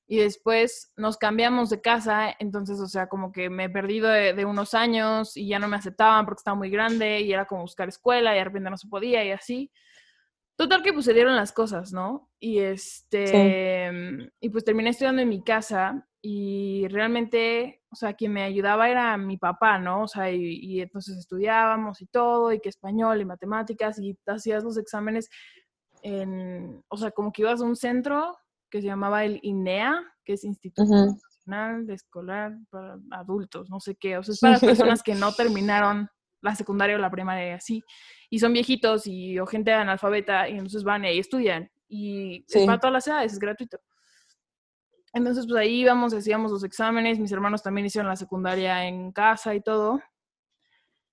y 0.07 0.17
después 0.17 0.91
nos 0.97 1.17
cambiamos 1.17 1.69
de 1.69 1.81
casa, 1.81 2.35
entonces, 2.39 2.79
o 2.79 2.87
sea, 2.87 3.07
como 3.07 3.31
que 3.31 3.51
me 3.51 3.65
he 3.65 3.69
perdido 3.69 4.09
de, 4.09 4.43
unos 4.43 4.73
años 4.73 5.37
y 5.37 5.47
ya 5.47 5.59
no 5.59 5.67
me 5.67 5.77
aceptaban 5.77 6.25
porque 6.25 6.39
estaba 6.39 6.57
muy 6.57 6.71
grande 6.71 7.21
y 7.21 7.31
era 7.31 7.45
como 7.45 7.61
buscar 7.61 7.87
escuela 7.87 8.33
y 8.33 8.39
de 8.39 8.43
repente 8.43 8.71
no 8.71 8.77
se 8.77 8.87
podía 8.87 9.23
y 9.23 9.29
así. 9.29 9.71
Total 10.59 10.83
que 10.83 10.91
pues 10.91 11.05
se 11.05 11.13
dieron 11.13 11.37
las 11.37 11.53
cosas, 11.53 11.93
¿no? 11.93 12.29
Y 12.37 12.59
este, 12.59 13.89
y 14.41 14.49
pues 14.49 14.65
terminé 14.65 14.89
estudiando 14.89 15.21
en 15.21 15.29
mi 15.29 15.41
casa 15.41 16.05
y 16.21 16.85
realmente, 16.89 17.81
o 17.89 17.95
sea, 17.95 18.13
quien 18.13 18.33
me 18.33 18.43
ayudaba 18.43 18.89
era 18.89 19.15
mi 19.15 19.37
papá, 19.37 19.79
¿no? 19.79 20.03
O 20.03 20.07
sea, 20.09 20.29
y, 20.29 20.59
y 20.61 20.81
entonces 20.81 21.17
estudiábamos 21.17 22.01
y 22.01 22.07
todo, 22.07 22.51
y 22.51 22.59
que 22.59 22.67
español 22.67 23.21
y 23.21 23.25
matemáticas 23.25 23.99
y 23.99 24.19
hacías 24.27 24.65
los 24.65 24.77
exámenes 24.77 25.29
en, 26.01 26.83
o 26.89 26.97
sea, 26.97 27.11
como 27.11 27.31
que 27.31 27.43
ibas 27.43 27.61
a 27.61 27.63
un 27.63 27.77
centro 27.77 28.37
que 28.69 28.81
se 28.81 28.87
llamaba 28.87 29.23
el 29.23 29.39
INEA, 29.41 30.03
que 30.25 30.33
es 30.33 30.43
Instituto 30.43 30.93
Nacional 30.93 31.87
de 31.87 31.93
Escolar 31.93 32.57
para 32.69 32.97
Adultos, 33.11 33.69
no 33.69 33.79
sé 33.79 33.95
qué, 33.95 34.17
o 34.17 34.23
sea, 34.23 34.33
es 34.33 34.41
para 34.41 34.53
las 34.55 34.61
personas 34.61 35.03
que 35.03 35.15
no 35.15 35.31
terminaron 35.31 36.09
la 36.41 36.55
secundaria 36.55 36.95
o 36.95 36.99
la 36.99 37.11
primaria 37.11 37.49
y 37.49 37.51
así, 37.51 37.83
y 38.29 38.39
son 38.39 38.53
viejitos 38.53 39.07
y 39.07 39.39
o 39.39 39.45
gente 39.45 39.73
analfabeta 39.73 40.47
y 40.49 40.53
entonces 40.53 40.83
van 40.83 41.05
y 41.05 41.19
estudian 41.19 41.69
y 41.89 42.45
es 42.47 42.65
para 42.65 42.79
todas 42.79 42.93
las 42.93 43.07
edades, 43.07 43.33
es 43.33 43.39
gratuito. 43.39 43.79
Entonces, 45.11 45.47
pues 45.47 45.57
ahí 45.57 45.81
íbamos, 45.81 46.13
hacíamos 46.13 46.51
los 46.51 46.63
exámenes, 46.63 47.19
mis 47.19 47.31
hermanos 47.31 47.63
también 47.63 47.87
hicieron 47.87 48.09
la 48.09 48.15
secundaria 48.15 48.85
en 48.85 49.11
casa 49.11 49.55
y 49.55 49.61
todo. 49.61 49.99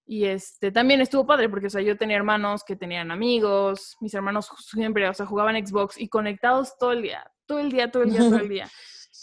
Y 0.05 0.27
este, 0.27 0.71
también 0.71 1.01
estuvo 1.01 1.27
padre 1.27 1.49
porque, 1.49 1.67
o 1.67 1.71
sea, 1.71 1.81
yo 1.81 1.97
tenía 1.97 2.17
hermanos 2.17 2.63
que 2.63 2.77
tenían 2.77 3.11
amigos, 3.11 3.97
mis 4.01 4.15
hermanos 4.15 4.51
siempre, 4.59 5.09
o 5.09 5.15
sea, 5.15 5.27
jugaban 5.27 5.57
Xbox 5.67 5.99
y 5.99 6.09
conectados 6.09 6.77
todo 6.79 6.93
el 6.93 7.03
día, 7.03 7.29
todo 7.47 7.59
el 7.59 7.73
día, 7.73 7.91
todo 7.91 8.03
el 8.05 8.11
día, 8.13 8.21
todo 8.21 8.37
el 8.37 8.49
día. 8.49 8.71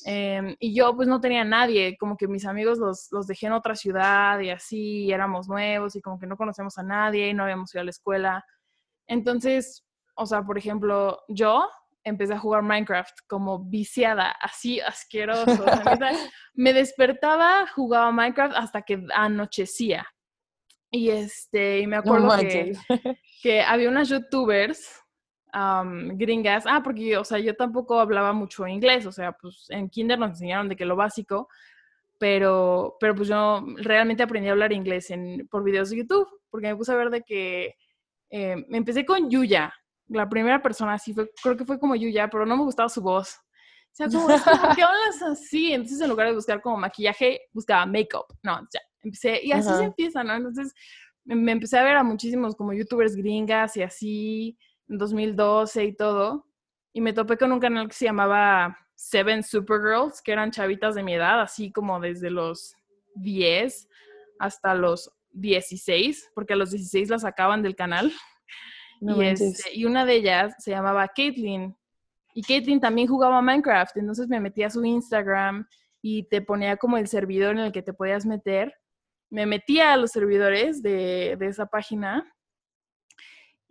Em, 0.05 0.55
y 0.59 0.75
yo 0.75 0.95
pues 0.95 1.07
no 1.07 1.21
tenía 1.21 1.43
nadie, 1.43 1.95
como 1.97 2.17
que 2.17 2.27
mis 2.27 2.45
amigos 2.45 2.77
los, 2.77 3.07
los 3.11 3.27
dejé 3.27 3.47
en 3.47 3.53
otra 3.53 3.75
ciudad 3.75 4.39
y 4.39 4.49
así, 4.49 5.11
éramos 5.11 5.47
nuevos 5.47 5.95
y 5.95 6.01
como 6.01 6.19
que 6.19 6.27
no 6.27 6.35
conocemos 6.35 6.77
a 6.77 6.83
nadie 6.83 7.29
y 7.29 7.33
no 7.33 7.43
habíamos 7.43 7.73
ido 7.73 7.81
a 7.81 7.85
la 7.85 7.91
escuela. 7.91 8.45
Entonces, 9.07 9.85
o 10.15 10.25
sea, 10.25 10.43
por 10.43 10.57
ejemplo, 10.57 11.21
yo 11.27 11.69
empecé 12.03 12.33
a 12.33 12.39
jugar 12.39 12.63
Minecraft 12.63 13.17
como 13.27 13.59
viciada, 13.59 14.31
así 14.41 14.79
asqueroso. 14.81 15.45
me 16.53 16.73
despertaba, 16.73 17.65
jugaba 17.67 18.11
Minecraft 18.11 18.55
hasta 18.55 18.81
que 18.81 19.05
anochecía. 19.13 20.05
Y 20.91 21.09
este, 21.09 21.79
y 21.79 21.87
me 21.87 21.95
acuerdo 21.95 22.37
que, 22.37 22.73
que 23.41 23.61
había 23.61 23.89
unas 23.89 24.09
youtubers 24.09 25.02
gringas. 26.15 26.63
Ah, 26.67 26.81
porque, 26.83 27.17
o 27.17 27.23
sea, 27.23 27.39
yo 27.39 27.55
tampoco 27.55 27.99
hablaba 27.99 28.33
mucho 28.33 28.67
inglés, 28.67 29.05
o 29.05 29.11
sea, 29.11 29.33
pues 29.33 29.67
en 29.69 29.89
kinder 29.89 30.17
nos 30.17 30.31
enseñaron 30.31 30.69
de 30.69 30.75
que 30.75 30.85
lo 30.85 30.95
básico, 30.95 31.47
pero, 32.17 32.97
pero 32.99 33.15
pues 33.15 33.27
yo 33.27 33.63
realmente 33.77 34.23
aprendí 34.23 34.49
a 34.49 34.53
hablar 34.53 34.71
inglés 34.71 35.09
en, 35.11 35.47
por 35.49 35.63
videos 35.63 35.89
de 35.89 35.97
YouTube, 35.97 36.27
porque 36.49 36.67
me 36.67 36.75
puse 36.75 36.91
a 36.91 36.95
ver 36.95 37.09
de 37.09 37.21
que 37.21 37.75
eh, 38.29 38.65
me 38.67 38.77
empecé 38.77 39.05
con 39.05 39.29
Yuya, 39.29 39.73
la 40.07 40.27
primera 40.27 40.61
persona 40.61 40.93
así, 40.93 41.13
fue, 41.13 41.29
creo 41.41 41.57
que 41.57 41.65
fue 41.65 41.79
como 41.79 41.95
Yuya, 41.95 42.29
pero 42.29 42.45
no 42.45 42.57
me 42.57 42.63
gustaba 42.63 42.89
su 42.89 43.01
voz. 43.01 43.35
O 43.35 43.95
sea, 43.95 44.07
como, 44.07 44.27
¿por 44.27 44.75
qué 44.75 44.81
hablas 44.83 45.21
así? 45.21 45.71
Entonces, 45.71 46.01
en 46.01 46.09
lugar 46.09 46.27
de 46.27 46.33
buscar 46.33 46.61
como 46.61 46.77
maquillaje, 46.77 47.41
buscaba 47.51 47.85
make-up. 47.85 48.25
No, 48.41 48.59
ya, 48.73 48.79
empecé, 49.03 49.39
y 49.43 49.51
así 49.51 49.69
se 49.69 49.83
empieza, 49.83 50.23
¿no? 50.23 50.33
Entonces, 50.33 50.73
me, 51.25 51.35
me, 51.35 51.51
empecé 51.51 51.77
a 51.77 51.83
ver 51.83 51.95
a 51.95 52.03
muchísimos 52.03 52.55
como 52.55 52.73
youtubers 52.73 53.15
gringas 53.15 53.77
y 53.77 53.83
así, 53.83 54.57
en 54.89 54.97
2012 54.97 55.83
y 55.85 55.95
todo, 55.95 56.47
y 56.93 57.01
me 57.01 57.13
topé 57.13 57.37
con 57.37 57.51
un 57.51 57.59
canal 57.59 57.87
que 57.87 57.95
se 57.95 58.05
llamaba 58.05 58.77
Seven 58.95 59.43
Supergirls, 59.43 60.21
que 60.21 60.31
eran 60.31 60.51
chavitas 60.51 60.95
de 60.95 61.03
mi 61.03 61.15
edad, 61.15 61.41
así 61.41 61.71
como 61.71 61.99
desde 61.99 62.29
los 62.29 62.75
10 63.15 63.89
hasta 64.39 64.75
los 64.75 65.11
16, 65.31 66.31
porque 66.35 66.53
a 66.53 66.55
los 66.55 66.71
16 66.71 67.09
las 67.09 67.23
sacaban 67.23 67.63
del 67.63 67.75
canal. 67.75 68.11
y, 69.01 69.23
este, 69.23 69.73
y, 69.73 69.85
una 69.85 70.05
de 70.05 70.15
ellas 70.15 70.55
se 70.59 70.71
llamaba 70.71 71.07
Caitlyn. 71.07 71.75
Y 72.35 72.43
Caitlyn 72.43 72.79
también 72.79 73.07
jugaba 73.07 73.41
Minecraft, 73.41 73.97
entonces 73.97 74.27
me 74.27 74.39
metí 74.39 74.63
a 74.63 74.69
su 74.69 74.83
Instagram 74.83 75.67
y 76.01 76.23
te 76.29 76.41
ponía 76.41 76.77
como 76.77 76.97
el 76.97 77.07
servidor 77.07 77.51
en 77.51 77.59
el 77.59 77.71
que 77.71 77.81
te 77.81 77.93
podías 77.93 78.25
meter. 78.25 78.73
Me 79.29 79.45
metía 79.45 79.93
a 79.93 79.97
los 79.97 80.11
servidores 80.11 80.83
de, 80.83 81.35
de 81.39 81.47
esa 81.47 81.65
página 81.65 82.32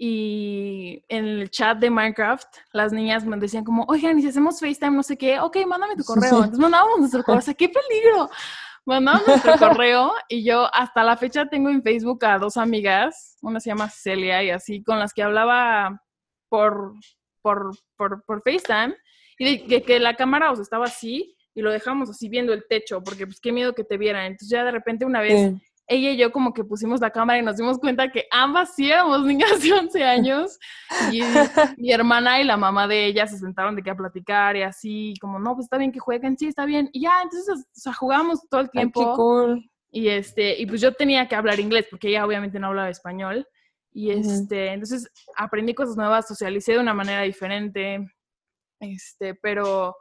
y 0.05 1.05
en 1.09 1.25
el 1.27 1.49
chat 1.49 1.79
de 1.79 1.89
Minecraft 1.89 2.49
las 2.73 2.93
niñas 2.93 3.25
me 3.25 3.37
decían 3.37 3.63
como, 3.63 3.85
oigan, 3.85 4.19
y 4.19 4.23
si 4.23 4.29
hacemos 4.31 4.59
FaceTime, 4.59 4.97
no 4.97 5.05
sé 5.05 5.17
qué, 5.17 5.39
ok, 5.39 5.59
mándame 5.65 5.95
tu 5.95 6.03
correo. 6.03 6.39
Entonces 6.39 6.59
mandábamos 6.59 6.99
nuestro 6.99 7.23
correo, 7.23 7.39
o 7.39 7.43
sea, 7.43 7.55
qué 7.55 7.69
peligro. 7.69 8.29
Mandábamos 8.85 9.29
nuestro 9.29 9.53
correo 9.61 10.13
y 10.29 10.43
yo 10.43 10.69
hasta 10.75 11.05
la 11.05 11.17
fecha 11.17 11.47
tengo 11.47 11.71
en 11.71 11.85
Facebook 11.85 12.25
a 12.25 12.41
dos 12.41 12.57
amigas, 12.57 13.39
una 13.43 13.61
se 13.61 13.71
llama 13.71 13.89
Celia 13.91 14.43
y 14.43 14.51
así, 14.51 14.83
con 14.83 14.99
las 14.99 15.15
que 15.15 15.23
hablaba 15.23 16.03
por, 16.49 16.95
por, 17.41 17.71
por, 17.97 18.25
por 18.25 18.43
FaceTime. 18.43 18.97
Y 19.39 19.69
de 19.69 19.83
que, 19.85 20.01
la 20.01 20.17
cámara 20.17 20.51
os 20.51 20.59
estaba 20.59 20.87
así 20.87 21.37
y 21.55 21.63
lo 21.63 21.71
dejamos 21.71 22.11
así 22.11 22.29
viendo 22.29 22.53
el 22.53 22.65
techo 22.69 23.05
porque 23.05 23.25
pues 23.25 23.39
qué 23.39 23.53
miedo 23.53 23.73
que 23.73 23.85
te 23.85 23.99
vieran. 23.99 24.25
Entonces 24.25 24.49
ya 24.49 24.65
de 24.65 24.73
repente 24.73 25.05
una 25.05 25.21
vez 25.21 25.53
ella 25.93 26.11
y 26.11 26.17
yo 26.17 26.33
como 26.33 26.53
que 26.53 26.65
pusimos 26.65 27.01
la 27.01 27.11
cámara 27.11 27.39
y 27.39 27.43
nos 27.43 27.57
dimos 27.57 27.79
cuenta 27.79 28.11
que 28.11 28.27
ambas 28.31 28.75
sí 28.75 28.91
éramos 28.91 29.23
niñas 29.27 29.63
de 29.63 29.73
11 29.73 30.05
años 30.05 30.59
y 31.13 31.23
mi 31.77 31.93
hermana 31.93 32.41
y 32.41 32.45
la 32.45 32.57
mamá 32.57 32.89
de 32.89 33.07
ella 33.07 33.27
se 33.27 33.39
sentaron 33.39 33.77
de 33.77 33.83
que 33.83 33.91
a 33.91 33.97
platicar 33.97 34.57
y 34.57 34.63
así, 34.63 35.15
como, 35.21 35.39
no, 35.39 35.55
pues 35.55 35.67
está 35.67 35.79
bien 35.79 35.93
que 35.93 36.01
jueguen, 36.01 36.37
sí, 36.37 36.47
está 36.47 36.65
bien. 36.65 36.89
Y 36.93 37.03
ya, 37.03 37.23
entonces, 37.23 37.61
o 37.61 37.65
sea, 37.73 37.93
jugamos 37.93 38.41
todo 38.49 38.61
el 38.61 38.71
tiempo. 38.71 39.15
cool. 39.17 39.69
Y 39.91 40.09
este, 40.09 40.59
y 40.59 40.65
pues 40.67 40.81
yo 40.81 40.95
tenía 40.95 41.29
que 41.29 41.35
hablar 41.35 41.61
inglés 41.61 41.87
porque 41.91 42.09
ella 42.09 42.25
obviamente 42.25 42.59
no 42.59 42.69
hablaba 42.69 42.89
español. 42.89 43.47
Y 43.95 44.11
este, 44.11 44.73
entonces 44.73 45.11
aprendí 45.37 45.75
cosas 45.75 45.97
nuevas, 45.97 46.27
socialicé 46.27 46.73
de 46.73 46.79
una 46.79 46.95
manera 46.95 47.23
diferente. 47.23 48.11
Este, 48.81 49.35
pero 49.35 49.95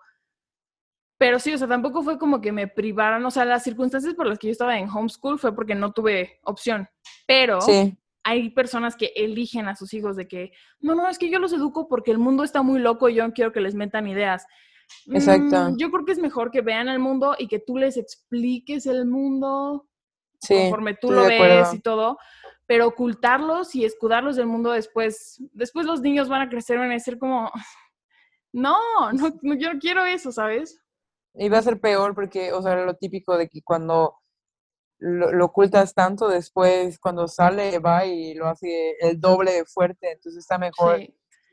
pero 1.21 1.37
sí, 1.37 1.53
o 1.53 1.57
sea, 1.59 1.67
tampoco 1.67 2.01
fue 2.01 2.17
como 2.17 2.41
que 2.41 2.51
me 2.51 2.67
privaran, 2.67 3.23
o 3.23 3.29
sea, 3.29 3.45
las 3.45 3.61
circunstancias 3.61 4.15
por 4.15 4.25
las 4.25 4.39
que 4.39 4.47
yo 4.47 4.53
estaba 4.53 4.79
en 4.79 4.89
homeschool 4.89 5.37
fue 5.37 5.53
porque 5.53 5.75
no 5.75 5.93
tuve 5.93 6.39
opción. 6.45 6.89
Pero 7.27 7.59
hay 8.23 8.49
personas 8.49 8.95
que 8.95 9.13
eligen 9.15 9.67
a 9.67 9.75
sus 9.75 9.93
hijos 9.93 10.15
de 10.15 10.27
que, 10.27 10.51
no, 10.79 10.95
no, 10.95 11.07
es 11.07 11.19
que 11.19 11.29
yo 11.29 11.37
los 11.37 11.53
educo 11.53 11.87
porque 11.87 12.09
el 12.09 12.17
mundo 12.17 12.43
está 12.43 12.63
muy 12.63 12.79
loco 12.79 13.07
y 13.07 13.13
yo 13.13 13.27
no 13.27 13.33
quiero 13.33 13.51
que 13.51 13.61
les 13.61 13.75
metan 13.75 14.07
ideas. 14.07 14.47
Exacto. 15.11 15.69
Mm, 15.69 15.77
yo 15.77 15.91
creo 15.91 16.05
que 16.05 16.11
es 16.13 16.17
mejor 16.17 16.49
que 16.49 16.61
vean 16.61 16.89
el 16.89 16.97
mundo 16.97 17.35
y 17.37 17.47
que 17.47 17.59
tú 17.59 17.77
les 17.77 17.97
expliques 17.97 18.87
el 18.87 19.05
mundo 19.05 19.85
conforme 20.47 20.95
tú 20.95 21.11
lo 21.11 21.25
ves 21.25 21.71
y 21.71 21.81
todo, 21.81 22.17
pero 22.65 22.87
ocultarlos 22.87 23.75
y 23.75 23.85
escudarlos 23.85 24.37
del 24.37 24.47
mundo 24.47 24.71
después, 24.71 25.37
después 25.53 25.85
los 25.85 26.01
niños 26.01 26.29
van 26.29 26.41
a 26.41 26.49
crecer, 26.49 26.79
van 26.79 26.91
a 26.91 26.97
ser 26.97 27.19
como, 27.19 27.51
no, 28.51 28.79
no, 29.13 29.53
yo 29.53 29.71
no 29.71 29.79
quiero 29.79 30.03
eso, 30.03 30.31
¿sabes? 30.31 30.81
Y 31.33 31.49
va 31.49 31.59
a 31.59 31.61
ser 31.61 31.79
peor 31.79 32.13
porque, 32.15 32.51
o 32.53 32.61
sea, 32.61 32.75
lo 32.75 32.95
típico 32.95 33.37
de 33.37 33.47
que 33.47 33.61
cuando 33.63 34.17
lo, 34.99 35.45
ocultas 35.45 35.93
tanto, 35.93 36.27
después 36.29 36.99
cuando 36.99 37.27
sale 37.27 37.79
va 37.79 38.05
y 38.05 38.33
lo 38.35 38.47
hace 38.47 38.95
el 38.99 39.19
doble 39.19 39.51
de 39.53 39.65
fuerte, 39.65 40.11
entonces 40.11 40.41
está 40.41 40.57
mejor, 40.57 41.01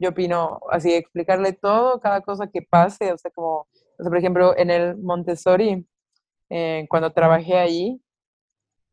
yo 0.01 0.11
opino, 0.11 0.61
así 0.71 0.95
explicarle 0.95 1.53
todo, 1.55 2.01
cada 2.01 2.21
cosa 2.23 2.49
que 2.49 2.63
pase, 2.63 3.13
o 3.13 3.19
sea, 3.19 3.31
como, 3.33 3.61
o 3.99 4.03
sea, 4.03 4.09
por 4.09 4.19
ejemplo, 4.19 4.57
en 4.57 4.71
el 4.71 4.97
Montessori, 4.99 5.87
eh, 6.51 6.87
cuando 6.91 7.13
trabajé 7.13 7.59
ahí, 7.59 8.03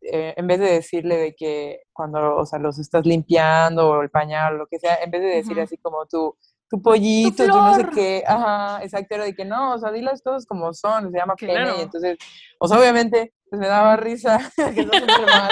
eh, 0.02 0.34
en 0.38 0.48
vez 0.48 0.60
de 0.60 0.72
decirle 0.72 1.18
de 1.18 1.36
que 1.36 1.82
cuando, 1.94 2.38
o 2.38 2.46
sea, 2.46 2.60
los 2.60 2.80
estás 2.80 3.06
limpiando 3.06 3.90
o 3.90 4.02
el 4.02 4.10
pañal 4.10 4.56
o 4.56 4.58
lo 4.60 4.68
que 4.68 4.80
sea, 4.80 4.98
en 5.04 5.12
vez 5.12 5.22
de 5.22 5.28
decir 5.28 5.60
así 5.60 5.78
como 5.78 6.06
tú, 6.06 6.38
tu 6.70 6.82
pollito, 6.82 7.46
tu 7.46 7.52
no 7.52 7.76
sé 7.76 7.86
qué, 7.94 8.24
ajá, 8.26 8.84
exacto, 8.84 9.16
era 9.16 9.26
de 9.26 9.36
que 9.36 9.46
no, 9.46 9.74
o 9.74 9.78
sea, 9.78 9.92
dilas 9.92 10.24
todos 10.24 10.46
como 10.46 10.74
son, 10.74 11.12
se 11.12 11.18
llama 11.18 11.36
pene, 11.36 11.78
y 11.78 11.82
entonces, 11.82 12.18
o 12.60 12.68
sea, 12.68 12.80
obviamente, 12.80 13.34
pues 13.50 13.60
me 13.60 13.68
daba 13.68 13.96
risa, 13.98 14.40
que 14.76 14.86
no 14.86 14.92
mal, 15.28 15.52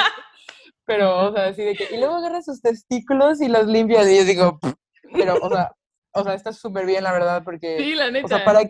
pero, 0.86 1.28
o 1.28 1.34
sea, 1.34 1.47
así 1.47 1.64
de 1.64 1.76
que, 1.76 1.95
y 1.95 1.97
luego 1.97 2.16
agarra 2.16 2.41
sus 2.41 2.61
testículos 2.61 3.41
y 3.41 3.47
los 3.47 3.68
limpia, 3.68 4.09
y 4.09 4.18
yo 4.18 4.26
digo, 4.26 4.59
pero, 5.14 5.36
o 5.41 5.49
sea, 5.49 5.72
o 6.16 6.24
sea, 6.24 6.34
está 6.34 6.51
súper 6.51 6.86
bien, 6.86 7.03
la 7.03 7.11
verdad, 7.11 7.43
porque, 7.43 7.78
sí, 7.78 7.95
la 7.95 8.09
neta. 8.09 8.26
o 8.26 8.30
sea, 8.30 8.43
para, 8.43 8.61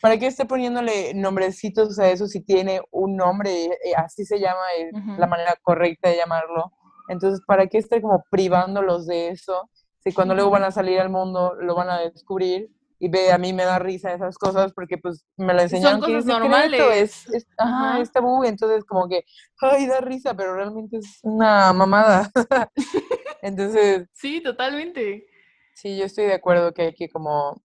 para 0.00 0.18
que 0.18 0.26
esté 0.26 0.44
poniéndole 0.44 1.14
nombrecitos 1.14 1.98
a 1.98 2.10
eso 2.10 2.26
si 2.26 2.44
tiene 2.44 2.80
un 2.90 3.16
nombre, 3.16 3.64
eh, 3.64 3.94
así 3.96 4.24
se 4.24 4.38
llama, 4.38 4.62
es 4.78 5.18
la 5.18 5.26
manera 5.26 5.54
correcta 5.62 6.10
de 6.10 6.16
llamarlo, 6.16 6.72
entonces, 7.08 7.40
¿para 7.46 7.66
qué 7.66 7.78
esté 7.78 8.02
como 8.02 8.24
privándolos 8.30 9.06
de 9.06 9.28
eso? 9.28 9.70
Y 10.06 10.12
cuando 10.14 10.34
luego 10.34 10.50
van 10.50 10.64
a 10.64 10.70
salir 10.70 11.00
al 11.00 11.10
mundo 11.10 11.54
lo 11.60 11.74
van 11.74 11.90
a 11.90 11.98
descubrir 12.00 12.70
y 12.98 13.08
ve, 13.10 13.30
a 13.32 13.38
mí 13.38 13.52
me 13.52 13.64
da 13.64 13.78
risa 13.78 14.12
esas 14.14 14.38
cosas 14.38 14.72
porque 14.72 14.96
pues 14.98 15.26
me 15.36 15.52
lo 15.54 15.60
enseñaron 15.60 16.00
Son 16.00 16.10
que 16.10 16.16
es 16.18 16.24
secreto, 16.24 16.90
normales. 16.92 17.26
es, 17.26 17.34
es- 17.34 17.46
ajá, 17.58 17.72
Ajá. 17.90 18.00
es 18.00 18.12
tabú, 18.12 18.44
entonces 18.44 18.84
como 18.84 19.08
que, 19.08 19.24
ay, 19.60 19.86
da 19.86 20.00
risa, 20.00 20.34
pero 20.34 20.54
realmente 20.56 20.98
es 20.98 21.18
una 21.22 21.72
mamada. 21.72 22.30
Entonces, 23.42 24.08
Sí, 24.12 24.40
totalmente. 24.42 25.26
sí, 25.74 25.96
yo 25.98 26.04
estoy 26.04 26.26
de 26.26 26.34
acuerdo 26.34 26.72
que 26.72 26.82
hay 26.82 26.94
que 26.94 27.08
como 27.08 27.62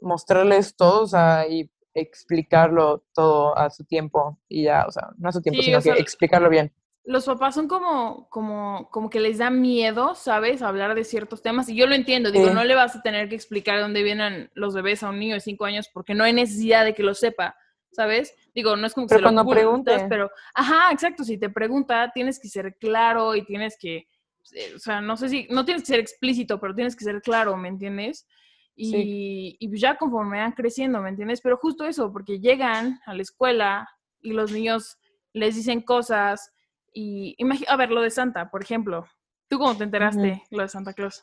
mostrarles 0.00 0.76
todo, 0.76 1.02
o 1.02 1.06
sea, 1.06 1.46
y 1.48 1.70
explicarlo 1.94 3.04
todo 3.14 3.56
a 3.56 3.70
su 3.70 3.84
tiempo 3.84 4.38
y 4.48 4.64
ya, 4.64 4.84
o 4.86 4.92
sea, 4.92 5.10
no 5.16 5.28
a 5.28 5.32
su 5.32 5.40
tiempo, 5.40 5.60
Sí, 5.62 5.66
sino 5.66 5.80
sea, 5.80 5.94
que 5.94 6.00
explicarlo 6.00 6.48
bien. 6.50 6.72
Los 7.06 7.26
papás 7.26 7.54
son 7.54 7.68
como, 7.68 8.28
como, 8.30 8.88
como 8.90 9.10
que 9.10 9.20
les 9.20 9.36
da 9.38 9.50
miedo, 9.50 10.14
¿sabes? 10.14 10.62
Hablar 10.62 10.94
de 10.94 11.04
ciertos 11.04 11.42
temas. 11.42 11.68
Y 11.68 11.76
yo 11.76 11.86
lo 11.86 11.94
entiendo, 11.94 12.30
digo, 12.30 12.48
Sí. 12.48 12.54
no 12.54 12.64
le 12.64 12.74
vas 12.74 12.96
a 12.96 13.02
tener 13.02 13.28
que 13.28 13.34
explicar 13.34 13.76
de 13.76 13.82
dónde 13.82 14.02
vienen 14.02 14.50
los 14.54 14.74
bebés 14.74 15.02
a 15.02 15.10
un 15.10 15.18
niño 15.18 15.34
de 15.34 15.40
cinco 15.40 15.66
años 15.66 15.88
porque 15.92 16.14
no 16.14 16.24
hay 16.24 16.32
necesidad 16.32 16.82
de 16.84 16.94
que 16.94 17.02
lo 17.02 17.12
sepa, 17.14 17.56
¿sabes? 17.92 18.34
Digo, 18.54 18.74
no 18.76 18.86
es 18.86 18.94
como 18.94 19.06
que 19.06 19.16
Pero 19.16 19.18
se 19.18 19.22
lo 19.22 19.26
cuando 19.26 19.42
ocultas, 19.42 19.60
pregunte. 19.94 20.06
pero, 20.08 20.30
ajá, 20.54 20.92
exacto, 20.92 21.24
si 21.24 21.36
te 21.36 21.50
pregunta, 21.50 22.10
tienes 22.14 22.40
que 22.40 22.48
ser 22.48 22.74
claro 22.78 23.34
y 23.34 23.44
tienes 23.44 23.76
que, 23.78 24.08
eh, 24.54 24.72
o 24.74 24.78
sea, 24.78 25.02
no 25.02 25.18
sé 25.18 25.28
si, 25.28 25.46
no 25.50 25.66
tienes 25.66 25.82
que 25.82 25.88
ser 25.88 26.00
explícito, 26.00 26.58
pero 26.58 26.74
tienes 26.74 26.96
que 26.96 27.04
ser 27.04 27.20
claro, 27.20 27.54
¿me 27.58 27.68
entiendes? 27.68 28.26
Y, 28.76 28.90
Sí. 28.90 29.56
y 29.60 29.78
ya 29.78 29.96
conforme 29.96 30.38
van 30.38 30.52
creciendo, 30.52 31.02
¿me 31.02 31.10
entiendes? 31.10 31.42
Pero 31.42 31.58
justo 31.58 31.84
eso, 31.84 32.10
porque 32.12 32.40
llegan 32.40 32.98
a 33.04 33.14
la 33.14 33.20
escuela 33.22 33.88
y 34.22 34.32
los 34.32 34.50
niños 34.52 34.96
les 35.34 35.54
dicen 35.54 35.82
cosas 35.82 36.50
y, 36.94 37.36
a 37.68 37.76
ver, 37.76 37.90
lo 37.90 38.00
de 38.02 38.10
Santa, 38.10 38.50
por 38.50 38.62
ejemplo. 38.62 39.04
¿Tú 39.48 39.58
cómo 39.58 39.76
te 39.76 39.84
enteraste 39.84 40.42
lo 40.50 40.62
de 40.62 40.68
Santa 40.68 40.94
Claus? 40.94 41.22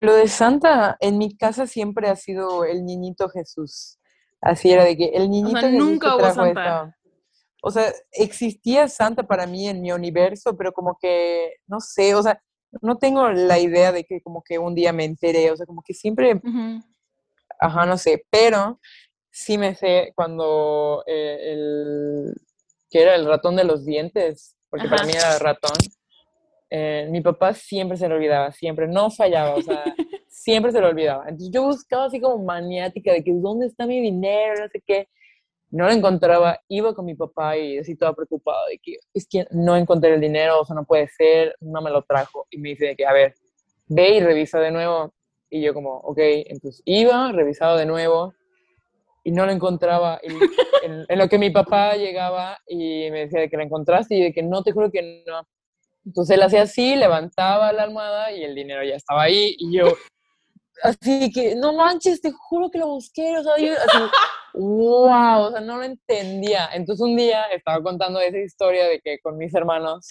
Lo 0.00 0.14
de 0.14 0.28
Santa, 0.28 0.96
en 1.00 1.18
mi 1.18 1.36
casa 1.36 1.66
siempre 1.66 2.08
ha 2.08 2.16
sido 2.16 2.64
el 2.64 2.84
niñito 2.84 3.28
Jesús. 3.28 3.98
Así 4.40 4.70
era 4.72 4.84
de 4.84 4.96
que 4.96 5.06
el 5.06 5.30
niñito 5.30 5.60
Jesús 5.60 5.86
nunca 5.86 6.16
hubo 6.16 6.34
Santa. 6.34 6.48
esta- 6.50 6.96
O 7.62 7.70
sea, 7.70 7.92
existía 8.12 8.88
Santa 8.88 9.24
para 9.24 9.46
mí 9.46 9.68
en 9.68 9.82
mi 9.82 9.92
universo, 9.92 10.56
pero 10.56 10.72
como 10.72 10.96
que, 10.98 11.56
no 11.66 11.80
sé, 11.80 12.14
o 12.14 12.22
sea, 12.22 12.42
no 12.80 12.96
tengo 12.96 13.28
la 13.30 13.58
idea 13.58 13.92
de 13.92 14.04
que 14.04 14.22
como 14.22 14.42
que 14.42 14.58
un 14.58 14.74
día 14.74 14.92
me 14.94 15.04
enteré, 15.04 15.50
o 15.50 15.56
sea, 15.56 15.66
como 15.66 15.82
que 15.82 15.92
siempre, 15.92 16.40
ajá, 17.58 17.84
no 17.84 17.98
sé, 17.98 18.24
pero 18.30 18.80
sí 19.30 19.58
me 19.58 19.74
sé 19.74 20.12
cuando 20.14 21.02
eh, 21.06 21.52
el, 21.52 22.34
que 22.88 23.02
era 23.02 23.14
el 23.16 23.26
ratón 23.26 23.56
de 23.56 23.64
los 23.64 23.84
dientes, 23.84 24.56
porque 24.70 24.88
para 24.88 25.02
Ajá. 25.02 25.06
mí 25.06 25.12
era 25.12 25.38
ratón, 25.38 25.76
eh, 26.70 27.08
mi 27.10 27.20
papá 27.20 27.52
siempre 27.52 27.98
se 27.98 28.08
lo 28.08 28.14
olvidaba, 28.14 28.52
siempre, 28.52 28.86
no 28.86 29.10
fallaba, 29.10 29.56
o 29.56 29.62
sea, 29.62 29.82
siempre 30.28 30.70
se 30.70 30.80
lo 30.80 30.88
olvidaba. 30.88 31.24
Entonces 31.24 31.50
yo 31.52 31.64
buscaba 31.64 32.04
así 32.04 32.20
como 32.20 32.44
maniática 32.44 33.12
de 33.12 33.24
que 33.24 33.32
dónde 33.34 33.66
está 33.66 33.86
mi 33.86 34.00
dinero, 34.00 34.54
no 34.62 34.68
sé 34.68 34.80
qué. 34.86 35.08
No 35.72 35.86
lo 35.86 35.92
encontraba, 35.92 36.60
iba 36.68 36.94
con 36.94 37.04
mi 37.04 37.14
papá 37.14 37.56
y 37.56 37.78
así 37.78 37.94
toda 37.94 38.12
preocupada 38.12 38.66
de 38.68 38.78
que 38.78 38.96
es 39.14 39.28
que 39.28 39.46
no 39.52 39.76
encontré 39.76 40.14
el 40.14 40.20
dinero, 40.20 40.60
o 40.60 40.64
sea, 40.64 40.74
no 40.74 40.84
puede 40.84 41.08
ser, 41.08 41.54
no 41.60 41.80
me 41.80 41.90
lo 41.90 42.02
trajo. 42.02 42.46
Y 42.50 42.58
me 42.58 42.70
dice 42.70 42.86
de 42.86 42.96
que, 42.96 43.06
a 43.06 43.12
ver, 43.12 43.34
ve 43.86 44.16
y 44.16 44.20
revisa 44.20 44.58
de 44.58 44.72
nuevo. 44.72 45.12
Y 45.48 45.62
yo 45.62 45.74
como, 45.74 45.96
ok, 45.96 46.18
entonces 46.46 46.82
iba, 46.84 47.30
revisaba 47.32 47.76
de 47.76 47.86
nuevo 47.86 48.34
y 49.24 49.32
no 49.32 49.46
lo 49.46 49.52
encontraba. 49.52 50.20
Y 50.22 50.28
en, 50.84 51.04
en 51.08 51.18
lo 51.18 51.28
que 51.28 51.38
mi 51.38 51.50
papá 51.50 51.94
llegaba 51.96 52.58
y 52.66 53.10
me 53.10 53.20
decía 53.20 53.40
de 53.40 53.50
que 53.50 53.56
la 53.56 53.64
encontraste 53.64 54.14
y 54.14 54.22
de 54.22 54.32
que 54.32 54.42
no, 54.42 54.62
te 54.62 54.72
juro 54.72 54.90
que 54.90 55.24
no. 55.26 55.46
Entonces 56.04 56.36
él 56.36 56.42
hacía 56.42 56.62
así, 56.62 56.96
levantaba 56.96 57.72
la 57.72 57.82
almohada 57.82 58.32
y 58.32 58.42
el 58.42 58.54
dinero 58.54 58.82
ya 58.82 58.96
estaba 58.96 59.22
ahí 59.22 59.54
y 59.58 59.76
yo, 59.76 59.94
así 60.82 61.30
que, 61.32 61.54
no 61.54 61.72
manches, 61.72 62.20
te 62.20 62.32
juro 62.32 62.70
que 62.70 62.78
lo 62.78 62.88
busqué, 62.88 63.38
o 63.38 63.42
sea, 63.42 63.56
yo, 63.58 63.72
así, 63.72 63.98
wow, 64.54 65.42
o 65.42 65.50
sea, 65.50 65.60
no 65.60 65.76
lo 65.78 65.84
entendía. 65.84 66.68
Entonces 66.72 67.04
un 67.04 67.16
día 67.16 67.44
estaba 67.46 67.82
contando 67.82 68.20
esa 68.20 68.38
historia 68.38 68.86
de 68.86 69.00
que 69.00 69.18
con 69.20 69.36
mis 69.36 69.54
hermanos, 69.54 70.08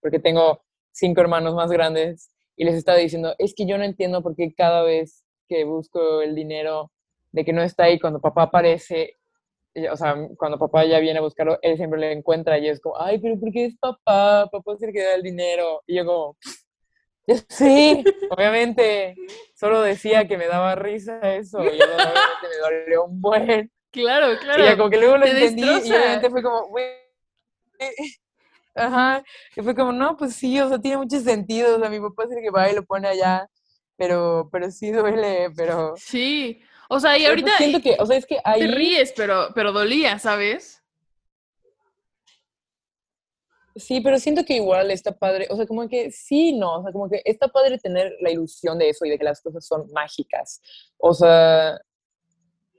porque 0.00 0.18
tengo 0.18 0.62
cinco 0.92 1.20
hermanos 1.20 1.54
más 1.54 1.70
grandes, 1.70 2.30
y 2.56 2.64
les 2.64 2.74
estaba 2.74 2.98
diciendo, 2.98 3.34
es 3.38 3.54
que 3.54 3.66
yo 3.66 3.78
no 3.78 3.84
entiendo 3.84 4.22
por 4.22 4.34
qué 4.34 4.52
cada 4.54 4.82
vez 4.82 5.24
que 5.48 5.64
busco 5.64 6.20
el 6.22 6.34
dinero 6.34 6.90
de 7.32 7.44
que 7.44 7.52
no 7.52 7.62
está 7.62 7.84
ahí, 7.84 7.98
cuando 7.98 8.20
papá 8.20 8.44
aparece, 8.44 9.18
y- 9.74 9.86
o 9.86 9.96
sea, 9.96 10.16
cuando 10.36 10.58
papá 10.58 10.84
ya 10.84 10.98
viene 10.98 11.18
a 11.18 11.22
buscarlo, 11.22 11.58
él 11.62 11.76
siempre 11.76 12.00
lo 12.00 12.06
encuentra 12.06 12.58
y 12.58 12.68
es 12.68 12.80
como, 12.80 13.00
ay, 13.00 13.18
pero 13.18 13.38
¿por 13.38 13.52
qué 13.52 13.66
es 13.66 13.76
papá? 13.78 14.48
Papá 14.50 14.72
es 14.74 14.82
el 14.82 14.92
que 14.92 15.02
da 15.04 15.14
el 15.14 15.22
dinero. 15.22 15.82
Y 15.86 15.96
yo 15.96 16.06
como, 16.06 16.36
"Yo 17.26 17.36
sí, 17.48 18.04
obviamente, 18.30 19.14
solo 19.54 19.80
decía 19.82 20.26
que 20.26 20.38
me 20.38 20.46
daba 20.46 20.74
risa 20.74 21.20
eso, 21.36 21.62
y 21.62 21.66
obviamente 21.68 22.48
me 22.48 22.56
dolió 22.56 23.04
un 23.04 23.20
buen. 23.20 23.70
Claro, 23.90 24.32
Y 24.32 24.36
ya 24.36 24.40
claro. 24.40 24.76
como 24.78 24.90
que 24.90 24.98
luego 24.98 25.16
lo 25.18 25.24
te 25.24 25.30
entendí 25.32 25.62
y 25.62 25.66
destroza. 25.66 25.96
obviamente 25.96 26.30
fue 26.30 26.42
como, 26.42 26.68
güey, 26.68 26.86
ajá, 28.74 29.24
y 29.56 29.62
fue 29.62 29.74
como, 29.74 29.92
no, 29.92 30.16
pues 30.16 30.34
sí, 30.34 30.58
o 30.60 30.68
sea, 30.68 30.78
tiene 30.78 30.98
mucho 30.98 31.20
sentido, 31.20 31.76
o 31.76 31.80
sea, 31.80 31.88
mi 31.90 32.00
papá 32.00 32.24
es 32.24 32.30
el 32.32 32.42
que 32.42 32.50
va 32.50 32.70
y 32.70 32.74
lo 32.74 32.84
pone 32.84 33.08
allá, 33.08 33.48
pero, 33.96 34.48
pero 34.52 34.70
sí 34.70 34.90
duele, 34.90 35.50
pero... 35.56 35.94
Sí. 35.96 36.60
O 36.88 37.00
sea, 37.00 37.18
y 37.18 37.26
ahorita 37.26 37.56
siento 37.58 37.80
que, 37.80 37.96
o 37.98 38.06
sea, 38.06 38.16
es 38.16 38.26
que 38.26 38.38
ahí... 38.44 38.60
te 38.60 38.66
ríes, 38.68 39.12
pero, 39.14 39.48
pero 39.54 39.72
dolía, 39.72 40.18
¿sabes? 40.18 40.82
Sí, 43.76 44.00
pero 44.00 44.18
siento 44.18 44.44
que 44.44 44.54
igual 44.54 44.90
está 44.90 45.12
padre, 45.12 45.46
o 45.50 45.56
sea, 45.56 45.66
como 45.66 45.88
que 45.88 46.10
sí, 46.10 46.52
no, 46.52 46.80
o 46.80 46.82
sea, 46.82 46.92
como 46.92 47.08
que 47.08 47.22
está 47.24 47.48
padre 47.48 47.78
tener 47.78 48.16
la 48.20 48.30
ilusión 48.30 48.78
de 48.78 48.88
eso 48.88 49.04
y 49.04 49.10
de 49.10 49.18
que 49.18 49.24
las 49.24 49.40
cosas 49.40 49.64
son 49.64 49.86
mágicas. 49.92 50.60
O 50.96 51.14
sea, 51.14 51.78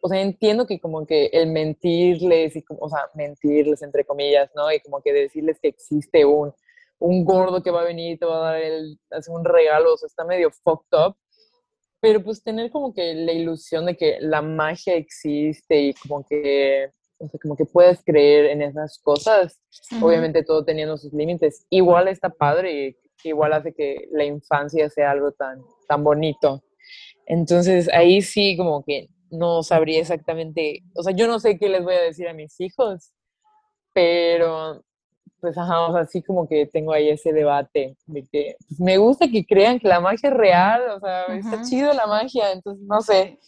o 0.01 0.09
sea, 0.09 0.21
entiendo 0.21 0.65
que 0.65 0.79
como 0.79 1.05
que 1.05 1.27
el 1.27 1.47
mentirles 1.47 2.55
y 2.55 2.63
como, 2.63 2.81
o 2.81 2.89
sea, 2.89 3.09
mentirles 3.15 3.81
entre 3.81 4.05
comillas, 4.05 4.49
¿no? 4.55 4.71
Y 4.71 4.79
como 4.81 5.01
que 5.01 5.13
decirles 5.13 5.59
que 5.61 5.69
existe 5.69 6.25
un, 6.25 6.53
un 6.99 7.25
gordo 7.25 7.61
que 7.63 7.71
va 7.71 7.81
a 7.81 7.85
venir 7.85 8.13
y 8.13 8.17
te 8.17 8.25
va 8.25 8.37
a 8.37 8.51
dar 8.51 8.61
el, 8.61 8.99
hacer 9.11 9.33
un 9.33 9.45
regalo, 9.45 9.93
o 9.93 9.97
sea, 9.97 10.07
está 10.07 10.25
medio 10.25 10.51
fucked 10.51 10.97
up. 10.97 11.15
Pero 12.01 12.23
pues 12.23 12.41
tener 12.43 12.71
como 12.71 12.93
que 12.93 13.13
la 13.13 13.33
ilusión 13.33 13.85
de 13.85 13.97
que 13.97 14.17
la 14.21 14.41
magia 14.41 14.95
existe 14.95 15.81
y 15.81 15.93
como 15.93 16.25
que, 16.25 16.91
o 17.17 17.27
sea, 17.27 17.39
como 17.41 17.55
que 17.55 17.65
puedes 17.65 18.01
creer 18.03 18.45
en 18.45 18.61
esas 18.61 18.99
cosas, 18.99 19.59
obviamente 20.01 20.43
todo 20.43 20.63
teniendo 20.63 20.97
sus 20.97 21.13
límites, 21.13 21.65
igual 21.69 22.07
está 22.07 22.29
padre 22.29 22.95
y 23.23 23.29
igual 23.29 23.53
hace 23.53 23.73
que 23.73 24.07
la 24.11 24.23
infancia 24.23 24.89
sea 24.89 25.11
algo 25.11 25.31
tan, 25.33 25.61
tan 25.87 26.03
bonito. 26.03 26.63
Entonces 27.25 27.89
ahí 27.93 28.21
sí 28.21 28.55
como 28.55 28.83
que 28.83 29.09
no 29.29 29.61
sabría 29.61 29.99
exactamente, 29.99 30.81
o 30.95 31.03
sea, 31.03 31.13
yo 31.13 31.27
no 31.27 31.39
sé 31.39 31.59
qué 31.59 31.69
les 31.69 31.83
voy 31.83 31.95
a 31.95 32.01
decir 32.01 32.27
a 32.27 32.33
mis 32.33 32.59
hijos, 32.59 33.11
pero 33.93 34.83
pues 35.39 35.57
ajá, 35.57 35.87
o 35.87 35.93
sea, 35.93 36.05
sí 36.05 36.21
como 36.21 36.47
que 36.47 36.65
tengo 36.65 36.93
ahí 36.93 37.09
ese 37.09 37.33
debate 37.33 37.97
de 38.05 38.25
que 38.25 38.55
pues, 38.67 38.79
me 38.79 38.97
gusta 38.97 39.27
que 39.27 39.45
crean 39.45 39.79
que 39.79 39.87
la 39.87 39.99
magia 39.99 40.29
es 40.29 40.35
real, 40.35 40.81
o 40.91 40.99
sea, 40.99 41.25
está 41.25 41.61
chido 41.63 41.93
la 41.93 42.07
magia, 42.07 42.51
entonces 42.51 42.85
no 42.85 43.01
sé, 43.01 43.39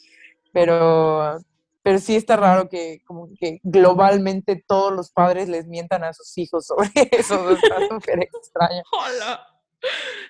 pero, 0.54 1.38
pero 1.84 2.00
sí 2.00 2.16
está 2.16 2.36
raro 2.36 2.70
que 2.70 3.02
como 3.06 3.30
que 3.40 3.60
globalmente 3.64 4.64
todos 4.68 4.92
los 4.94 5.12
padres 5.12 5.50
les 5.50 5.68
mientan 5.68 6.04
a 6.04 6.14
sus 6.14 6.38
hijos 6.38 6.66
sobre 6.66 6.90
eso, 7.12 7.50
está 7.52 7.76
súper 7.90 8.24
extraño. 8.24 8.84
Hola. 8.92 9.48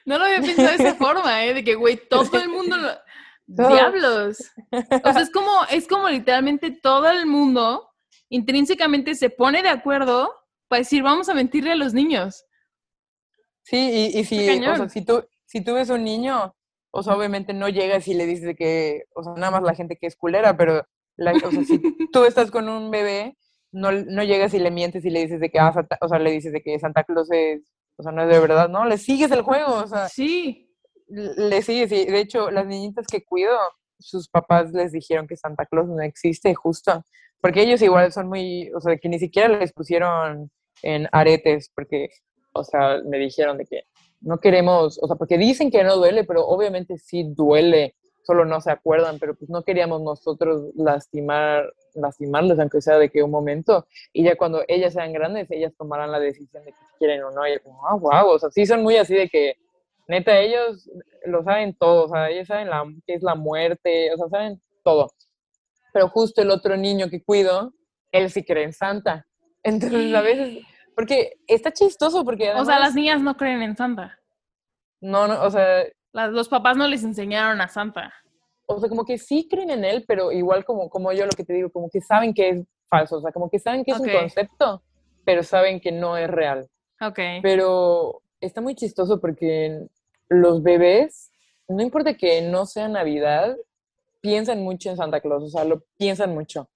No 0.05 0.17
lo 0.17 0.25
había 0.25 0.41
pensado 0.41 0.69
de 0.69 0.75
esa 0.75 0.95
forma, 0.95 1.45
¿eh? 1.45 1.53
De 1.53 1.63
que, 1.63 1.75
güey, 1.75 1.97
todo 2.07 2.37
el 2.37 2.47
mundo 2.47 2.77
lo... 2.77 2.89
Diablos. 3.47 4.37
O 4.71 5.11
sea, 5.11 5.21
es 5.21 5.29
como, 5.29 5.51
es 5.69 5.85
como 5.87 6.07
literalmente 6.07 6.71
todo 6.71 7.09
el 7.09 7.25
mundo 7.25 7.89
intrínsecamente 8.29 9.13
se 9.13 9.29
pone 9.29 9.61
de 9.61 9.67
acuerdo 9.67 10.33
para 10.71 10.79
decir, 10.79 11.03
vamos 11.03 11.27
a 11.27 11.33
mentirle 11.33 11.73
a 11.73 11.75
los 11.75 11.93
niños. 11.93 12.45
Sí, 13.63 13.77
y, 14.15 14.19
y 14.19 14.23
si, 14.23 14.39
o 14.59 14.75
sea, 14.75 14.89
si 14.89 15.03
tú, 15.03 15.23
si 15.45 15.61
tú 15.61 15.73
ves 15.75 15.89
un 15.89 16.03
niño, 16.03 16.55
o 16.91 17.03
sea, 17.03 17.15
obviamente 17.15 17.53
no 17.53 17.67
llegas 17.69 18.07
y 18.07 18.13
le 18.13 18.25
dices 18.25 18.55
que, 18.57 19.03
o 19.13 19.21
sea, 19.23 19.33
nada 19.33 19.51
más 19.51 19.63
la 19.63 19.75
gente 19.75 19.97
que 19.97 20.07
es 20.07 20.15
culera, 20.15 20.55
pero, 20.55 20.83
la, 21.17 21.33
o 21.33 21.51
sea, 21.51 21.63
si 21.63 21.79
tú 22.13 22.23
estás 22.23 22.49
con 22.51 22.69
un 22.69 22.89
bebé, 22.89 23.37
no, 23.73 23.91
no 23.91 24.23
llegas 24.23 24.53
y 24.53 24.59
le 24.59 24.71
mientes 24.71 25.03
y 25.05 25.09
le 25.09 25.21
dices 25.21 25.39
de 25.41 25.49
que, 25.49 25.59
ah, 25.59 25.73
Santa- 25.73 25.97
o 26.01 26.07
sea, 26.07 26.19
le 26.19 26.31
dices 26.31 26.53
de 26.53 26.61
que 26.61 26.79
Santa 26.79 27.03
Claus 27.03 27.29
es, 27.31 27.61
o 27.97 28.03
sea, 28.03 28.11
no 28.13 28.23
es 28.23 28.29
de 28.29 28.39
verdad, 28.39 28.69
no, 28.69 28.85
le 28.85 28.97
sigues 28.97 29.29
el 29.31 29.41
juego, 29.41 29.73
o 29.75 29.87
sea, 29.87 30.07
Sí. 30.07 30.69
le 31.07 31.61
sigues, 31.61 31.91
y 31.91 32.05
de 32.05 32.19
hecho, 32.19 32.49
las 32.49 32.65
niñitas 32.65 33.05
que 33.07 33.23
cuido, 33.23 33.57
sus 33.99 34.27
papás 34.29 34.71
les 34.71 34.91
dijeron 34.91 35.27
que 35.27 35.35
Santa 35.37 35.65
Claus 35.65 35.87
no 35.87 36.01
existe, 36.01 36.55
justo, 36.55 37.03
porque 37.41 37.61
ellos 37.61 37.81
igual 37.81 38.11
son 38.11 38.27
muy, 38.29 38.71
o 38.73 38.79
sea, 38.81 38.97
que 38.97 39.09
ni 39.09 39.19
siquiera 39.19 39.47
les 39.49 39.73
pusieron 39.73 40.49
en 40.83 41.07
aretes, 41.11 41.71
porque, 41.73 42.09
o 42.53 42.63
sea, 42.63 43.01
me 43.05 43.17
dijeron 43.17 43.57
de 43.57 43.65
que 43.65 43.83
no 44.21 44.39
queremos, 44.39 44.99
o 45.01 45.07
sea, 45.07 45.15
porque 45.15 45.37
dicen 45.37 45.71
que 45.71 45.83
no 45.83 45.95
duele, 45.95 46.23
pero 46.23 46.45
obviamente 46.45 46.97
sí 46.97 47.25
duele, 47.27 47.95
solo 48.23 48.45
no 48.45 48.61
se 48.61 48.71
acuerdan, 48.71 49.17
pero 49.19 49.35
pues 49.35 49.49
no 49.49 49.63
queríamos 49.63 50.01
nosotros 50.01 50.71
lastimar, 50.75 51.73
lastimarles, 51.95 52.59
aunque 52.59 52.81
sea 52.81 52.97
de 52.97 53.09
que 53.09 53.23
un 53.23 53.31
momento, 53.31 53.87
y 54.13 54.23
ya 54.23 54.35
cuando 54.35 54.63
ellas 54.67 54.93
sean 54.93 55.11
grandes, 55.11 55.49
ellas 55.49 55.73
tomarán 55.77 56.11
la 56.11 56.19
decisión 56.19 56.63
de 56.63 56.71
que 56.71 56.77
si 56.77 56.97
quieren 56.99 57.23
o 57.23 57.31
no, 57.31 57.47
y 57.47 57.53
yo 57.53 57.63
como, 57.63 57.87
ah, 57.87 57.95
wow, 57.95 58.33
o 58.33 58.39
sea, 58.39 58.49
sí 58.51 58.65
son 58.65 58.83
muy 58.83 58.97
así 58.97 59.15
de 59.15 59.27
que, 59.27 59.55
neta, 60.07 60.39
ellos 60.39 60.89
lo 61.25 61.43
saben 61.43 61.75
todo, 61.75 62.05
o 62.05 62.09
sea, 62.09 62.29
ellos 62.29 62.47
saben 62.47 62.69
la, 62.69 62.83
qué 63.05 63.15
es 63.15 63.23
la 63.23 63.35
muerte, 63.35 64.13
o 64.13 64.17
sea, 64.17 64.29
saben 64.29 64.61
todo. 64.83 65.11
Pero 65.93 66.09
justo 66.09 66.41
el 66.41 66.51
otro 66.51 66.77
niño 66.77 67.09
que 67.09 67.23
cuido, 67.23 67.73
él 68.11 68.29
sí 68.29 68.43
cree 68.43 68.63
en 68.63 68.73
Santa. 68.73 69.25
Entonces 69.63 70.13
a 70.13 70.21
veces, 70.21 70.63
porque 71.01 71.39
está 71.47 71.73
chistoso 71.73 72.23
porque... 72.23 72.53
o 72.53 72.63
sea, 72.63 72.77
las 72.77 72.93
niñas 72.93 73.19
no 73.21 73.35
creen 73.35 73.63
en 73.63 73.75
Santa. 73.75 74.19
No, 75.01 75.27
no, 75.27 75.41
o 75.41 75.49
sea... 75.49 75.83
los 76.13 76.47
papás 76.47 76.77
no 76.77 76.87
les 76.87 77.03
enseñaron 77.03 77.59
a 77.59 77.67
Santa. 77.67 78.13
O 78.67 78.79
sea, 78.79 78.87
como 78.87 79.03
que 79.03 79.17
sí 79.17 79.47
creen 79.49 79.71
en 79.71 79.83
él, 79.83 80.05
pero 80.07 80.31
igual 80.31 80.63
como, 80.63 80.91
como 80.91 81.11
yo 81.11 81.25
lo 81.25 81.31
que 81.31 81.43
te 81.43 81.53
digo, 81.53 81.71
como 81.71 81.89
que 81.89 82.01
saben 82.01 82.35
que 82.35 82.49
es 82.49 82.67
falso, 82.87 83.17
o 83.17 83.21
sea, 83.21 83.31
como 83.31 83.49
que 83.49 83.57
saben 83.57 83.83
que 83.83 83.89
es 83.89 83.99
un 83.99 84.11
concepto, 84.11 84.83
pero 85.25 85.41
saben 85.41 85.79
que 85.79 85.91
no 85.91 86.17
es 86.17 86.29
real. 86.29 86.69
Ok. 87.01 87.17
Pero 87.41 88.21
está 88.39 88.61
muy 88.61 88.75
chistoso 88.75 89.19
porque 89.19 89.87
los 90.29 90.61
bebés, 90.61 91.31
no 91.67 91.81
importa 91.81 92.13
que 92.13 92.43
no 92.43 92.67
sea 92.67 92.87
Navidad, 92.87 93.57
piensan 94.19 94.61
mucho 94.61 94.91
en 94.91 94.97
Santa 94.97 95.19
Claus, 95.19 95.41
o 95.45 95.49
sea, 95.49 95.63
lo 95.63 95.83
piensan 95.97 96.35
mucho. 96.35 96.69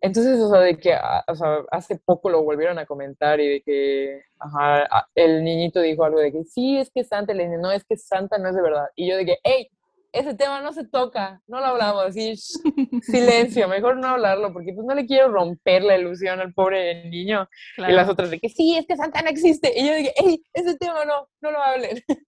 Entonces, 0.00 0.40
o 0.40 0.48
sea, 0.50 0.60
de 0.60 0.78
que 0.78 0.94
ah, 0.94 1.24
o 1.28 1.34
sea, 1.34 1.58
hace 1.70 1.98
poco 1.98 2.30
lo 2.30 2.42
volvieron 2.42 2.78
a 2.78 2.86
comentar 2.86 3.38
y 3.40 3.48
de 3.48 3.62
que 3.62 4.22
ajá, 4.38 4.86
ah, 4.90 5.06
el 5.14 5.44
niñito 5.44 5.80
dijo 5.80 6.04
algo 6.04 6.20
de 6.20 6.32
que 6.32 6.44
sí, 6.44 6.78
es 6.78 6.90
que 6.90 7.04
Santa, 7.04 7.34
le 7.34 7.44
dice, 7.44 7.58
no, 7.58 7.70
es 7.70 7.84
que 7.84 7.96
Santa 7.96 8.38
no 8.38 8.48
es 8.48 8.54
de 8.54 8.62
verdad. 8.62 8.86
Y 8.96 9.08
yo 9.10 9.16
de 9.16 9.26
que, 9.26 9.38
hey, 9.44 9.68
ese 10.12 10.34
tema 10.34 10.60
no 10.60 10.72
se 10.72 10.84
toca, 10.84 11.40
no 11.46 11.60
lo 11.60 11.66
hablamos, 11.66 12.04
así, 12.04 12.34
silencio, 13.02 13.68
mejor 13.68 13.96
no 13.98 14.08
hablarlo, 14.08 14.52
porque 14.52 14.72
pues 14.72 14.86
no 14.86 14.94
le 14.94 15.06
quiero 15.06 15.28
romper 15.28 15.82
la 15.82 15.96
ilusión 15.96 16.40
al 16.40 16.52
pobre 16.52 17.08
niño. 17.08 17.48
Y 17.76 17.92
las 17.92 18.08
otras 18.08 18.30
de 18.30 18.40
que 18.40 18.48
sí, 18.48 18.76
es 18.76 18.86
que 18.86 18.96
Santa 18.96 19.22
no 19.22 19.28
existe. 19.28 19.72
Y 19.76 19.86
yo 19.86 19.94
dije, 19.94 20.12
hey, 20.16 20.42
ese 20.52 20.76
tema 20.76 21.04
no, 21.04 21.28
no 21.40 21.50
lo 21.50 21.62
hablen. 21.62 22.02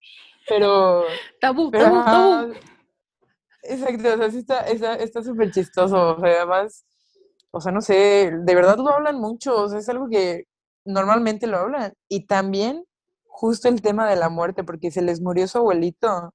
Pero... 0.48 1.04
Tabú, 1.40 1.70
tabú, 1.70 2.04
tabú. 2.04 2.54
Exacto, 3.64 4.14
o 4.14 4.16
sea, 4.16 4.30
sí 4.30 4.38
está 4.38 5.22
súper 5.22 5.48
está, 5.48 5.60
chistoso, 5.60 6.16
o 6.16 6.20
sea, 6.20 6.30
además, 6.30 6.84
o 7.52 7.60
sea, 7.60 7.70
no 7.70 7.80
sé, 7.82 8.32
de 8.34 8.54
verdad 8.54 8.78
lo 8.78 8.88
hablan 8.88 9.20
mucho, 9.20 9.54
o 9.56 9.68
sea, 9.68 9.78
es 9.78 9.88
algo 9.88 10.08
que 10.08 10.46
normalmente 10.84 11.46
lo 11.46 11.58
hablan. 11.58 11.92
Y 12.08 12.26
también 12.26 12.84
justo 13.26 13.68
el 13.68 13.82
tema 13.82 14.08
de 14.08 14.16
la 14.16 14.30
muerte, 14.30 14.64
porque 14.64 14.90
se 14.90 15.02
les 15.02 15.20
murió 15.20 15.46
su 15.46 15.58
abuelito. 15.58 16.34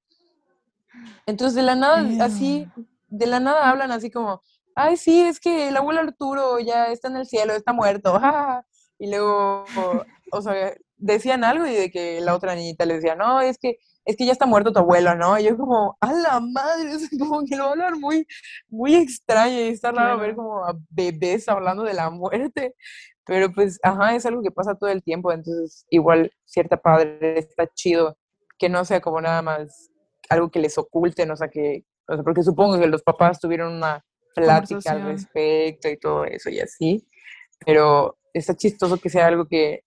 Entonces, 1.25 1.55
de 1.55 1.63
la 1.63 1.75
nada, 1.75 2.23
así, 2.23 2.67
de 3.07 3.27
la 3.27 3.39
nada 3.39 3.69
hablan 3.69 3.91
así 3.91 4.11
como, 4.11 4.41
ay, 4.75 4.95
sí, 4.95 5.21
es 5.21 5.39
que 5.39 5.69
el 5.69 5.77
abuelo 5.77 6.01
Arturo 6.01 6.59
ya 6.59 6.91
está 6.91 7.07
en 7.07 7.17
el 7.17 7.25
cielo, 7.25 7.53
está 7.53 7.73
muerto. 7.73 8.19
Y 8.99 9.11
luego, 9.11 9.63
o 10.31 10.41
sea, 10.41 10.73
decían 10.95 11.43
algo 11.43 11.67
y 11.67 11.73
de 11.75 11.91
que 11.91 12.19
la 12.19 12.33
otra 12.33 12.55
niñita 12.55 12.83
le 12.83 12.95
decía, 12.95 13.15
no, 13.15 13.41
es 13.41 13.59
que 13.59 13.77
es 14.07 14.15
que 14.15 14.25
ya 14.25 14.31
está 14.31 14.45
muerto 14.45 14.71
tu 14.71 14.79
abuelo, 14.79 15.15
¿no? 15.15 15.37
Y 15.37 15.43
yo 15.43 15.57
como, 15.57 15.97
a 15.99 16.13
la 16.13 16.39
madre, 16.39 16.91
es 16.93 17.09
como 17.19 17.43
que 17.45 17.57
lo 17.57 17.63
va 17.63 17.69
a 17.69 17.71
hablar 17.73 17.97
muy, 17.97 18.25
muy 18.69 18.95
extraño 18.95 19.59
y 19.59 19.67
está 19.67 19.91
raro 19.91 20.17
ver 20.17 20.33
como 20.33 20.65
a 20.65 20.73
bebés 20.89 21.47
hablando 21.49 21.83
de 21.83 21.93
la 21.93 22.09
muerte. 22.09 22.73
Pero 23.25 23.51
pues, 23.51 23.77
ajá, 23.83 24.15
es 24.15 24.25
algo 24.25 24.41
que 24.41 24.51
pasa 24.51 24.75
todo 24.75 24.89
el 24.89 25.03
tiempo, 25.03 25.33
entonces 25.33 25.85
igual 25.89 26.31
cierta 26.45 26.77
padre 26.77 27.37
está 27.37 27.67
chido 27.67 28.17
que 28.57 28.69
no 28.69 28.85
sea 28.85 29.01
como 29.01 29.19
nada 29.19 29.41
más 29.41 29.91
algo 30.29 30.49
que 30.49 30.59
les 30.59 30.77
oculten, 30.77 31.29
o 31.31 31.35
sea, 31.35 31.49
que, 31.49 31.83
o 32.07 32.15
sea, 32.15 32.23
porque 32.23 32.43
supongo 32.43 32.79
que 32.79 32.87
los 32.87 33.03
papás 33.03 33.41
tuvieron 33.41 33.73
una 33.73 34.03
plática 34.33 34.91
al 34.91 35.03
respecto 35.03 35.89
y 35.89 35.97
todo 35.97 36.23
eso 36.23 36.49
y 36.49 36.61
así, 36.61 37.05
pero 37.65 38.17
está 38.33 38.55
chistoso 38.55 38.97
que 38.97 39.09
sea 39.09 39.27
algo 39.27 39.47
que 39.47 39.83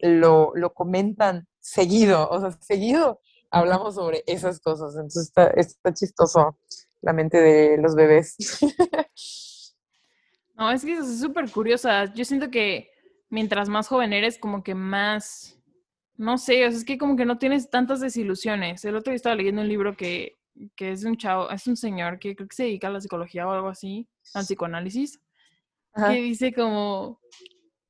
lo, 0.00 0.52
lo 0.54 0.74
comentan 0.74 1.46
seguido, 1.58 2.28
o 2.28 2.40
sea, 2.40 2.50
seguido 2.60 3.20
hablamos 3.58 3.94
sobre 3.94 4.22
esas 4.26 4.60
cosas. 4.60 4.94
Entonces 4.94 5.32
está, 5.56 5.94
chistoso 5.94 6.58
la 7.02 7.12
mente 7.12 7.40
de 7.40 7.78
los 7.78 7.94
bebés. 7.94 8.36
No, 10.58 10.70
es 10.70 10.86
que 10.86 10.94
es 10.94 11.20
súper 11.20 11.50
curiosa. 11.50 12.12
Yo 12.14 12.24
siento 12.24 12.50
que 12.50 12.90
mientras 13.28 13.68
más 13.68 13.88
joven 13.88 14.14
eres, 14.14 14.38
como 14.38 14.62
que 14.62 14.74
más, 14.74 15.60
no 16.16 16.38
sé, 16.38 16.66
o 16.66 16.70
sea, 16.70 16.78
es 16.78 16.84
que 16.84 16.96
como 16.96 17.14
que 17.14 17.26
no 17.26 17.36
tienes 17.36 17.68
tantas 17.68 18.00
desilusiones. 18.00 18.82
El 18.86 18.96
otro 18.96 19.10
día 19.10 19.16
estaba 19.16 19.34
leyendo 19.34 19.60
un 19.60 19.68
libro 19.68 19.98
que, 19.98 20.38
que 20.74 20.92
es 20.92 21.02
de 21.02 21.10
un 21.10 21.18
chavo, 21.18 21.50
es 21.50 21.66
un 21.66 21.76
señor 21.76 22.18
que 22.18 22.34
creo 22.34 22.48
que 22.48 22.56
se 22.56 22.62
dedica 22.62 22.88
a 22.88 22.90
la 22.90 23.02
psicología 23.02 23.46
o 23.46 23.52
algo 23.52 23.68
así, 23.68 24.08
al 24.32 24.44
psicoanálisis, 24.44 25.20
que 25.94 26.14
dice 26.14 26.52
como, 26.52 27.20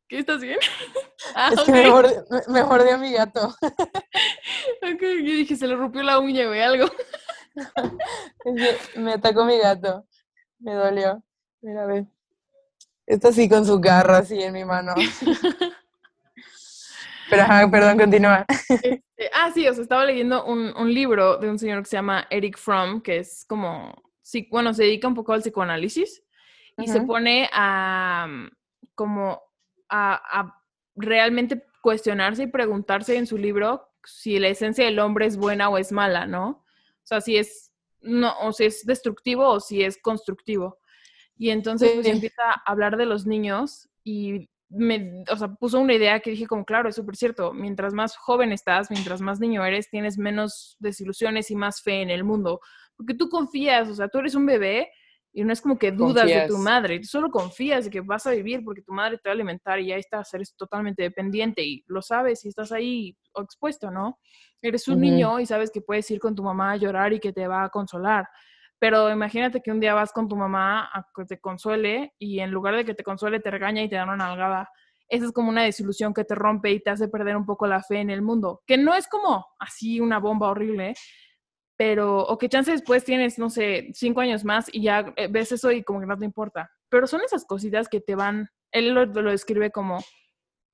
¿qué 0.08 0.18
estás 0.18 0.40
bien? 0.40 0.58
ah, 1.34 1.50
es 1.52 1.60
que 1.62 1.72
me 1.72 2.64
mordí, 2.64 2.90
a 2.90 2.98
mi 2.98 3.12
gato. 3.12 3.48
ok, 4.82 5.00
yo 5.00 5.32
dije, 5.32 5.56
se 5.56 5.66
le 5.66 5.76
rompió 5.76 6.02
la 6.02 6.18
uña, 6.18 6.46
güey, 6.46 6.62
algo. 6.62 6.86
me 8.96 9.12
atacó 9.12 9.44
mi 9.44 9.58
gato. 9.58 10.06
Me 10.58 10.74
dolió. 10.74 11.22
Mira, 11.60 11.86
ve. 11.86 12.06
Está 13.06 13.28
así 13.28 13.48
con 13.48 13.64
su 13.64 13.80
garra 13.80 14.18
así 14.18 14.42
en 14.42 14.52
mi 14.52 14.64
mano. 14.64 14.94
Pero, 17.30 17.42
ajá, 17.42 17.70
perdón, 17.70 17.98
continúa. 17.98 18.44
Este, 18.48 19.02
ah, 19.32 19.50
sí, 19.52 19.66
o 19.66 19.74
sea, 19.74 19.82
estaba 19.82 20.04
leyendo 20.04 20.44
un, 20.44 20.72
un, 20.76 20.92
libro 20.92 21.38
de 21.38 21.50
un 21.50 21.58
señor 21.58 21.82
que 21.82 21.88
se 21.88 21.96
llama 21.96 22.26
Eric 22.30 22.56
Fromm, 22.58 23.00
que 23.00 23.18
es 23.18 23.44
como, 23.48 23.94
sí, 24.22 24.48
bueno, 24.50 24.72
se 24.74 24.84
dedica 24.84 25.08
un 25.08 25.14
poco 25.14 25.32
al 25.32 25.40
psicoanálisis 25.40 26.22
y 26.78 26.88
se 26.88 27.00
pone 27.00 27.48
a, 27.52 28.28
como, 28.94 29.42
a, 29.88 30.40
a 30.40 30.62
realmente 30.94 31.64
cuestionarse 31.82 32.44
y 32.44 32.46
preguntarse 32.48 33.16
en 33.16 33.26
su 33.26 33.38
libro 33.38 33.88
si 34.04 34.38
la 34.38 34.48
esencia 34.48 34.84
del 34.84 34.98
hombre 34.98 35.26
es 35.26 35.36
buena 35.36 35.68
o 35.68 35.78
es 35.78 35.92
mala, 35.92 36.26
¿no? 36.26 36.48
O 36.48 37.04
sea, 37.04 37.20
si 37.20 37.36
es, 37.36 37.72
no, 38.00 38.32
o 38.40 38.52
si 38.52 38.64
es 38.64 38.84
destructivo 38.84 39.48
o 39.48 39.60
si 39.60 39.82
es 39.82 39.98
constructivo. 39.98 40.78
Y 41.36 41.50
entonces 41.50 41.92
pues, 41.94 42.06
empieza 42.06 42.42
a 42.42 42.62
hablar 42.66 42.96
de 42.96 43.06
los 43.06 43.26
niños 43.26 43.88
y 44.02 44.48
me, 44.68 45.24
o 45.30 45.36
sea, 45.36 45.48
puso 45.54 45.78
una 45.78 45.94
idea 45.94 46.20
que 46.20 46.30
dije 46.30 46.46
como, 46.46 46.64
claro, 46.64 46.88
es 46.88 46.96
súper 46.96 47.16
cierto, 47.16 47.52
mientras 47.52 47.94
más 47.94 48.16
joven 48.16 48.52
estás, 48.52 48.90
mientras 48.90 49.20
más 49.20 49.38
niño 49.38 49.64
eres, 49.64 49.90
tienes 49.90 50.18
menos 50.18 50.76
desilusiones 50.80 51.50
y 51.50 51.56
más 51.56 51.82
fe 51.82 52.02
en 52.02 52.10
el 52.10 52.24
mundo, 52.24 52.60
porque 52.96 53.14
tú 53.14 53.28
confías, 53.28 53.88
o 53.88 53.94
sea, 53.94 54.08
tú 54.08 54.18
eres 54.18 54.34
un 54.34 54.46
bebé 54.46 54.90
y 55.36 55.44
no 55.44 55.52
es 55.52 55.60
como 55.60 55.78
que 55.78 55.92
dudas 55.92 56.24
de 56.24 56.46
tu 56.48 56.56
madre, 56.56 56.98
tú 56.98 57.08
solo 57.08 57.30
confías 57.30 57.84
de 57.84 57.90
que 57.90 58.00
vas 58.00 58.26
a 58.26 58.30
vivir 58.30 58.64
porque 58.64 58.80
tu 58.80 58.94
madre 58.94 59.18
te 59.18 59.28
va 59.28 59.32
a 59.32 59.34
alimentar 59.34 59.78
y 59.78 59.88
ya 59.88 59.96
estás, 59.96 60.32
eres 60.32 60.56
totalmente 60.56 61.02
dependiente 61.02 61.62
y 61.62 61.84
lo 61.88 62.00
sabes 62.00 62.42
y 62.46 62.48
estás 62.48 62.72
ahí 62.72 63.14
expuesto, 63.34 63.90
¿no? 63.90 64.18
Eres 64.62 64.88
un 64.88 64.98
niño 64.98 65.38
y 65.38 65.44
sabes 65.44 65.70
que 65.70 65.82
puedes 65.82 66.10
ir 66.10 66.20
con 66.20 66.34
tu 66.34 66.42
mamá 66.42 66.72
a 66.72 66.76
llorar 66.76 67.12
y 67.12 67.20
que 67.20 67.34
te 67.34 67.46
va 67.46 67.64
a 67.64 67.68
consolar. 67.68 68.26
Pero 68.78 69.10
imagínate 69.10 69.60
que 69.60 69.70
un 69.70 69.78
día 69.78 69.92
vas 69.92 70.10
con 70.10 70.26
tu 70.26 70.36
mamá 70.36 70.88
a 70.90 71.06
que 71.14 71.26
te 71.26 71.38
consuele 71.38 72.14
y 72.18 72.40
en 72.40 72.50
lugar 72.50 72.74
de 72.74 72.86
que 72.86 72.94
te 72.94 73.02
consuele 73.02 73.38
te 73.38 73.50
regaña 73.50 73.82
y 73.82 73.90
te 73.90 73.96
da 73.96 74.04
una 74.04 74.16
nalgada. 74.16 74.70
Esa 75.06 75.26
es 75.26 75.32
como 75.32 75.50
una 75.50 75.64
desilusión 75.64 76.14
que 76.14 76.24
te 76.24 76.34
rompe 76.34 76.70
y 76.70 76.80
te 76.80 76.88
hace 76.88 77.08
perder 77.08 77.36
un 77.36 77.44
poco 77.44 77.66
la 77.66 77.82
fe 77.82 78.00
en 78.00 78.08
el 78.08 78.22
mundo. 78.22 78.62
Que 78.66 78.78
no 78.78 78.94
es 78.94 79.06
como 79.06 79.44
así 79.58 80.00
una 80.00 80.18
bomba 80.18 80.48
horrible, 80.48 80.94
pero, 81.76 82.20
o 82.20 82.38
que 82.38 82.48
chance 82.48 82.70
después 82.70 83.04
tienes, 83.04 83.38
no 83.38 83.50
sé, 83.50 83.90
cinco 83.92 84.20
años 84.20 84.44
más 84.44 84.66
y 84.72 84.82
ya 84.82 85.12
eh, 85.16 85.28
ves 85.30 85.52
eso 85.52 85.70
y 85.70 85.82
como 85.82 86.00
que 86.00 86.06
no 86.06 86.16
te 86.16 86.24
importa. 86.24 86.70
Pero 86.88 87.06
son 87.06 87.20
esas 87.22 87.44
cositas 87.44 87.88
que 87.88 88.00
te 88.00 88.14
van, 88.14 88.48
él 88.72 88.90
lo, 88.90 89.04
lo 89.04 89.30
describe 89.30 89.70
como, 89.70 89.98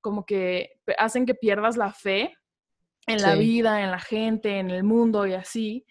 como 0.01 0.25
que 0.25 0.79
hacen 0.97 1.25
que 1.25 1.35
pierdas 1.35 1.77
la 1.77 1.91
fe 1.91 2.33
en 3.05 3.21
la 3.21 3.35
vida, 3.35 3.81
en 3.81 3.91
la 3.91 3.99
gente, 3.99 4.59
en 4.59 4.69
el 4.69 4.83
mundo 4.83 5.27
y 5.27 5.33
así. 5.33 5.85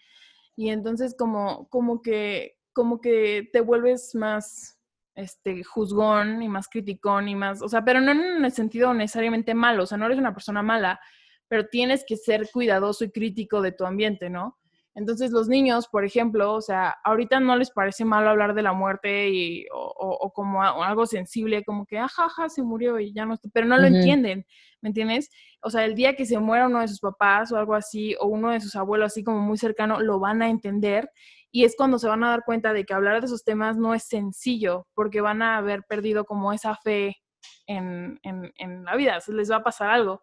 Y 0.55 0.69
entonces 0.69 1.15
como, 1.17 1.67
como 1.69 2.01
que, 2.01 2.57
como 2.73 2.99
que 2.99 3.49
te 3.53 3.61
vuelves 3.61 4.15
más, 4.15 4.79
este, 5.15 5.63
juzgón 5.63 6.41
y 6.41 6.49
más 6.49 6.67
criticón 6.67 7.27
y 7.27 7.35
más, 7.35 7.61
o 7.61 7.69
sea, 7.69 7.85
pero 7.85 8.01
no 8.01 8.11
en 8.11 8.43
el 8.43 8.51
sentido 8.51 8.93
necesariamente 8.95 9.53
malo, 9.53 9.83
o 9.83 9.85
sea, 9.85 9.97
no 9.97 10.07
eres 10.07 10.17
una 10.17 10.33
persona 10.33 10.63
mala, 10.63 10.99
pero 11.47 11.67
tienes 11.67 12.03
que 12.07 12.17
ser 12.17 12.49
cuidadoso 12.51 13.03
y 13.05 13.11
crítico 13.11 13.61
de 13.61 13.73
tu 13.73 13.85
ambiente, 13.85 14.31
¿no? 14.31 14.57
Entonces 14.95 15.31
los 15.31 15.47
niños, 15.47 15.87
por 15.87 16.05
ejemplo, 16.05 16.53
o 16.53 16.61
sea, 16.61 16.95
ahorita 17.03 17.39
no 17.39 17.57
les 17.57 17.71
parece 17.71 18.05
malo 18.05 18.29
hablar 18.29 18.53
de 18.53 18.61
la 18.61 18.73
muerte 18.73 19.29
y, 19.29 19.65
o, 19.73 20.31
como 20.33 20.61
algo 20.61 21.07
sensible, 21.07 21.63
como 21.63 21.85
que, 21.85 21.97
ajaja, 21.97 22.49
se 22.49 22.61
murió 22.61 22.99
y 22.99 23.11
ya 23.11 23.25
no 23.25 23.33
está, 23.33 23.49
pero 23.51 23.65
no 23.65 23.77
lo 23.77 23.87
entienden, 23.87 24.45
¿me 24.81 24.89
entiendes? 24.89 25.31
O 25.61 25.71
sea, 25.71 25.85
el 25.85 25.95
día 25.95 26.15
que 26.15 26.25
se 26.25 26.37
muera 26.37 26.67
uno 26.67 26.81
de 26.81 26.87
sus 26.87 26.99
papás 26.99 27.51
o 27.51 27.57
algo 27.57 27.73
así, 27.73 28.15
o 28.19 28.27
uno 28.27 28.51
de 28.51 28.61
sus 28.61 28.75
abuelos 28.75 29.07
así 29.07 29.23
como 29.23 29.39
muy 29.39 29.57
cercano, 29.57 29.99
lo 29.99 30.19
van 30.19 30.43
a 30.43 30.49
entender 30.49 31.09
y 31.51 31.65
es 31.65 31.75
cuando 31.75 31.97
se 31.97 32.07
van 32.07 32.23
a 32.23 32.29
dar 32.29 32.43
cuenta 32.45 32.73
de 32.73 32.83
que 32.83 32.93
hablar 32.93 33.19
de 33.19 33.27
esos 33.27 33.43
temas 33.43 33.77
no 33.77 33.95
es 33.95 34.03
sencillo, 34.03 34.87
porque 34.93 35.21
van 35.21 35.41
a 35.41 35.57
haber 35.57 35.83
perdido 35.83 36.25
como 36.25 36.53
esa 36.53 36.75
fe 36.75 37.17
en, 37.65 38.19
en, 38.23 38.51
en 38.57 38.83
la 38.83 38.95
vida, 38.95 39.19
les 39.27 39.51
va 39.51 39.57
a 39.57 39.63
pasar 39.63 39.89
algo. 39.89 40.21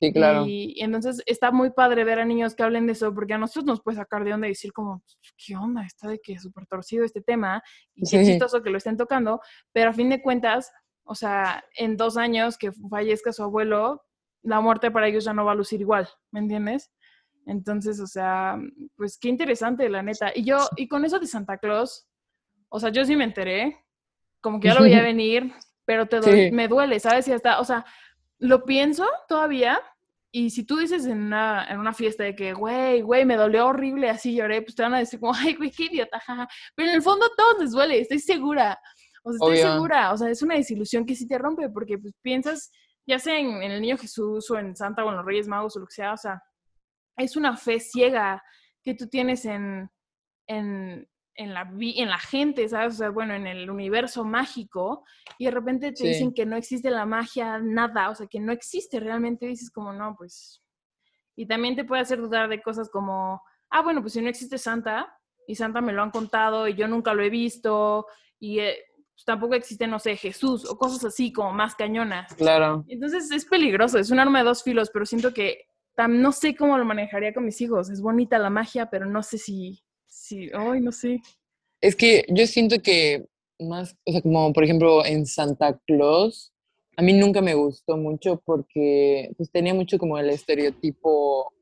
Sí, 0.00 0.12
claro. 0.12 0.44
Y, 0.46 0.76
entonces 0.78 1.22
está 1.24 1.50
muy 1.50 1.70
padre 1.70 2.04
ver 2.04 2.18
a 2.18 2.24
niños 2.24 2.54
que 2.54 2.62
hablen 2.62 2.86
de 2.86 2.92
eso, 2.92 3.14
porque 3.14 3.34
a 3.34 3.38
nosotros 3.38 3.64
nos 3.64 3.82
puede 3.82 3.96
sacar 3.96 4.24
de 4.24 4.34
onda 4.34 4.46
y 4.46 4.50
decir 4.50 4.72
como, 4.72 5.02
¿qué 5.36 5.56
onda? 5.56 5.84
Está 5.84 6.08
de 6.08 6.18
que 6.18 6.34
es 6.34 6.42
súper 6.42 6.66
torcido 6.66 7.04
este 7.04 7.22
tema 7.22 7.62
y 7.94 8.08
qué 8.08 8.24
chistoso 8.24 8.62
que 8.62 8.70
lo 8.70 8.78
estén 8.78 8.96
tocando, 8.96 9.40
pero 9.72 9.90
a 9.90 9.94
fin 9.94 10.10
de 10.10 10.20
cuentas, 10.20 10.70
o 11.04 11.14
sea, 11.14 11.64
en 11.76 11.96
dos 11.96 12.16
años 12.16 12.58
que 12.58 12.72
fallezca 12.72 13.32
su 13.32 13.42
abuelo, 13.42 14.04
la 14.42 14.60
muerte 14.60 14.90
para 14.90 15.08
ellos 15.08 15.24
ya 15.24 15.32
no 15.32 15.44
va 15.44 15.52
a 15.52 15.56
lucir 15.56 15.80
igual, 15.80 16.08
¿me 16.30 16.40
entiendes? 16.40 16.92
Entonces, 17.46 17.98
o 18.00 18.06
sea, 18.06 18.58
pues 18.96 19.18
qué 19.18 19.28
interesante, 19.28 19.88
la 19.88 20.02
neta. 20.02 20.32
Y 20.34 20.44
yo, 20.44 20.58
y 20.76 20.88
con 20.88 21.04
eso 21.04 21.18
de 21.18 21.26
Santa 21.26 21.58
Claus, 21.58 22.06
o 22.68 22.80
sea, 22.80 22.90
yo 22.90 23.04
sí 23.04 23.16
me 23.16 23.24
enteré, 23.24 23.84
como 24.40 24.60
que 24.60 24.68
ya 24.68 24.74
lo 24.74 24.80
voy 24.80 24.94
a 24.94 25.02
venir, 25.02 25.52
pero 25.84 26.06
te 26.06 26.50
me 26.50 26.68
duele, 26.68 27.00
¿sabes? 27.00 27.28
Y 27.28 27.32
hasta, 27.32 27.60
o 27.60 27.64
sea, 27.64 27.86
lo 28.38 28.64
pienso 28.64 29.06
todavía 29.28 29.80
y 30.38 30.50
si 30.50 30.64
tú 30.64 30.76
dices 30.76 31.06
en 31.06 31.22
una, 31.22 31.66
en 31.66 31.78
una 31.78 31.94
fiesta 31.94 32.22
de 32.22 32.36
que, 32.36 32.52
güey, 32.52 33.00
güey, 33.00 33.24
me 33.24 33.36
dolió 33.36 33.68
horrible, 33.68 34.10
así 34.10 34.34
lloré, 34.34 34.60
pues 34.60 34.74
te 34.74 34.82
van 34.82 34.92
a 34.92 34.98
decir 34.98 35.18
como, 35.18 35.32
ay, 35.34 35.54
güey, 35.54 35.70
qué 35.70 35.84
idiota, 35.84 36.20
jaja. 36.20 36.46
Pero 36.74 36.90
en 36.90 36.96
el 36.96 37.02
fondo 37.02 37.26
todos 37.34 37.62
les 37.62 37.70
duele, 37.70 38.00
estoy 38.00 38.18
segura. 38.18 38.78
O 39.22 39.32
sea, 39.32 39.38
estoy 39.54 39.72
segura. 39.72 40.12
O 40.12 40.18
sea, 40.18 40.28
es 40.28 40.42
una 40.42 40.56
desilusión 40.56 41.06
que 41.06 41.14
sí 41.14 41.26
te 41.26 41.38
rompe 41.38 41.70
porque 41.70 41.96
pues 41.96 42.12
piensas, 42.20 42.70
ya 43.06 43.18
sea 43.18 43.38
en, 43.38 43.62
el 43.62 43.80
Niño 43.80 43.96
Jesús 43.96 44.50
o 44.50 44.58
en 44.58 44.76
Santa 44.76 45.04
o 45.04 45.08
en 45.08 45.16
los 45.16 45.24
Reyes 45.24 45.48
Magos 45.48 45.74
o 45.76 45.80
lo 45.80 45.86
que 45.86 45.94
sea, 45.94 46.12
o 46.12 46.18
sea, 46.18 46.42
es 47.16 47.34
una 47.36 47.56
fe 47.56 47.80
ciega 47.80 48.42
que 48.82 48.94
tú 48.94 49.08
tienes 49.08 49.46
en, 49.46 49.88
en, 50.46 51.08
en 51.36 51.54
la, 51.54 51.70
en 51.78 52.08
la 52.08 52.18
gente, 52.18 52.68
¿sabes? 52.68 52.94
O 52.94 52.96
sea, 52.98 53.10
bueno, 53.10 53.34
en 53.34 53.46
el 53.46 53.70
universo 53.70 54.24
mágico, 54.24 55.04
y 55.38 55.44
de 55.46 55.50
repente 55.50 55.92
te 55.92 56.06
dicen 56.06 56.32
que 56.32 56.46
no 56.46 56.56
existe 56.56 56.90
la 56.90 57.06
magia, 57.06 57.58
nada, 57.58 58.10
o 58.10 58.14
sea, 58.14 58.26
que 58.26 58.40
no 58.40 58.52
existe 58.52 59.00
realmente, 59.00 59.46
dices 59.46 59.70
como, 59.70 59.92
no, 59.92 60.14
pues... 60.16 60.62
Y 61.36 61.46
también 61.46 61.76
te 61.76 61.84
puede 61.84 62.02
hacer 62.02 62.18
dudar 62.18 62.48
de 62.48 62.62
cosas 62.62 62.88
como, 62.88 63.42
ah, 63.70 63.82
bueno, 63.82 64.00
pues 64.00 64.14
si 64.14 64.22
no 64.22 64.28
existe 64.28 64.56
Santa, 64.56 65.14
y 65.46 65.54
Santa 65.54 65.80
me 65.80 65.92
lo 65.92 66.02
han 66.02 66.10
contado, 66.10 66.66
y 66.66 66.74
yo 66.74 66.88
nunca 66.88 67.12
lo 67.12 67.22
he 67.22 67.30
visto, 67.30 68.06
y 68.40 68.60
eh, 68.60 68.76
pues 69.12 69.24
tampoco 69.24 69.54
existe, 69.54 69.86
no 69.86 69.98
sé, 69.98 70.16
Jesús, 70.16 70.68
o 70.68 70.78
cosas 70.78 71.04
así 71.04 71.32
como 71.32 71.52
más 71.52 71.74
cañonas. 71.74 72.34
Claro. 72.34 72.84
Entonces 72.88 73.30
es 73.30 73.44
peligroso, 73.44 73.98
es 73.98 74.10
un 74.10 74.18
arma 74.18 74.38
de 74.38 74.46
dos 74.46 74.62
filos, 74.62 74.90
pero 74.90 75.04
siento 75.04 75.32
que 75.34 75.66
no 76.08 76.32
sé 76.32 76.54
cómo 76.54 76.76
lo 76.76 76.84
manejaría 76.84 77.32
con 77.32 77.44
mis 77.44 77.60
hijos. 77.60 77.88
Es 77.88 78.02
bonita 78.02 78.38
la 78.38 78.50
magia, 78.50 78.90
pero 78.90 79.06
no 79.06 79.22
sé 79.22 79.38
si 79.38 79.82
Sí, 80.26 80.50
ay, 80.52 80.80
no 80.80 80.90
sé. 80.90 81.20
Es 81.80 81.94
que 81.94 82.24
yo 82.28 82.48
siento 82.48 82.82
que 82.82 83.28
más, 83.60 83.96
o 84.04 84.10
sea, 84.10 84.22
como 84.22 84.52
por 84.52 84.64
ejemplo 84.64 85.06
en 85.06 85.24
Santa 85.24 85.80
Claus, 85.86 86.52
a 86.96 87.02
mí 87.02 87.12
nunca 87.12 87.40
me 87.42 87.54
gustó 87.54 87.96
mucho 87.96 88.42
porque 88.44 89.30
pues 89.36 89.52
tenía 89.52 89.72
mucho 89.72 89.98
como 89.98 90.18
el 90.18 90.30
estereotipo 90.30 91.52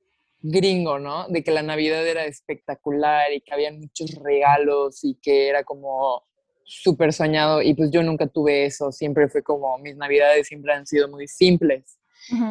gringo, 0.41 0.99
¿no? 0.99 1.29
De 1.29 1.45
que 1.45 1.51
la 1.51 1.63
Navidad 1.63 2.07
era 2.07 2.25
espectacular 2.25 3.35
y 3.35 3.43
que 3.43 3.53
había 3.53 3.71
muchos 3.71 4.15
regalos 4.15 5.05
y 5.05 5.17
que 5.21 5.49
era 5.49 5.63
como 5.63 6.23
súper 6.65 7.13
soñado 7.13 7.61
y 7.61 7.75
pues 7.75 7.91
yo 7.91 8.03
nunca 8.03 8.27
tuve 8.29 8.65
eso, 8.65 8.93
siempre 8.93 9.29
fue 9.29 9.43
como 9.43 9.77
mis 9.77 9.95
Navidades 9.95 10.47
siempre 10.47 10.73
han 10.73 10.87
sido 10.87 11.07
muy 11.09 11.29
simples. 11.29 11.99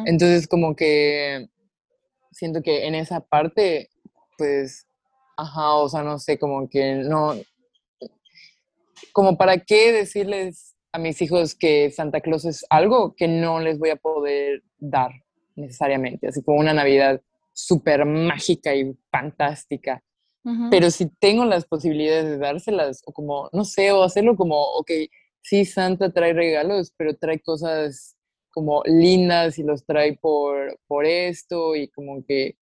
Entonces 0.06 0.46
como 0.46 0.76
que 0.76 1.48
siento 2.30 2.62
que 2.62 2.86
en 2.86 2.94
esa 2.94 3.18
parte 3.18 3.90
pues 4.38 4.86
Ajá, 5.36 5.74
o 5.74 5.88
sea, 5.88 6.02
no 6.02 6.18
sé, 6.18 6.38
como 6.38 6.68
que 6.68 6.94
no, 6.96 7.34
como 9.12 9.36
para 9.36 9.58
qué 9.58 9.92
decirles 9.92 10.76
a 10.92 10.98
mis 10.98 11.20
hijos 11.22 11.54
que 11.54 11.90
Santa 11.90 12.20
Claus 12.20 12.44
es 12.44 12.64
algo 12.70 13.14
que 13.16 13.26
no 13.26 13.60
les 13.60 13.78
voy 13.78 13.90
a 13.90 13.96
poder 13.96 14.62
dar 14.78 15.10
necesariamente, 15.56 16.28
así 16.28 16.42
como 16.42 16.58
una 16.58 16.72
Navidad 16.72 17.20
súper 17.52 18.04
mágica 18.04 18.74
y 18.74 18.96
fantástica. 19.10 20.02
Pero 20.70 20.90
si 20.90 21.06
tengo 21.06 21.46
las 21.46 21.64
posibilidades 21.64 22.26
de 22.26 22.36
dárselas, 22.36 23.02
o 23.06 23.12
como, 23.12 23.48
no 23.54 23.64
sé, 23.64 23.92
o 23.92 24.02
hacerlo 24.02 24.36
como, 24.36 24.60
ok, 24.60 24.90
sí, 25.40 25.64
Santa 25.64 26.12
trae 26.12 26.34
regalos, 26.34 26.92
pero 26.98 27.16
trae 27.16 27.40
cosas 27.40 28.14
como 28.50 28.82
lindas 28.84 29.58
y 29.58 29.62
los 29.62 29.86
trae 29.86 30.18
por, 30.20 30.78
por 30.86 31.06
esto 31.06 31.74
y 31.74 31.88
como 31.88 32.22
que 32.26 32.58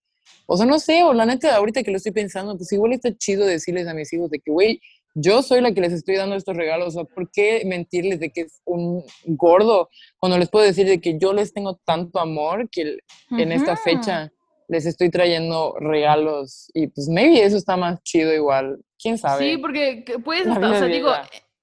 o 0.47 0.57
sea, 0.57 0.67
no 0.67 0.79
sé, 0.79 1.03
o 1.03 1.13
la 1.13 1.27
neta, 1.27 1.57
ahorita 1.57 1.83
que 1.83 1.91
lo 1.91 1.97
estoy 1.97 2.13
pensando, 2.13 2.57
pues 2.57 2.73
igual 2.73 2.93
está 2.93 3.17
chido 3.17 3.47
decirles 3.47 3.87
a 3.89 3.95
mis 3.95 4.13
hijos 4.13 4.31
de 4.31 4.41
que, 4.41 4.51
güey, 4.51 4.81
yo 5.15 5.43
soy 5.43 5.61
la 5.61 5.73
que 5.73 5.81
les 5.81 5.93
estoy 5.93 6.17
dando 6.17 6.37
estos 6.37 6.57
regalos, 6.57 6.89
o 6.89 6.91
sea, 6.91 7.05
¿por 7.05 7.31
qué 7.31 7.63
mentirles 7.67 8.21
de 8.21 8.31
que 8.31 8.43
es 8.43 8.63
un 8.65 9.05
gordo 9.25 9.91
cuando 10.19 10.39
les 10.39 10.49
puedo 10.49 10.65
decir 10.65 10.87
de 10.87 11.01
que 11.01 11.19
yo 11.19 11.33
les 11.33 11.53
tengo 11.53 11.79
tanto 11.85 12.19
amor 12.19 12.69
que 12.71 12.99
en 13.31 13.53
esta 13.53 13.77
fecha 13.77 14.33
les 14.69 14.87
estoy 14.87 15.11
trayendo 15.11 15.75
regalos 15.79 16.71
y 16.73 16.87
pues 16.87 17.09
maybe 17.09 17.45
eso 17.45 17.59
está 17.59 17.77
más 17.77 18.03
chido 18.03 18.33
igual, 18.33 18.79
quién 18.99 19.19
sabe. 19.19 19.45
Sí, 19.53 19.59
porque 19.59 20.05
puedes, 20.25 20.47
o 20.47 20.55
sea, 20.55 20.87
digo, 20.87 21.11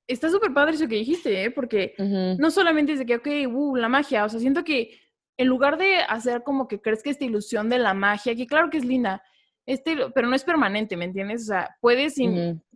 está 0.07 0.29
súper 0.29 0.53
padre 0.53 0.75
eso 0.75 0.87
que 0.87 0.95
dijiste, 0.95 1.45
¿eh? 1.45 1.51
porque 1.51 1.93
no 1.97 2.51
solamente 2.51 2.93
es 2.93 2.99
de 2.99 3.05
que, 3.05 3.15
ok, 3.15 3.27
uh, 3.51 3.75
la 3.75 3.89
magia, 3.89 4.25
o 4.25 4.29
sea, 4.29 4.39
siento 4.39 4.63
que 4.63 4.91
en 5.39 5.47
lugar 5.47 5.77
de 5.77 5.99
hacer 5.99 6.43
como 6.43 6.67
que 6.67 6.81
crees 6.81 7.01
que 7.01 7.11
esta 7.11 7.23
ilusión 7.23 7.69
de 7.69 7.79
la 7.79 7.93
magia, 7.93 8.35
que 8.35 8.45
claro 8.45 8.69
que 8.69 8.77
es 8.77 8.83
linda, 8.83 9.23
este, 9.65 9.95
pero 10.13 10.27
no 10.27 10.35
es 10.35 10.43
permanente, 10.43 10.97
¿me 10.97 11.05
entiendes? 11.05 11.43
O 11.43 11.45
sea, 11.45 11.77
puedes 11.79 12.15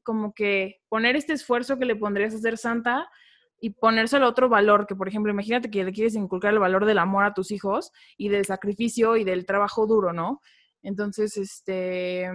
como 0.02 0.34
que 0.34 0.80
poner 0.88 1.18
este 1.18 1.34
esfuerzo 1.34 1.78
que 1.78 1.84
le 1.84 1.98
pondrías 1.98 2.34
a 2.34 2.38
ser 2.38 2.58
santa 2.58 3.10
y 3.60 3.72
ponérselo 3.72 4.30
otro 4.30 4.48
valor, 4.48 4.88
que 4.88 4.96
por 4.96 5.10
ejemplo, 5.10 5.30
imagínate 5.34 5.70
que 5.70 5.84
le 5.84 5.92
quieres 5.92 6.16
inculcar 6.16 6.54
el 6.54 6.60
valor 6.60 6.86
del 6.86 7.00
amor 7.00 7.26
a 7.26 7.34
tus 7.34 7.52
hijos 7.52 7.92
y 8.16 8.30
del 8.30 8.46
sacrificio 8.46 9.18
y 9.18 9.26
del 9.26 9.46
trabajo 9.46 9.86
duro, 9.86 10.14
¿no? 10.14 10.40
Entonces, 10.84 11.36
este, 11.36 12.30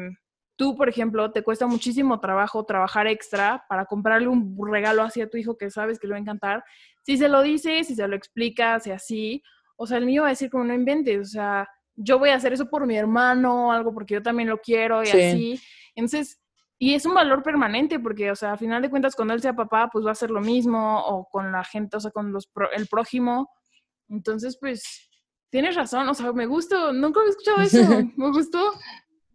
tú, 0.57 0.77
por 0.77 0.91
ejemplo, 0.91 1.33
te 1.33 1.43
cuesta 1.43 1.67
muchísimo 1.67 2.21
trabajo 2.21 2.67
trabajar 2.67 3.07
extra 3.07 3.65
para 3.67 3.87
comprarle 3.87 4.29
un 4.29 4.59
regalo 4.71 5.03
así 5.05 5.23
a 5.23 5.31
tu 5.31 5.39
hijo 5.39 5.57
que 5.57 5.71
sabes 5.71 5.99
que 5.99 6.07
le 6.07 6.13
va 6.13 6.17
a 6.19 6.21
encantar. 6.21 6.65
Si 7.03 7.17
se 7.17 7.31
lo 7.31 7.41
dices, 7.41 7.87
si 7.87 7.95
se 7.95 8.07
lo 8.07 8.15
explicas 8.15 8.87
y 8.87 8.91
así, 8.91 9.43
o 9.79 9.87
sea, 9.87 9.99
el 9.99 10.07
niño 10.07 10.23
va 10.23 10.29
a 10.29 10.31
decir 10.31 10.51
como 10.51 10.65
no 10.65 10.75
inventes, 10.75 11.21
o 11.21 11.31
sea, 11.31 11.69
yo 11.95 12.19
voy 12.19 12.31
a 12.31 12.35
hacer 12.35 12.53
eso 12.53 12.69
por 12.69 12.85
mi 12.87 12.97
hermano, 12.97 13.73
algo 13.73 13.95
porque 13.95 14.15
yo 14.15 14.23
también 14.23 14.49
lo 14.49 14.59
quiero 14.59 15.03
y 15.03 15.09
así. 15.09 15.61
Entonces, 15.95 16.41
y 16.79 16.95
es 16.95 17.07
un 17.07 17.15
valor 17.15 17.43
permanente 17.43 17.99
porque, 17.99 18.31
o 18.31 18.37
sea, 18.37 18.53
a 18.53 18.57
final 18.57 18.83
de 18.83 18.91
cuentas, 18.91 19.15
cuando 19.15 19.35
él 19.35 19.41
sea 19.41 19.55
papá, 19.55 19.89
pues 19.93 20.05
va 20.05 20.11
a 20.11 20.17
ser 20.17 20.31
lo 20.31 20.41
mismo, 20.41 21.01
o 21.07 21.29
con 21.29 21.51
la 21.53 21.65
gente, 21.65 21.97
o 21.97 22.01
sea, 22.01 22.11
con 22.11 22.33
los 22.33 22.49
el 22.77 22.87
prójimo. 22.89 23.51
Entonces, 24.09 24.59
pues, 24.61 25.09
tienes 25.51 25.77
razón, 25.77 26.09
o 26.09 26.15
sea, 26.15 26.33
me 26.33 26.47
gustó, 26.47 26.93
nunca 26.93 27.21
había 27.21 27.31
escuchado 27.31 27.61
eso, 27.63 27.79
me 28.17 28.31
gustó. 28.31 28.73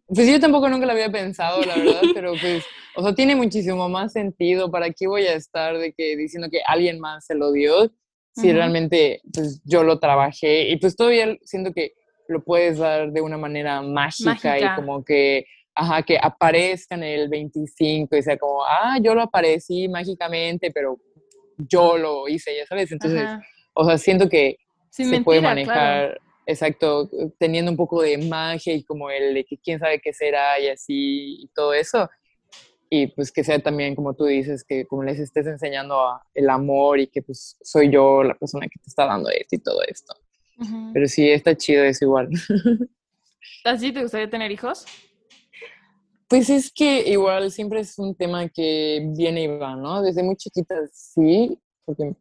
Pues 0.06 0.28
yo 0.28 0.38
tampoco 0.38 0.68
nunca 0.68 0.86
lo 0.86 0.92
había 0.92 1.10
pensado, 1.10 1.62
la 1.62 1.76
verdad, 1.76 2.02
pero 2.14 2.32
pues, 2.40 2.64
o 2.96 3.02
sea, 3.02 3.14
tiene 3.14 3.34
muchísimo 3.34 3.88
más 3.88 4.12
sentido. 4.12 4.70
¿Para 4.70 4.90
qué 4.90 5.06
voy 5.06 5.22
a 5.22 5.34
estar 5.34 5.78
de 5.78 5.92
que 5.92 6.16
diciendo 6.16 6.48
que 6.50 6.60
alguien 6.66 7.00
más 7.00 7.26
se 7.26 7.34
lo 7.34 7.52
dio? 7.52 7.90
Si 8.34 8.52
realmente 8.52 9.20
pues, 9.32 9.60
yo 9.64 9.84
lo 9.84 9.98
trabajé 9.98 10.68
y 10.68 10.76
pues 10.76 10.96
todavía 10.96 11.36
siento 11.44 11.72
que 11.72 11.92
lo 12.28 12.42
puedes 12.42 12.78
dar 12.78 13.12
de 13.12 13.20
una 13.20 13.38
manera 13.38 13.82
mágica, 13.82 14.58
y 14.58 14.74
como 14.76 15.04
que, 15.04 15.46
ajá, 15.74 16.02
que 16.02 16.18
aparezca 16.20 16.94
en 16.94 17.02
el 17.02 17.28
25 17.28 18.16
y 18.16 18.22
sea 18.22 18.36
como, 18.36 18.64
ah, 18.64 18.98
yo 19.02 19.14
lo 19.14 19.22
aparecí 19.22 19.88
mágicamente, 19.88 20.70
pero 20.72 20.98
yo 21.58 21.96
lo 21.96 22.26
hice, 22.28 22.56
ya 22.56 22.66
sabes. 22.66 22.90
Entonces, 22.92 23.28
o 23.74 23.84
sea, 23.84 23.98
siento 23.98 24.28
que 24.28 24.56
se 24.90 25.20
puede 25.20 25.40
manejar, 25.40 26.18
exacto, 26.46 27.10
teniendo 27.38 27.70
un 27.70 27.76
poco 27.76 28.02
de 28.02 28.18
magia 28.18 28.74
y 28.74 28.82
como 28.82 29.10
el 29.10 29.34
de 29.34 29.44
que 29.44 29.58
quién 29.58 29.78
sabe 29.78 30.00
qué 30.00 30.12
será 30.12 30.58
y 30.58 30.68
así 30.68 31.42
y 31.42 31.48
todo 31.54 31.74
eso 31.74 32.08
y 32.96 33.08
pues 33.08 33.32
que 33.32 33.42
sea 33.42 33.58
también, 33.58 33.96
como 33.96 34.14
tú 34.14 34.24
dices, 34.24 34.62
que 34.62 34.86
como 34.86 35.02
les 35.02 35.18
estés 35.18 35.46
enseñando 35.46 36.20
el 36.32 36.48
amor 36.48 37.00
y 37.00 37.08
que 37.08 37.22
pues 37.22 37.56
soy 37.60 37.90
yo 37.90 38.22
la 38.22 38.34
persona 38.34 38.66
que 38.68 38.78
te 38.78 38.88
está 38.88 39.06
dando 39.06 39.30
esto 39.30 39.56
y 39.56 39.58
todo 39.58 39.80
esto. 39.82 40.14
Pero 40.92 41.08
sí, 41.08 41.28
está 41.28 41.56
chido 41.56 41.82
es 41.82 42.00
igual. 42.00 42.28
¿Así 43.64 43.90
te 43.92 44.02
gustaría 44.02 44.30
tener 44.30 44.52
hijos? 44.52 44.84
Pues 46.28 46.48
es 46.48 46.72
que 46.72 47.08
igual 47.10 47.50
siempre 47.50 47.80
es 47.80 47.98
un 47.98 48.14
tema 48.14 48.48
que 48.48 49.04
viene 49.16 49.42
y 49.42 49.46
va, 49.48 49.74
¿no? 49.74 50.00
Desde 50.00 50.22
muy 50.22 50.36
chiquita 50.36 50.76
sí, 50.92 51.58
porque 51.84 52.14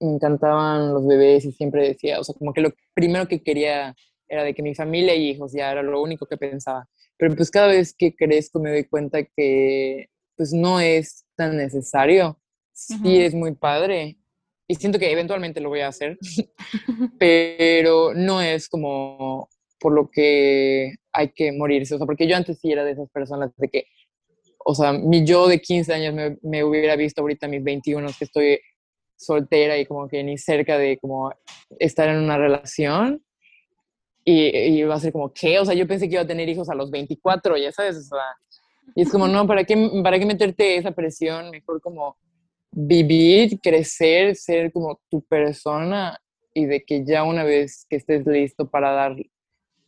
me 0.00 0.14
encantaban 0.14 0.94
los 0.94 1.06
bebés 1.06 1.44
y 1.44 1.52
siempre 1.52 1.88
decía, 1.88 2.18
o 2.18 2.24
sea, 2.24 2.34
como 2.34 2.54
que 2.54 2.62
lo 2.62 2.70
primero 2.94 3.28
que 3.28 3.42
quería 3.42 3.94
era 4.26 4.42
de 4.42 4.54
que 4.54 4.62
mi 4.62 4.74
familia 4.74 5.14
y 5.14 5.30
hijos 5.30 5.52
ya 5.52 5.70
era 5.70 5.82
lo 5.82 6.00
único 6.00 6.24
que 6.24 6.38
pensaba. 6.38 6.88
Pero 7.18 7.36
pues 7.36 7.50
cada 7.50 7.68
vez 7.68 7.94
que 7.94 8.14
crezco 8.14 8.58
me 8.58 8.70
doy 8.70 8.84
cuenta 8.84 9.22
que 9.22 10.08
pues 10.36 10.52
no 10.52 10.80
es 10.80 11.24
tan 11.36 11.56
necesario. 11.56 12.38
Sí 12.72 13.20
es 13.20 13.34
muy 13.34 13.54
padre 13.54 14.18
y 14.66 14.74
siento 14.76 14.98
que 14.98 15.12
eventualmente 15.12 15.60
lo 15.60 15.68
voy 15.68 15.80
a 15.80 15.88
hacer, 15.88 16.18
pero 17.18 18.14
no 18.14 18.40
es 18.40 18.68
como 18.68 19.48
por 19.78 19.92
lo 19.92 20.10
que 20.10 20.94
hay 21.12 21.30
que 21.32 21.52
morirse. 21.52 21.94
O 21.94 21.98
sea, 21.98 22.06
porque 22.06 22.26
yo 22.26 22.36
antes 22.36 22.58
sí 22.60 22.72
era 22.72 22.84
de 22.84 22.92
esas 22.92 23.10
personas 23.10 23.50
de 23.56 23.68
que, 23.68 23.86
o 24.64 24.74
sea, 24.74 24.92
mi 24.92 25.24
yo 25.26 25.46
de 25.46 25.60
15 25.60 25.92
años 25.92 26.14
me, 26.14 26.38
me 26.42 26.64
hubiera 26.64 26.96
visto 26.96 27.20
ahorita 27.20 27.48
mis 27.48 27.62
21 27.62 28.08
que 28.18 28.24
estoy 28.24 28.60
soltera 29.16 29.78
y 29.78 29.86
como 29.86 30.08
que 30.08 30.24
ni 30.24 30.38
cerca 30.38 30.78
de 30.78 30.98
como 30.98 31.32
estar 31.78 32.08
en 32.08 32.16
una 32.16 32.38
relación 32.38 33.22
y, 34.24 34.48
y 34.48 34.82
va 34.84 34.94
a 34.94 35.00
ser 35.00 35.12
como, 35.12 35.32
¿qué? 35.32 35.58
O 35.58 35.64
sea, 35.66 35.74
yo 35.74 35.86
pensé 35.86 36.08
que 36.08 36.14
iba 36.14 36.22
a 36.22 36.26
tener 36.26 36.48
hijos 36.48 36.70
a 36.70 36.74
los 36.74 36.90
24, 36.90 37.58
ya 37.58 37.70
sabes, 37.70 37.96
o 37.96 38.02
sea, 38.02 38.24
y 38.94 39.02
es 39.02 39.10
como, 39.10 39.26
no, 39.28 39.46
¿para 39.46 39.64
qué, 39.64 39.90
¿para 40.02 40.18
qué 40.18 40.26
meterte 40.26 40.76
esa 40.76 40.92
presión? 40.92 41.50
Mejor 41.50 41.80
como 41.80 42.16
vivir, 42.70 43.60
crecer, 43.60 44.36
ser 44.36 44.72
como 44.72 45.00
tu 45.10 45.22
persona 45.22 46.18
y 46.52 46.66
de 46.66 46.84
que 46.84 47.04
ya 47.04 47.24
una 47.24 47.44
vez 47.44 47.86
que 47.88 47.96
estés 47.96 48.26
listo 48.26 48.70
para 48.70 48.92
dar, 48.92 49.16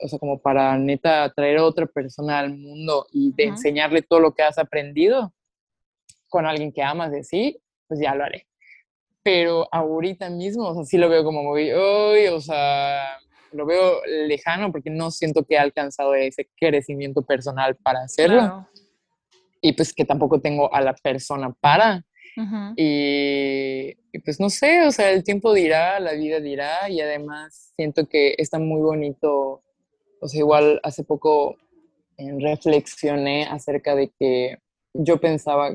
o 0.01 0.09
sea, 0.09 0.18
como 0.18 0.40
para 0.40 0.76
neta 0.78 1.32
traer 1.34 1.59
a 1.59 1.64
otra 1.64 1.86
persona 1.86 2.38
al 2.38 2.57
mundo 2.57 3.07
y 3.12 3.32
de 3.32 3.44
enseñarle 3.44 4.03
todo 4.03 4.20
lo 4.20 4.34
que 4.34 4.42
has 4.42 4.59
aprendido 4.59 5.32
con 6.28 6.47
alguien 6.47 6.72
que 6.72 6.82
amas 6.82 7.12
de 7.12 7.22
sí, 7.22 7.61
pues 7.88 8.01
ya 8.01 8.14
lo 8.14 8.24
haré. 8.24 8.47
pero 9.22 9.68
ahorita 9.72 10.30
mismo, 10.30 10.68
o 10.68 10.74
sea, 10.74 10.84
sí 10.84 10.99
lo 10.99 11.09
veo 11.09 11.24
como 11.24 11.42
muy, 11.42 11.72
uy, 11.72 12.28
o 12.28 12.40
sea, 12.40 13.18
lo 13.51 13.66
veo 13.66 14.01
lejano 14.28 14.70
porque 14.70 14.88
no 14.88 15.11
siento 15.11 15.44
que 15.44 15.55
he 15.55 15.59
alcanzado 15.59 16.14
ese 16.14 16.49
crecimiento 16.57 17.22
personal 17.22 17.74
para 17.74 18.03
hacerlo. 18.03 18.38
Claro. 18.38 18.68
Y 19.61 19.73
pues 19.73 19.93
que 19.93 20.05
tampoco 20.05 20.41
tengo 20.41 20.73
a 20.73 20.81
la 20.81 20.95
persona 20.95 21.55
para. 21.61 22.05
Y, 22.77 23.97
y 24.13 24.19
pues 24.23 24.39
no 24.39 24.51
sé, 24.51 24.87
o 24.87 24.91
sea, 24.91 25.11
el 25.11 25.25
tiempo 25.25 25.55
dirá, 25.55 25.99
la 26.01 26.13
vida 26.13 26.39
dirá 26.39 26.91
y 26.91 27.01
además 27.01 27.73
siento 27.77 28.07
que 28.07 28.35
está 28.37 28.59
muy 28.59 28.83
bonito, 28.83 29.63
o 30.21 30.29
sea, 30.29 30.39
igual 30.41 30.79
hace 30.83 31.03
poco 31.03 31.57
eh, 32.19 32.35
reflexioné 32.39 33.45
acerca 33.45 33.95
de 33.95 34.11
que 34.19 34.57
yo 34.95 35.21
pensaba 35.21 35.75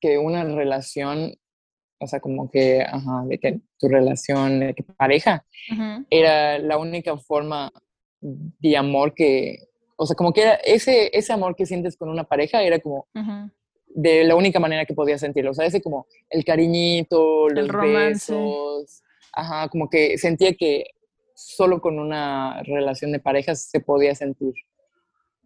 que 0.00 0.16
una 0.16 0.44
relación, 0.44 1.34
o 1.98 2.06
sea, 2.06 2.20
como 2.20 2.50
que, 2.50 2.82
ajá, 2.82 3.24
de 3.26 3.38
que 3.38 3.60
tu 3.78 3.88
relación 3.88 4.60
de 4.60 4.74
que 4.74 4.82
pareja 4.82 5.44
era 6.08 6.58
la 6.58 6.78
única 6.78 7.16
forma 7.18 7.70
de 8.20 8.76
amor 8.76 9.14
que, 9.14 9.68
o 9.96 10.06
sea, 10.06 10.16
como 10.16 10.32
que 10.32 10.42
era 10.42 10.54
ese, 10.54 11.10
ese 11.16 11.32
amor 11.32 11.54
que 11.56 11.66
sientes 11.66 11.96
con 11.96 12.08
una 12.08 12.24
pareja 12.24 12.62
era 12.62 12.78
como 12.80 13.06
Ujú. 13.14 13.50
de 13.88 14.24
la 14.24 14.34
única 14.36 14.58
manera 14.60 14.84
que 14.84 14.94
podía 14.94 15.18
sentirlo, 15.18 15.50
o 15.52 15.54
sea, 15.54 15.66
ese 15.66 15.80
como 15.82 16.06
el 16.30 16.44
cariñito, 16.44 17.48
los 17.48 17.68
romance. 17.68 18.32
besos, 18.34 19.02
ajá, 19.32 19.68
como 19.68 19.88
que 19.88 20.18
sentía 20.18 20.54
que 20.54 20.86
solo 21.34 21.80
con 21.80 21.98
una 21.98 22.62
relación 22.64 23.12
de 23.12 23.20
parejas 23.20 23.62
se 23.70 23.80
podía 23.80 24.14
sentir. 24.14 24.54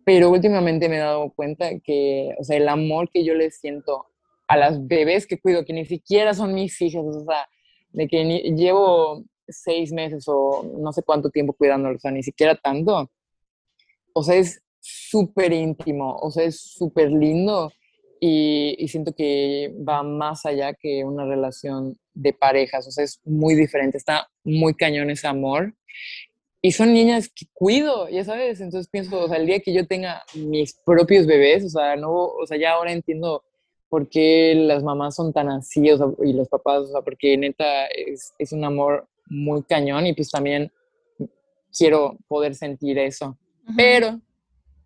Pero 0.05 0.31
últimamente 0.31 0.89
me 0.89 0.97
he 0.97 1.01
dado 1.01 1.31
cuenta 1.35 1.71
que, 1.81 2.35
o 2.39 2.45
sea, 2.45 2.57
el 2.57 2.69
amor 2.69 3.11
que 3.11 3.25
yo 3.25 3.35
le 3.35 3.51
siento 3.51 4.07
a 4.47 4.57
las 4.57 4.87
bebés 4.87 5.27
que 5.27 5.39
cuido, 5.39 5.65
que 5.65 5.75
ni 5.75 5.85
siquiera 5.85 6.33
son 6.33 6.55
mis 6.55 6.81
hijas, 6.81 7.05
o 7.05 7.25
sea, 7.25 7.47
de 7.91 8.09
que 8.09 8.25
ni- 8.25 8.55
llevo 8.57 9.25
seis 9.47 9.93
meses 9.93 10.25
o 10.27 10.63
no 10.79 10.93
sé 10.93 11.03
cuánto 11.03 11.29
tiempo 11.31 11.53
cuidándolos, 11.53 11.97
o 11.99 12.01
sea, 12.01 12.11
ni 12.11 12.23
siquiera 12.23 12.55
tanto, 12.55 13.11
o 14.19 14.23
sea, 14.25 14.35
es 14.35 14.61
súper 14.81 15.53
íntimo, 15.53 16.17
o 16.21 16.31
sea, 16.33 16.43
es 16.45 16.61
súper 16.61 17.09
lindo 17.09 17.71
y, 18.21 18.89
siento 18.89 19.13
que 19.15 19.73
va 19.89 20.03
más 20.03 20.45
allá 20.45 20.75
que 20.75 21.05
una 21.05 21.25
relación 21.25 21.97
de 22.15 22.33
parejas, 22.33 22.89
o 22.89 22.91
sea, 22.91 23.05
es 23.05 23.21
muy 23.25 23.55
diferente, 23.55 23.97
está 23.97 24.29
muy 24.43 24.75
cañón 24.75 25.11
ese 25.11 25.29
amor. 25.29 25.73
Y 26.61 26.73
son 26.73 26.93
niñas 26.93 27.29
que 27.29 27.47
cuido, 27.53 28.09
ya 28.09 28.25
sabes, 28.25 28.61
entonces 28.61 28.91
pienso, 28.91 29.21
o 29.21 29.29
sea, 29.29 29.37
el 29.37 29.47
día 29.47 29.61
que 29.61 29.73
yo 29.73 29.87
tenga 29.87 30.25
mis 30.35 30.75
propios 30.85 31.25
bebés, 31.25 31.65
o 31.65 31.69
sea, 31.69 31.95
no, 31.95 32.11
o 32.13 32.45
sea, 32.45 32.59
ya 32.59 32.73
ahora 32.73 32.91
entiendo 32.91 33.45
por 33.89 34.09
qué 34.09 34.55
las 34.57 34.83
mamás 34.83 35.15
son 35.15 35.33
tan 35.33 35.49
así, 35.49 35.89
o 35.93 35.97
sea, 35.97 36.09
y 36.27 36.33
los 36.33 36.49
papás, 36.49 36.81
o 36.81 36.87
sea, 36.89 37.03
porque 37.03 37.39
neta 37.39 37.87
es, 37.87 38.33
es 38.37 38.51
un 38.51 38.65
amor 38.65 39.07
muy 39.27 39.63
cañón 39.63 40.09
y 40.09 40.13
pues 40.15 40.29
también 40.29 40.73
quiero 41.73 42.19
poder 42.27 42.57
sentir 42.57 42.99
eso 42.99 43.39
Pero 43.77 44.21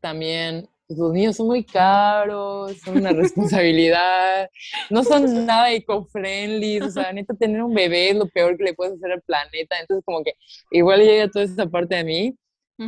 también 0.01 0.69
pues, 0.87 0.99
los 0.99 1.13
niños 1.13 1.37
son 1.37 1.47
muy 1.49 1.65
caros, 1.65 2.81
son 2.83 2.97
una 2.99 3.13
responsabilidad, 3.13 4.51
no 4.91 5.05
son 5.05 5.47
nada 5.47 5.73
eco-friendly, 5.73 6.81
o 6.81 6.91
sea, 6.91 7.13
neta, 7.13 7.35
tener 7.35 7.63
un 7.63 7.75
bebé 7.75 8.11
es 8.11 8.17
lo 8.17 8.29
peor 8.29 8.57
que 8.57 8.65
le 8.65 8.75
puedes 8.75 8.95
hacer 8.95 9.13
al 9.13 9.23
planeta, 9.23 9.79
entonces 9.81 10.05
como 10.05 10.23
que 10.25 10.35
igual 10.71 11.01
llega 11.01 11.31
toda 11.31 11.45
esa 11.45 11.67
parte 11.67 11.97
de 11.97 12.05
mí, 12.05 12.37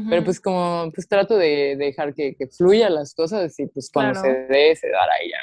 pero 0.08 0.22
Ujú. 0.22 0.24
pues 0.24 0.40
como, 0.40 0.90
pues 0.94 1.08
trato 1.08 1.36
de, 1.36 1.76
de 1.76 1.86
dejar 1.86 2.14
que, 2.14 2.34
que 2.36 2.46
fluya 2.48 2.90
las 2.90 3.14
cosas 3.14 3.58
y 3.58 3.66
pues 3.68 3.90
cuando 3.92 4.14
Claro. 4.14 4.46
se 4.48 4.54
dé, 4.54 4.76
se 4.76 4.88
dará 4.90 5.14
ya. 5.30 5.38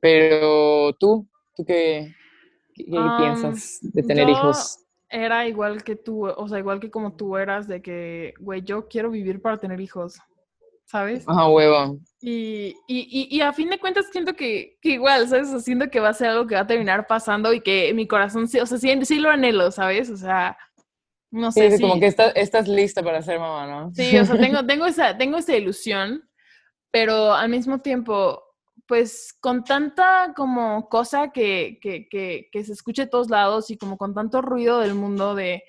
Pero 0.00 0.92
tú, 0.94 1.28
¿tú 1.56 1.64
qué, 1.64 2.14
qué, 2.74 2.84
qué 2.84 3.00
Am, 3.00 3.16
piensas 3.16 3.78
de 3.82 4.02
tener 4.02 4.28
yo 4.28 4.32
hijos? 4.38 4.78
Era 5.12 5.46
igual 5.46 5.84
que 5.84 5.94
tú, 5.96 6.26
o 6.26 6.48
sea, 6.48 6.58
igual 6.58 6.80
que 6.80 6.90
como 6.90 7.14
tú 7.16 7.36
eras, 7.36 7.68
de 7.68 7.82
que, 7.82 8.34
güey, 8.40 8.62
yo 8.62 8.88
quiero 8.88 9.10
vivir 9.10 9.42
para 9.42 9.58
tener 9.58 9.80
hijos, 9.80 10.18
¿sabes? 10.86 11.28
Ajá, 11.28 11.48
huevo. 11.48 11.98
Y, 12.20 12.76
y, 12.88 13.28
y, 13.30 13.36
y 13.36 13.40
a 13.42 13.52
fin 13.52 13.68
de 13.68 13.78
cuentas 13.78 14.06
siento 14.12 14.34
que, 14.34 14.78
que 14.80 14.90
igual, 14.90 15.28
¿sabes? 15.28 15.50
O 15.52 15.60
siento 15.60 15.90
que 15.90 16.00
va 16.00 16.10
a 16.10 16.14
ser 16.14 16.28
algo 16.30 16.46
que 16.46 16.54
va 16.54 16.62
a 16.62 16.66
terminar 16.66 17.06
pasando 17.06 17.52
y 17.52 17.60
que 17.60 17.92
mi 17.94 18.06
corazón, 18.06 18.48
sí, 18.48 18.58
o 18.60 18.66
sea, 18.66 18.78
sí, 18.78 19.04
sí 19.04 19.18
lo 19.18 19.30
anhelo, 19.30 19.70
¿sabes? 19.70 20.08
O 20.10 20.16
sea, 20.16 20.56
no 21.30 21.50
Sí, 21.52 21.60
sé 21.60 21.70
sí, 21.72 21.76
si... 21.78 21.82
como 21.82 21.98
que 22.00 22.06
está- 22.06 22.30
estás 22.30 22.68
lista 22.68 23.02
para 23.02 23.22
ser 23.22 23.38
mamá, 23.38 23.66
¿no? 23.66 23.92
Sí, 23.94 24.16
o 24.18 24.24
sea, 24.24 24.36
tengo, 24.40 24.64
tengo, 24.66 24.86
esa, 24.86 25.16
tengo 25.18 25.36
esa 25.38 25.56
ilusión, 25.56 26.28
pero 26.90 27.34
al 27.34 27.48
mismo 27.48 27.80
tiempo, 27.80 28.42
pues 28.86 29.36
con 29.40 29.64
tanta 29.64 30.32
como 30.36 30.88
cosa 30.88 31.30
que, 31.30 31.78
que, 31.80 32.08
que, 32.08 32.48
que 32.50 32.64
se 32.64 32.72
escuche 32.72 33.02
de 33.02 33.10
todos 33.10 33.30
lados 33.30 33.70
y 33.70 33.78
como 33.78 33.96
con 33.96 34.14
tanto 34.14 34.42
ruido 34.42 34.80
del 34.80 34.94
mundo 34.94 35.34
de, 35.34 35.64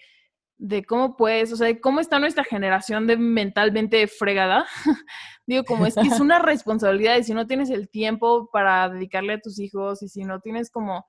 de 0.57 0.85
cómo 0.85 1.17
puedes, 1.17 1.51
o 1.51 1.57
sea, 1.57 1.67
de 1.67 1.81
cómo 1.81 1.99
está 1.99 2.19
nuestra 2.19 2.43
generación 2.43 3.05
de 3.05 3.17
mentalmente 3.17 4.07
fregada. 4.07 4.65
Digo, 5.45 5.65
como 5.65 5.85
es 5.85 5.95
que 5.95 6.07
es 6.07 6.19
una 6.19 6.39
responsabilidad 6.39 7.17
y 7.17 7.23
si 7.23 7.33
no 7.33 7.47
tienes 7.47 7.69
el 7.69 7.89
tiempo 7.89 8.49
para 8.51 8.89
dedicarle 8.89 9.33
a 9.33 9.41
tus 9.41 9.59
hijos 9.59 10.01
y 10.01 10.07
si 10.07 10.23
no 10.23 10.39
tienes 10.39 10.71
como, 10.71 11.05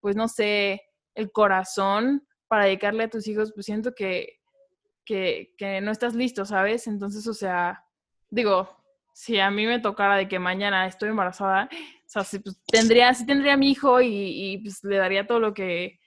pues 0.00 0.14
no 0.14 0.28
sé, 0.28 0.82
el 1.14 1.32
corazón 1.32 2.26
para 2.46 2.66
dedicarle 2.66 3.04
a 3.04 3.10
tus 3.10 3.26
hijos, 3.26 3.52
pues 3.54 3.66
siento 3.66 3.92
que, 3.94 4.40
que, 5.04 5.52
que 5.58 5.80
no 5.80 5.90
estás 5.90 6.14
listo, 6.14 6.44
¿sabes? 6.44 6.86
Entonces, 6.86 7.26
o 7.26 7.34
sea, 7.34 7.84
digo, 8.30 8.68
si 9.12 9.38
a 9.38 9.50
mí 9.50 9.66
me 9.66 9.80
tocara 9.80 10.16
de 10.16 10.28
que 10.28 10.38
mañana 10.38 10.86
estoy 10.86 11.10
embarazada, 11.10 11.68
o 11.72 12.08
sea, 12.08 12.24
sí, 12.24 12.38
pues, 12.38 12.60
tendría, 12.66 13.12
sí 13.14 13.26
tendría 13.26 13.54
a 13.54 13.56
mi 13.56 13.70
hijo 13.70 14.00
y, 14.00 14.08
y, 14.08 14.58
pues 14.58 14.82
le 14.84 14.96
daría 14.96 15.26
todo 15.26 15.40
lo 15.40 15.54
que, 15.54 16.00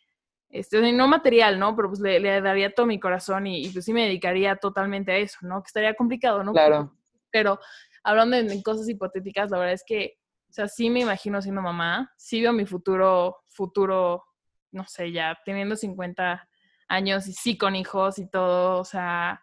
este, 0.50 0.92
no 0.94 1.08
material, 1.08 1.60
¿no? 1.60 1.76
Pero 1.76 1.90
pues 1.90 2.00
le, 2.00 2.20
le 2.20 2.42
daría 2.42 2.74
todo 2.74 2.86
mi 2.86 3.00
corazón 3.00 3.48
y, 3.48 3.66
y, 3.66 3.70
pues 3.70 3.86
sí 3.86 3.94
me 3.94 4.04
dedicaría 4.04 4.56
totalmente 4.56 5.12
a 5.12 5.18
eso, 5.18 5.40
¿no? 5.42 5.62
Que 5.62 5.68
estaría 5.68 5.96
complicado, 5.96 6.44
¿no? 6.44 6.54
Claro. 6.54 6.94
Pero 7.32 7.60
hablando 8.04 8.38
en, 8.38 8.52
en 8.52 8.62
cosas 8.62 8.88
hipotéticas, 8.88 9.52
la 9.52 9.58
verdad 9.58 9.74
es 9.74 9.84
que, 9.86 10.18
o 10.50 10.54
sea, 10.54 10.68
sí 10.68 10.90
me 10.90 11.02
imagino 11.02 11.42
siendo 11.42 11.62
mamá, 11.62 12.14
sí 12.18 12.42
veo 12.42 12.54
mi 12.54 12.66
futuro, 12.66 13.38
futuro, 13.50 14.24
no 14.72 14.86
sé, 14.88 15.12
ya 15.12 15.38
teniendo 15.44 15.76
50 15.76 16.48
años 16.88 17.28
y 17.28 17.34
sí 17.34 17.58
con 17.58 17.76
hijos 17.76 18.20
y 18.20 18.30
todo, 18.30 18.80
o 18.80 18.86
sea, 18.86 19.42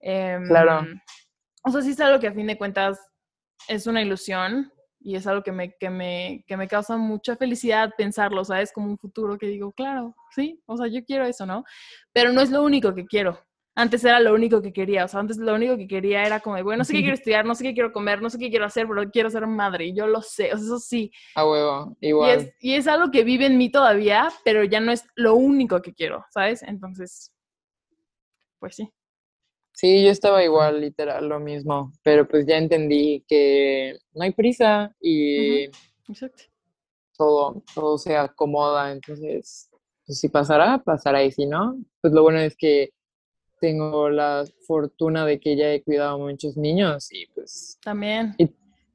em, 0.00 0.46
Claro. 0.46 0.86
O 1.64 1.70
sea, 1.70 1.80
sí 1.82 1.90
es 1.90 2.00
algo 2.00 2.20
que 2.20 2.28
a 2.28 2.32
fin 2.34 2.46
de 2.46 2.58
cuentas 2.58 3.00
es 3.68 3.86
una 3.86 4.02
ilusión 4.02 4.70
y 5.00 5.16
es 5.16 5.26
algo 5.26 5.42
que 5.42 5.52
me, 5.52 5.74
que 5.76 5.90
me, 5.90 6.44
que 6.46 6.56
me 6.56 6.68
causa 6.68 6.96
mucha 6.96 7.36
felicidad 7.36 7.92
pensarlo, 7.96 8.44
¿sabes? 8.44 8.72
Como 8.72 8.88
un 8.88 8.98
futuro 8.98 9.36
que 9.38 9.46
digo, 9.46 9.72
claro, 9.72 10.14
sí, 10.30 10.62
o 10.66 10.76
sea, 10.76 10.86
yo 10.86 11.04
quiero 11.04 11.26
eso, 11.26 11.44
¿no? 11.46 11.64
Pero 12.12 12.32
no 12.32 12.40
es 12.40 12.50
lo 12.50 12.62
único 12.62 12.94
que 12.94 13.06
quiero. 13.06 13.38
Antes 13.76 14.04
era 14.04 14.20
lo 14.20 14.32
único 14.34 14.62
que 14.62 14.72
quería, 14.72 15.04
o 15.04 15.08
sea, 15.08 15.20
antes 15.20 15.36
lo 15.36 15.52
único 15.54 15.76
que 15.76 15.88
quería 15.88 16.24
era 16.24 16.38
como, 16.40 16.62
bueno, 16.62 16.78
no 16.78 16.84
sé 16.84 16.92
qué 16.92 17.00
quiero 17.02 17.14
estudiar, 17.14 17.44
no 17.44 17.54
sé 17.54 17.64
qué 17.64 17.74
quiero 17.74 17.92
comer, 17.92 18.22
no 18.22 18.30
sé 18.30 18.38
qué 18.38 18.48
quiero 18.48 18.66
hacer, 18.66 18.86
pero 18.86 19.10
quiero 19.10 19.30
ser 19.30 19.46
madre, 19.46 19.86
y 19.86 19.94
yo 19.96 20.06
lo 20.06 20.22
sé, 20.22 20.54
o 20.54 20.56
sea, 20.56 20.64
eso 20.66 20.78
sí. 20.78 21.10
A 21.34 21.44
huevo, 21.48 21.96
Y 22.00 22.08
igual. 22.08 22.38
es, 22.38 22.54
y 22.60 22.74
es 22.74 22.86
algo 22.86 23.10
que 23.10 23.24
vive 23.24 23.46
en 23.46 23.58
mí 23.58 23.70
todavía, 23.70 24.28
pero 24.44 24.62
ya 24.64 24.80
no 24.80 24.92
es 24.92 25.04
lo 25.16 25.34
único 25.34 25.82
que 25.82 25.92
quiero, 25.92 26.24
¿sabes? 26.30 26.62
Entonces, 26.62 27.32
pues 28.60 28.76
sí. 28.76 28.90
Sí, 29.76 30.04
yo 30.04 30.10
estaba 30.10 30.42
igual, 30.44 30.80
literal, 30.80 31.28
lo 31.28 31.40
mismo, 31.40 31.92
pero 32.04 32.26
pues 32.28 32.46
ya 32.46 32.56
entendí 32.56 33.24
que 33.28 33.98
no 34.14 34.22
hay 34.22 34.30
prisa 34.30 34.94
y 35.00 35.64
Exacto. 36.08 36.44
todo, 37.18 37.62
todo 37.74 37.98
se 37.98 38.16
acomoda, 38.16 38.92
entonces, 38.92 39.68
pues 40.06 40.20
si 40.20 40.28
pasará, 40.28 40.78
pasará, 40.78 41.24
y 41.24 41.32
si 41.32 41.46
no, 41.46 41.76
pues 42.00 42.12
lo 42.12 42.22
bueno 42.22 42.38
es 42.38 42.56
que 42.56 42.90
tengo 43.60 44.10
la 44.10 44.44
fortuna 44.66 45.26
de 45.26 45.40
que 45.40 45.56
ya 45.56 45.72
he 45.72 45.82
cuidado 45.82 46.14
a 46.14 46.18
muchos 46.18 46.56
niños 46.56 47.08
y 47.12 47.26
pues, 47.34 47.78
También. 47.82 48.36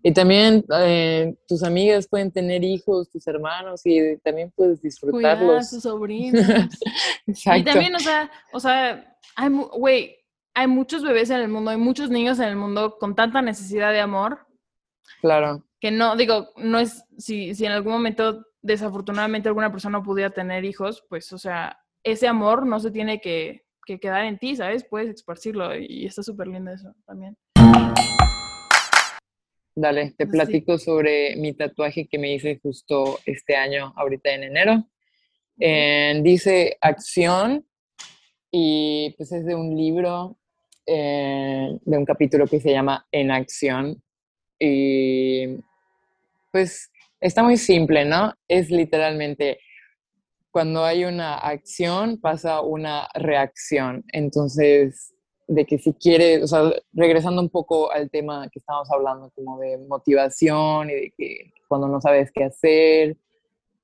y 0.01 0.13
también 0.13 0.63
eh, 0.79 1.35
tus 1.47 1.61
amigas 1.63 2.07
pueden 2.07 2.31
tener 2.31 2.63
hijos, 2.63 3.09
tus 3.09 3.27
hermanos, 3.27 3.81
y 3.83 4.15
también 4.19 4.49
puedes 4.55 4.79
Cuidar 4.79 4.85
a 4.85 4.87
disfrutarlos. 4.87 5.69
sus 5.69 5.83
sobrinos. 5.83 6.41
Y 7.27 7.31
Exacto. 7.31 7.71
también, 7.71 7.95
o 7.95 7.99
sea, 7.99 8.31
o 8.53 8.59
sea, 8.61 9.17
hay, 9.35 9.49
güey, 9.49 10.15
hay 10.59 10.67
muchos 10.67 11.03
bebés 11.03 11.29
en 11.29 11.39
el 11.39 11.47
mundo, 11.47 11.71
hay 11.71 11.77
muchos 11.77 12.09
niños 12.09 12.37
en 12.39 12.49
el 12.49 12.57
mundo 12.57 12.97
con 12.99 13.15
tanta 13.15 13.41
necesidad 13.41 13.93
de 13.93 14.01
amor 14.01 14.45
Claro, 15.21 15.63
que 15.79 15.89
no, 15.89 16.17
digo, 16.17 16.49
no 16.57 16.79
es, 16.79 17.05
si, 17.17 17.55
si 17.55 17.65
en 17.65 17.71
algún 17.71 17.93
momento 17.93 18.45
desafortunadamente 18.61 19.47
alguna 19.47 19.71
persona 19.71 20.03
pudiera 20.03 20.29
tener 20.31 20.65
hijos, 20.65 21.03
pues, 21.07 21.31
o 21.31 21.37
sea, 21.37 21.79
ese 22.03 22.27
amor 22.27 22.65
no 22.65 22.79
se 22.81 22.91
tiene 22.91 23.21
que, 23.21 23.63
que 23.85 23.99
quedar 23.99 24.25
en 24.25 24.37
ti, 24.37 24.57
¿sabes? 24.57 24.83
Puedes 24.83 25.09
esparcirlo 25.09 25.75
y 25.77 26.05
está 26.05 26.23
súper 26.23 26.47
lindo 26.47 26.71
eso 26.71 26.93
también. 27.05 27.37
dale, 29.75 30.11
te 30.17 30.25
Sí. 30.25 30.31
platico 30.31 30.77
sobre 30.77 31.37
mi 31.37 31.53
tatuaje 31.53 32.05
que 32.07 32.19
me 32.19 32.33
hice 32.33 32.59
justo 32.61 33.17
este 33.25 33.55
año, 33.55 33.93
ahorita 33.95 34.31
en 34.33 34.43
enero. 34.43 34.83
Eh, 35.57 36.19
dice 36.21 36.77
acción 36.81 37.65
y 38.51 39.13
pues 39.17 39.31
es 39.31 39.45
de 39.45 39.55
un 39.55 39.75
libro, 39.77 40.38
eh, 40.91 41.77
de 41.85 41.97
un 41.97 42.05
capítulo 42.05 42.47
que 42.47 42.59
se 42.59 42.71
llama 42.71 43.05
En 43.11 43.29
acción 43.29 44.01
y 44.59 45.59
pues 46.51 46.91
está 47.21 47.43
muy 47.43 47.57
simple, 47.57 48.05
¿no? 48.05 48.33
Es 48.47 48.71
literalmente 48.71 49.59
cuando 50.51 50.83
hay 50.83 51.05
una 51.05 51.35
acción 51.35 52.19
pasa 52.19 52.61
una 52.61 53.07
reacción. 53.13 54.03
Entonces, 54.11 55.13
de 55.47 55.65
que 55.65 55.77
si 55.77 55.93
quieres, 55.93 56.43
o 56.43 56.47
sea, 56.47 56.71
regresando 56.93 57.41
un 57.41 57.49
poco 57.49 57.91
al 57.91 58.09
tema 58.09 58.49
que 58.51 58.59
estábamos 58.59 58.89
hablando, 58.91 59.31
como 59.35 59.59
de 59.59 59.77
motivación 59.77 60.89
y 60.89 60.93
de 60.93 61.13
que 61.15 61.53
cuando 61.67 61.87
no 61.87 62.01
sabes 62.01 62.31
qué 62.33 62.45
hacer, 62.45 63.17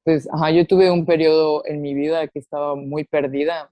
pues, 0.04 0.28
ajá, 0.32 0.52
yo 0.52 0.66
tuve 0.68 0.92
un 0.92 1.06
periodo 1.06 1.66
en 1.66 1.82
mi 1.82 1.94
vida 1.94 2.28
que 2.28 2.40
estaba 2.40 2.76
muy 2.76 3.04
perdida 3.04 3.72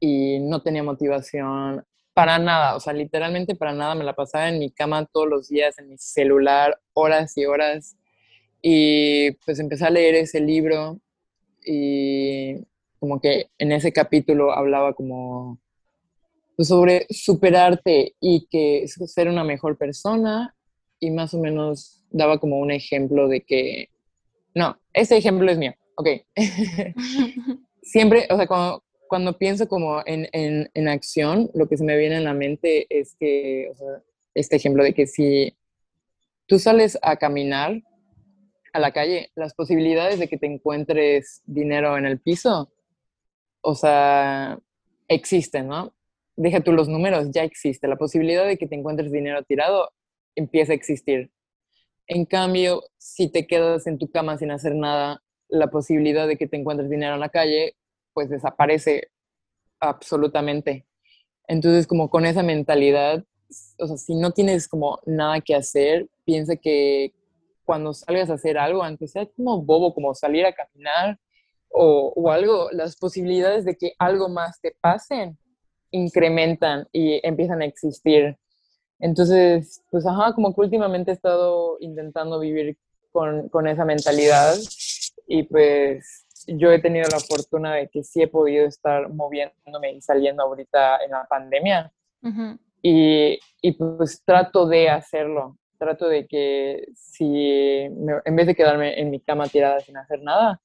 y 0.00 0.40
no 0.40 0.62
tenía 0.62 0.82
motivación 0.82 1.84
para 2.16 2.38
nada, 2.38 2.76
o 2.76 2.80
sea, 2.80 2.94
literalmente 2.94 3.54
para 3.54 3.74
nada, 3.74 3.94
me 3.94 4.02
la 4.02 4.16
pasaba 4.16 4.48
en 4.48 4.58
mi 4.58 4.70
cama 4.70 5.04
todos 5.04 5.28
los 5.28 5.50
días, 5.50 5.78
en 5.78 5.90
mi 5.90 5.98
celular, 5.98 6.80
horas 6.94 7.36
y 7.36 7.44
horas, 7.44 7.98
y 8.62 9.32
pues 9.44 9.58
empecé 9.58 9.84
a 9.84 9.90
leer 9.90 10.14
ese 10.14 10.40
libro 10.40 10.98
y 11.62 12.54
como 12.98 13.20
que 13.20 13.50
en 13.58 13.70
ese 13.70 13.92
capítulo 13.92 14.52
hablaba 14.52 14.94
como 14.94 15.60
pues, 16.56 16.68
sobre 16.68 17.06
superarte 17.10 18.14
y 18.18 18.46
que 18.46 18.88
ser 18.88 19.28
una 19.28 19.44
mejor 19.44 19.76
persona 19.76 20.56
y 20.98 21.10
más 21.10 21.34
o 21.34 21.38
menos 21.38 22.02
daba 22.08 22.38
como 22.38 22.58
un 22.60 22.70
ejemplo 22.70 23.28
de 23.28 23.42
que, 23.42 23.90
no, 24.54 24.80
ese 24.94 25.18
ejemplo 25.18 25.50
es 25.50 25.58
mío, 25.58 25.74
ok. 25.96 26.08
Siempre, 27.82 28.26
o 28.30 28.36
sea, 28.38 28.46
cuando, 28.46 28.85
cuando 29.08 29.38
pienso 29.38 29.68
como 29.68 30.02
en, 30.06 30.28
en, 30.32 30.70
en, 30.74 30.88
acción, 30.88 31.50
lo 31.54 31.68
que 31.68 31.76
se 31.76 31.84
me 31.84 31.96
viene 31.96 32.16
en 32.16 32.24
la 32.24 32.34
mente 32.34 32.86
es 32.90 33.14
que, 33.18 33.68
o 33.72 33.74
sea, 33.74 34.02
este 34.34 34.56
ejemplo 34.56 34.84
de 34.84 34.94
que 34.94 35.06
si 35.06 35.56
tú 36.46 36.58
sales 36.58 36.98
a 37.02 37.16
caminar 37.16 37.82
a 38.72 38.78
la 38.78 38.92
calle, 38.92 39.30
las 39.34 39.54
posibilidades 39.54 40.18
de 40.18 40.28
que 40.28 40.36
te 40.36 40.46
encuentres 40.46 41.42
dinero 41.46 41.96
en 41.96 42.06
el 42.06 42.20
piso, 42.20 42.70
o 43.62 43.74
sea, 43.74 44.58
existen, 45.08 45.68
¿no? 45.68 45.92
Deja 46.36 46.60
tú 46.60 46.72
los 46.72 46.88
números, 46.88 47.30
ya 47.30 47.42
existe. 47.42 47.88
La 47.88 47.96
posibilidad 47.96 48.46
de 48.46 48.58
que 48.58 48.66
te 48.66 48.74
encuentres 48.74 49.10
dinero 49.10 49.42
tirado 49.42 49.90
empieza 50.34 50.72
a 50.72 50.76
existir. 50.76 51.30
En 52.06 52.26
cambio, 52.26 52.84
si 52.98 53.28
te 53.28 53.46
quedas 53.46 53.86
en 53.86 53.98
tu 53.98 54.10
cama 54.10 54.36
sin 54.36 54.50
hacer 54.50 54.74
nada, 54.74 55.22
la 55.48 55.68
posibilidad 55.68 56.28
de 56.28 56.36
que 56.36 56.46
te 56.46 56.56
encuentres 56.56 56.90
dinero 56.90 57.14
en 57.14 57.20
la 57.20 57.30
calle, 57.30 57.74
pues 58.16 58.30
desaparece 58.30 59.10
absolutamente. 59.78 60.86
Entonces, 61.46 61.86
como 61.86 62.08
con 62.08 62.24
esa 62.24 62.42
mentalidad, 62.42 63.22
o 63.78 63.86
sea, 63.86 63.98
si 63.98 64.14
no 64.14 64.30
tienes 64.30 64.68
como 64.68 65.00
nada 65.04 65.42
que 65.42 65.54
hacer, 65.54 66.08
piensa 66.24 66.56
que 66.56 67.12
cuando 67.66 67.92
salgas 67.92 68.30
a 68.30 68.34
hacer 68.34 68.56
algo, 68.56 68.82
aunque 68.82 69.06
sea 69.06 69.26
como 69.26 69.60
bobo, 69.60 69.92
como 69.92 70.14
salir 70.14 70.46
a 70.46 70.54
caminar 70.54 71.20
o, 71.68 72.30
algo, 72.30 72.70
las 72.72 72.96
posibilidades 72.96 73.66
de 73.66 73.76
que 73.76 73.92
algo 73.98 74.30
más 74.30 74.62
te 74.62 74.74
pasen 74.80 75.36
incrementan 75.90 76.88
y 76.92 77.20
empiezan 77.22 77.60
a 77.60 77.66
existir. 77.66 78.38
Entonces, 78.98 79.82
pues 79.90 80.06
ajá, 80.06 80.32
como 80.32 80.54
que 80.54 80.62
últimamente 80.62 81.10
he 81.10 81.14
estado 81.14 81.76
intentando 81.80 82.40
vivir 82.40 82.78
con, 83.12 83.50
con, 83.50 83.68
esa 83.68 83.84
mentalidad 83.84 84.56
y 85.28 85.42
pues 85.42 86.25
yo 86.46 86.70
he 86.70 86.78
tenido 86.80 87.08
la 87.10 87.20
fortuna 87.20 87.74
de 87.74 87.88
que 87.88 88.02
sí 88.02 88.22
he 88.22 88.28
podido 88.28 88.66
estar 88.66 89.08
moviéndome 89.08 89.92
y 89.92 90.00
saliendo 90.00 90.42
ahorita 90.42 91.04
en 91.04 91.10
la 91.10 91.26
pandemia 91.28 91.92
y, 92.82 93.38
y, 93.62 93.72
pues 93.72 94.22
trato 94.24 94.66
de 94.66 94.88
hacerlo 94.88 95.56
trato 95.78 96.08
de 96.08 96.26
que 96.26 96.86
si 96.94 97.80
en 97.82 98.36
vez 98.36 98.46
de 98.46 98.54
quedarme 98.54 98.98
en 99.00 99.10
mi 99.10 99.20
cama 99.20 99.46
tirada 99.46 99.80
sin 99.80 99.96
hacer 99.96 100.22
nada, 100.22 100.60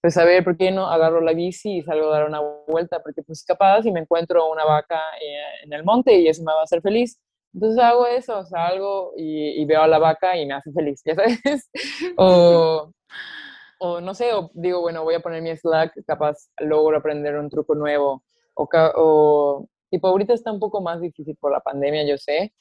pues 0.00 0.16
a 0.16 0.24
ver, 0.24 0.42
¿por 0.42 0.56
qué 0.56 0.70
no 0.72 0.88
agarro 0.88 1.20
la 1.20 1.32
bici 1.32 1.78
y 1.78 1.82
salgo 1.82 2.08
a 2.08 2.18
dar 2.18 2.28
una 2.28 2.40
vuelta? 2.66 3.00
Porque 3.02 3.22
pues 3.22 3.44
capaz 3.44 3.82
si 3.82 3.92
me 3.92 4.00
encuentro 4.00 4.50
una 4.50 4.64
vaca 4.64 5.00
eh, 5.20 5.64
en 5.64 5.72
el 5.72 5.84
monte 5.84 6.18
y 6.18 6.28
eso 6.28 6.42
me 6.42 6.52
va 6.52 6.60
a 6.60 6.64
hacer 6.64 6.82
feliz. 6.82 7.20
Entonces 7.54 7.82
hago 7.82 8.06
eso, 8.06 8.42
salgo 8.44 9.12
y, 9.16 9.60
y 9.60 9.64
veo 9.64 9.82
a 9.82 9.86
la 9.86 9.98
vaca 9.98 10.36
y 10.36 10.46
me 10.46 10.54
hace 10.54 10.72
feliz, 10.72 11.02
¿ya 11.04 11.14
sabes? 11.14 11.70
o, 12.16 12.90
o 13.82 14.00
no 14.00 14.14
sé, 14.14 14.32
o 14.32 14.50
digo, 14.54 14.80
bueno, 14.80 15.02
voy 15.02 15.14
a 15.14 15.20
poner 15.20 15.42
mi 15.42 15.56
Slack, 15.56 16.04
capaz 16.06 16.48
logro 16.58 16.96
aprender 16.96 17.36
un 17.36 17.50
truco 17.50 17.74
nuevo. 17.74 18.22
O, 18.54 18.68
o 18.96 19.68
tipo, 19.90 20.06
ahorita 20.06 20.34
está 20.34 20.52
un 20.52 20.60
poco 20.60 20.80
más 20.80 21.00
difícil 21.00 21.36
por 21.36 21.50
la 21.50 21.60
pandemia, 21.60 22.06
yo 22.06 22.16
sé, 22.16 22.52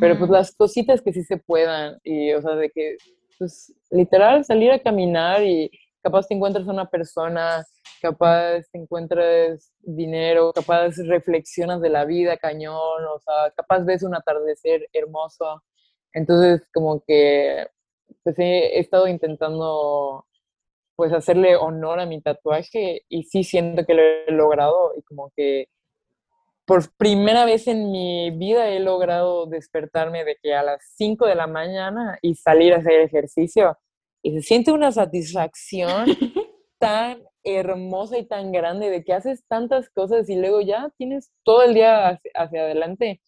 pero 0.00 0.18
pues 0.18 0.28
las 0.28 0.52
cositas 0.56 1.00
que 1.00 1.12
sí 1.12 1.22
se 1.22 1.36
puedan 1.36 1.98
y, 2.02 2.32
o 2.32 2.42
sea, 2.42 2.56
de 2.56 2.70
que, 2.70 2.96
pues, 3.38 3.72
literal, 3.90 4.44
salir 4.44 4.72
a 4.72 4.80
caminar 4.80 5.44
y 5.44 5.70
capaz 6.02 6.26
te 6.26 6.34
encuentras 6.34 6.66
a 6.66 6.72
una 6.72 6.90
persona, 6.90 7.64
capaz 8.02 8.62
te 8.72 8.78
encuentras 8.78 9.72
dinero, 9.78 10.52
capaz 10.52 10.96
reflexionas 10.96 11.80
de 11.80 11.90
la 11.90 12.04
vida 12.04 12.36
cañón, 12.36 13.04
o 13.14 13.20
sea, 13.20 13.52
capaz 13.54 13.84
ves 13.84 14.02
un 14.02 14.16
atardecer 14.16 14.88
hermoso. 14.92 15.62
Entonces, 16.12 16.66
como 16.74 17.04
que, 17.06 17.68
pues 18.24 18.36
he, 18.40 18.76
he 18.76 18.80
estado 18.80 19.06
intentando, 19.06 20.26
pues, 20.96 21.12
hacerle 21.12 21.56
honor 21.56 22.00
a 22.00 22.06
mi 22.06 22.20
tatuaje 22.20 23.02
y 23.08 23.24
sí 23.24 23.44
siento 23.44 23.84
que 23.84 23.94
lo 23.94 24.02
he 24.02 24.32
logrado 24.32 24.92
y 24.96 25.02
como 25.02 25.30
que 25.36 25.68
por 26.66 26.92
primera 26.96 27.44
vez 27.44 27.68
en 27.68 27.92
mi 27.92 28.30
vida 28.32 28.68
he 28.68 28.80
logrado 28.80 29.46
despertarme 29.46 30.24
de 30.24 30.36
que 30.42 30.52
a 30.54 30.64
las 30.64 30.82
5 30.96 31.26
de 31.26 31.36
la 31.36 31.46
mañana 31.46 32.18
y 32.22 32.34
salir 32.34 32.74
a 32.74 32.78
hacer 32.78 33.00
ejercicio. 33.00 33.78
Y 34.20 34.32
se 34.32 34.42
siente 34.42 34.72
una 34.72 34.90
satisfacción 34.90 36.06
tan 36.78 37.22
hermosa 37.44 38.18
y 38.18 38.26
tan 38.26 38.50
grande 38.50 38.90
de 38.90 39.04
que 39.04 39.12
haces 39.12 39.44
tantas 39.46 39.88
cosas 39.90 40.28
y 40.28 40.34
luego 40.34 40.60
ya 40.60 40.90
tienes 40.98 41.30
todo 41.44 41.62
el 41.62 41.74
día 41.74 42.20
hacia, 42.34 42.62
adelante. 42.62 43.20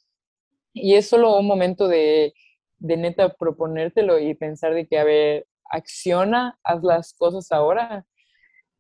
Y 0.72 0.94
es 0.94 1.08
solo 1.08 1.38
un 1.38 1.46
momento 1.46 1.86
de, 1.86 2.34
de 2.78 2.96
neta 2.96 3.34
proponértelo 3.34 4.18
y 4.18 4.34
pensar 4.34 4.74
de 4.74 4.88
que, 4.88 4.98
a 4.98 5.04
ver, 5.04 5.46
acciona, 5.70 6.58
haz 6.62 6.82
las 6.82 7.14
cosas 7.14 7.50
ahora 7.52 8.06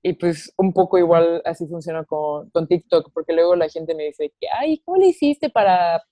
y 0.02 0.12
pues 0.14 0.52
un 0.56 0.72
poco 0.72 0.98
igual 0.98 1.42
así 1.44 1.66
funciona 1.66 2.04
con, 2.04 2.50
con, 2.50 2.68
TikTok, 2.68 3.10
porque 3.12 3.32
luego 3.32 3.56
la 3.56 3.68
gente 3.68 3.94
me 3.94 4.04
dice 4.04 4.32
que, 4.40 4.46
ay, 4.58 4.78
¿cómo 4.84 4.96
le 4.96 5.08
hiciste 5.08 5.50
para, 5.50 6.02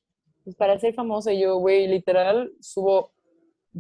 pues, 0.45 0.57
para 0.57 0.79
ser 0.79 0.95
famosa? 0.95 1.33
Y 1.33 1.41
yo, 1.41 1.57
güey, 1.57 1.87
literal, 1.87 2.53
subo 2.61 3.13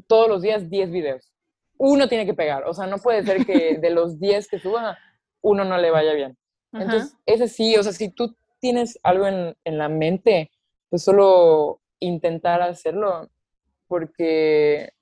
todos 0.06 0.28
los 0.28 0.42
días 0.42 0.70
10 0.70 0.90
videos. 0.90 1.32
Uno 1.78 2.08
tiene 2.08 2.24
que 2.24 2.34
pegar, 2.34 2.64
o 2.64 2.72
sea, 2.72 2.86
no 2.86 2.98
puede 2.98 3.24
ser 3.24 3.44
que 3.44 3.78
de 3.78 3.90
los 3.90 4.18
10 4.18 4.48
que 4.48 4.58
suba, 4.58 4.96
uno 5.42 5.64
no 5.64 5.76
le 5.76 5.90
vaya 5.90 6.12
bien. 6.14 6.38
Entonces, 6.72 7.16
ese 7.26 7.48
sí, 7.48 7.76
o 7.76 7.82
sea, 7.82 7.92
si 7.92 8.10
tú 8.10 8.36
tienes 8.60 8.98
algo 9.02 9.26
en, 9.26 9.56
en 9.64 9.78
la 9.78 9.88
mente, 9.88 10.50
pues 10.88 11.02
solo 11.02 11.80
intentar 12.00 12.62
hacerlo, 12.62 13.28
porque 13.88 14.92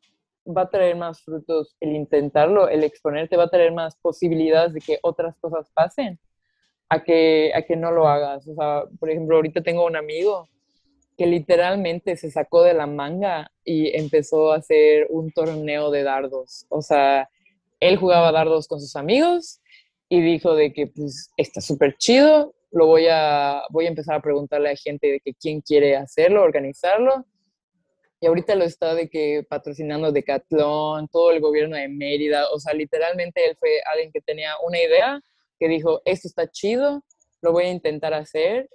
va 0.47 0.63
a 0.63 0.71
traer 0.71 0.97
más 0.97 1.23
frutos 1.23 1.77
el 1.81 1.95
intentarlo, 1.95 2.69
el 2.69 2.85
exponerte, 2.85 3.37
va 3.37 3.45
a 3.45 3.51
traer 3.51 3.73
más 3.73 3.97
posibilidades 3.97 4.75
de 4.75 4.81
que 4.81 4.99
otras 5.03 5.37
cosas 5.41 5.71
pasen 5.75 6.19
a 6.89 7.03
que, 7.03 7.53
a 7.55 7.63
que 7.63 7.77
no 7.77 7.91
lo 7.91 8.09
hagas. 8.09 8.47
O 8.49 8.55
sea, 8.55 8.85
por 8.99 9.11
ejemplo, 9.11 9.37
ahorita 9.37 9.63
tengo 9.63 9.87
un 9.87 9.97
amigo 9.97 10.49
que 11.17 11.27
literalmente 11.27 12.17
se 12.17 12.31
sacó 12.31 12.63
de 12.63 12.75
la 12.75 12.87
manga 12.87 13.51
y 13.65 13.97
empezó 13.97 14.53
a 14.53 14.57
hacer 14.57 15.07
un 15.11 15.31
torneo 15.31 15.91
de 15.91 16.03
dardos. 16.03 16.67
O 16.69 16.83
sea, 16.83 17.29
él 17.81 17.97
jugaba 17.97 18.33
dardos 18.33 18.67
con 18.67 18.81
sus 18.81 18.97
amigos 18.97 19.61
y 20.09 20.21
dijo 20.21 20.55
de 20.55 20.73
que 20.73 20.89
pues 20.89 21.31
está 21.37 21.61
súper 21.61 21.97
chido, 21.97 22.55
lo 22.73 22.87
voy 22.87 23.07
a, 23.11 23.63
voy 23.71 23.87
a 23.87 23.89
empezar 23.89 24.17
a 24.17 24.23
preguntarle 24.23 24.71
a 24.71 24.77
gente 24.77 25.07
de 25.07 25.21
que 25.21 25.35
quién 25.35 25.61
quiere 25.61 25.97
hacerlo, 25.97 26.43
organizarlo 26.43 27.25
y 28.25 28.27
ahorita 28.27 28.55
lo 28.55 28.65
está 28.65 28.95
de 28.95 29.11
que 29.11 29.45
patrocinando 29.47 30.11
Decathlon, 30.11 31.09
todo 31.09 31.31
el 31.31 31.43
gobierno 31.43 31.77
de 31.77 31.89
Mérida, 31.89 32.47
o 32.55 32.59
sea, 32.59 32.73
literalmente 32.73 33.45
él 33.47 33.55
fue 33.61 33.69
alguien 33.93 34.11
que 34.15 34.23
tenía 34.23 34.55
una 34.67 34.79
idea, 34.81 35.21
que 35.59 35.69
dijo, 35.69 36.01
esto 36.07 36.29
está 36.29 36.51
chido, 36.51 37.05
lo 37.43 37.53
voy 37.53 37.65
a 37.65 37.71
intentar 37.71 38.15
hacer, 38.15 38.71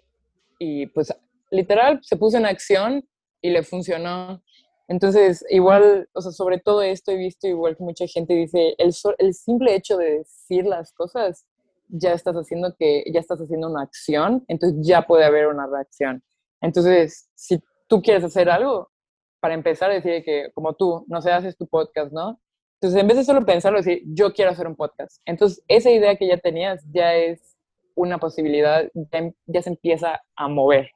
y 0.60 0.86
pues 0.86 1.12
literal 1.50 2.00
se 2.04 2.16
puso 2.16 2.38
en 2.38 2.45
acción 2.45 3.04
y 3.41 3.50
le 3.50 3.64
funcionó. 3.64 4.43
Entonces, 4.88 5.43
igual, 5.50 6.08
o 6.14 6.22
sea, 6.22 6.32
sobre 6.32 6.60
todo 6.60 6.84
esto 6.84 7.12
he 7.12 7.18
visto 7.18 7.47
igual 7.47 7.76
que 7.76 7.84
mucha 7.84 8.06
gente 8.06 8.36
dice, 8.36 8.76
el, 8.78 8.93
el 9.18 9.34
simple 9.34 9.74
hecho 9.74 9.97
de 9.97 10.20
decir 10.20 10.68
las 10.68 10.93
cosas, 10.93 11.47
ya 11.88 12.14
estás 12.14 12.36
haciendo 12.36 12.76
que, 12.78 13.04
ya 13.12 13.20
estás 13.20 13.39
haciendo 13.39 13.68
una 13.68 13.82
acción, 13.82 14.45
entonces 14.47 14.78
ya 14.88 15.08
puede 15.08 15.26
haber 15.26 15.47
una 15.47 15.66
reacción. 15.66 16.22
Entonces, 16.62 17.32
si 17.34 17.60
tú 17.88 18.04
quieres 18.04 18.24
hacer 18.24 18.47
algo, 18.47 18.91
para 19.40 19.54
empezar, 19.54 19.92
decir 19.92 20.24
que 20.24 20.52
como 20.54 20.74
tú, 20.74 21.06
no 21.08 21.22
sé, 21.22 21.32
haces 21.32 21.58
tu 21.58 21.68
podcast, 21.68 22.12
¿no? 22.12 22.40
Entonces, 22.82 23.02
en 23.02 23.08
vez 23.08 23.18
de 23.18 23.26
solo 23.26 23.46
pensarlo, 23.46 23.80
decir, 23.80 24.02
yo 24.06 24.34
quiero 24.34 24.52
hacer 24.52 24.68
un 24.68 24.76
podcast. 24.76 25.22
Entonces, 25.26 25.64
esa 25.68 25.92
idea 25.92 26.16
que 26.16 26.28
ya 26.28 26.38
tenías 26.38 26.82
ya 26.92 27.14
es 27.14 27.58
una 27.96 28.18
posibilidad, 28.18 28.90
ya, 28.94 29.32
ya 29.46 29.62
se 29.62 29.70
empieza 29.70 30.22
a 30.36 30.48
mover. 30.48 30.92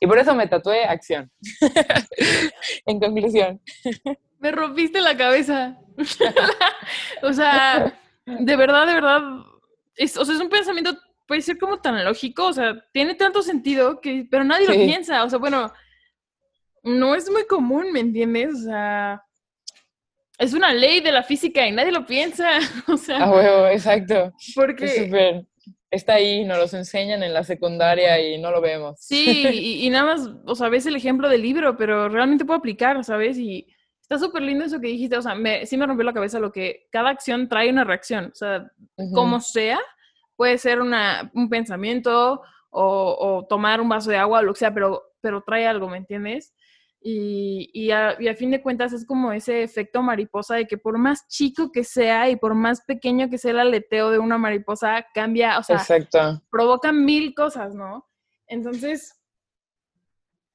Y 0.00 0.06
por 0.06 0.18
eso 0.18 0.34
me 0.34 0.46
tatué 0.46 0.84
acción. 0.84 1.30
en 2.86 3.00
conclusión. 3.00 3.60
me 4.38 4.50
rompiste 4.50 5.00
la 5.00 5.16
cabeza. 5.16 5.78
o 7.22 7.32
sea, 7.32 8.00
de 8.26 8.56
verdad, 8.56 8.86
de 8.86 8.94
verdad, 8.94 9.22
es, 9.96 10.16
o 10.16 10.24
sea, 10.24 10.34
es 10.34 10.40
un 10.40 10.48
pensamiento, 10.48 10.96
puede 11.26 11.42
ser 11.42 11.58
como 11.58 11.80
tan 11.80 12.04
lógico, 12.04 12.46
o 12.46 12.52
sea, 12.52 12.84
tiene 12.92 13.14
tanto 13.14 13.42
sentido 13.42 14.00
que, 14.00 14.26
pero 14.30 14.44
nadie 14.44 14.66
lo 14.66 14.74
piensa, 14.74 15.24
o 15.24 15.30
sea, 15.30 15.38
bueno, 15.38 15.72
no 16.82 17.14
es 17.14 17.30
muy 17.30 17.46
común, 17.46 17.92
¿me 17.92 18.00
entiendes? 18.00 18.54
O 18.54 18.64
sea, 18.64 19.22
es 20.38 20.54
una 20.54 20.72
ley 20.72 21.00
de 21.00 21.12
la 21.12 21.22
física 21.22 21.66
y 21.66 21.72
nadie 21.72 21.92
lo 21.92 22.06
piensa, 22.06 22.58
o 22.88 22.96
sea. 22.96 23.24
A 23.24 23.30
huevo, 23.30 23.66
exacto. 23.68 24.32
Porque... 24.54 24.84
Es 24.84 24.96
súper 24.96 25.46
está 25.90 26.14
ahí, 26.14 26.44
nos 26.44 26.58
los 26.58 26.74
enseñan 26.74 27.22
en 27.22 27.32
la 27.32 27.44
secundaria 27.44 28.20
y 28.20 28.40
no 28.40 28.50
lo 28.50 28.60
vemos. 28.60 28.98
Sí, 29.00 29.46
y, 29.82 29.90
nada 29.90 30.16
más, 30.16 30.30
o 30.44 30.54
sea, 30.54 30.68
ves 30.68 30.86
el 30.86 30.96
ejemplo 30.96 31.28
del 31.28 31.42
libro, 31.42 31.76
pero 31.76 32.08
realmente 32.08 32.44
puedo 32.44 32.58
aplicar, 32.58 33.02
¿sabes? 33.04 33.38
Y 33.38 33.66
está 34.00 34.18
súper 34.18 34.42
lindo 34.42 34.64
eso 34.64 34.80
que 34.80 34.88
dijiste, 34.88 35.16
o 35.16 35.22
sea, 35.22 35.34
me, 35.34 35.66
sí 35.66 35.76
me 35.76 35.86
rompió 35.86 36.04
la 36.04 36.12
cabeza 36.12 36.38
lo 36.38 36.52
que 36.52 36.88
cada 36.90 37.10
acción 37.10 37.48
trae 37.48 37.70
una 37.70 37.84
reacción, 37.84 38.30
o 38.32 38.34
sea, 38.34 38.70
como 39.12 39.40
sea, 39.40 39.78
puede 40.36 40.58
ser 40.58 40.80
una, 40.80 41.30
un 41.34 41.48
pensamiento 41.48 42.42
o, 42.70 43.16
o, 43.18 43.46
tomar 43.46 43.80
un 43.80 43.88
vaso 43.88 44.10
de 44.10 44.16
agua 44.16 44.40
o 44.40 44.42
lo 44.42 44.52
que 44.52 44.60
sea, 44.60 44.72
pero, 44.72 45.02
pero 45.20 45.42
trae 45.42 45.66
algo, 45.66 45.88
¿me 45.88 45.98
entiendes? 45.98 46.54
Y, 47.00 47.70
y, 47.72 47.92
a, 47.92 48.16
fin 48.36 48.50
de 48.50 48.60
cuentas 48.60 48.92
es 48.92 49.06
como 49.06 49.32
ese 49.32 49.62
efecto 49.62 50.02
mariposa 50.02 50.56
de 50.56 50.66
que 50.66 50.78
por 50.78 50.98
más 50.98 51.28
chico 51.28 51.70
que 51.70 51.84
sea 51.84 52.28
y 52.28 52.36
por 52.36 52.54
más 52.54 52.80
pequeño 52.82 53.30
que 53.30 53.38
sea 53.38 53.52
el 53.52 53.60
aleteo 53.60 54.10
de 54.10 54.18
una 54.18 54.36
mariposa, 54.36 55.06
cambia, 55.14 55.58
o 55.58 55.62
sea, 55.62 55.84
provoca 56.50 56.92
mil 56.92 57.34
cosas, 57.34 57.74
¿no? 57.74 58.08
Entonces, 58.48 59.16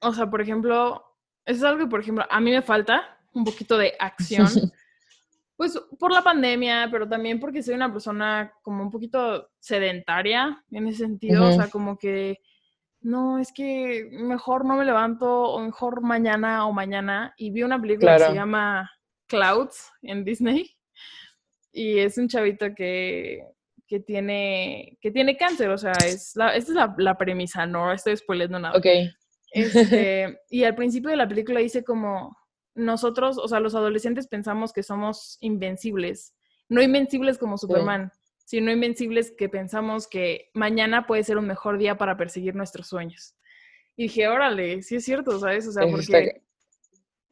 o 0.00 0.12
sea, 0.12 0.28
por 0.28 0.42
ejemplo, 0.42 1.02
eso 1.46 1.58
es 1.58 1.64
algo 1.64 1.84
que, 1.84 1.90
por 1.90 2.00
ejemplo, 2.00 2.24
a 2.28 2.40
mí 2.40 2.50
me 2.50 2.62
falta 2.62 3.18
un 3.32 3.44
poquito 3.44 3.78
de 3.78 3.94
acción. 3.98 4.46
Pues 5.56 5.80
por 6.00 6.10
la 6.10 6.20
pandemia, 6.20 6.88
pero 6.90 7.08
también 7.08 7.38
porque 7.38 7.62
soy 7.62 7.76
una 7.76 7.92
persona 7.92 8.52
como 8.60 8.82
un 8.82 8.90
poquito 8.90 9.50
sedentaria 9.60 10.64
en 10.72 10.88
ese 10.88 11.04
sentido, 11.04 11.48
o 11.48 11.52
sea, 11.52 11.70
como 11.70 11.96
que 11.96 12.40
no, 13.04 13.38
es 13.38 13.52
que 13.52 14.08
mejor 14.10 14.64
no 14.64 14.76
me 14.76 14.84
levanto 14.84 15.26
o 15.30 15.60
mejor 15.60 16.00
mañana 16.00 16.66
o 16.66 16.72
mañana. 16.72 17.34
Y 17.36 17.50
vi 17.50 17.62
una 17.62 17.80
película 17.80 18.16
que 18.16 18.24
se 18.24 18.34
llama 18.34 18.90
Clouds 19.28 19.92
en 20.02 20.24
Disney. 20.24 20.70
Y 21.76 21.98
es 21.98 22.18
un 22.18 22.28
chavito 22.28 22.66
que, 22.72 23.48
que 23.88 23.98
tiene, 23.98 24.96
que 25.00 25.10
tiene 25.10 25.36
cáncer, 25.36 25.70
o 25.70 25.76
sea, 25.76 25.90
es 26.06 26.36
la, 26.36 26.54
esta 26.54 26.70
es 26.70 26.94
la, 26.98 27.18
premisa, 27.18 27.66
no 27.66 27.92
estoy 27.92 28.16
spoilando 28.16 28.58
nada. 28.58 28.78
Ok. 28.78 28.86
Este, 29.50 30.40
y 30.50 30.62
al 30.62 30.76
principio 30.76 31.10
de 31.10 31.16
la 31.16 31.28
película 31.28 31.58
dice 31.58 31.82
como, 31.82 32.36
nosotros, 32.74 33.38
o 33.38 33.46
sea, 33.48 33.58
los 33.58 33.74
adolescentes 33.74 34.28
pensamos 34.28 34.72
que 34.72 34.84
somos 34.84 35.36
invencibles, 35.40 36.34
no 36.68 36.80
invencibles 36.82 37.38
como 37.38 37.58
Superman, 37.58 38.12
sino 38.44 38.70
invencibles 38.70 39.32
que 39.36 39.48
pensamos 39.48 40.06
que 40.06 40.50
mañana 40.54 41.06
puede 41.06 41.24
ser 41.24 41.38
un 41.38 41.46
mejor 41.46 41.78
día 41.78 41.96
para 41.96 42.16
perseguir 42.16 42.54
nuestros 42.54 42.86
sueños. 42.86 43.34
Y 43.96 44.04
dije, 44.04 44.28
órale, 44.28 44.82
sí 44.82 44.96
es 44.96 45.04
cierto, 45.04 45.38
¿sabes? 45.38 45.66
O 45.66 45.72
sea, 45.72 45.86
porque 45.88 46.42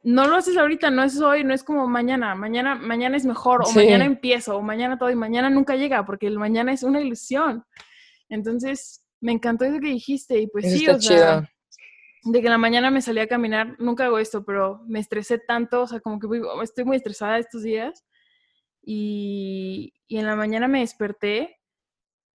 no 0.03 0.27
lo 0.27 0.35
haces 0.35 0.57
ahorita, 0.57 0.91
no 0.91 1.03
es 1.03 1.19
hoy, 1.21 1.43
no 1.43 1.53
es 1.53 1.63
como 1.63 1.87
mañana, 1.87 2.35
mañana, 2.35 2.75
mañana 2.75 3.15
es 3.15 3.25
mejor, 3.25 3.61
o 3.65 3.71
mañana 3.71 4.05
empiezo, 4.05 4.57
o 4.57 4.61
mañana 4.61 4.97
todo, 4.97 5.09
y 5.09 5.15
mañana 5.15 5.49
nunca 5.49 5.75
llega, 5.75 6.05
porque 6.05 6.27
el 6.27 6.39
mañana 6.39 6.73
es 6.73 6.83
una 6.83 6.99
ilusión. 6.99 7.63
Entonces, 8.27 9.05
me 9.21 9.31
encantó 9.31 9.65
eso 9.65 9.79
que 9.79 9.87
dijiste, 9.87 10.39
y 10.39 10.47
pues 10.47 10.71
sí, 10.71 10.87
o 10.89 10.99
sea, 10.99 11.49
de 12.23 12.41
que 12.41 12.47
en 12.47 12.51
la 12.51 12.57
mañana 12.57 12.91
me 12.91 13.01
salí 13.01 13.19
a 13.19 13.27
caminar, 13.27 13.75
nunca 13.79 14.05
hago 14.05 14.19
esto, 14.19 14.43
pero 14.43 14.81
me 14.87 14.99
estresé 14.99 15.37
tanto, 15.37 15.83
o 15.83 15.87
sea, 15.87 16.01
como 16.01 16.19
que 16.19 16.27
estoy 16.63 16.83
muy 16.83 16.97
estresada 16.97 17.37
estos 17.37 17.63
días, 17.63 18.03
y, 18.85 19.93
en 20.09 20.25
la 20.25 20.35
mañana 20.35 20.67
me 20.67 20.79
desperté 20.79 21.59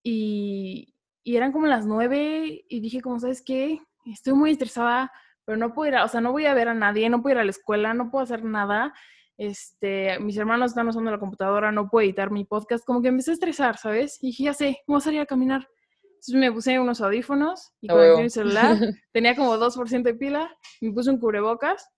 y, 0.02 0.94
eran 1.24 1.52
como 1.52 1.66
las 1.66 1.84
nueve 1.84 2.64
y 2.68 2.80
dije 2.80 3.02
como, 3.02 3.20
¿sabes 3.20 3.42
qué? 3.42 3.82
Estoy 4.06 4.32
muy 4.32 4.52
estresada, 4.52 5.12
pero 5.44 5.58
no 5.58 5.74
puedo 5.74 5.90
ir, 5.90 5.96
a, 5.96 6.04
o 6.04 6.08
sea, 6.08 6.22
no 6.22 6.32
voy 6.32 6.46
a 6.46 6.54
ver 6.54 6.68
a 6.68 6.74
nadie, 6.74 7.10
no 7.10 7.20
puedo 7.20 7.34
ir 7.34 7.40
a 7.40 7.44
la 7.44 7.50
escuela, 7.50 7.92
no 7.92 8.10
puedo 8.10 8.24
hacer 8.24 8.42
nada. 8.44 8.94
Este, 9.36 10.18
mis 10.20 10.38
hermanos 10.38 10.70
están 10.70 10.88
usando 10.88 11.10
la 11.10 11.18
computadora, 11.18 11.70
no 11.70 11.90
puedo 11.90 12.06
editar 12.06 12.30
mi 12.30 12.46
podcast, 12.46 12.82
como 12.82 13.02
que 13.02 13.08
empecé 13.08 13.32
a 13.32 13.34
estresar, 13.34 13.76
¿sabes? 13.76 14.16
Y 14.22 14.28
dije, 14.28 14.44
ya 14.44 14.54
sé, 14.54 14.78
voy 14.86 14.96
a 14.96 15.00
salir 15.00 15.20
a 15.20 15.26
caminar. 15.26 15.68
Entonces 16.02 16.34
me 16.34 16.50
puse 16.50 16.80
unos 16.80 17.02
audífonos 17.02 17.72
y 17.82 17.88
conecté 17.88 18.22
mi 18.22 18.30
celular, 18.30 18.76
tenía 19.12 19.36
como 19.36 19.54
2% 19.58 20.02
de 20.02 20.14
pila, 20.14 20.50
me 20.80 20.92
puse 20.92 21.10
un 21.10 21.20
cubrebocas 21.20 21.88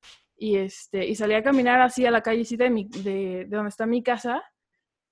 y, 0.40 0.56
este, 0.56 1.06
y 1.06 1.14
salí 1.14 1.34
a 1.34 1.42
caminar 1.42 1.82
así 1.82 2.06
a 2.06 2.10
la 2.10 2.22
callecita 2.22 2.64
de, 2.64 2.70
mi, 2.70 2.88
de, 2.88 3.44
de 3.44 3.56
donde 3.56 3.68
está 3.68 3.84
mi 3.84 4.02
casa 4.02 4.42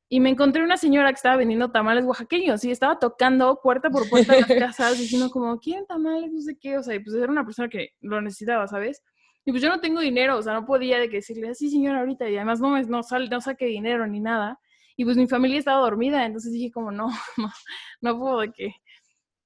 y 0.09 0.20
me 0.20 0.31
encontré 0.31 0.64
una 0.64 0.79
señora 0.79 1.11
que 1.11 1.16
estaba 1.16 1.37
vendiendo 1.37 1.70
tamales 1.70 2.07
oaxaqueños 2.07 2.64
y 2.64 2.70
estaba 2.70 2.99
tocando 2.99 3.61
puerta 3.62 3.91
por 3.91 4.09
puerta 4.09 4.35
de 4.35 4.41
las 4.41 4.49
casas 4.76 4.99
diciendo 4.99 5.29
como, 5.29 5.59
¿quieren 5.59 5.87
tamales? 5.87 6.33
No 6.33 6.41
sé 6.41 6.57
qué, 6.59 6.79
o 6.79 6.83
sea, 6.83 6.95
y 6.95 7.01
pues 7.01 7.14
era 7.14 7.31
una 7.31 7.45
persona 7.45 7.68
que 7.68 7.91
lo 8.01 8.22
necesitaba, 8.22 8.66
¿sabes? 8.66 9.03
Y 9.45 9.51
pues 9.51 9.62
yo 9.62 9.68
no 9.68 9.81
tengo 9.81 10.01
dinero, 10.01 10.39
o 10.39 10.43
sea, 10.43 10.55
no 10.55 10.64
podía 10.64 10.99
de 10.99 11.11
que 11.11 11.16
decirle, 11.16 11.55
sí, 11.55 11.68
señora, 11.68 12.01
ahorita, 12.01 12.26
y 12.31 12.37
además 12.37 12.59
no, 12.59 12.81
no, 12.81 13.03
sal, 13.03 13.29
no 13.29 13.43
saqué 13.43 13.66
dinero 13.66 14.07
ni 14.07 14.20
nada. 14.20 14.59
Y 14.97 15.05
pues 15.05 15.18
mi 15.18 15.26
familia 15.26 15.59
estaba 15.59 15.83
dormida, 15.83 16.24
entonces 16.24 16.53
dije 16.55 16.70
como, 16.72 16.91
no, 16.91 17.09
no, 17.37 17.51
no 18.01 18.18
puedo 18.18 18.41
de 18.41 18.53
que... 18.53 18.72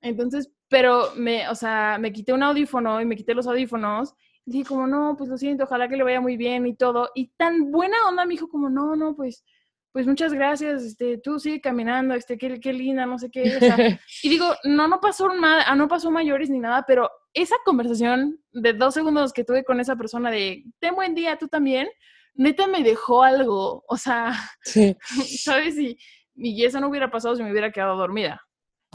Entonces, 0.01 0.49
pero 0.69 1.13
me, 1.17 1.49
o 1.49 1.57
sea, 1.57 1.99
me 2.01 2.13
quité 2.13 2.33
un 2.33 2.43
audífono 2.45 3.01
y 3.01 3.05
me 3.05 3.17
quité 3.17 3.35
los 3.35 3.49
audífonos 3.49 4.15
dije 4.45 4.65
como, 4.65 4.87
no, 4.87 5.15
pues 5.17 5.31
lo 5.31 5.39
siento, 5.39 5.65
ojalá 5.65 5.89
que 5.89 5.97
le 5.97 6.03
vaya 6.05 6.21
muy 6.21 6.37
bien 6.37 6.67
y 6.67 6.75
todo. 6.75 7.11
Y 7.15 7.29
tan 7.37 7.71
buena 7.71 7.97
onda 8.09 8.25
me 8.25 8.33
dijo 8.33 8.49
como, 8.49 8.69
no, 8.69 8.97
no, 8.97 9.15
pues, 9.15 9.45
pues 9.93 10.07
muchas 10.07 10.33
gracias, 10.33 10.83
este, 10.83 11.19
tú 11.19 11.39
sigue 11.39 11.61
caminando, 11.61 12.15
este, 12.15 12.39
qué, 12.39 12.59
qué 12.61 12.73
linda, 12.73 13.05
no 13.07 13.19
sé 13.19 13.31
qué. 13.31 13.43
y 14.23 14.29
digo, 14.29 14.55
no, 14.65 14.89
no 14.89 15.01
pasó 15.01 15.29
nada, 15.35 15.65
ah, 15.67 15.75
no 15.75 15.87
pasó 15.89 16.11
mayores 16.11 16.49
ni 16.51 16.59
nada, 16.59 16.85
pero 16.87 17.11
esa 17.35 17.57
conversación 17.65 18.41
de 18.53 18.73
dos 18.73 18.95
segundos 18.95 19.33
que 19.33 19.45
tuve 19.45 19.65
con 19.65 19.81
esa 19.81 19.97
persona 19.97 20.31
de, 20.31 20.65
ten 20.79 20.95
buen 20.95 21.15
día, 21.15 21.37
tú 21.39 21.49
también, 21.49 21.89
neta 22.35 22.67
me 22.67 22.83
dejó 22.83 23.23
algo, 23.23 23.85
o 23.87 23.97
sea, 23.97 24.33
¿sabes? 25.45 25.79
Y, 25.79 25.99
y 26.35 26.65
eso 26.65 26.81
no 26.81 26.89
hubiera 26.89 27.11
pasado 27.11 27.37
si 27.37 27.43
me 27.43 27.51
hubiera 27.51 27.71
quedado 27.71 27.97
dormida. 27.97 28.41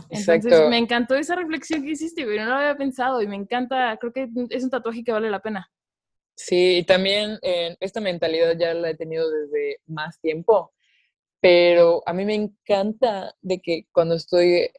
Entonces, 0.10 0.70
me 0.70 0.78
encantó 0.78 1.16
esa 1.16 1.36
reflexión 1.36 1.84
que 1.84 1.92
hiciste, 1.92 2.26
güey. 2.26 2.38
No 2.38 2.46
lo 2.46 2.56
había 2.56 2.78
pensado 2.78 3.22
y 3.22 3.28
me 3.28 3.36
encanta. 3.36 3.98
Creo 3.98 4.14
que 4.14 4.30
es 4.50 4.64
un 4.64 4.70
tatuaje 4.70 5.04
que 5.04 5.12
vale 5.12 5.30
la 5.30 5.42
pena. 5.42 5.70
Sí, 6.36 6.78
y 6.78 6.84
también 6.84 7.40
eh, 7.42 7.76
esta 7.80 8.00
mentalidad 8.00 8.56
ya 8.58 8.74
la 8.76 8.92
he 8.92 8.96
tenido 8.96 9.28
desde 9.30 9.78
más 9.88 10.20
tiempo, 10.22 10.72
pero 11.42 12.04
a 12.06 12.14
mí 12.14 12.26
me 12.26 12.36
encanta 12.36 13.34
de 13.42 13.60
que 13.60 13.88
cuando 13.92 14.14
estoy 14.14 14.70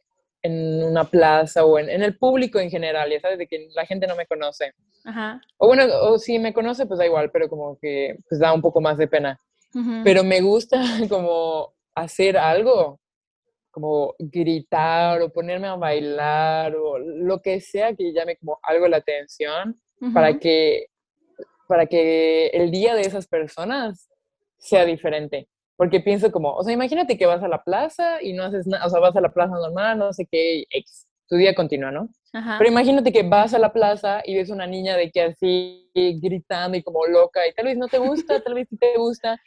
en 0.41 0.81
una 0.83 1.03
plaza 1.03 1.65
o 1.65 1.77
en, 1.77 1.89
el 1.89 2.17
público 2.17 2.59
en 2.59 2.69
general, 2.69 3.11
ya 3.11 3.19
sabes, 3.19 3.37
de 3.37 3.47
que 3.47 3.67
la 3.75 3.85
gente 3.85 4.07
no 4.07 4.15
me 4.15 4.25
conoce. 4.25 4.73
Ajá. 5.03 5.41
O 5.57 5.67
bueno, 5.67 5.83
o 6.01 6.17
si 6.17 6.39
me 6.39 6.53
conoce, 6.53 6.85
pues 6.85 6.97
da 6.97 7.05
igual, 7.05 7.29
pero 7.29 7.49
como 7.49 7.77
que 7.77 8.17
pues 8.29 8.39
da 8.39 8.53
un 8.53 8.61
poco 8.61 8.79
más 8.79 8.97
de 8.97 9.07
pena. 9.07 9.37
Pero 10.03 10.23
me 10.23 10.41
gusta 10.41 10.81
como 11.09 11.73
hacer 11.93 12.37
algo 12.37 13.01
como 13.71 14.15
gritar 14.19 15.21
o 15.21 15.29
ponerme 15.29 15.67
a 15.67 15.75
bailar 15.75 16.75
o 16.75 16.97
lo 16.97 17.41
que 17.41 17.61
sea 17.61 17.95
que 17.95 18.13
llame 18.13 18.37
como 18.37 18.59
algo 18.63 18.87
la 18.87 18.97
atención 18.97 19.75
para 20.13 20.37
que 20.39 20.87
para 21.67 21.85
que 21.85 22.47
el 22.47 22.71
día 22.71 22.95
de 22.95 23.01
esas 23.01 23.27
personas 23.27 24.09
sea 24.57 24.85
diferente. 24.85 25.47
Porque 25.75 26.01
pienso 26.01 26.31
como, 26.31 26.51
o 26.53 26.63
sea, 26.63 26.73
imagínate 26.73 27.17
que 27.17 27.25
vas 27.25 27.43
a 27.43 27.47
la 27.47 27.63
plaza 27.63 28.21
y 28.21 28.33
no 28.33 28.43
haces 28.43 28.67
nada, 28.67 28.85
o 28.85 28.89
sea, 28.89 28.99
vas 28.99 29.15
a 29.15 29.21
la 29.21 29.31
plaza 29.31 29.53
normal, 29.53 29.97
no 29.97 30.11
sé 30.11 30.27
qué, 30.29 30.65
X, 30.69 31.07
tu 31.27 31.37
día 31.37 31.55
continúa, 31.55 31.91
¿no? 31.91 32.09
Pero 32.57 32.69
imagínate 32.69 33.13
que 33.13 33.23
vas 33.23 33.53
a 33.53 33.59
la 33.59 33.71
plaza 33.71 34.21
y 34.25 34.35
ves 34.35 34.49
una 34.49 34.67
niña 34.67 34.97
de 34.97 35.09
que 35.09 35.21
así 35.21 35.89
gritando 35.93 36.77
y 36.77 36.83
como 36.83 37.05
loca 37.05 37.47
y 37.47 37.53
tal 37.53 37.65
vez 37.65 37.77
no 37.77 37.87
te 37.87 37.97
gusta, 37.97 38.41
tal 38.41 38.55
vez 38.55 38.67
sí 38.67 38.77
te 38.77 38.97
gusta, 38.97 39.39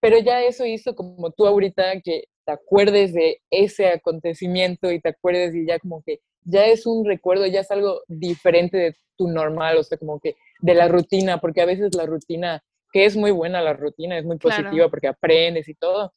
pero 0.00 0.18
ya 0.18 0.42
eso 0.42 0.66
hizo 0.66 0.94
como 0.94 1.30
tú 1.30 1.46
ahorita 1.46 2.00
que 2.02 2.24
te 2.48 2.52
acuerdes 2.52 3.12
de 3.12 3.42
ese 3.50 3.88
acontecimiento 3.88 4.90
y 4.90 5.02
te 5.02 5.10
acuerdes 5.10 5.54
y 5.54 5.66
ya 5.66 5.78
como 5.78 6.02
que 6.02 6.20
ya 6.44 6.64
es 6.64 6.86
un 6.86 7.04
recuerdo, 7.04 7.46
ya 7.46 7.60
es 7.60 7.70
algo 7.70 8.00
diferente 8.08 8.78
de 8.78 8.96
tu 9.18 9.28
normal, 9.28 9.76
o 9.76 9.82
sea, 9.82 9.98
como 9.98 10.18
que 10.18 10.34
de 10.60 10.72
la 10.72 10.88
rutina, 10.88 11.42
porque 11.42 11.60
a 11.60 11.66
veces 11.66 11.94
la 11.94 12.06
rutina, 12.06 12.64
que 12.90 13.04
es 13.04 13.18
muy 13.18 13.32
buena 13.32 13.60
la 13.60 13.74
rutina, 13.74 14.16
es 14.16 14.24
muy 14.24 14.38
positiva 14.38 14.88
porque 14.88 15.08
aprendes 15.08 15.68
y 15.68 15.74
todo, 15.74 16.10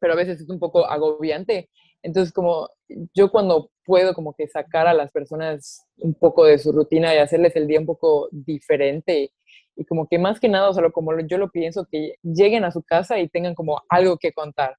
pero 0.00 0.14
a 0.14 0.16
veces 0.16 0.40
es 0.40 0.50
un 0.50 0.58
poco 0.58 0.84
agobiante. 0.86 1.70
Entonces, 2.02 2.32
como 2.32 2.68
yo 3.14 3.30
cuando 3.30 3.70
puedo 3.84 4.12
como 4.12 4.34
que 4.34 4.48
sacar 4.48 4.88
a 4.88 4.94
las 4.94 5.12
personas 5.12 5.86
un 5.98 6.14
poco 6.14 6.46
de 6.46 6.58
su 6.58 6.72
rutina 6.72 7.14
y 7.14 7.18
hacerles 7.18 7.54
el 7.54 7.68
día 7.68 7.78
un 7.78 7.86
poco 7.86 8.28
diferente 8.32 9.30
y 9.76 9.84
como 9.84 10.08
que 10.08 10.18
más 10.18 10.40
que 10.40 10.48
nada, 10.48 10.68
o 10.68 10.74
sea, 10.74 10.90
como 10.90 11.16
yo 11.20 11.38
lo 11.38 11.48
pienso, 11.48 11.86
que 11.88 12.16
lleguen 12.24 12.64
a 12.64 12.72
su 12.72 12.82
casa 12.82 13.20
y 13.20 13.28
tengan 13.28 13.54
como 13.54 13.82
algo 13.88 14.16
que 14.16 14.32
contar 14.32 14.76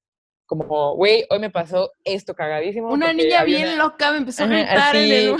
como, 0.57 0.95
güey, 0.95 1.25
hoy 1.29 1.39
me 1.39 1.49
pasó 1.49 1.91
esto 2.03 2.33
cagadísimo. 2.33 2.89
Una 2.89 3.13
niña 3.13 3.43
bien 3.45 3.77
loca 3.77 4.11
me 4.11 4.17
empezó 4.17 4.43
a 4.43 4.47
gritar 4.47 4.95
en 4.95 5.11
el... 5.11 5.35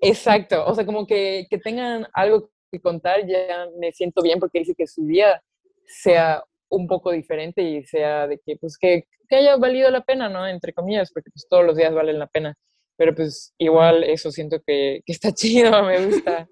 Exacto, 0.00 0.64
o 0.66 0.74
sea, 0.74 0.86
como 0.86 1.06
que, 1.06 1.46
que 1.50 1.58
tengan 1.58 2.06
algo 2.12 2.50
que 2.70 2.80
contar, 2.80 3.26
ya 3.26 3.66
me 3.78 3.90
siento 3.92 4.22
bien 4.22 4.38
porque 4.38 4.60
dice 4.60 4.74
que 4.76 4.86
su 4.86 5.04
día 5.06 5.42
sea 5.86 6.44
un 6.68 6.86
poco 6.86 7.10
diferente 7.10 7.62
y 7.62 7.84
sea 7.84 8.26
de 8.26 8.38
que, 8.38 8.56
pues, 8.56 8.76
que, 8.78 9.08
que 9.28 9.36
haya 9.36 9.56
valido 9.56 9.90
la 9.90 10.02
pena, 10.02 10.28
¿no? 10.28 10.46
Entre 10.46 10.72
comillas, 10.72 11.10
porque 11.12 11.30
pues 11.30 11.46
todos 11.48 11.64
los 11.64 11.76
días 11.76 11.92
valen 11.92 12.18
la 12.18 12.26
pena. 12.26 12.54
Pero 12.96 13.14
pues 13.14 13.52
igual 13.58 14.04
eso 14.04 14.30
siento 14.30 14.62
que, 14.64 15.00
que 15.04 15.12
está 15.12 15.32
chido, 15.34 15.82
me 15.82 16.06
gusta. 16.06 16.48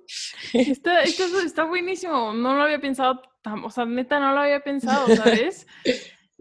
Está, 0.52 1.02
está, 1.02 1.24
está, 1.44 1.64
buenísimo, 1.64 2.32
no 2.32 2.56
lo 2.56 2.62
había 2.62 2.80
pensado, 2.80 3.22
o 3.64 3.70
sea, 3.70 3.84
neta 3.84 4.18
no 4.18 4.32
lo 4.32 4.40
había 4.40 4.60
pensado, 4.60 5.06
¿sabes? 5.16 5.66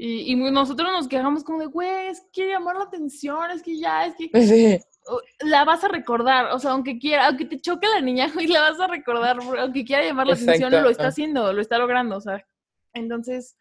Y, 0.03 0.31
y 0.31 0.35
nosotros 0.35 0.91
nos 0.91 1.07
quejamos 1.07 1.43
como 1.43 1.59
de, 1.59 1.67
güey, 1.67 2.07
es 2.07 2.25
que 2.33 2.47
llamar 2.47 2.75
la 2.75 2.85
atención, 2.85 3.51
es 3.51 3.61
que 3.61 3.77
ya, 3.77 4.07
es 4.07 4.15
que... 4.15 4.29
Sí 4.81 4.87
la 5.39 5.65
vas 5.65 5.83
a 5.83 5.87
recordar, 5.87 6.51
o 6.51 6.59
sea, 6.59 6.71
aunque 6.71 6.99
quiera, 6.99 7.27
aunque 7.27 7.45
te 7.45 7.59
choque 7.59 7.87
la 7.87 8.01
niña, 8.01 8.29
güey, 8.33 8.47
la 8.47 8.61
vas 8.61 8.79
a 8.79 8.87
recordar, 8.87 9.39
aunque 9.59 9.83
quiera 9.83 10.03
llamar 10.03 10.27
la 10.27 10.33
atención, 10.33 10.71
lo 10.71 10.89
está 10.89 11.07
haciendo, 11.07 11.51
lo 11.53 11.61
está 11.61 11.77
logrando, 11.77 12.17
o 12.17 12.21
sea. 12.21 12.45
Entonces, 12.93 13.57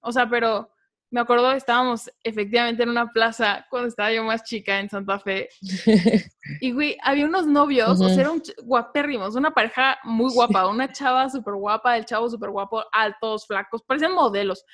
o 0.00 0.12
sea, 0.12 0.28
pero 0.28 0.70
me 1.10 1.20
acuerdo, 1.20 1.52
estábamos 1.52 2.10
efectivamente 2.24 2.82
en 2.82 2.88
una 2.88 3.12
plaza 3.12 3.66
cuando 3.70 3.88
estaba 3.88 4.12
yo 4.12 4.24
más 4.24 4.42
chica 4.44 4.80
en 4.80 4.88
Santa 4.88 5.18
Fe. 5.18 5.48
Y, 6.60 6.72
güey, 6.72 6.98
había 7.02 7.24
unos 7.24 7.46
novios, 7.46 8.00
o 8.00 8.08
sea, 8.08 8.20
eran 8.20 8.42
guapérrimos, 8.64 9.36
una 9.36 9.52
pareja 9.52 9.98
muy 10.02 10.32
guapa, 10.32 10.66
una 10.66 10.90
chava 10.90 11.30
súper 11.30 11.54
guapa, 11.54 11.96
el 11.96 12.04
chavo 12.04 12.28
súper 12.28 12.50
guapo, 12.50 12.84
altos, 12.92 13.46
flacos, 13.46 13.82
parecían 13.82 14.12
modelos. 14.12 14.64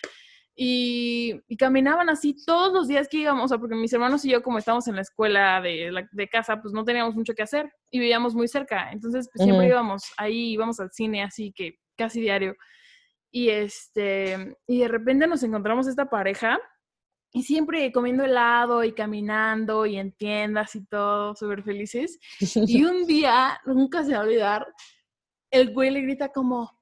Y, 0.61 1.41
caminaban 1.57 2.11
así 2.11 2.35
todos 2.45 2.73
los 2.73 2.89
días 2.89 3.07
que 3.09 3.19
íbamos, 3.19 3.45
o 3.45 3.49
sea, 3.49 3.59
porque 3.59 3.77
mis 3.77 3.93
hermanos 3.93 4.25
y 4.25 4.31
yo, 4.31 4.43
como 4.43 4.59
estábamos 4.59 4.89
en 4.89 4.97
la 4.97 5.03
escuela 5.03 5.61
de, 5.61 5.93
de 6.11 6.29
casa, 6.29 6.61
pues 6.61 6.75
no 6.75 6.85
teníamos 6.85 7.15
mucho 7.15 7.33
que 7.35 7.45
hacer 7.45 7.73
y 7.93 8.01
vivíamos 8.01 8.35
muy 8.35 8.49
cerca. 8.49 8.91
Entonces, 8.91 9.29
pues, 9.33 9.45
siempre 9.45 9.69
íbamos 9.69 10.03
ahí, 10.17 10.55
íbamos 10.55 10.81
al 10.81 10.91
cine, 10.91 11.23
así 11.23 11.53
que 11.55 11.79
casi 11.97 12.21
diario. 12.21 12.57
Y, 13.31 13.51
este, 13.51 14.57
y 14.67 14.81
de 14.81 14.89
repente 14.89 15.29
nos 15.29 15.45
encontramos 15.45 15.87
esta 15.87 16.11
pareja 16.11 16.59
y 17.33 17.45
siempre 17.45 17.93
comiendo 17.93 18.25
helado 18.25 18.83
y 18.83 18.93
caminando 18.95 19.87
y 19.87 19.97
en 19.97 20.11
tiendas 20.11 20.75
y 20.75 20.85
todo, 20.87 21.37
súper 21.37 21.63
felices. 21.63 22.19
Y 22.67 22.85
un 22.85 23.07
día, 23.07 23.61
nunca 23.65 24.03
se 24.03 24.11
va 24.11 24.19
a 24.19 24.23
olvidar, 24.23 24.67
el 25.53 25.73
güey 25.73 25.91
le 25.91 26.01
grita 26.01 26.31
como, 26.31 26.78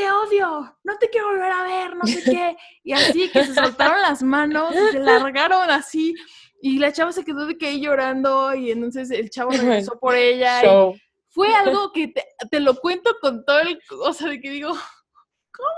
te 0.00 0.10
odio, 0.10 0.78
no 0.82 0.98
te 0.98 1.10
quiero 1.10 1.28
volver 1.28 1.52
a 1.52 1.62
ver, 1.64 1.96
no 1.96 2.06
sé 2.06 2.22
qué. 2.24 2.56
Y 2.82 2.92
así 2.92 3.28
que 3.30 3.44
se 3.44 3.54
soltaron 3.54 4.00
las 4.00 4.22
manos, 4.22 4.74
se 4.90 4.98
largaron 4.98 5.70
así. 5.70 6.14
Y 6.62 6.78
la 6.78 6.92
chava 6.92 7.12
se 7.12 7.24
quedó 7.24 7.46
de 7.46 7.56
que 7.56 7.68
ahí 7.68 7.80
llorando 7.80 8.54
y 8.54 8.70
entonces 8.70 9.10
el 9.10 9.30
chavo 9.30 9.50
regresó 9.50 9.98
por 9.98 10.14
ella. 10.14 10.62
Y 10.64 11.00
fue 11.28 11.48
algo 11.54 11.92
que 11.92 12.12
te, 12.50 12.60
lo 12.60 12.76
cuento 12.76 13.16
con 13.20 13.44
todo 13.44 13.60
el, 13.60 13.78
o 14.02 14.12
sea, 14.12 14.28
de 14.28 14.40
que 14.40 14.50
digo, 14.50 14.70
¿cómo? 14.70 15.68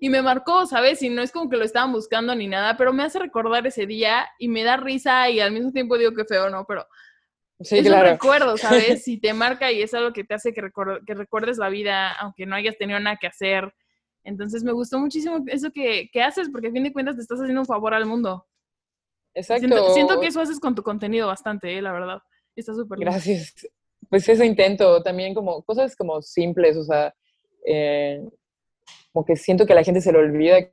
Y 0.00 0.08
me 0.08 0.22
marcó, 0.22 0.66
¿sabes? 0.66 1.02
Y 1.02 1.10
no 1.10 1.22
es 1.22 1.32
como 1.32 1.48
que 1.50 1.56
lo 1.56 1.64
estaban 1.64 1.92
buscando 1.92 2.34
ni 2.34 2.48
nada, 2.48 2.76
pero 2.76 2.92
me 2.92 3.02
hace 3.02 3.18
recordar 3.18 3.66
ese 3.66 3.86
día 3.86 4.26
y 4.38 4.48
me 4.48 4.64
da 4.64 4.76
risa 4.76 5.28
y 5.30 5.40
al 5.40 5.52
mismo 5.52 5.72
tiempo 5.72 5.98
digo 5.98 6.12
que 6.12 6.24
feo, 6.24 6.48
¿no? 6.50 6.64
Pero 6.66 6.86
Sí, 7.60 7.78
es 7.78 7.86
un 7.86 8.00
recuerdo, 8.00 8.56
¿sabes? 8.56 9.06
Y 9.08 9.18
te 9.18 9.32
marca 9.32 9.72
y 9.72 9.82
es 9.82 9.94
algo 9.94 10.12
que 10.12 10.24
te 10.24 10.34
hace 10.34 10.52
que, 10.52 10.62
que 11.06 11.14
recuerdes 11.14 11.58
la 11.58 11.68
vida, 11.68 12.12
aunque 12.12 12.46
no 12.46 12.54
hayas 12.54 12.76
tenido 12.76 13.00
nada 13.00 13.16
que 13.20 13.26
hacer. 13.26 13.72
Entonces 14.24 14.62
me 14.62 14.72
gustó 14.72 14.98
muchísimo 14.98 15.42
eso 15.46 15.70
que, 15.70 16.10
que 16.12 16.22
haces, 16.22 16.48
porque 16.50 16.68
a 16.68 16.72
fin 16.72 16.82
de 16.82 16.92
cuentas 16.92 17.16
te 17.16 17.22
estás 17.22 17.40
haciendo 17.40 17.62
un 17.62 17.66
favor 17.66 17.94
al 17.94 18.06
mundo. 18.06 18.46
Exacto. 19.34 19.92
Siento, 19.92 20.20
que 20.20 20.26
eso 20.26 20.40
haces 20.40 20.58
con 20.58 20.74
tu 20.74 20.82
contenido 20.82 21.28
bastante, 21.28 21.76
¿eh? 21.76 21.82
la 21.82 21.92
verdad. 21.92 22.18
Está 22.54 22.74
súper 22.74 22.98
Gracias. 22.98 23.54
Pues 24.08 24.28
eso 24.28 24.44
intento, 24.44 25.02
también 25.02 25.34
como 25.34 25.62
cosas 25.62 25.94
como 25.96 26.22
simples, 26.22 26.76
o 26.76 26.84
sea, 26.84 27.14
eh, 27.66 28.22
como 29.12 29.24
que 29.24 29.36
siento 29.36 29.66
que 29.66 29.74
la 29.74 29.82
gente 29.82 30.00
se 30.00 30.12
le 30.12 30.18
olvida 30.18 30.70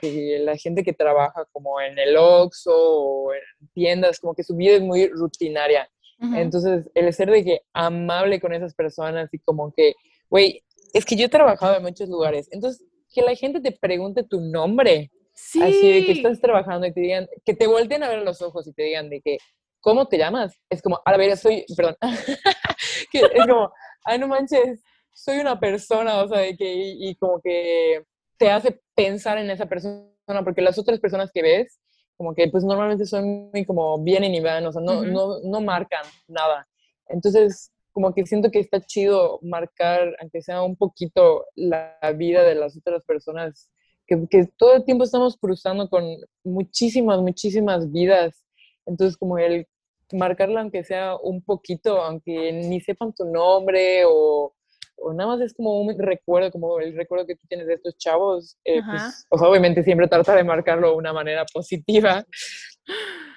que 0.00 0.38
la 0.40 0.56
gente 0.56 0.82
que 0.82 0.92
trabaja 0.92 1.44
como 1.52 1.80
en 1.80 1.98
el 1.98 2.16
Oxxo 2.16 2.72
o 2.74 3.32
en 3.32 3.68
tiendas, 3.72 4.18
como 4.20 4.34
que 4.34 4.42
su 4.42 4.56
vida 4.56 4.74
es 4.74 4.82
muy 4.82 5.08
rutinaria. 5.08 5.88
Entonces, 6.20 6.90
el 6.94 7.12
ser 7.12 7.30
de 7.30 7.44
que 7.44 7.60
amable 7.72 8.40
con 8.40 8.52
esas 8.52 8.74
personas 8.74 9.28
y 9.32 9.38
como 9.38 9.72
que, 9.72 9.94
güey, 10.30 10.62
es 10.92 11.04
que 11.04 11.16
yo 11.16 11.26
he 11.26 11.28
trabajado 11.28 11.76
en 11.76 11.82
muchos 11.82 12.08
lugares, 12.08 12.48
entonces 12.52 12.86
que 13.12 13.22
la 13.22 13.34
gente 13.34 13.60
te 13.60 13.72
pregunte 13.72 14.24
tu 14.24 14.40
nombre, 14.40 15.10
sí. 15.34 15.62
así 15.62 15.92
de 15.92 16.04
que 16.04 16.12
estás 16.12 16.40
trabajando 16.40 16.86
y 16.86 16.92
te 16.92 17.00
digan, 17.00 17.28
que 17.44 17.54
te 17.54 17.66
volteen 17.66 18.02
a 18.02 18.08
ver 18.08 18.22
los 18.22 18.42
ojos 18.42 18.66
y 18.66 18.72
te 18.72 18.82
digan 18.82 19.10
de 19.10 19.20
que, 19.20 19.38
¿cómo 19.80 20.06
te 20.06 20.18
llamas? 20.18 20.58
Es 20.70 20.82
como, 20.82 21.00
a 21.04 21.16
ver, 21.16 21.36
soy, 21.36 21.64
perdón, 21.76 21.96
es 23.12 23.46
como, 23.46 23.72
ay, 24.04 24.18
no 24.18 24.28
manches, 24.28 24.82
soy 25.12 25.38
una 25.38 25.58
persona, 25.60 26.22
o 26.22 26.28
sea, 26.28 26.38
de 26.38 26.56
que, 26.56 26.72
y 26.74 27.14
como 27.16 27.40
que 27.40 28.04
te 28.36 28.50
hace 28.50 28.80
pensar 28.94 29.38
en 29.38 29.50
esa 29.50 29.66
persona, 29.66 30.08
porque 30.42 30.62
las 30.62 30.78
otras 30.78 30.98
personas 30.98 31.30
que 31.32 31.42
ves, 31.42 31.80
como 32.16 32.34
que 32.34 32.48
pues 32.48 32.64
normalmente 32.64 33.06
son 33.06 33.50
muy 33.52 33.64
como 33.64 33.98
vienen 34.02 34.34
y 34.34 34.40
van, 34.40 34.66
o 34.66 34.72
sea, 34.72 34.82
no, 34.82 35.02
no, 35.02 35.40
no 35.40 35.60
marcan 35.60 36.04
nada. 36.28 36.66
Entonces, 37.08 37.72
como 37.92 38.12
que 38.12 38.26
siento 38.26 38.50
que 38.50 38.60
está 38.60 38.80
chido 38.80 39.38
marcar, 39.42 40.16
aunque 40.20 40.42
sea 40.42 40.62
un 40.62 40.76
poquito, 40.76 41.46
la 41.54 41.96
vida 42.16 42.42
de 42.42 42.54
las 42.54 42.76
otras 42.76 43.04
personas, 43.04 43.70
que, 44.06 44.26
que 44.28 44.48
todo 44.56 44.74
el 44.74 44.84
tiempo 44.84 45.04
estamos 45.04 45.36
cruzando 45.36 45.88
con 45.88 46.04
muchísimas, 46.44 47.20
muchísimas 47.20 47.90
vidas. 47.90 48.44
Entonces, 48.86 49.16
como 49.16 49.38
el 49.38 49.66
marcarla, 50.12 50.60
aunque 50.60 50.84
sea 50.84 51.16
un 51.16 51.42
poquito, 51.42 52.00
aunque 52.00 52.52
ni 52.52 52.80
sepan 52.80 53.12
tu 53.12 53.24
nombre 53.24 54.04
o, 54.06 54.53
o 54.96 55.12
nada 55.12 55.30
más 55.30 55.40
es 55.40 55.54
como 55.54 55.80
un 55.80 55.98
recuerdo, 55.98 56.50
como 56.50 56.80
el 56.80 56.96
recuerdo 56.96 57.26
que 57.26 57.36
tú 57.36 57.46
tienes 57.48 57.66
de 57.66 57.74
estos 57.74 57.96
chavos, 57.96 58.56
eh, 58.64 58.80
pues, 58.88 59.26
o 59.28 59.38
sea, 59.38 59.48
obviamente 59.48 59.82
siempre 59.82 60.08
trata 60.08 60.34
de 60.34 60.44
marcarlo 60.44 60.90
de 60.90 60.96
una 60.96 61.12
manera 61.12 61.44
positiva. 61.52 62.24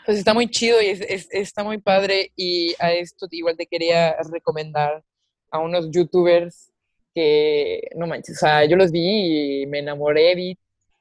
Pues 0.05 0.19
está 0.19 0.33
muy 0.33 0.49
chido 0.49 0.81
y 0.81 0.87
es, 0.87 1.27
está 1.31 1.63
muy 1.63 1.79
padre 1.79 2.31
y 2.35 2.73
a 2.79 2.93
esto 2.93 3.27
igual 3.31 3.57
te 3.57 3.67
quería 3.67 4.15
recomendar 4.31 5.03
a 5.51 5.59
unos 5.59 5.91
youtubers 5.91 6.71
que, 7.13 7.89
no 7.95 8.07
manches, 8.07 8.37
o 8.37 8.39
sea, 8.39 8.63
yo 8.65 8.75
los 8.77 8.91
vi 8.91 9.63
y 9.63 9.65
me 9.65 9.79
enamoré, 9.79 10.35
vi 10.35 10.57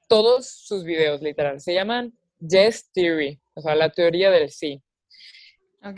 todos 0.08 0.46
sus 0.48 0.84
videos, 0.84 1.20
literal. 1.22 1.60
Se 1.60 1.74
llaman 1.74 2.12
Yes 2.40 2.90
Theory, 2.92 3.38
o 3.54 3.60
sea, 3.60 3.74
la 3.74 3.90
teoría 3.90 4.30
del 4.30 4.50
sí. 4.50 4.82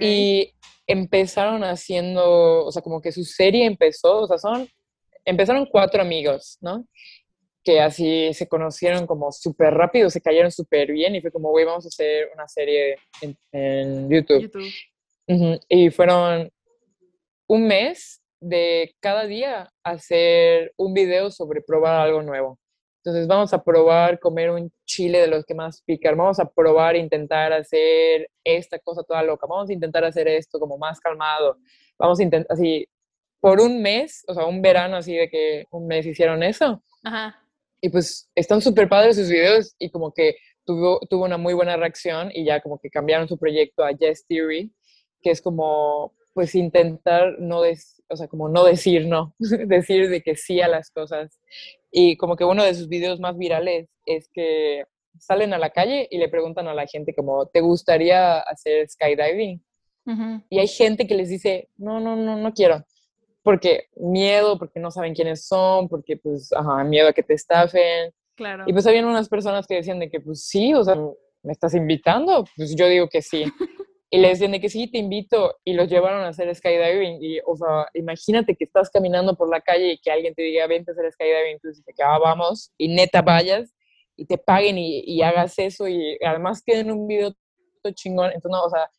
Y 0.01 0.55
empezaron 0.87 1.63
haciendo, 1.65 2.65
o 2.65 2.73
sea, 2.73 2.83
como 2.83 3.01
que 3.01 3.13
su 3.13 3.25
serie 3.25 3.67
empezó, 3.67 4.23
o 4.23 4.27
sea, 4.27 4.39
son, 4.39 4.69
empezaron 5.25 5.67
cuatro 5.67 6.01
amigos, 6.01 6.59
¿no? 6.61 6.87
Que 7.63 7.81
así 7.81 8.33
se 8.33 8.49
conocieron 8.49 9.07
como 9.07 9.31
súper 9.31 9.75
rápido, 9.75 10.09
se 10.09 10.23
cayeron 10.23 10.51
súper 10.51 10.91
bien 10.91 11.15
y 11.15 11.21
fue 11.21 11.31
como, 11.31 11.51
güey, 11.51 11.67
vamos 11.67 11.85
a 11.85 11.89
hacer 11.89 12.31
una 12.35 12.49
serie 12.49 12.97
en, 13.21 14.09
YouTube. 14.09 14.51
Y 15.69 15.91
fueron 15.91 16.51
un 17.47 17.67
mes 17.67 18.23
de 18.41 18.95
cada 19.01 19.27
día 19.27 19.71
hacer 19.83 20.73
un 20.77 20.95
video 20.95 21.31
sobre 21.31 21.61
probar 21.61 22.01
algo 22.01 22.23
nuevo. 22.23 22.59
Entonces 23.09 23.27
vamos 23.27 23.55
a 23.55 23.65
probar 23.65 24.21
comer 24.21 24.51
un 24.51 24.71
chile 24.85 25.19
de 25.19 25.29
los 25.29 25.47
que 25.47 25.55
más 25.55 25.81
pican, 25.81 26.15
vamos 26.15 26.39
a 26.41 26.45
probar 26.45 26.95
intentar 26.95 27.55
hacer 27.55 28.29
esta 28.45 28.79
cosa 28.81 29.03
toda 29.03 29.23
loca, 29.23 29.47
vamos 29.49 29.71
a 29.71 29.73
intentar 29.73 30.05
hacer 30.05 30.29
esto 30.29 30.61
como 30.61 30.77
más 30.77 31.01
calmado, 31.01 31.57
vamos 31.99 32.21
a 32.21 32.23
intentar 32.23 32.55
así 32.55 32.87
por 33.41 33.63
un 33.63 33.81
mes, 33.81 34.25
o 34.29 34.35
sea, 34.35 34.45
un 34.45 34.61
verano 34.61 34.97
así 34.97 35.15
de 35.15 35.31
que 35.31 35.65
un 35.71 35.87
mes 35.87 36.05
hicieron 36.05 36.43
eso. 36.43 36.83
Ajá. 37.03 37.43
Y 37.81 37.89
pues 37.89 38.29
están 38.35 38.61
súper 38.61 38.91
padres 38.91 39.17
sus 39.17 39.31
videos 39.31 39.75
y 39.79 39.89
como 39.89 40.13
que 40.13 40.37
tuvo, 40.67 41.01
tuvo 41.09 41.25
una 41.25 41.39
muy 41.39 41.55
buena 41.55 41.79
reacción 41.79 42.31
y 42.35 42.45
ya 42.45 42.61
como 42.61 42.79
que 42.79 42.91
cambiaron 42.91 43.27
su 43.27 43.39
proyecto 43.39 43.85
a 43.85 43.93
Yes 43.93 44.27
Theory, 44.27 44.71
que 45.23 45.31
es 45.31 45.41
como 45.41 46.13
pues 46.35 46.55
intentar 46.55 47.37
no, 47.39 47.63
o 47.63 48.17
sea, 48.17 48.29
como 48.29 48.51
no 48.51 48.65
decir 48.65 49.07
no, 49.07 49.35
decir 49.39 50.11
de 50.11 50.23
que 50.23 50.37
sí 50.37 50.61
a 50.61 50.69
las 50.69 50.91
cosas 50.91 51.41
y 51.91 52.17
como 52.17 52.37
que 52.37 52.45
uno 52.45 52.65
de 52.65 52.75
sus 52.75 52.89
videos 52.89 53.21
más 53.21 53.37
virales 53.37 53.89
es 54.05 54.29
que 54.33 54.85
salen 55.19 55.53
a 55.53 55.59
la 55.59 55.71
calle 55.71 56.07
y 56.11 56.19
le 56.19 56.29
preguntan 56.29 56.69
a 56.69 56.75
la 56.75 56.87
gente 56.87 57.15
como, 57.15 57.47
¿te 57.47 57.61
gustaría 57.61 58.39
hacer 58.41 58.89
skydiving? 58.89 59.63
Y 60.49 60.59
hay 60.59 60.69
gente 60.69 61.07
que 61.07 61.15
les 61.15 61.29
dice, 61.29 61.69
no, 61.77 62.01
no, 62.01 62.17
no, 62.17 62.37
no 62.37 62.55
quiero. 62.55 62.83
Porque 63.43 63.89
miedo, 63.97 64.59
porque 64.59 64.81
no 64.81 64.91
saben 64.91 65.15
quiénes 65.15 65.47
son, 65.47 65.87
porque 65.87 66.17
pues, 66.17 66.51
ajá, 66.55 66.83
miedo 66.85 67.09
a 67.09 67.13
que 67.13 67.23
te 67.23 67.35
estafen. 67.35 68.11
Claro. 68.35 68.65
Y 68.67 68.73
pues 68.73 68.87
habían 68.87 69.05
unas 69.05 69.29
personas 69.29 69.67
que 69.67 69.75
decían 69.75 69.99
de 69.99 70.09
que 70.09 70.21
pues 70.21 70.47
sí, 70.47 70.73
o 70.73 70.83
sea, 70.83 70.97
¿me 71.43 71.53
estás 71.53 71.75
invitando? 71.75 72.45
Pues 72.57 72.75
yo 72.75 72.87
digo 72.87 73.09
que 73.09 73.21
sí. 73.21 73.45
Y 74.11 74.19
les 74.19 74.39
decían 74.39 74.59
que 74.61 74.71
sí, 74.71 74.91
te 74.91 74.99
invito, 74.99 75.57
y 75.65 75.75
los 75.75 75.89
llevaron 75.89 76.23
a 76.23 76.29
hacer 76.29 76.55
skydiving. 76.55 77.23
Y, 77.23 77.41
o 77.47 77.57
sea, 77.57 77.87
imagínate 77.95 78.57
que 78.57 78.65
estás 78.65 78.89
caminando 78.91 79.37
por 79.37 79.51
la 79.51 79.61
calle 79.61 79.93
y 79.93 79.99
que 79.99 80.11
alguien 80.11 80.35
te 80.35 80.43
diga, 80.43 80.67
vente 80.67 80.91
a 80.91 80.93
hacer 80.93 81.13
skydiving, 81.13 81.59
tú 81.61 81.69
dices 81.69 81.85
ah, 82.03 82.19
vamos, 82.19 82.73
y 82.79 82.89
neta 82.89 83.21
vayas, 83.21 83.75
y 84.17 84.25
te 84.25 84.39
paguen 84.39 84.79
y, 84.79 85.01
y 85.01 85.23
hagas 85.23 85.59
eso, 85.59 85.87
y 85.87 86.19
además 86.25 86.63
queden 86.65 86.91
un 86.91 87.07
video 87.07 87.35
chingón. 87.95 88.33
Entonces, 88.33 88.51
no, 88.51 88.65
o 88.65 88.71
sea, 88.71 88.91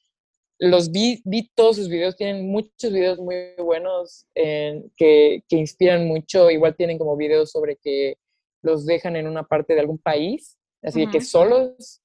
los 0.59 0.91
vi, 0.91 1.21
vi 1.23 1.49
todos 1.55 1.77
sus 1.77 1.89
videos, 1.89 2.15
tienen 2.15 2.49
muchos 2.49 2.91
videos 2.91 3.17
muy 3.17 3.53
buenos 3.57 4.27
que, 4.35 5.41
que 5.47 5.55
inspiran 5.55 6.05
mucho, 6.05 6.51
igual 6.51 6.75
tienen 6.75 6.97
como 6.97 7.15
videos 7.15 7.51
sobre 7.51 7.77
que 7.77 8.17
los 8.61 8.85
dejan 8.85 9.15
en 9.15 9.25
una 9.27 9.43
parte 9.43 9.73
de 9.73 9.79
algún 9.79 9.97
país, 9.97 10.57
así 10.83 11.07
que 11.07 11.21
solos, 11.21 12.01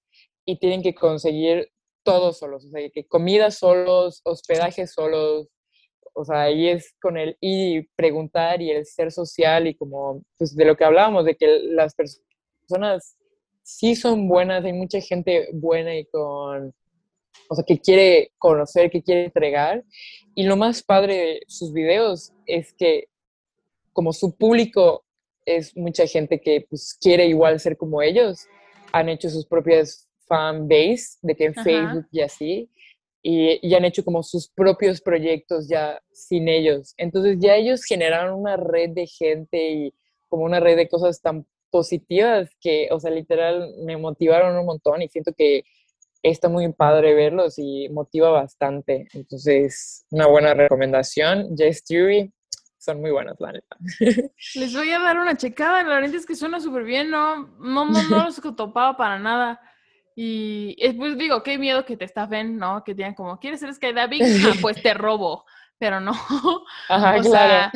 y 0.47 0.59
tienen 0.59 0.83
que 0.83 0.95
conseguir 0.95 1.69
todos 2.05 2.39
solos, 2.39 2.65
o 2.67 2.71
sea, 2.71 2.89
que 2.91 3.07
comida 3.07 3.51
solos, 3.51 4.21
hospedaje 4.25 4.87
solos, 4.87 5.49
o 6.15 6.25
sea, 6.25 6.43
ahí 6.43 6.69
es 6.69 6.95
con 7.01 7.19
el 7.19 7.37
ir 7.41 7.83
y 7.83 7.89
preguntar 7.97 8.63
y 8.63 8.71
el 8.71 8.87
ser 8.87 9.11
social 9.11 9.67
y 9.67 9.75
como, 9.75 10.23
pues 10.39 10.55
de 10.55 10.65
lo 10.65 10.77
que 10.77 10.85
hablábamos, 10.85 11.25
de 11.25 11.35
que 11.35 11.47
las 11.65 11.95
personas 11.95 13.17
sí 13.65 13.97
son 13.97 14.29
buenas, 14.29 14.65
hay 14.65 14.73
mucha 14.73 15.01
gente 15.01 15.49
buena 15.53 15.97
y 15.97 16.05
con, 16.07 16.73
o 17.49 17.55
sea, 17.55 17.65
que 17.65 17.81
quiere 17.81 18.33
conocer, 18.39 18.91
que 18.91 19.03
quiere 19.03 19.25
entregar. 19.25 19.83
Y 20.37 20.45
lo 20.45 20.57
más 20.57 20.83
padre 20.83 21.17
de 21.17 21.41
sus 21.49 21.73
videos 21.73 22.33
es 22.47 22.73
que 22.75 23.09
como 23.93 24.13
su 24.13 24.37
público 24.37 25.05
es 25.47 25.77
mucha 25.77 26.07
gente 26.07 26.41
que 26.41 26.67
pues 26.69 26.97
quiere 27.01 27.27
igual 27.27 27.59
ser 27.61 27.77
como 27.77 28.03
ellos, 28.03 28.47
han 28.93 29.09
hecho 29.09 29.29
sus 29.31 29.47
propias 29.47 30.04
fan 30.27 30.69
base, 30.69 31.19
de 31.23 31.35
que 31.35 31.45
en 31.47 31.55
Facebook 31.55 32.07
y 32.11 32.21
así, 32.21 32.71
y, 33.27 33.75
han 33.75 33.85
hecho 33.85 34.05
como 34.05 34.23
sus 34.23 34.49
propios 34.49 35.01
proyectos 35.01 35.67
ya 35.67 35.99
sin 36.13 36.47
ellos. 36.49 36.95
Entonces 36.99 37.39
ya 37.41 37.57
ellos 37.57 37.85
generaron 37.85 38.39
una 38.39 38.57
red 38.57 38.91
de 38.91 39.07
gente 39.07 39.71
y 39.71 39.95
como 40.29 40.45
una 40.45 40.61
red 40.61 40.77
de 40.77 40.89
cosas 40.89 41.23
tan 41.23 41.47
positivas 41.71 42.51
que, 42.61 42.89
o 42.91 43.01
sea, 43.01 43.11
literal 43.11 43.75
me 43.85 43.97
motivaron 43.97 44.57
un 44.57 44.67
montón 44.67 45.01
y 45.01 45.09
siento 45.09 45.33
que 45.33 45.65
está 46.23 46.49
muy 46.49 46.71
padre 46.73 47.15
verlos 47.15 47.55
y 47.59 47.89
motiva 47.89 48.31
bastante. 48.31 49.09
Entonces, 49.15 50.05
una 50.11 50.27
buena 50.27 50.53
recomendación. 50.53 51.57
Jess 51.57 51.83
Theory, 51.85 52.33
son 52.79 53.01
muy 53.01 53.11
buenas, 53.11 53.37
la 53.41 53.53
neta. 53.53 53.77
Les 54.55 54.75
voy 54.75 54.91
a 54.93 54.99
dar 54.99 55.19
una 55.19 55.37
checada, 55.37 55.83
la 55.83 55.95
verdad 55.95 56.15
es 56.15 56.27
que 56.27 56.37
suena 56.37 56.61
súper 56.61 56.85
bien, 56.85 57.11
¿no? 57.11 57.47
No, 57.59 57.87
no, 57.87 58.03
no 58.11 58.25
los 58.25 58.41
topaba 58.55 58.97
para 58.99 59.19
nada. 59.19 59.61
Y 60.17 60.77
pues 60.93 61.19
digo, 61.19 61.43
qué 61.43 61.59
miedo 61.59 61.85
que 61.85 61.97
te 61.97 62.05
estafen, 62.05 62.57
¿no? 62.57 62.85
Que 62.85 62.95
digan 62.95 63.15
como, 63.15 63.39
¿quieres 63.39 63.61
ser 63.61 63.75
skydiving? 63.75 64.23
Ah, 64.47 64.53
pues 64.61 64.81
te 64.81 64.95
robo, 64.95 65.45
pero 65.79 66.01
no. 66.01 66.13
Ajá, 66.89 67.21
claro. 67.21 67.73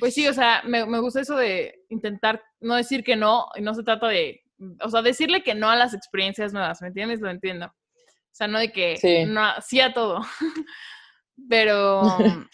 pues 0.00 0.14
sí, 0.14 0.26
o 0.26 0.32
sea, 0.32 0.62
me, 0.64 0.84
me 0.86 0.98
gusta 0.98 1.20
eso 1.20 1.36
de 1.36 1.84
intentar 1.88 2.42
no 2.60 2.74
decir 2.74 3.04
que 3.04 3.14
no, 3.14 3.46
y 3.54 3.62
no 3.62 3.72
se 3.74 3.84
trata 3.84 4.08
de, 4.08 4.42
o 4.82 4.90
sea, 4.90 5.02
decirle 5.02 5.42
que 5.42 5.54
no 5.54 5.70
a 5.70 5.76
las 5.76 5.94
experiencias 5.94 6.52
nuevas, 6.52 6.82
¿me 6.82 6.88
entiendes? 6.88 7.20
Lo 7.20 7.30
entiendo. 7.30 7.66
O 7.66 8.34
sea, 8.36 8.48
no 8.48 8.58
de 8.58 8.72
que 8.72 8.96
sí, 8.96 9.24
no, 9.24 9.42
sí 9.60 9.80
a 9.80 9.92
todo. 9.92 10.20
pero... 11.48 12.02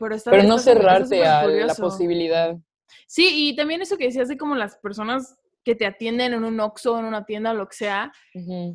Pero, 0.00 0.16
pero 0.26 0.44
no 0.44 0.60
cerrarte 0.60 1.26
a 1.26 1.44
la 1.44 1.74
posibilidad. 1.74 2.56
Sí, 3.08 3.48
y 3.48 3.56
también 3.56 3.82
eso 3.82 3.98
que 3.98 4.04
decías 4.04 4.28
de 4.28 4.38
como 4.38 4.54
las 4.54 4.76
personas 4.76 5.36
que 5.68 5.74
te 5.74 5.84
atienden 5.84 6.32
en 6.32 6.44
un 6.44 6.58
Oxxo, 6.60 6.98
en 6.98 7.04
una 7.04 7.26
tienda, 7.26 7.52
lo 7.52 7.68
que 7.68 7.76
sea, 7.76 8.10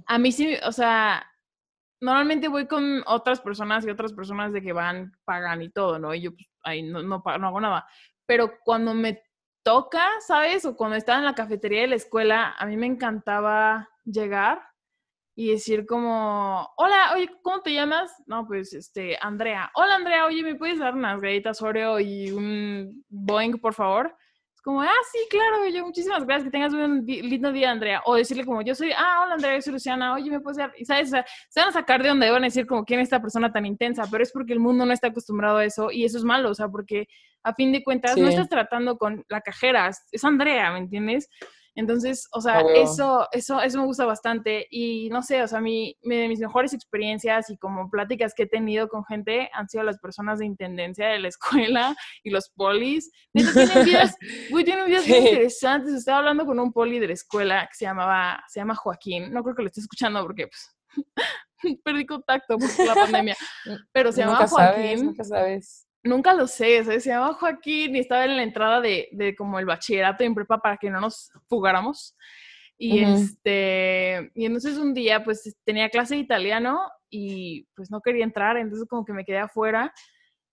a 0.06 0.20
mí 0.20 0.32
sí, 0.32 0.56
o 0.64 0.72
sea, 0.72 1.26
normalmente 2.00 2.48
voy 2.50 2.68
con 2.68 3.02
otras 3.08 3.42
personas 3.42 3.84
y 3.84 3.90
otras 3.90 4.14
personas 4.14 4.54
de 4.54 4.62
que 4.62 4.74
van, 4.74 5.12
pagan 5.26 5.64
y 5.64 5.72
todo, 5.72 5.98
¿no? 5.98 6.14
Y 6.14 6.22
yo 6.22 6.36
pues, 6.36 6.48
ahí 6.62 6.84
no, 6.84 7.02
no, 7.02 7.24
no 7.26 7.48
hago 7.48 7.60
nada. 7.60 7.88
Pero 8.28 8.60
cuando 8.64 8.94
me 8.94 9.24
toca, 9.64 10.08
¿sabes? 10.20 10.66
O 10.66 10.76
cuando 10.76 10.96
estaba 10.96 11.18
en 11.18 11.26
la 11.26 11.34
cafetería 11.34 11.82
de 11.82 11.88
la 11.88 11.96
escuela, 11.96 12.54
a 12.60 12.68
mí 12.68 12.78
me 12.78 12.86
encantaba 12.86 13.90
llegar 14.06 14.62
y 15.34 15.50
decir 15.50 15.88
como, 15.88 16.70
hola, 16.78 17.14
oye, 17.16 17.28
¿cómo 17.42 17.64
te 17.64 17.74
llamas? 17.74 18.14
No, 18.28 18.46
pues, 18.46 18.72
este, 18.74 19.18
Andrea. 19.20 19.72
Hola, 19.74 19.96
Andrea, 19.96 20.28
oye, 20.28 20.44
¿me 20.44 20.54
puedes 20.54 20.78
dar 20.78 20.94
unas 20.94 21.20
galletas 21.20 21.60
Oreo 21.64 22.00
y 22.00 22.30
un 22.30 23.04
Boeing, 23.10 23.54
por 23.54 23.74
favor? 23.74 24.16
Como, 24.64 24.82
ah, 24.82 24.88
sí, 25.12 25.20
claro, 25.30 25.68
yo, 25.68 25.86
muchísimas 25.86 26.26
gracias, 26.26 26.46
que 26.46 26.52
tengas 26.52 26.74
un 26.74 27.06
lindo 27.06 27.52
día, 27.52 27.70
Andrea. 27.70 28.02
O 28.06 28.16
decirle 28.16 28.46
como, 28.46 28.62
yo 28.62 28.74
soy, 28.74 28.92
ah, 28.94 29.24
hola, 29.24 29.34
Andrea, 29.34 29.56
yo 29.56 29.62
soy 29.62 29.74
Luciana, 29.74 30.14
oye, 30.14 30.32
me 30.32 30.40
puedes 30.40 30.58
dar, 30.58 30.72
y 30.78 30.86
sabes, 30.86 31.10
o 31.10 31.12
sea, 31.12 31.26
se 31.50 31.60
van 31.60 31.70
a 31.70 31.74
sacar 31.74 32.02
de 32.02 32.10
donde 32.10 32.32
van 32.32 32.44
a 32.44 32.48
decir 32.48 32.66
como, 32.66 32.86
¿quién 32.86 33.02
es 33.02 33.08
esta 33.08 33.22
persona 33.22 33.52
tan 33.52 33.66
intensa? 33.66 34.04
Pero 34.10 34.24
es 34.24 34.32
porque 34.32 34.54
el 34.54 34.62
mundo 34.62 34.86
no 34.86 34.94
está 34.94 35.08
acostumbrado 35.08 35.58
a 35.58 35.66
eso 35.66 35.92
y 35.92 36.06
eso 36.06 36.18
es 36.18 36.24
malo, 36.24 36.50
o 36.50 36.56
sea, 36.56 36.70
porque 36.70 37.08
a 37.44 37.54
fin 37.54 37.74
de 37.74 37.84
cuentas 37.84 38.16
no 38.16 38.30
estás 38.30 38.48
tratando 38.48 38.98
con 38.98 39.26
la 39.28 39.42
cajera, 39.42 39.92
es 40.12 40.24
Andrea, 40.24 40.72
¿me 40.72 40.80
entiendes? 40.80 41.30
Entonces, 41.76 42.28
o 42.32 42.42
sea, 42.42 42.62
eso, 42.76 43.28
eso, 43.32 43.60
eso 43.60 43.80
me 43.80 43.86
gusta 43.86 44.06
bastante. 44.06 44.68
Y 44.70 45.10
no 45.10 45.24
sé, 45.24 45.42
o 45.42 45.48
sea, 45.48 45.60
mi, 45.60 45.98
de 46.04 46.28
mis 46.28 46.40
mejores 46.40 46.74
experiencias 46.74 47.50
y 47.50 47.58
como 47.58 47.90
pláticas 47.90 48.34
que 48.34 48.44
he 48.44 48.48
tenido 48.48 48.88
con 48.88 49.04
gente 49.06 49.50
han 49.54 49.68
sido 49.68 49.84
las 49.84 50.00
personas 50.00 50.40
de 50.40 50.46
intendencia 50.46 51.08
de 51.08 51.20
la 51.20 51.28
escuela 51.74 51.96
y 52.24 52.30
los 52.30 52.50
polis. 52.50 53.12
tienen 53.34 53.86
vidas, 53.86 54.16
muy 54.52 54.62
interesantes. 55.08 55.94
Estaba 55.94 56.20
hablando 56.20 56.46
con 56.46 56.60
un 56.60 56.72
poli 56.72 57.00
de 57.00 57.08
la 57.08 57.14
escuela 57.14 57.68
que 57.68 57.76
se 57.76 57.86
llamaba, 57.86 58.44
se 58.48 58.60
llama 58.60 58.76
Joaquín. 58.76 59.32
No 59.34 59.44
creo 59.44 59.56
que 59.56 59.64
lo 59.64 59.68
esté 59.68 59.82
escuchando 59.82 60.22
porque 60.22 60.48
pues, 60.48 60.76
perdí 61.84 62.06
contacto 62.06 62.58
por 62.58 62.86
la 62.86 62.94
pandemia. 62.96 63.36
Pero 63.92 64.12
se 64.12 64.22
llama 64.22 64.48
Joaquín. 64.48 65.06
nunca 65.06 65.24
sabes. 65.24 65.88
Nunca 66.04 66.34
lo 66.34 66.48
sé, 66.48 66.84
se 66.84 67.10
llama 67.10 67.34
Joaquín 67.34 67.96
y 67.96 68.00
estaba 68.00 68.26
en 68.26 68.36
la 68.36 68.44
entrada 68.44 68.82
de, 68.82 69.08
de 69.14 69.36
como 69.36 69.58
el 69.60 69.66
bachillerato 69.66 70.24
en 70.24 70.36
prepa 70.36 70.58
para 70.58 70.78
que 70.78 70.90
no 70.90 71.00
nos 71.00 71.32
fugáramos. 71.48 72.16
Y 72.78 73.00
este, 73.00 74.32
y 74.36 74.46
entonces 74.46 74.78
un 74.78 74.94
día 74.94 75.24
pues 75.24 75.56
tenía 75.64 75.90
clase 75.90 76.16
de 76.16 76.22
italiano 76.22 76.82
y 77.10 77.66
pues 77.76 77.90
no 77.90 78.02
quería 78.02 78.26
entrar, 78.26 78.58
entonces 78.58 78.88
como 78.90 79.06
que 79.06 79.14
me 79.14 79.24
quedé 79.24 79.38
afuera 79.38 79.94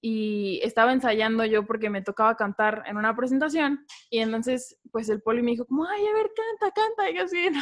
y 0.00 0.60
estaba 0.62 0.92
ensayando 0.92 1.44
yo 1.44 1.66
porque 1.66 1.90
me 1.90 2.02
tocaba 2.02 2.36
cantar 2.36 2.84
en 2.86 2.96
una 2.96 3.16
presentación 3.16 3.84
y 4.10 4.18
entonces 4.18 4.78
pues 4.92 5.08
el 5.08 5.22
poli 5.22 5.42
me 5.42 5.52
dijo 5.52 5.66
como, 5.66 5.86
ay, 5.86 6.06
a 6.06 6.14
ver, 6.14 6.30
canta, 6.36 6.74
canta, 6.74 7.10
y 7.10 7.16
yo 7.16 7.24
así, 7.24 7.50
no, 7.50 7.60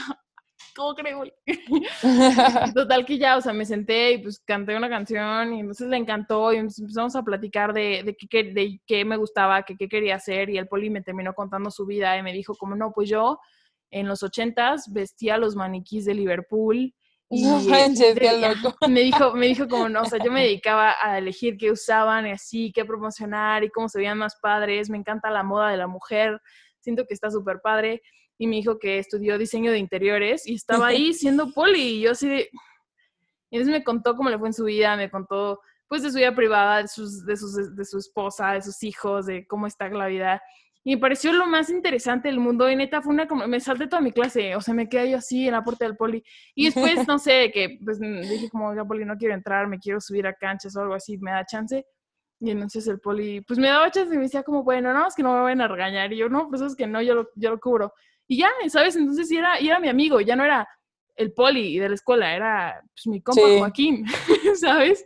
¿cómo 0.79 0.95
creo? 0.95 1.25
Total 2.75 3.05
que 3.05 3.19
ya, 3.19 3.37
o 3.37 3.41
sea, 3.41 3.53
me 3.53 3.67
senté 3.67 4.13
y 4.13 4.19
pues 4.19 4.39
canté 4.39 4.77
una 4.77 4.89
canción 4.89 5.53
y 5.53 5.61
entonces 5.61 5.89
le 5.89 5.97
encantó 5.97 6.53
y 6.53 6.57
empezamos 6.57 7.17
a 7.17 7.23
platicar 7.23 7.73
de, 7.73 8.03
de, 8.05 8.17
qué, 8.17 8.45
de 8.45 8.81
qué 8.87 9.05
me 9.05 9.17
gustaba, 9.17 9.65
qué, 9.65 9.77
qué 9.77 9.89
quería 9.89 10.15
hacer 10.15 10.49
y 10.49 10.57
el 10.57 10.69
poli 10.69 10.89
me 10.89 11.03
terminó 11.03 11.35
contando 11.35 11.71
su 11.71 11.85
vida 11.85 12.17
y 12.17 12.23
me 12.23 12.33
dijo 12.33 12.55
como, 12.55 12.77
no, 12.77 12.93
pues 12.93 13.11
yo 13.11 13.39
en 13.91 14.07
los 14.07 14.23
ochentas 14.23 14.91
vestía 14.93 15.37
los 15.37 15.57
maniquís 15.57 16.05
de 16.05 16.15
Liverpool. 16.15 16.95
Y 17.31 17.43
no 17.43 17.59
Me 18.89 19.01
dijo, 19.03 19.35
me 19.35 19.49
dijo 19.49 19.69
como, 19.69 19.91
no, 19.91 20.01
o 20.01 20.05
sea, 20.07 20.19
yo 20.19 20.33
me 20.33 20.45
dedicaba 20.45 20.95
a 20.99 21.19
elegir 21.19 21.59
qué 21.59 21.71
usaban 21.71 22.27
y 22.27 22.31
así, 22.31 22.73
qué 22.73 22.87
promocionar 22.87 23.65
y 23.65 23.69
cómo 23.69 23.87
se 23.91 23.99
veían 23.99 24.17
más 24.17 24.37
padres. 24.41 24.89
Me 24.89 24.97
encanta 24.97 25.31
la 25.31 25.43
moda 25.43 25.69
de 25.69 25.77
la 25.77 25.87
mujer, 25.87 26.41
siento 26.81 27.05
que 27.07 27.13
está 27.13 27.31
súper 27.31 27.61
padre 27.63 28.01
y 28.39 28.47
me 28.47 28.57
dijo 28.57 28.79
que 28.79 28.99
estudió 28.99 29.37
diseño 29.37 29.73
de 29.73 29.79
interiores 29.79 30.47
y 30.47 30.55
estaba 30.55 30.87
ahí 30.87 31.13
siendo 31.13 31.53
poli 31.53 31.81
y 31.81 32.01
yo 32.03 32.13
así 32.13 32.29
de... 32.29 32.51
Y 33.51 33.57
entonces 33.57 33.79
me 33.79 33.85
contó 33.85 34.15
cómo 34.15 34.31
le 34.31 34.39
fue 34.39 34.49
en 34.49 34.55
su 34.55 34.65
vida, 34.65 34.97
me 34.97 35.11
contó 35.11 35.61
pues 35.89 36.03
de 36.03 36.11
su 36.11 36.19
vida 36.19 36.35
privada, 36.35 36.83
de, 36.83 36.89
sus, 36.89 37.25
de, 37.25 37.37
sus, 37.37 37.75
de 37.75 37.85
su 37.85 37.99
esposa, 37.99 38.53
de 38.53 38.63
sus 38.63 38.83
hijos, 38.83 39.27
de 39.27 39.47
cómo 39.47 39.67
está 39.67 39.89
la 39.89 40.07
vida. 40.07 40.43
Y 40.85 40.95
me 40.95 41.01
pareció 41.01 41.33
lo 41.33 41.47
más 41.47 41.71
interesante 41.71 42.29
del 42.29 42.39
mundo. 42.39 42.71
Y 42.71 42.77
neta, 42.77 43.03
fue 43.03 43.13
una 43.13 43.27
como. 43.27 43.47
Me 43.49 43.59
salté 43.59 43.87
toda 43.87 44.01
mi 44.01 44.13
clase. 44.13 44.55
O 44.55 44.61
sea, 44.61 44.75
me 44.75 44.89
quedé 44.89 45.11
yo 45.11 45.19
así 45.19 45.47
en 45.47 45.53
la 45.53 45.65
puerta 45.65 45.85
del 45.85 45.97
poli. 45.97 46.23
Y 46.55 46.67
después, 46.67 47.07
no 47.09 47.19
sé, 47.19 47.51
que 47.53 47.79
pues 47.85 47.99
dije 47.99 48.49
como, 48.51 48.75
ya, 48.75 48.85
poli, 48.85 49.05
no 49.05 49.17
quiero 49.17 49.35
entrar, 49.35 49.67
me 49.67 49.79
quiero 49.79 50.01
subir 50.01 50.27
a 50.27 50.35
canchas 50.35 50.77
o 50.77 50.81
algo 50.81 50.95
así, 50.95 51.19
me 51.19 51.31
da 51.31 51.45
chance. 51.45 51.85
Y 52.41 52.51
entonces 52.51 52.87
el 52.87 53.01
poli, 53.01 53.41
pues 53.41 53.59
me 53.59 53.69
daba 53.69 53.91
chance 53.91 54.15
y 54.15 54.17
me 54.17 54.25
decía 54.25 54.43
como, 54.43 54.63
bueno, 54.63 54.93
no, 54.93 55.09
es 55.09 55.15
que 55.15 55.23
no 55.23 55.35
me 55.35 55.41
vayan 55.41 55.63
a 55.63 55.69
regañar. 55.69 56.13
Y 56.13 56.19
yo, 56.19 56.29
no, 56.29 56.49
pues 56.49 56.63
es 56.63 56.77
que 56.77 56.87
no, 56.87 57.03
yo 57.03 57.15
lo, 57.15 57.29
yo 57.35 57.51
lo 57.51 57.59
cubro. 57.59 57.93
Y 58.29 58.39
ya, 58.39 58.51
¿sabes? 58.69 58.95
Entonces 58.95 59.31
era, 59.31 59.61
y 59.61 59.69
era 59.69 59.81
mi 59.81 59.89
amigo, 59.89 60.21
ya 60.21 60.37
no 60.37 60.45
era 60.45 60.69
el 61.17 61.33
poli 61.33 61.79
de 61.79 61.89
la 61.89 61.95
escuela, 61.95 62.35
era 62.35 62.83
pues, 62.95 63.07
mi 63.07 63.21
compa 63.21 63.43
Joaquín, 63.59 64.05
¿sabes? 64.61 65.05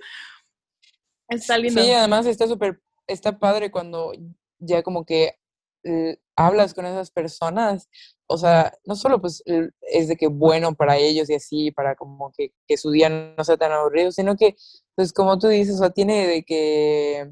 Está 1.28 1.56
lindo. 1.56 1.80
Sí, 1.80 1.90
además 1.90 2.26
está 2.26 2.46
súper, 2.46 2.82
está 3.06 3.38
padre 3.38 3.70
cuando 3.70 4.12
ya 4.58 4.82
como 4.82 5.06
que 5.06 5.36
eh, 5.84 6.18
hablas 6.36 6.74
con 6.74 6.84
esas 6.84 7.10
personas, 7.10 7.88
o 8.26 8.36
sea, 8.36 8.72
no 8.84 8.96
solo 8.96 9.20
pues 9.20 9.42
es 9.46 10.08
de 10.08 10.16
que 10.16 10.26
bueno 10.26 10.74
para 10.74 10.96
ellos 10.96 11.30
y 11.30 11.34
así, 11.34 11.70
para 11.70 11.94
como 11.94 12.32
que, 12.32 12.52
que 12.66 12.76
su 12.76 12.90
día 12.90 13.08
no 13.08 13.44
sea 13.44 13.56
tan 13.56 13.72
aburrido, 13.72 14.12
sino 14.12 14.36
que, 14.36 14.56
pues 14.94 15.12
como 15.12 15.38
tú 15.38 15.48
dices, 15.48 15.76
o 15.76 15.78
sea, 15.78 15.90
tiene 15.90 16.26
de 16.26 16.42
que, 16.44 17.30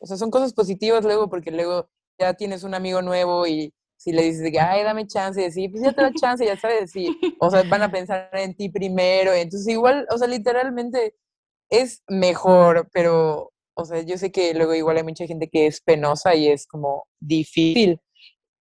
o 0.00 0.06
sea, 0.06 0.16
son 0.16 0.30
cosas 0.30 0.52
positivas 0.54 1.04
luego 1.04 1.28
porque 1.30 1.50
luego 1.50 1.88
ya 2.18 2.34
tienes 2.34 2.64
un 2.64 2.74
amigo 2.74 3.00
nuevo 3.02 3.46
y 3.46 3.72
si 4.00 4.12
le 4.12 4.22
dices 4.22 4.50
que, 4.50 4.58
ay, 4.58 4.82
dame 4.82 5.06
chance, 5.06 5.42
y 5.42 5.44
así, 5.44 5.68
pues 5.68 5.82
ya 5.82 5.92
te 5.92 6.00
da 6.00 6.10
chance, 6.14 6.42
ya 6.42 6.58
sabes, 6.58 6.90
sí, 6.90 7.14
o 7.38 7.50
sea, 7.50 7.62
van 7.64 7.82
a 7.82 7.92
pensar 7.92 8.30
en 8.32 8.54
ti 8.54 8.70
primero, 8.70 9.34
entonces 9.34 9.68
igual, 9.68 10.06
o 10.10 10.16
sea, 10.16 10.26
literalmente 10.26 11.16
es 11.68 12.02
mejor, 12.08 12.88
pero, 12.94 13.52
o 13.74 13.84
sea, 13.84 14.00
yo 14.00 14.16
sé 14.16 14.32
que 14.32 14.54
luego 14.54 14.74
igual 14.74 14.96
hay 14.96 15.02
mucha 15.02 15.26
gente 15.26 15.50
que 15.50 15.66
es 15.66 15.82
penosa 15.82 16.34
y 16.34 16.48
es 16.48 16.66
como 16.66 17.08
difícil. 17.20 18.00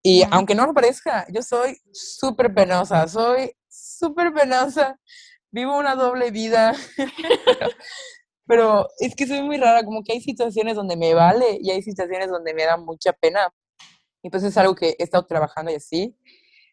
Y 0.03 0.23
aunque 0.29 0.55
no 0.55 0.65
lo 0.65 0.73
parezca, 0.73 1.25
yo 1.33 1.41
soy 1.41 1.77
súper 1.93 2.53
penosa, 2.53 3.07
soy 3.07 3.53
súper 3.69 4.33
penosa, 4.33 4.99
vivo 5.51 5.77
una 5.77 5.95
doble 5.95 6.31
vida, 6.31 6.75
pero 8.45 8.89
es 8.99 9.15
que 9.15 9.25
soy 9.25 9.41
muy 9.41 9.55
rara, 9.55 9.85
como 9.85 10.03
que 10.03 10.11
hay 10.11 10.21
situaciones 10.21 10.75
donde 10.75 10.97
me 10.97 11.13
vale 11.13 11.59
y 11.61 11.71
hay 11.71 11.81
situaciones 11.81 12.29
donde 12.29 12.53
me 12.53 12.65
da 12.65 12.75
mucha 12.75 13.13
pena 13.13 13.53
Pues 14.29 14.43
es 14.43 14.57
algo 14.57 14.75
que 14.75 14.95
he 14.99 15.03
estado 15.03 15.25
trabajando 15.25 15.71
y 15.71 15.75
así. 15.75 16.15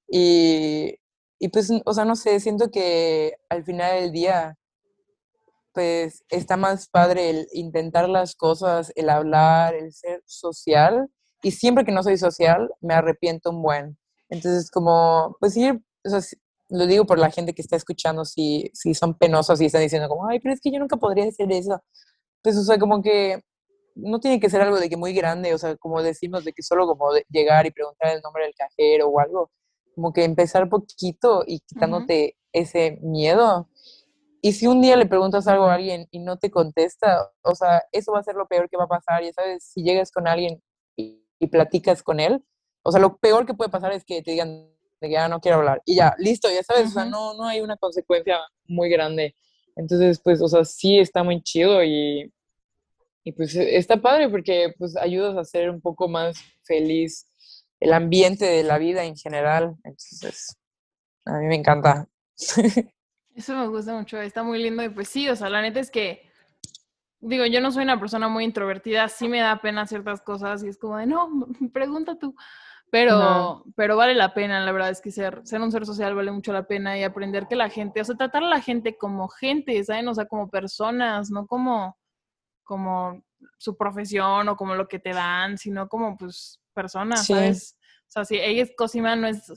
Y, 0.09 0.99
y 1.39 1.49
pues, 1.49 1.71
o 1.85 1.95
sea, 1.95 2.05
no 2.05 2.17
sé, 2.17 2.41
siento 2.41 2.71
que 2.71 3.37
al 3.49 3.65
final 3.65 4.01
del 4.01 4.13
día, 4.13 4.59
pues 5.73 6.25
está 6.31 6.57
más 6.57 6.89
padre 6.89 7.31
el 7.31 7.49
intentar 7.53 8.09
las 8.09 8.35
cosas, 8.35 8.93
el 8.97 9.11
hablar, 9.11 9.75
el 9.75 9.93
ser 9.93 10.23
social. 10.27 11.09
Y 11.43 11.53
siempre 11.53 11.85
que 11.85 11.93
no 11.93 12.03
soy 12.03 12.19
social, 12.19 12.71
me 12.81 12.95
arrepiento 12.95 13.51
un 13.51 13.63
buen. 13.63 13.99
Entonces, 14.31 14.71
como, 14.71 15.37
pues 15.41 15.55
sí, 15.55 15.71
o 16.05 16.09
sea, 16.11 16.21
lo 16.71 16.87
digo 16.87 17.07
por 17.07 17.19
la 17.19 17.31
gente 17.31 17.55
que 17.55 17.63
está 17.63 17.77
escuchando, 17.77 18.25
si, 18.25 18.71
si 18.75 18.95
son 18.95 19.15
penosos 19.15 19.61
y 19.61 19.67
están 19.67 19.83
diciendo 19.83 20.09
como, 20.09 20.29
ay, 20.29 20.41
pero 20.41 20.55
es 20.55 20.61
que 20.61 20.73
yo 20.73 20.79
nunca 20.81 20.97
podría 20.97 21.29
hacer 21.29 21.51
eso. 21.53 21.83
Pues, 22.43 22.57
o 22.57 22.65
sea, 22.65 22.79
como 22.79 23.03
que 23.03 23.43
no 23.97 24.21
tiene 24.21 24.39
que 24.41 24.51
ser 24.51 24.61
algo 24.61 24.79
de 24.79 24.89
que 24.89 24.97
muy 24.97 25.13
grande, 25.15 25.55
o 25.55 25.59
sea, 25.59 25.77
como 25.77 26.03
decimos, 26.03 26.45
de 26.45 26.53
que 26.53 26.63
solo 26.63 26.87
como 26.87 27.09
llegar 27.31 27.67
y 27.67 27.71
preguntar 27.71 28.15
el 28.15 28.21
nombre 28.21 28.45
del 28.45 28.55
cajero 28.55 29.09
o 29.09 29.19
algo, 29.19 29.51
como 29.95 30.13
que 30.13 30.25
empezar 30.25 30.69
poquito 30.69 31.43
y 31.47 31.61
quitándote 31.61 32.37
ese 32.53 32.99
miedo. 33.03 33.69
Y 34.43 34.53
si 34.53 34.67
un 34.67 34.83
día 34.83 34.97
le 34.97 35.07
preguntas 35.07 35.49
algo 35.49 35.65
a 35.65 35.75
alguien 35.75 36.07
y 36.11 36.21
no 36.21 36.39
te 36.39 36.51
contesta, 36.51 37.33
o 37.43 37.55
sea, 37.55 37.83
eso 37.91 38.13
va 38.13 38.21
a 38.21 38.23
ser 38.23 38.37
lo 38.37 38.47
peor 38.47 38.69
que 38.69 38.77
va 38.77 38.85
a 38.85 38.89
pasar. 38.89 39.25
Ya 39.25 39.33
sabes, 39.33 39.65
si 39.65 39.83
llegas 39.83 40.11
con 40.13 40.29
alguien 40.29 40.63
y, 40.97 41.23
platicas 41.51 42.03
con 42.03 42.21
él, 42.21 42.45
o 42.83 42.93
sea, 42.93 43.01
lo 43.01 43.17
peor 43.17 43.47
que 43.47 43.55
puede 43.55 43.71
pasar 43.71 43.93
es 43.93 44.05
que 44.05 44.23
te 44.23 44.33
digan 44.33 44.69
de 45.01 45.09
que 45.09 45.13
ya 45.13 45.25
ah, 45.25 45.29
no 45.29 45.41
quiero 45.41 45.59
hablar. 45.59 45.83
Y 45.87 45.97
ya, 45.97 46.15
listo, 46.19 46.49
ya 46.51 46.63
sabes, 46.63 46.89
o 46.89 46.91
sea, 46.91 47.05
no, 47.07 47.35
no 47.35 47.45
hay 47.45 47.61
una 47.61 47.77
consecuencia 47.77 48.39
muy 48.67 48.89
grande. 48.91 49.35
Entonces, 49.77 50.21
pues, 50.23 50.41
o 50.43 50.49
sea, 50.49 50.65
sí 50.65 50.99
está 50.99 51.23
muy 51.23 51.43
chido 51.43 51.83
y, 51.85 52.33
y 53.27 53.33
pues 53.33 53.57
e, 53.57 53.77
está 53.77 54.01
padre 54.01 54.29
porque 54.29 54.73
pues 54.79 54.97
ayudas 54.97 55.37
a 55.37 55.41
hacer 55.41 55.69
un 55.69 55.81
poco 55.81 56.09
más 56.09 56.37
feliz 56.63 57.27
el 57.81 57.93
ambiente 57.93 58.45
de 58.45 58.63
la 58.63 58.79
vida 58.79 59.05
en 59.05 59.17
general. 59.17 59.75
Entonces, 59.83 60.57
a 61.25 61.33
mí 61.39 61.47
me 61.47 61.57
encanta. 61.57 62.07
Eso 63.35 63.57
me 63.57 63.67
gusta 63.67 63.95
mucho, 63.95 64.19
está 64.19 64.45
muy 64.45 64.63
lindo 64.63 64.83
y 64.83 64.89
pues 64.89 65.09
sí, 65.09 65.29
o 65.29 65.35
sea, 65.35 65.51
la 65.51 65.61
neta 65.61 65.81
es 65.81 65.91
que, 65.91 66.31
digo, 67.21 67.45
yo 67.45 67.61
no 67.61 67.71
soy 67.73 67.83
una 67.83 68.01
persona 68.01 68.29
muy 68.29 68.45
introvertida, 68.45 69.09
sí 69.09 69.29
me 69.29 69.41
da 69.41 69.61
pena 69.61 69.87
ciertas 69.87 70.23
cosas 70.23 70.63
y 70.63 70.69
es 70.69 70.79
como 70.79 70.97
de, 70.97 71.07
no, 71.07 71.29
pregunta 71.75 72.17
tú, 72.19 72.35
pero, 72.91 73.65
pero 73.75 73.97
vale 73.97 74.15
la 74.15 74.33
pena, 74.33 74.65
la 74.65 74.73
verdad 74.73 74.91
es 74.91 75.03
que 75.03 75.11
ser, 75.11 75.41
ser 75.45 75.61
un 75.61 75.73
ser 75.73 75.85
social 75.85 76.15
vale 76.15 76.31
mucho 76.31 76.53
la 76.53 76.67
pena 76.67 76.97
y 76.97 77.03
aprender 77.03 77.47
que 77.49 77.57
la 77.57 77.69
gente, 77.69 78.01
o 78.01 78.05
sea, 78.05 78.17
tratar 78.17 78.45
a 78.45 78.49
la 78.49 78.63
gente 78.63 78.97
como 78.97 79.29
gente, 79.29 79.83
¿saben? 79.85 80.09
O 80.09 80.15
sea, 80.15 80.27
como 80.27 80.49
personas, 80.49 81.31
no 81.31 81.47
como, 81.47 81.99
como 82.67 83.23
su 83.57 83.77
profesión 83.77 84.49
o 84.49 84.57
como 84.57 84.75
lo 84.75 84.89
que 84.89 84.99
te 84.99 85.15
dan, 85.15 85.57
sino 85.57 85.89
como 85.89 86.17
pues 86.17 86.61
personas, 86.75 87.27
¿sabes? 87.27 87.79
O 88.09 88.11
sea, 88.11 88.25
si 88.25 88.37
ella 88.37 88.63
es 88.63 88.73
Cosima, 88.77 89.17
no 89.17 89.27
es, 89.27 89.51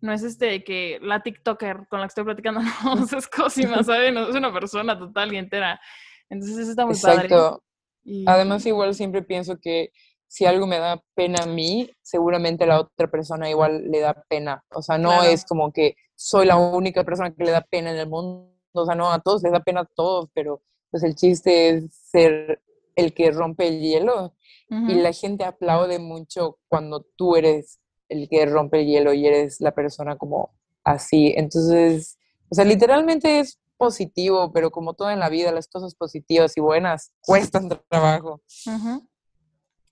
no 0.00 0.12
es 0.12 0.22
este 0.22 0.62
que 0.62 0.98
la 1.00 1.22
TikToker 1.22 1.86
con 1.88 2.00
la 2.00 2.06
que 2.06 2.10
estoy 2.10 2.24
platicando, 2.24 2.60
no, 2.84 3.18
es 3.18 3.28
Cosima, 3.28 3.82
¿sabes? 3.84 4.12
No, 4.12 4.28
es 4.28 4.34
una 4.34 4.52
persona 4.52 4.98
total 4.98 5.32
y 5.32 5.38
entera. 5.38 5.80
Entonces 6.28 6.58
eso 6.58 6.70
está 6.70 6.84
muy 6.84 6.94
Exacto. 6.94 7.62
padre. 8.04 8.24
Además, 8.26 8.66
igual 8.66 8.94
siempre 8.94 9.22
pienso 9.22 9.58
que 9.60 9.90
si 10.28 10.44
algo 10.44 10.66
me 10.66 10.78
da 10.78 11.02
pena 11.14 11.44
a 11.44 11.46
mí, 11.46 11.90
seguramente 12.02 12.64
a 12.64 12.68
la 12.68 12.80
otra 12.80 13.08
persona 13.08 13.48
igual 13.48 13.90
le 13.90 14.00
da 14.00 14.14
pena. 14.28 14.62
O 14.74 14.82
sea, 14.82 14.98
no 14.98 15.22
es 15.22 15.44
como 15.44 15.72
que 15.72 15.94
soy 16.14 16.46
la 16.46 16.56
única 16.56 17.04
persona 17.04 17.32
que 17.32 17.44
le 17.44 17.50
da 17.52 17.62
pena 17.62 17.90
en 17.90 17.96
el 17.96 18.08
mundo. 18.08 18.52
O 18.72 18.84
sea, 18.84 18.94
no, 18.94 19.10
a 19.10 19.20
todos 19.20 19.42
les 19.42 19.52
da 19.52 19.60
pena 19.60 19.80
a 19.80 19.88
todos, 19.94 20.28
pero 20.34 20.62
pues 20.90 21.02
el 21.02 21.14
chiste 21.14 21.68
es 21.70 21.94
ser 21.94 22.62
el 22.94 23.12
que 23.14 23.30
rompe 23.30 23.68
el 23.68 23.80
hielo. 23.80 24.34
Y 24.68 24.94
la 24.94 25.12
gente 25.12 25.44
aplaude 25.44 26.00
mucho 26.00 26.58
cuando 26.66 27.06
tú 27.16 27.36
eres 27.36 27.78
el 28.08 28.28
que 28.28 28.46
rompe 28.46 28.80
el 28.80 28.86
hielo 28.88 29.12
y 29.12 29.24
eres 29.24 29.60
la 29.60 29.72
persona 29.72 30.16
como 30.16 30.56
así. 30.82 31.32
Entonces, 31.36 32.18
o 32.48 32.54
sea, 32.56 32.64
literalmente 32.64 33.38
es 33.38 33.60
positivo, 33.76 34.52
pero 34.52 34.70
como 34.70 34.94
todo 34.94 35.10
en 35.10 35.20
la 35.20 35.28
vida, 35.28 35.52
las 35.52 35.68
cosas 35.68 35.94
positivas 35.94 36.56
y 36.56 36.60
buenas 36.60 37.12
cuestan 37.20 37.68
trabajo. 37.88 38.42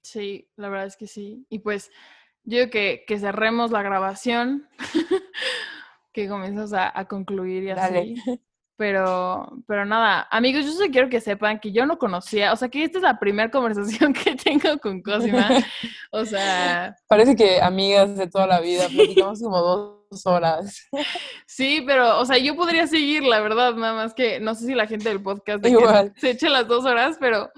Sí, 0.02 0.48
la 0.56 0.68
verdad 0.68 0.86
es 0.86 0.96
que 0.96 1.06
sí. 1.06 1.46
Y 1.48 1.60
pues 1.60 1.90
yo 2.44 2.58
digo 2.58 2.70
que, 2.70 3.04
que 3.06 3.18
cerremos 3.18 3.70
la 3.70 3.82
grabación, 3.82 4.68
que 6.12 6.28
comienzas 6.28 6.72
a, 6.72 6.98
a 6.98 7.06
concluir 7.06 7.62
y 7.64 7.70
así. 7.70 8.16
Pero, 8.76 9.52
pero 9.68 9.84
nada, 9.84 10.26
amigos, 10.32 10.64
yo 10.64 10.72
solo 10.72 10.90
quiero 10.90 11.08
que 11.08 11.20
sepan 11.20 11.60
que 11.60 11.70
yo 11.70 11.86
no 11.86 11.96
conocía, 11.96 12.52
o 12.52 12.56
sea, 12.56 12.68
que 12.68 12.82
esta 12.82 12.98
es 12.98 13.02
la 13.02 13.20
primera 13.20 13.48
conversación 13.52 14.12
que 14.12 14.34
tengo 14.34 14.78
con 14.78 15.00
Cosima. 15.02 15.48
O 16.10 16.24
sea. 16.24 16.94
Parece 17.08 17.34
que 17.34 17.60
amigas 17.60 18.16
de 18.16 18.28
toda 18.28 18.46
la 18.46 18.60
vida, 18.60 18.86
platicamos 18.88 19.42
como 19.42 19.60
dos 19.60 20.26
horas. 20.26 20.88
Sí, 21.46 21.82
pero, 21.86 22.18
o 22.20 22.24
sea, 22.24 22.38
yo 22.38 22.56
podría 22.56 22.86
seguir, 22.86 23.22
la 23.22 23.40
verdad, 23.40 23.74
nada 23.74 23.94
más 23.94 24.14
que 24.14 24.40
no 24.40 24.54
sé 24.54 24.66
si 24.66 24.74
la 24.74 24.86
gente 24.86 25.08
del 25.08 25.22
podcast 25.22 25.64
se 26.16 26.30
eche 26.30 26.48
las 26.48 26.66
dos 26.66 26.84
horas, 26.84 27.16
pero, 27.20 27.50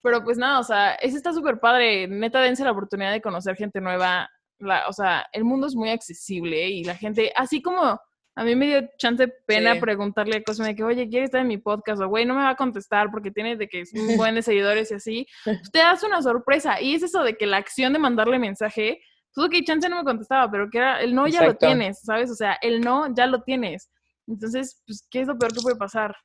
pero 0.00 0.22
pues 0.22 0.38
nada, 0.38 0.60
o 0.60 0.64
sea, 0.64 0.94
eso 0.94 1.16
está 1.16 1.32
súper 1.32 1.58
padre. 1.58 2.06
Neta, 2.06 2.40
dense 2.40 2.64
la 2.64 2.72
oportunidad 2.72 3.10
de 3.10 3.20
conocer 3.22 3.56
gente 3.56 3.80
nueva. 3.80 4.28
La, 4.58 4.86
o 4.88 4.92
sea, 4.92 5.26
el 5.32 5.44
mundo 5.44 5.66
es 5.66 5.74
muy 5.74 5.90
accesible 5.90 6.68
y 6.68 6.84
la 6.84 6.94
gente, 6.94 7.32
así 7.34 7.62
como 7.62 8.00
a 8.34 8.44
mí 8.44 8.56
me 8.56 8.66
dio 8.66 8.88
chance 8.96 9.28
pena 9.46 9.78
preguntarle 9.78 10.36
a 10.36 10.42
Cosme 10.42 10.68
de 10.68 10.74
que, 10.74 10.84
oye, 10.84 11.08
¿quieres 11.08 11.28
estar 11.28 11.42
en 11.42 11.48
mi 11.48 11.58
podcast? 11.58 12.00
O, 12.00 12.08
güey, 12.08 12.24
no 12.24 12.34
me 12.34 12.42
va 12.42 12.50
a 12.50 12.56
contestar 12.56 13.10
porque 13.10 13.30
tiene 13.30 13.56
de 13.56 13.68
que 13.68 13.80
es 13.80 13.92
un 13.92 14.16
buen 14.16 14.34
de 14.34 14.42
seguidores 14.42 14.90
y 14.90 14.94
así. 14.94 15.26
Te 15.72 15.80
das 15.80 16.02
una 16.02 16.22
sorpresa. 16.22 16.80
Y 16.80 16.94
es 16.94 17.02
eso 17.02 17.22
de 17.22 17.36
que 17.36 17.46
la 17.46 17.58
acción 17.58 17.92
de 17.92 17.98
mandarle 17.98 18.38
mensaje, 18.38 19.02
todo 19.34 19.50
que 19.50 19.64
chance 19.64 19.88
no 19.88 19.96
me 19.96 20.04
contestaba, 20.04 20.50
pero 20.50 20.70
que 20.70 20.78
era, 20.78 21.02
el 21.02 21.14
no 21.14 21.28
ya 21.28 21.44
lo 21.44 21.54
tienes, 21.54 22.00
¿sabes? 22.02 22.30
O 22.30 22.34
sea, 22.34 22.54
el 22.62 22.80
no 22.80 23.14
ya 23.14 23.26
lo 23.26 23.42
tienes. 23.42 23.90
Entonces, 24.26 24.82
pues, 24.86 25.06
¿qué 25.10 25.20
es 25.20 25.28
lo 25.28 25.38
peor 25.38 25.52
que 25.52 25.60
puede 25.60 25.76
pasar? 25.76 26.16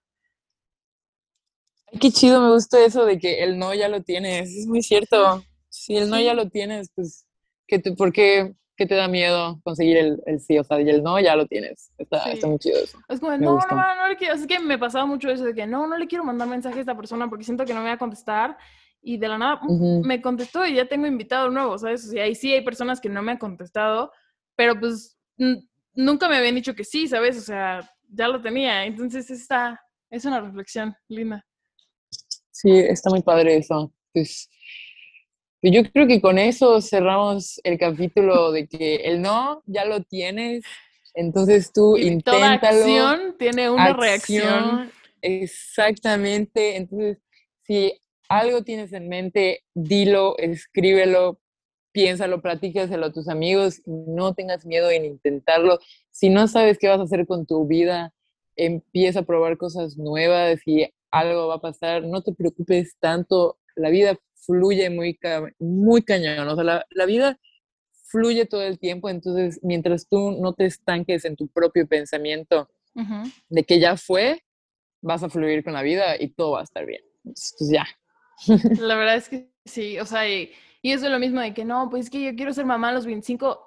qué 2.02 2.12
chido, 2.12 2.42
me 2.42 2.52
gusta 2.52 2.84
eso 2.84 3.06
de 3.06 3.18
que 3.18 3.44
el 3.44 3.58
no 3.58 3.74
ya 3.74 3.88
lo 3.88 4.02
tienes. 4.04 4.54
Es 4.56 4.68
muy 4.68 4.82
cierto. 4.82 5.44
Si 5.70 5.96
el 5.96 6.10
no 6.10 6.20
ya 6.20 6.34
lo 6.34 6.50
tienes, 6.50 6.92
pues, 6.94 7.26
¿qué 7.68 7.80
¿por 7.80 8.12
qué? 8.12 8.56
¿Qué 8.78 8.86
te 8.86 8.96
da 8.96 9.08
miedo 9.08 9.60
conseguir 9.64 9.98
el, 9.98 10.22
el, 10.28 10.40
sí? 10.40 10.58
O 10.60 10.64
sea, 10.64 10.80
y 10.80 10.88
el 10.90 11.02
no 11.02 11.20
ya 11.20 11.36
lo 11.36 11.48
tienes. 11.48 11.92
Está, 11.98 12.32
está 12.32 12.48
muy 12.48 12.60
chido 12.60 12.78
eso. 12.78 13.00
Es 13.10 13.20
como, 13.20 13.36
no, 13.36 13.58
no, 13.58 13.96
no, 13.96 14.08
le 14.08 14.16
quiero. 14.16 14.36
Es 14.36 14.46
que 14.46 14.60
me 14.60 14.78
pasaba 14.78 15.08
mucho 15.08 15.30
eso 15.30 15.44
de 15.44 15.56
que 15.56 15.66
no, 15.66 15.88
no 15.88 15.98
le 15.98 16.08
quiero 16.08 16.24
mandar 16.24 16.48
mensaje 16.48 16.78
a 16.78 16.82
esta 16.82 16.96
persona 16.96 17.28
porque 17.28 17.44
siento 17.44 17.66
que 17.66 17.74
no 17.74 17.82
me 17.82 17.88
va 17.88 17.94
a 17.94 17.98
contestar. 17.98 18.56
Y 19.02 19.18
de 19.18 19.28
la 19.28 19.38
nada 19.38 19.62
me 19.68 20.22
contestó 20.22 20.66
y 20.66 20.76
ya 20.76 20.88
tengo 20.88 21.08
invitado 21.08 21.50
nuevo, 21.50 21.78
¿sabes? 21.78 22.06
O 22.06 22.12
sea, 22.12 22.24
ahí 22.24 22.36
sí 22.36 22.54
hay 22.54 22.62
personas 22.62 23.00
que 23.00 23.10
no 23.10 23.22
me 23.22 23.32
han 23.32 23.38
contestado, 23.38 24.12
pero 24.56 24.78
pues 24.80 25.18
nunca 25.94 26.28
me 26.28 26.38
habían 26.38 26.56
dicho 26.56 26.76
que 26.76 26.84
sí, 26.84 27.08
¿sabes? 27.08 27.38
O 27.38 27.42
sea, 27.42 27.90
ya 28.10 28.28
lo 28.28 28.42
tenía. 28.42 28.86
Entonces, 28.86 29.30
está, 29.30 29.82
es 30.10 30.26
una 30.26 30.42
reflexión 30.42 30.96
linda. 31.08 31.46
Sí, 32.52 32.72
está 32.72 33.10
muy 33.10 33.22
padre 33.22 33.58
eso. 33.58 33.94
Pues 34.14 34.50
yo 35.62 35.84
creo 35.92 36.08
que 36.08 36.22
con 36.22 36.38
eso 36.38 36.82
cerramos 36.82 37.60
el 37.64 37.78
capítulo 37.78 38.52
de 38.52 38.68
que 38.68 38.96
el 39.06 39.22
no 39.22 39.64
ya 39.66 39.86
lo 39.86 40.02
tienes, 40.02 40.64
entonces 41.14 41.72
tú 41.74 41.98
y 41.98 42.08
inténtalo. 42.08 42.38
Toda 42.38 42.54
acción 42.54 43.36
tiene 43.40 43.70
una 43.70 43.94
reacción. 43.94 44.92
Exactamente, 45.22 46.78
entonces 46.78 47.18
si 47.64 48.00
algo 48.30 48.64
tienes 48.64 48.94
en 48.94 49.10
mente, 49.10 49.64
dilo, 49.74 50.38
escríbelo, 50.38 51.40
piénsalo, 51.92 52.42
platícaselo 52.42 53.08
a 53.08 53.14
tus 53.14 53.28
amigos, 53.28 53.82
no 53.86 54.34
tengas 54.34 54.66
miedo 54.66 54.92
en 54.92 55.06
intentarlo. 55.06 55.80
Si 56.12 56.30
no 56.30 56.48
sabes 56.48 56.78
qué 56.78 56.88
vas 56.88 57.00
a 57.00 57.04
hacer 57.04 57.26
con 57.26 57.46
tu 57.46 57.66
vida, 57.66 58.14
empieza 58.56 59.20
a 59.20 59.26
probar 59.26 59.58
cosas 59.58 59.98
nuevas 59.98 60.60
y 60.66 60.88
algo 61.10 61.48
va 61.48 61.56
a 61.56 61.62
pasar, 61.62 62.04
no 62.04 62.22
te 62.22 62.34
preocupes 62.34 62.96
tanto, 63.00 63.58
la 63.76 63.90
vida 63.90 64.18
fluye 64.46 64.90
muy, 64.90 65.18
muy 65.60 66.02
cañón, 66.02 66.48
o 66.48 66.56
sea, 66.56 66.86
la, 66.90 67.06
vida 67.06 67.40
fluye 68.10 68.46
todo 68.46 68.64
el 68.64 68.80
tiempo, 68.80 69.10
entonces 69.10 69.60
mientras 69.64 70.08
tú 70.08 70.32
no 70.32 70.54
te 70.54 70.66
estanques 70.66 71.26
en 71.26 71.36
tu 71.36 71.48
propio 71.48 71.88
pensamiento 71.88 72.70
de 73.50 73.64
que 73.64 73.80
ya 73.80 73.96
fue, 73.96 74.44
vas 75.02 75.22
a 75.22 75.30
fluir 75.30 75.64
con 75.64 75.74
la 75.74 75.84
vida 75.84 76.20
y 76.20 76.30
todo 76.30 76.54
va 76.54 76.62
a 76.62 76.64
estar 76.64 76.86
bien. 76.86 77.02
Entonces, 77.18 77.56
pues 77.60 77.70
ya. 77.70 77.86
La 78.82 78.96
verdad 78.96 79.18
es 79.18 79.30
que 79.30 79.52
sí, 79.66 80.00
o 80.00 80.06
sea, 80.06 80.28
y, 80.28 80.52
y 80.82 80.94
eso 80.94 81.06
es 81.06 81.12
lo 81.12 81.20
mismo 81.20 81.40
de 81.42 81.54
que 81.54 81.64
no, 81.64 81.90
pues 81.90 82.06
es 82.06 82.10
que 82.10 82.24
yo 82.24 82.36
quiero 82.36 82.54
ser 82.54 82.66
mamá 82.66 82.90
a 82.90 82.94
los 82.94 83.06
25, 83.06 83.67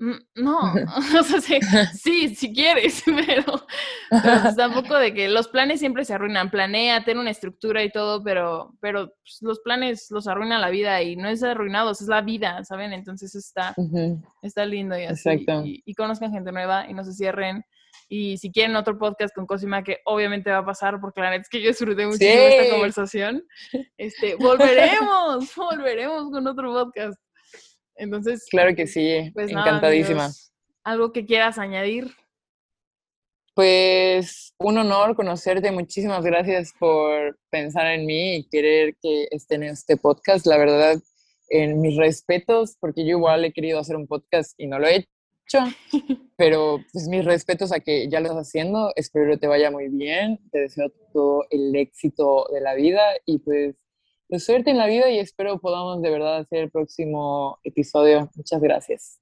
no, 0.00 0.74
o 1.20 1.40
sea, 1.40 1.86
sí, 1.92 2.34
si 2.34 2.52
quieres, 2.54 3.02
pero, 3.26 3.66
pues, 4.08 4.56
tampoco 4.56 4.96
de 4.96 5.12
que 5.12 5.28
los 5.28 5.48
planes 5.48 5.80
siempre 5.80 6.04
se 6.04 6.14
arruinan. 6.14 6.50
Planea, 6.50 7.04
ten 7.04 7.18
una 7.18 7.30
estructura 7.30 7.84
y 7.84 7.90
todo, 7.90 8.22
pero, 8.22 8.74
pero 8.80 9.08
pues, 9.08 9.38
los 9.42 9.60
planes 9.60 10.06
los 10.10 10.26
arruina 10.26 10.58
la 10.58 10.70
vida 10.70 11.02
y 11.02 11.16
no 11.16 11.28
es 11.28 11.42
arruinados, 11.42 12.00
es 12.00 12.08
la 12.08 12.22
vida, 12.22 12.64
¿saben? 12.64 12.92
Entonces 12.92 13.34
está, 13.34 13.74
está 14.42 14.64
lindo 14.64 14.98
y 14.98 15.04
así. 15.04 15.46
Y, 15.84 15.94
conozcan 15.94 16.32
gente 16.32 16.50
nueva 16.50 16.88
y 16.88 16.94
no 16.94 17.04
se 17.04 17.12
cierren. 17.12 17.62
Y 18.08 18.38
si 18.38 18.50
quieren 18.50 18.74
otro 18.74 18.98
podcast 18.98 19.34
con 19.34 19.46
Cosima, 19.46 19.84
que 19.84 19.98
obviamente 20.04 20.50
va 20.50 20.58
a 20.58 20.64
pasar, 20.64 21.00
porque 21.00 21.20
la 21.20 21.30
neta 21.30 21.42
es 21.42 21.48
que 21.48 21.60
yo 21.60 21.68
disfruté 21.68 22.06
mucho 22.06 22.24
esta 22.24 22.72
conversación, 22.72 23.44
este, 23.98 24.34
volveremos, 24.36 25.54
volveremos 25.54 26.30
con 26.30 26.46
otro 26.46 26.72
podcast. 26.72 27.20
Entonces, 28.00 28.46
claro 28.50 28.74
que 28.74 28.86
sí, 28.86 29.30
pues 29.34 29.52
nada, 29.52 29.66
encantadísima. 29.66 30.24
amigos, 30.24 30.52
¿Algo 30.84 31.12
que 31.12 31.26
quieras 31.26 31.58
añadir? 31.58 32.10
Pues 33.54 34.54
un 34.58 34.78
honor 34.78 35.14
conocerte, 35.14 35.70
muchísimas 35.70 36.24
gracias 36.24 36.72
por 36.78 37.38
pensar 37.50 37.86
en 37.88 38.06
mí 38.06 38.36
y 38.36 38.48
querer 38.48 38.94
que 39.02 39.28
esté 39.30 39.56
en 39.56 39.64
este 39.64 39.98
podcast. 39.98 40.46
La 40.46 40.56
verdad, 40.56 40.98
en 41.50 41.82
mis 41.82 41.96
respetos, 41.98 42.78
porque 42.80 43.04
yo 43.04 43.18
igual 43.18 43.44
he 43.44 43.52
querido 43.52 43.78
hacer 43.78 43.96
un 43.96 44.06
podcast 44.06 44.54
y 44.56 44.66
no 44.66 44.78
lo 44.78 44.86
he 44.86 44.96
hecho, 44.96 45.58
pero 46.38 46.78
pues 46.92 47.06
mis 47.08 47.24
respetos 47.24 47.70
a 47.70 47.80
que 47.80 48.08
ya 48.08 48.20
lo 48.20 48.28
estás 48.28 48.48
haciendo, 48.48 48.92
espero 48.96 49.32
que 49.32 49.36
te 49.36 49.46
vaya 49.46 49.70
muy 49.70 49.88
bien, 49.88 50.38
te 50.50 50.60
deseo 50.60 50.90
todo 51.12 51.44
el 51.50 51.76
éxito 51.76 52.46
de 52.50 52.62
la 52.62 52.74
vida 52.74 53.02
y 53.26 53.40
pues, 53.40 53.74
pues 54.30 54.44
suerte 54.44 54.70
en 54.70 54.78
la 54.78 54.86
vida 54.86 55.10
y 55.10 55.18
espero 55.18 55.58
podamos 55.58 56.00
de 56.00 56.10
verdad 56.10 56.38
hacer 56.38 56.60
el 56.60 56.70
próximo 56.70 57.58
episodio. 57.64 58.30
Muchas 58.36 58.62
gracias. 58.62 59.20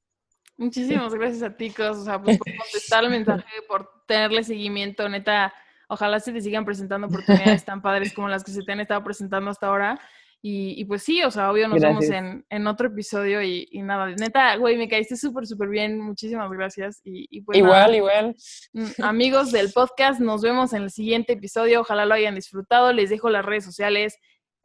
Muchísimas 0.58 1.14
gracias 1.14 1.42
a 1.42 1.56
ti, 1.56 1.70
Cos, 1.70 1.98
o 1.98 2.04
sea, 2.04 2.20
pues, 2.20 2.36
por 2.36 2.46
contestar 2.56 3.04
el 3.04 3.10
mensaje, 3.10 3.46
por 3.66 3.88
tenerle 4.06 4.42
seguimiento, 4.42 5.08
neta, 5.08 5.54
ojalá 5.88 6.20
se 6.20 6.32
te 6.32 6.40
sigan 6.40 6.64
presentando 6.64 7.06
oportunidades 7.06 7.64
tan 7.64 7.80
padres 7.80 8.12
como 8.12 8.28
las 8.28 8.44
que 8.44 8.50
se 8.50 8.62
te 8.62 8.72
han 8.72 8.80
estado 8.80 9.02
presentando 9.02 9.50
hasta 9.50 9.68
ahora. 9.68 9.98
Y, 10.40 10.80
y 10.80 10.84
pues 10.84 11.02
sí, 11.02 11.22
o 11.24 11.30
sea, 11.32 11.50
obvio 11.50 11.66
nos 11.66 11.80
vemos 11.80 12.06
Gracias. 12.06 12.22
en, 12.22 12.46
en 12.48 12.66
otro 12.68 12.88
episodio 12.88 13.42
y, 13.42 13.66
y 13.72 13.82
nada, 13.82 14.08
neta, 14.10 14.54
güey, 14.56 14.76
me 14.76 14.88
caíste 14.88 15.16
súper, 15.16 15.46
súper 15.46 15.68
bien, 15.68 15.98
muchísimas 15.98 16.48
gracias. 16.50 17.00
Y, 17.04 17.26
y 17.30 17.40
pues 17.40 17.58
igual, 17.58 17.72
nada, 17.72 17.96
igual. 17.96 18.36
mm, 18.72 19.02
amigos 19.02 19.50
del 19.50 19.72
podcast, 19.72 20.20
nos 20.20 20.42
vemos 20.42 20.72
en 20.74 20.82
el 20.84 20.90
siguiente 20.90 21.32
episodio, 21.32 21.80
ojalá 21.80 22.06
lo 22.06 22.14
hayan 22.14 22.36
disfrutado, 22.36 22.92
les 22.92 23.10
dejo 23.10 23.30
las 23.30 23.44
redes 23.44 23.64
sociales 23.64 24.16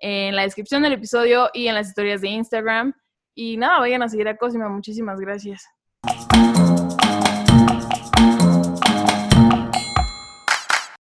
en 0.04 0.36
la 0.36 0.42
descripción 0.42 0.84
del 0.84 0.94
episodio 0.94 1.50
y 1.54 1.68
en 1.68 1.76
las 1.76 1.88
historias 1.88 2.20
de 2.20 2.28
Instagram. 2.28 2.94
Y 3.34 3.56
nada, 3.56 3.80
vayan 3.80 4.04
a 4.04 4.10
seguir 4.10 4.28
a 4.28 4.36
Cosima, 4.36 4.68
muchísimas 4.68 5.20
gracias. 5.20 5.66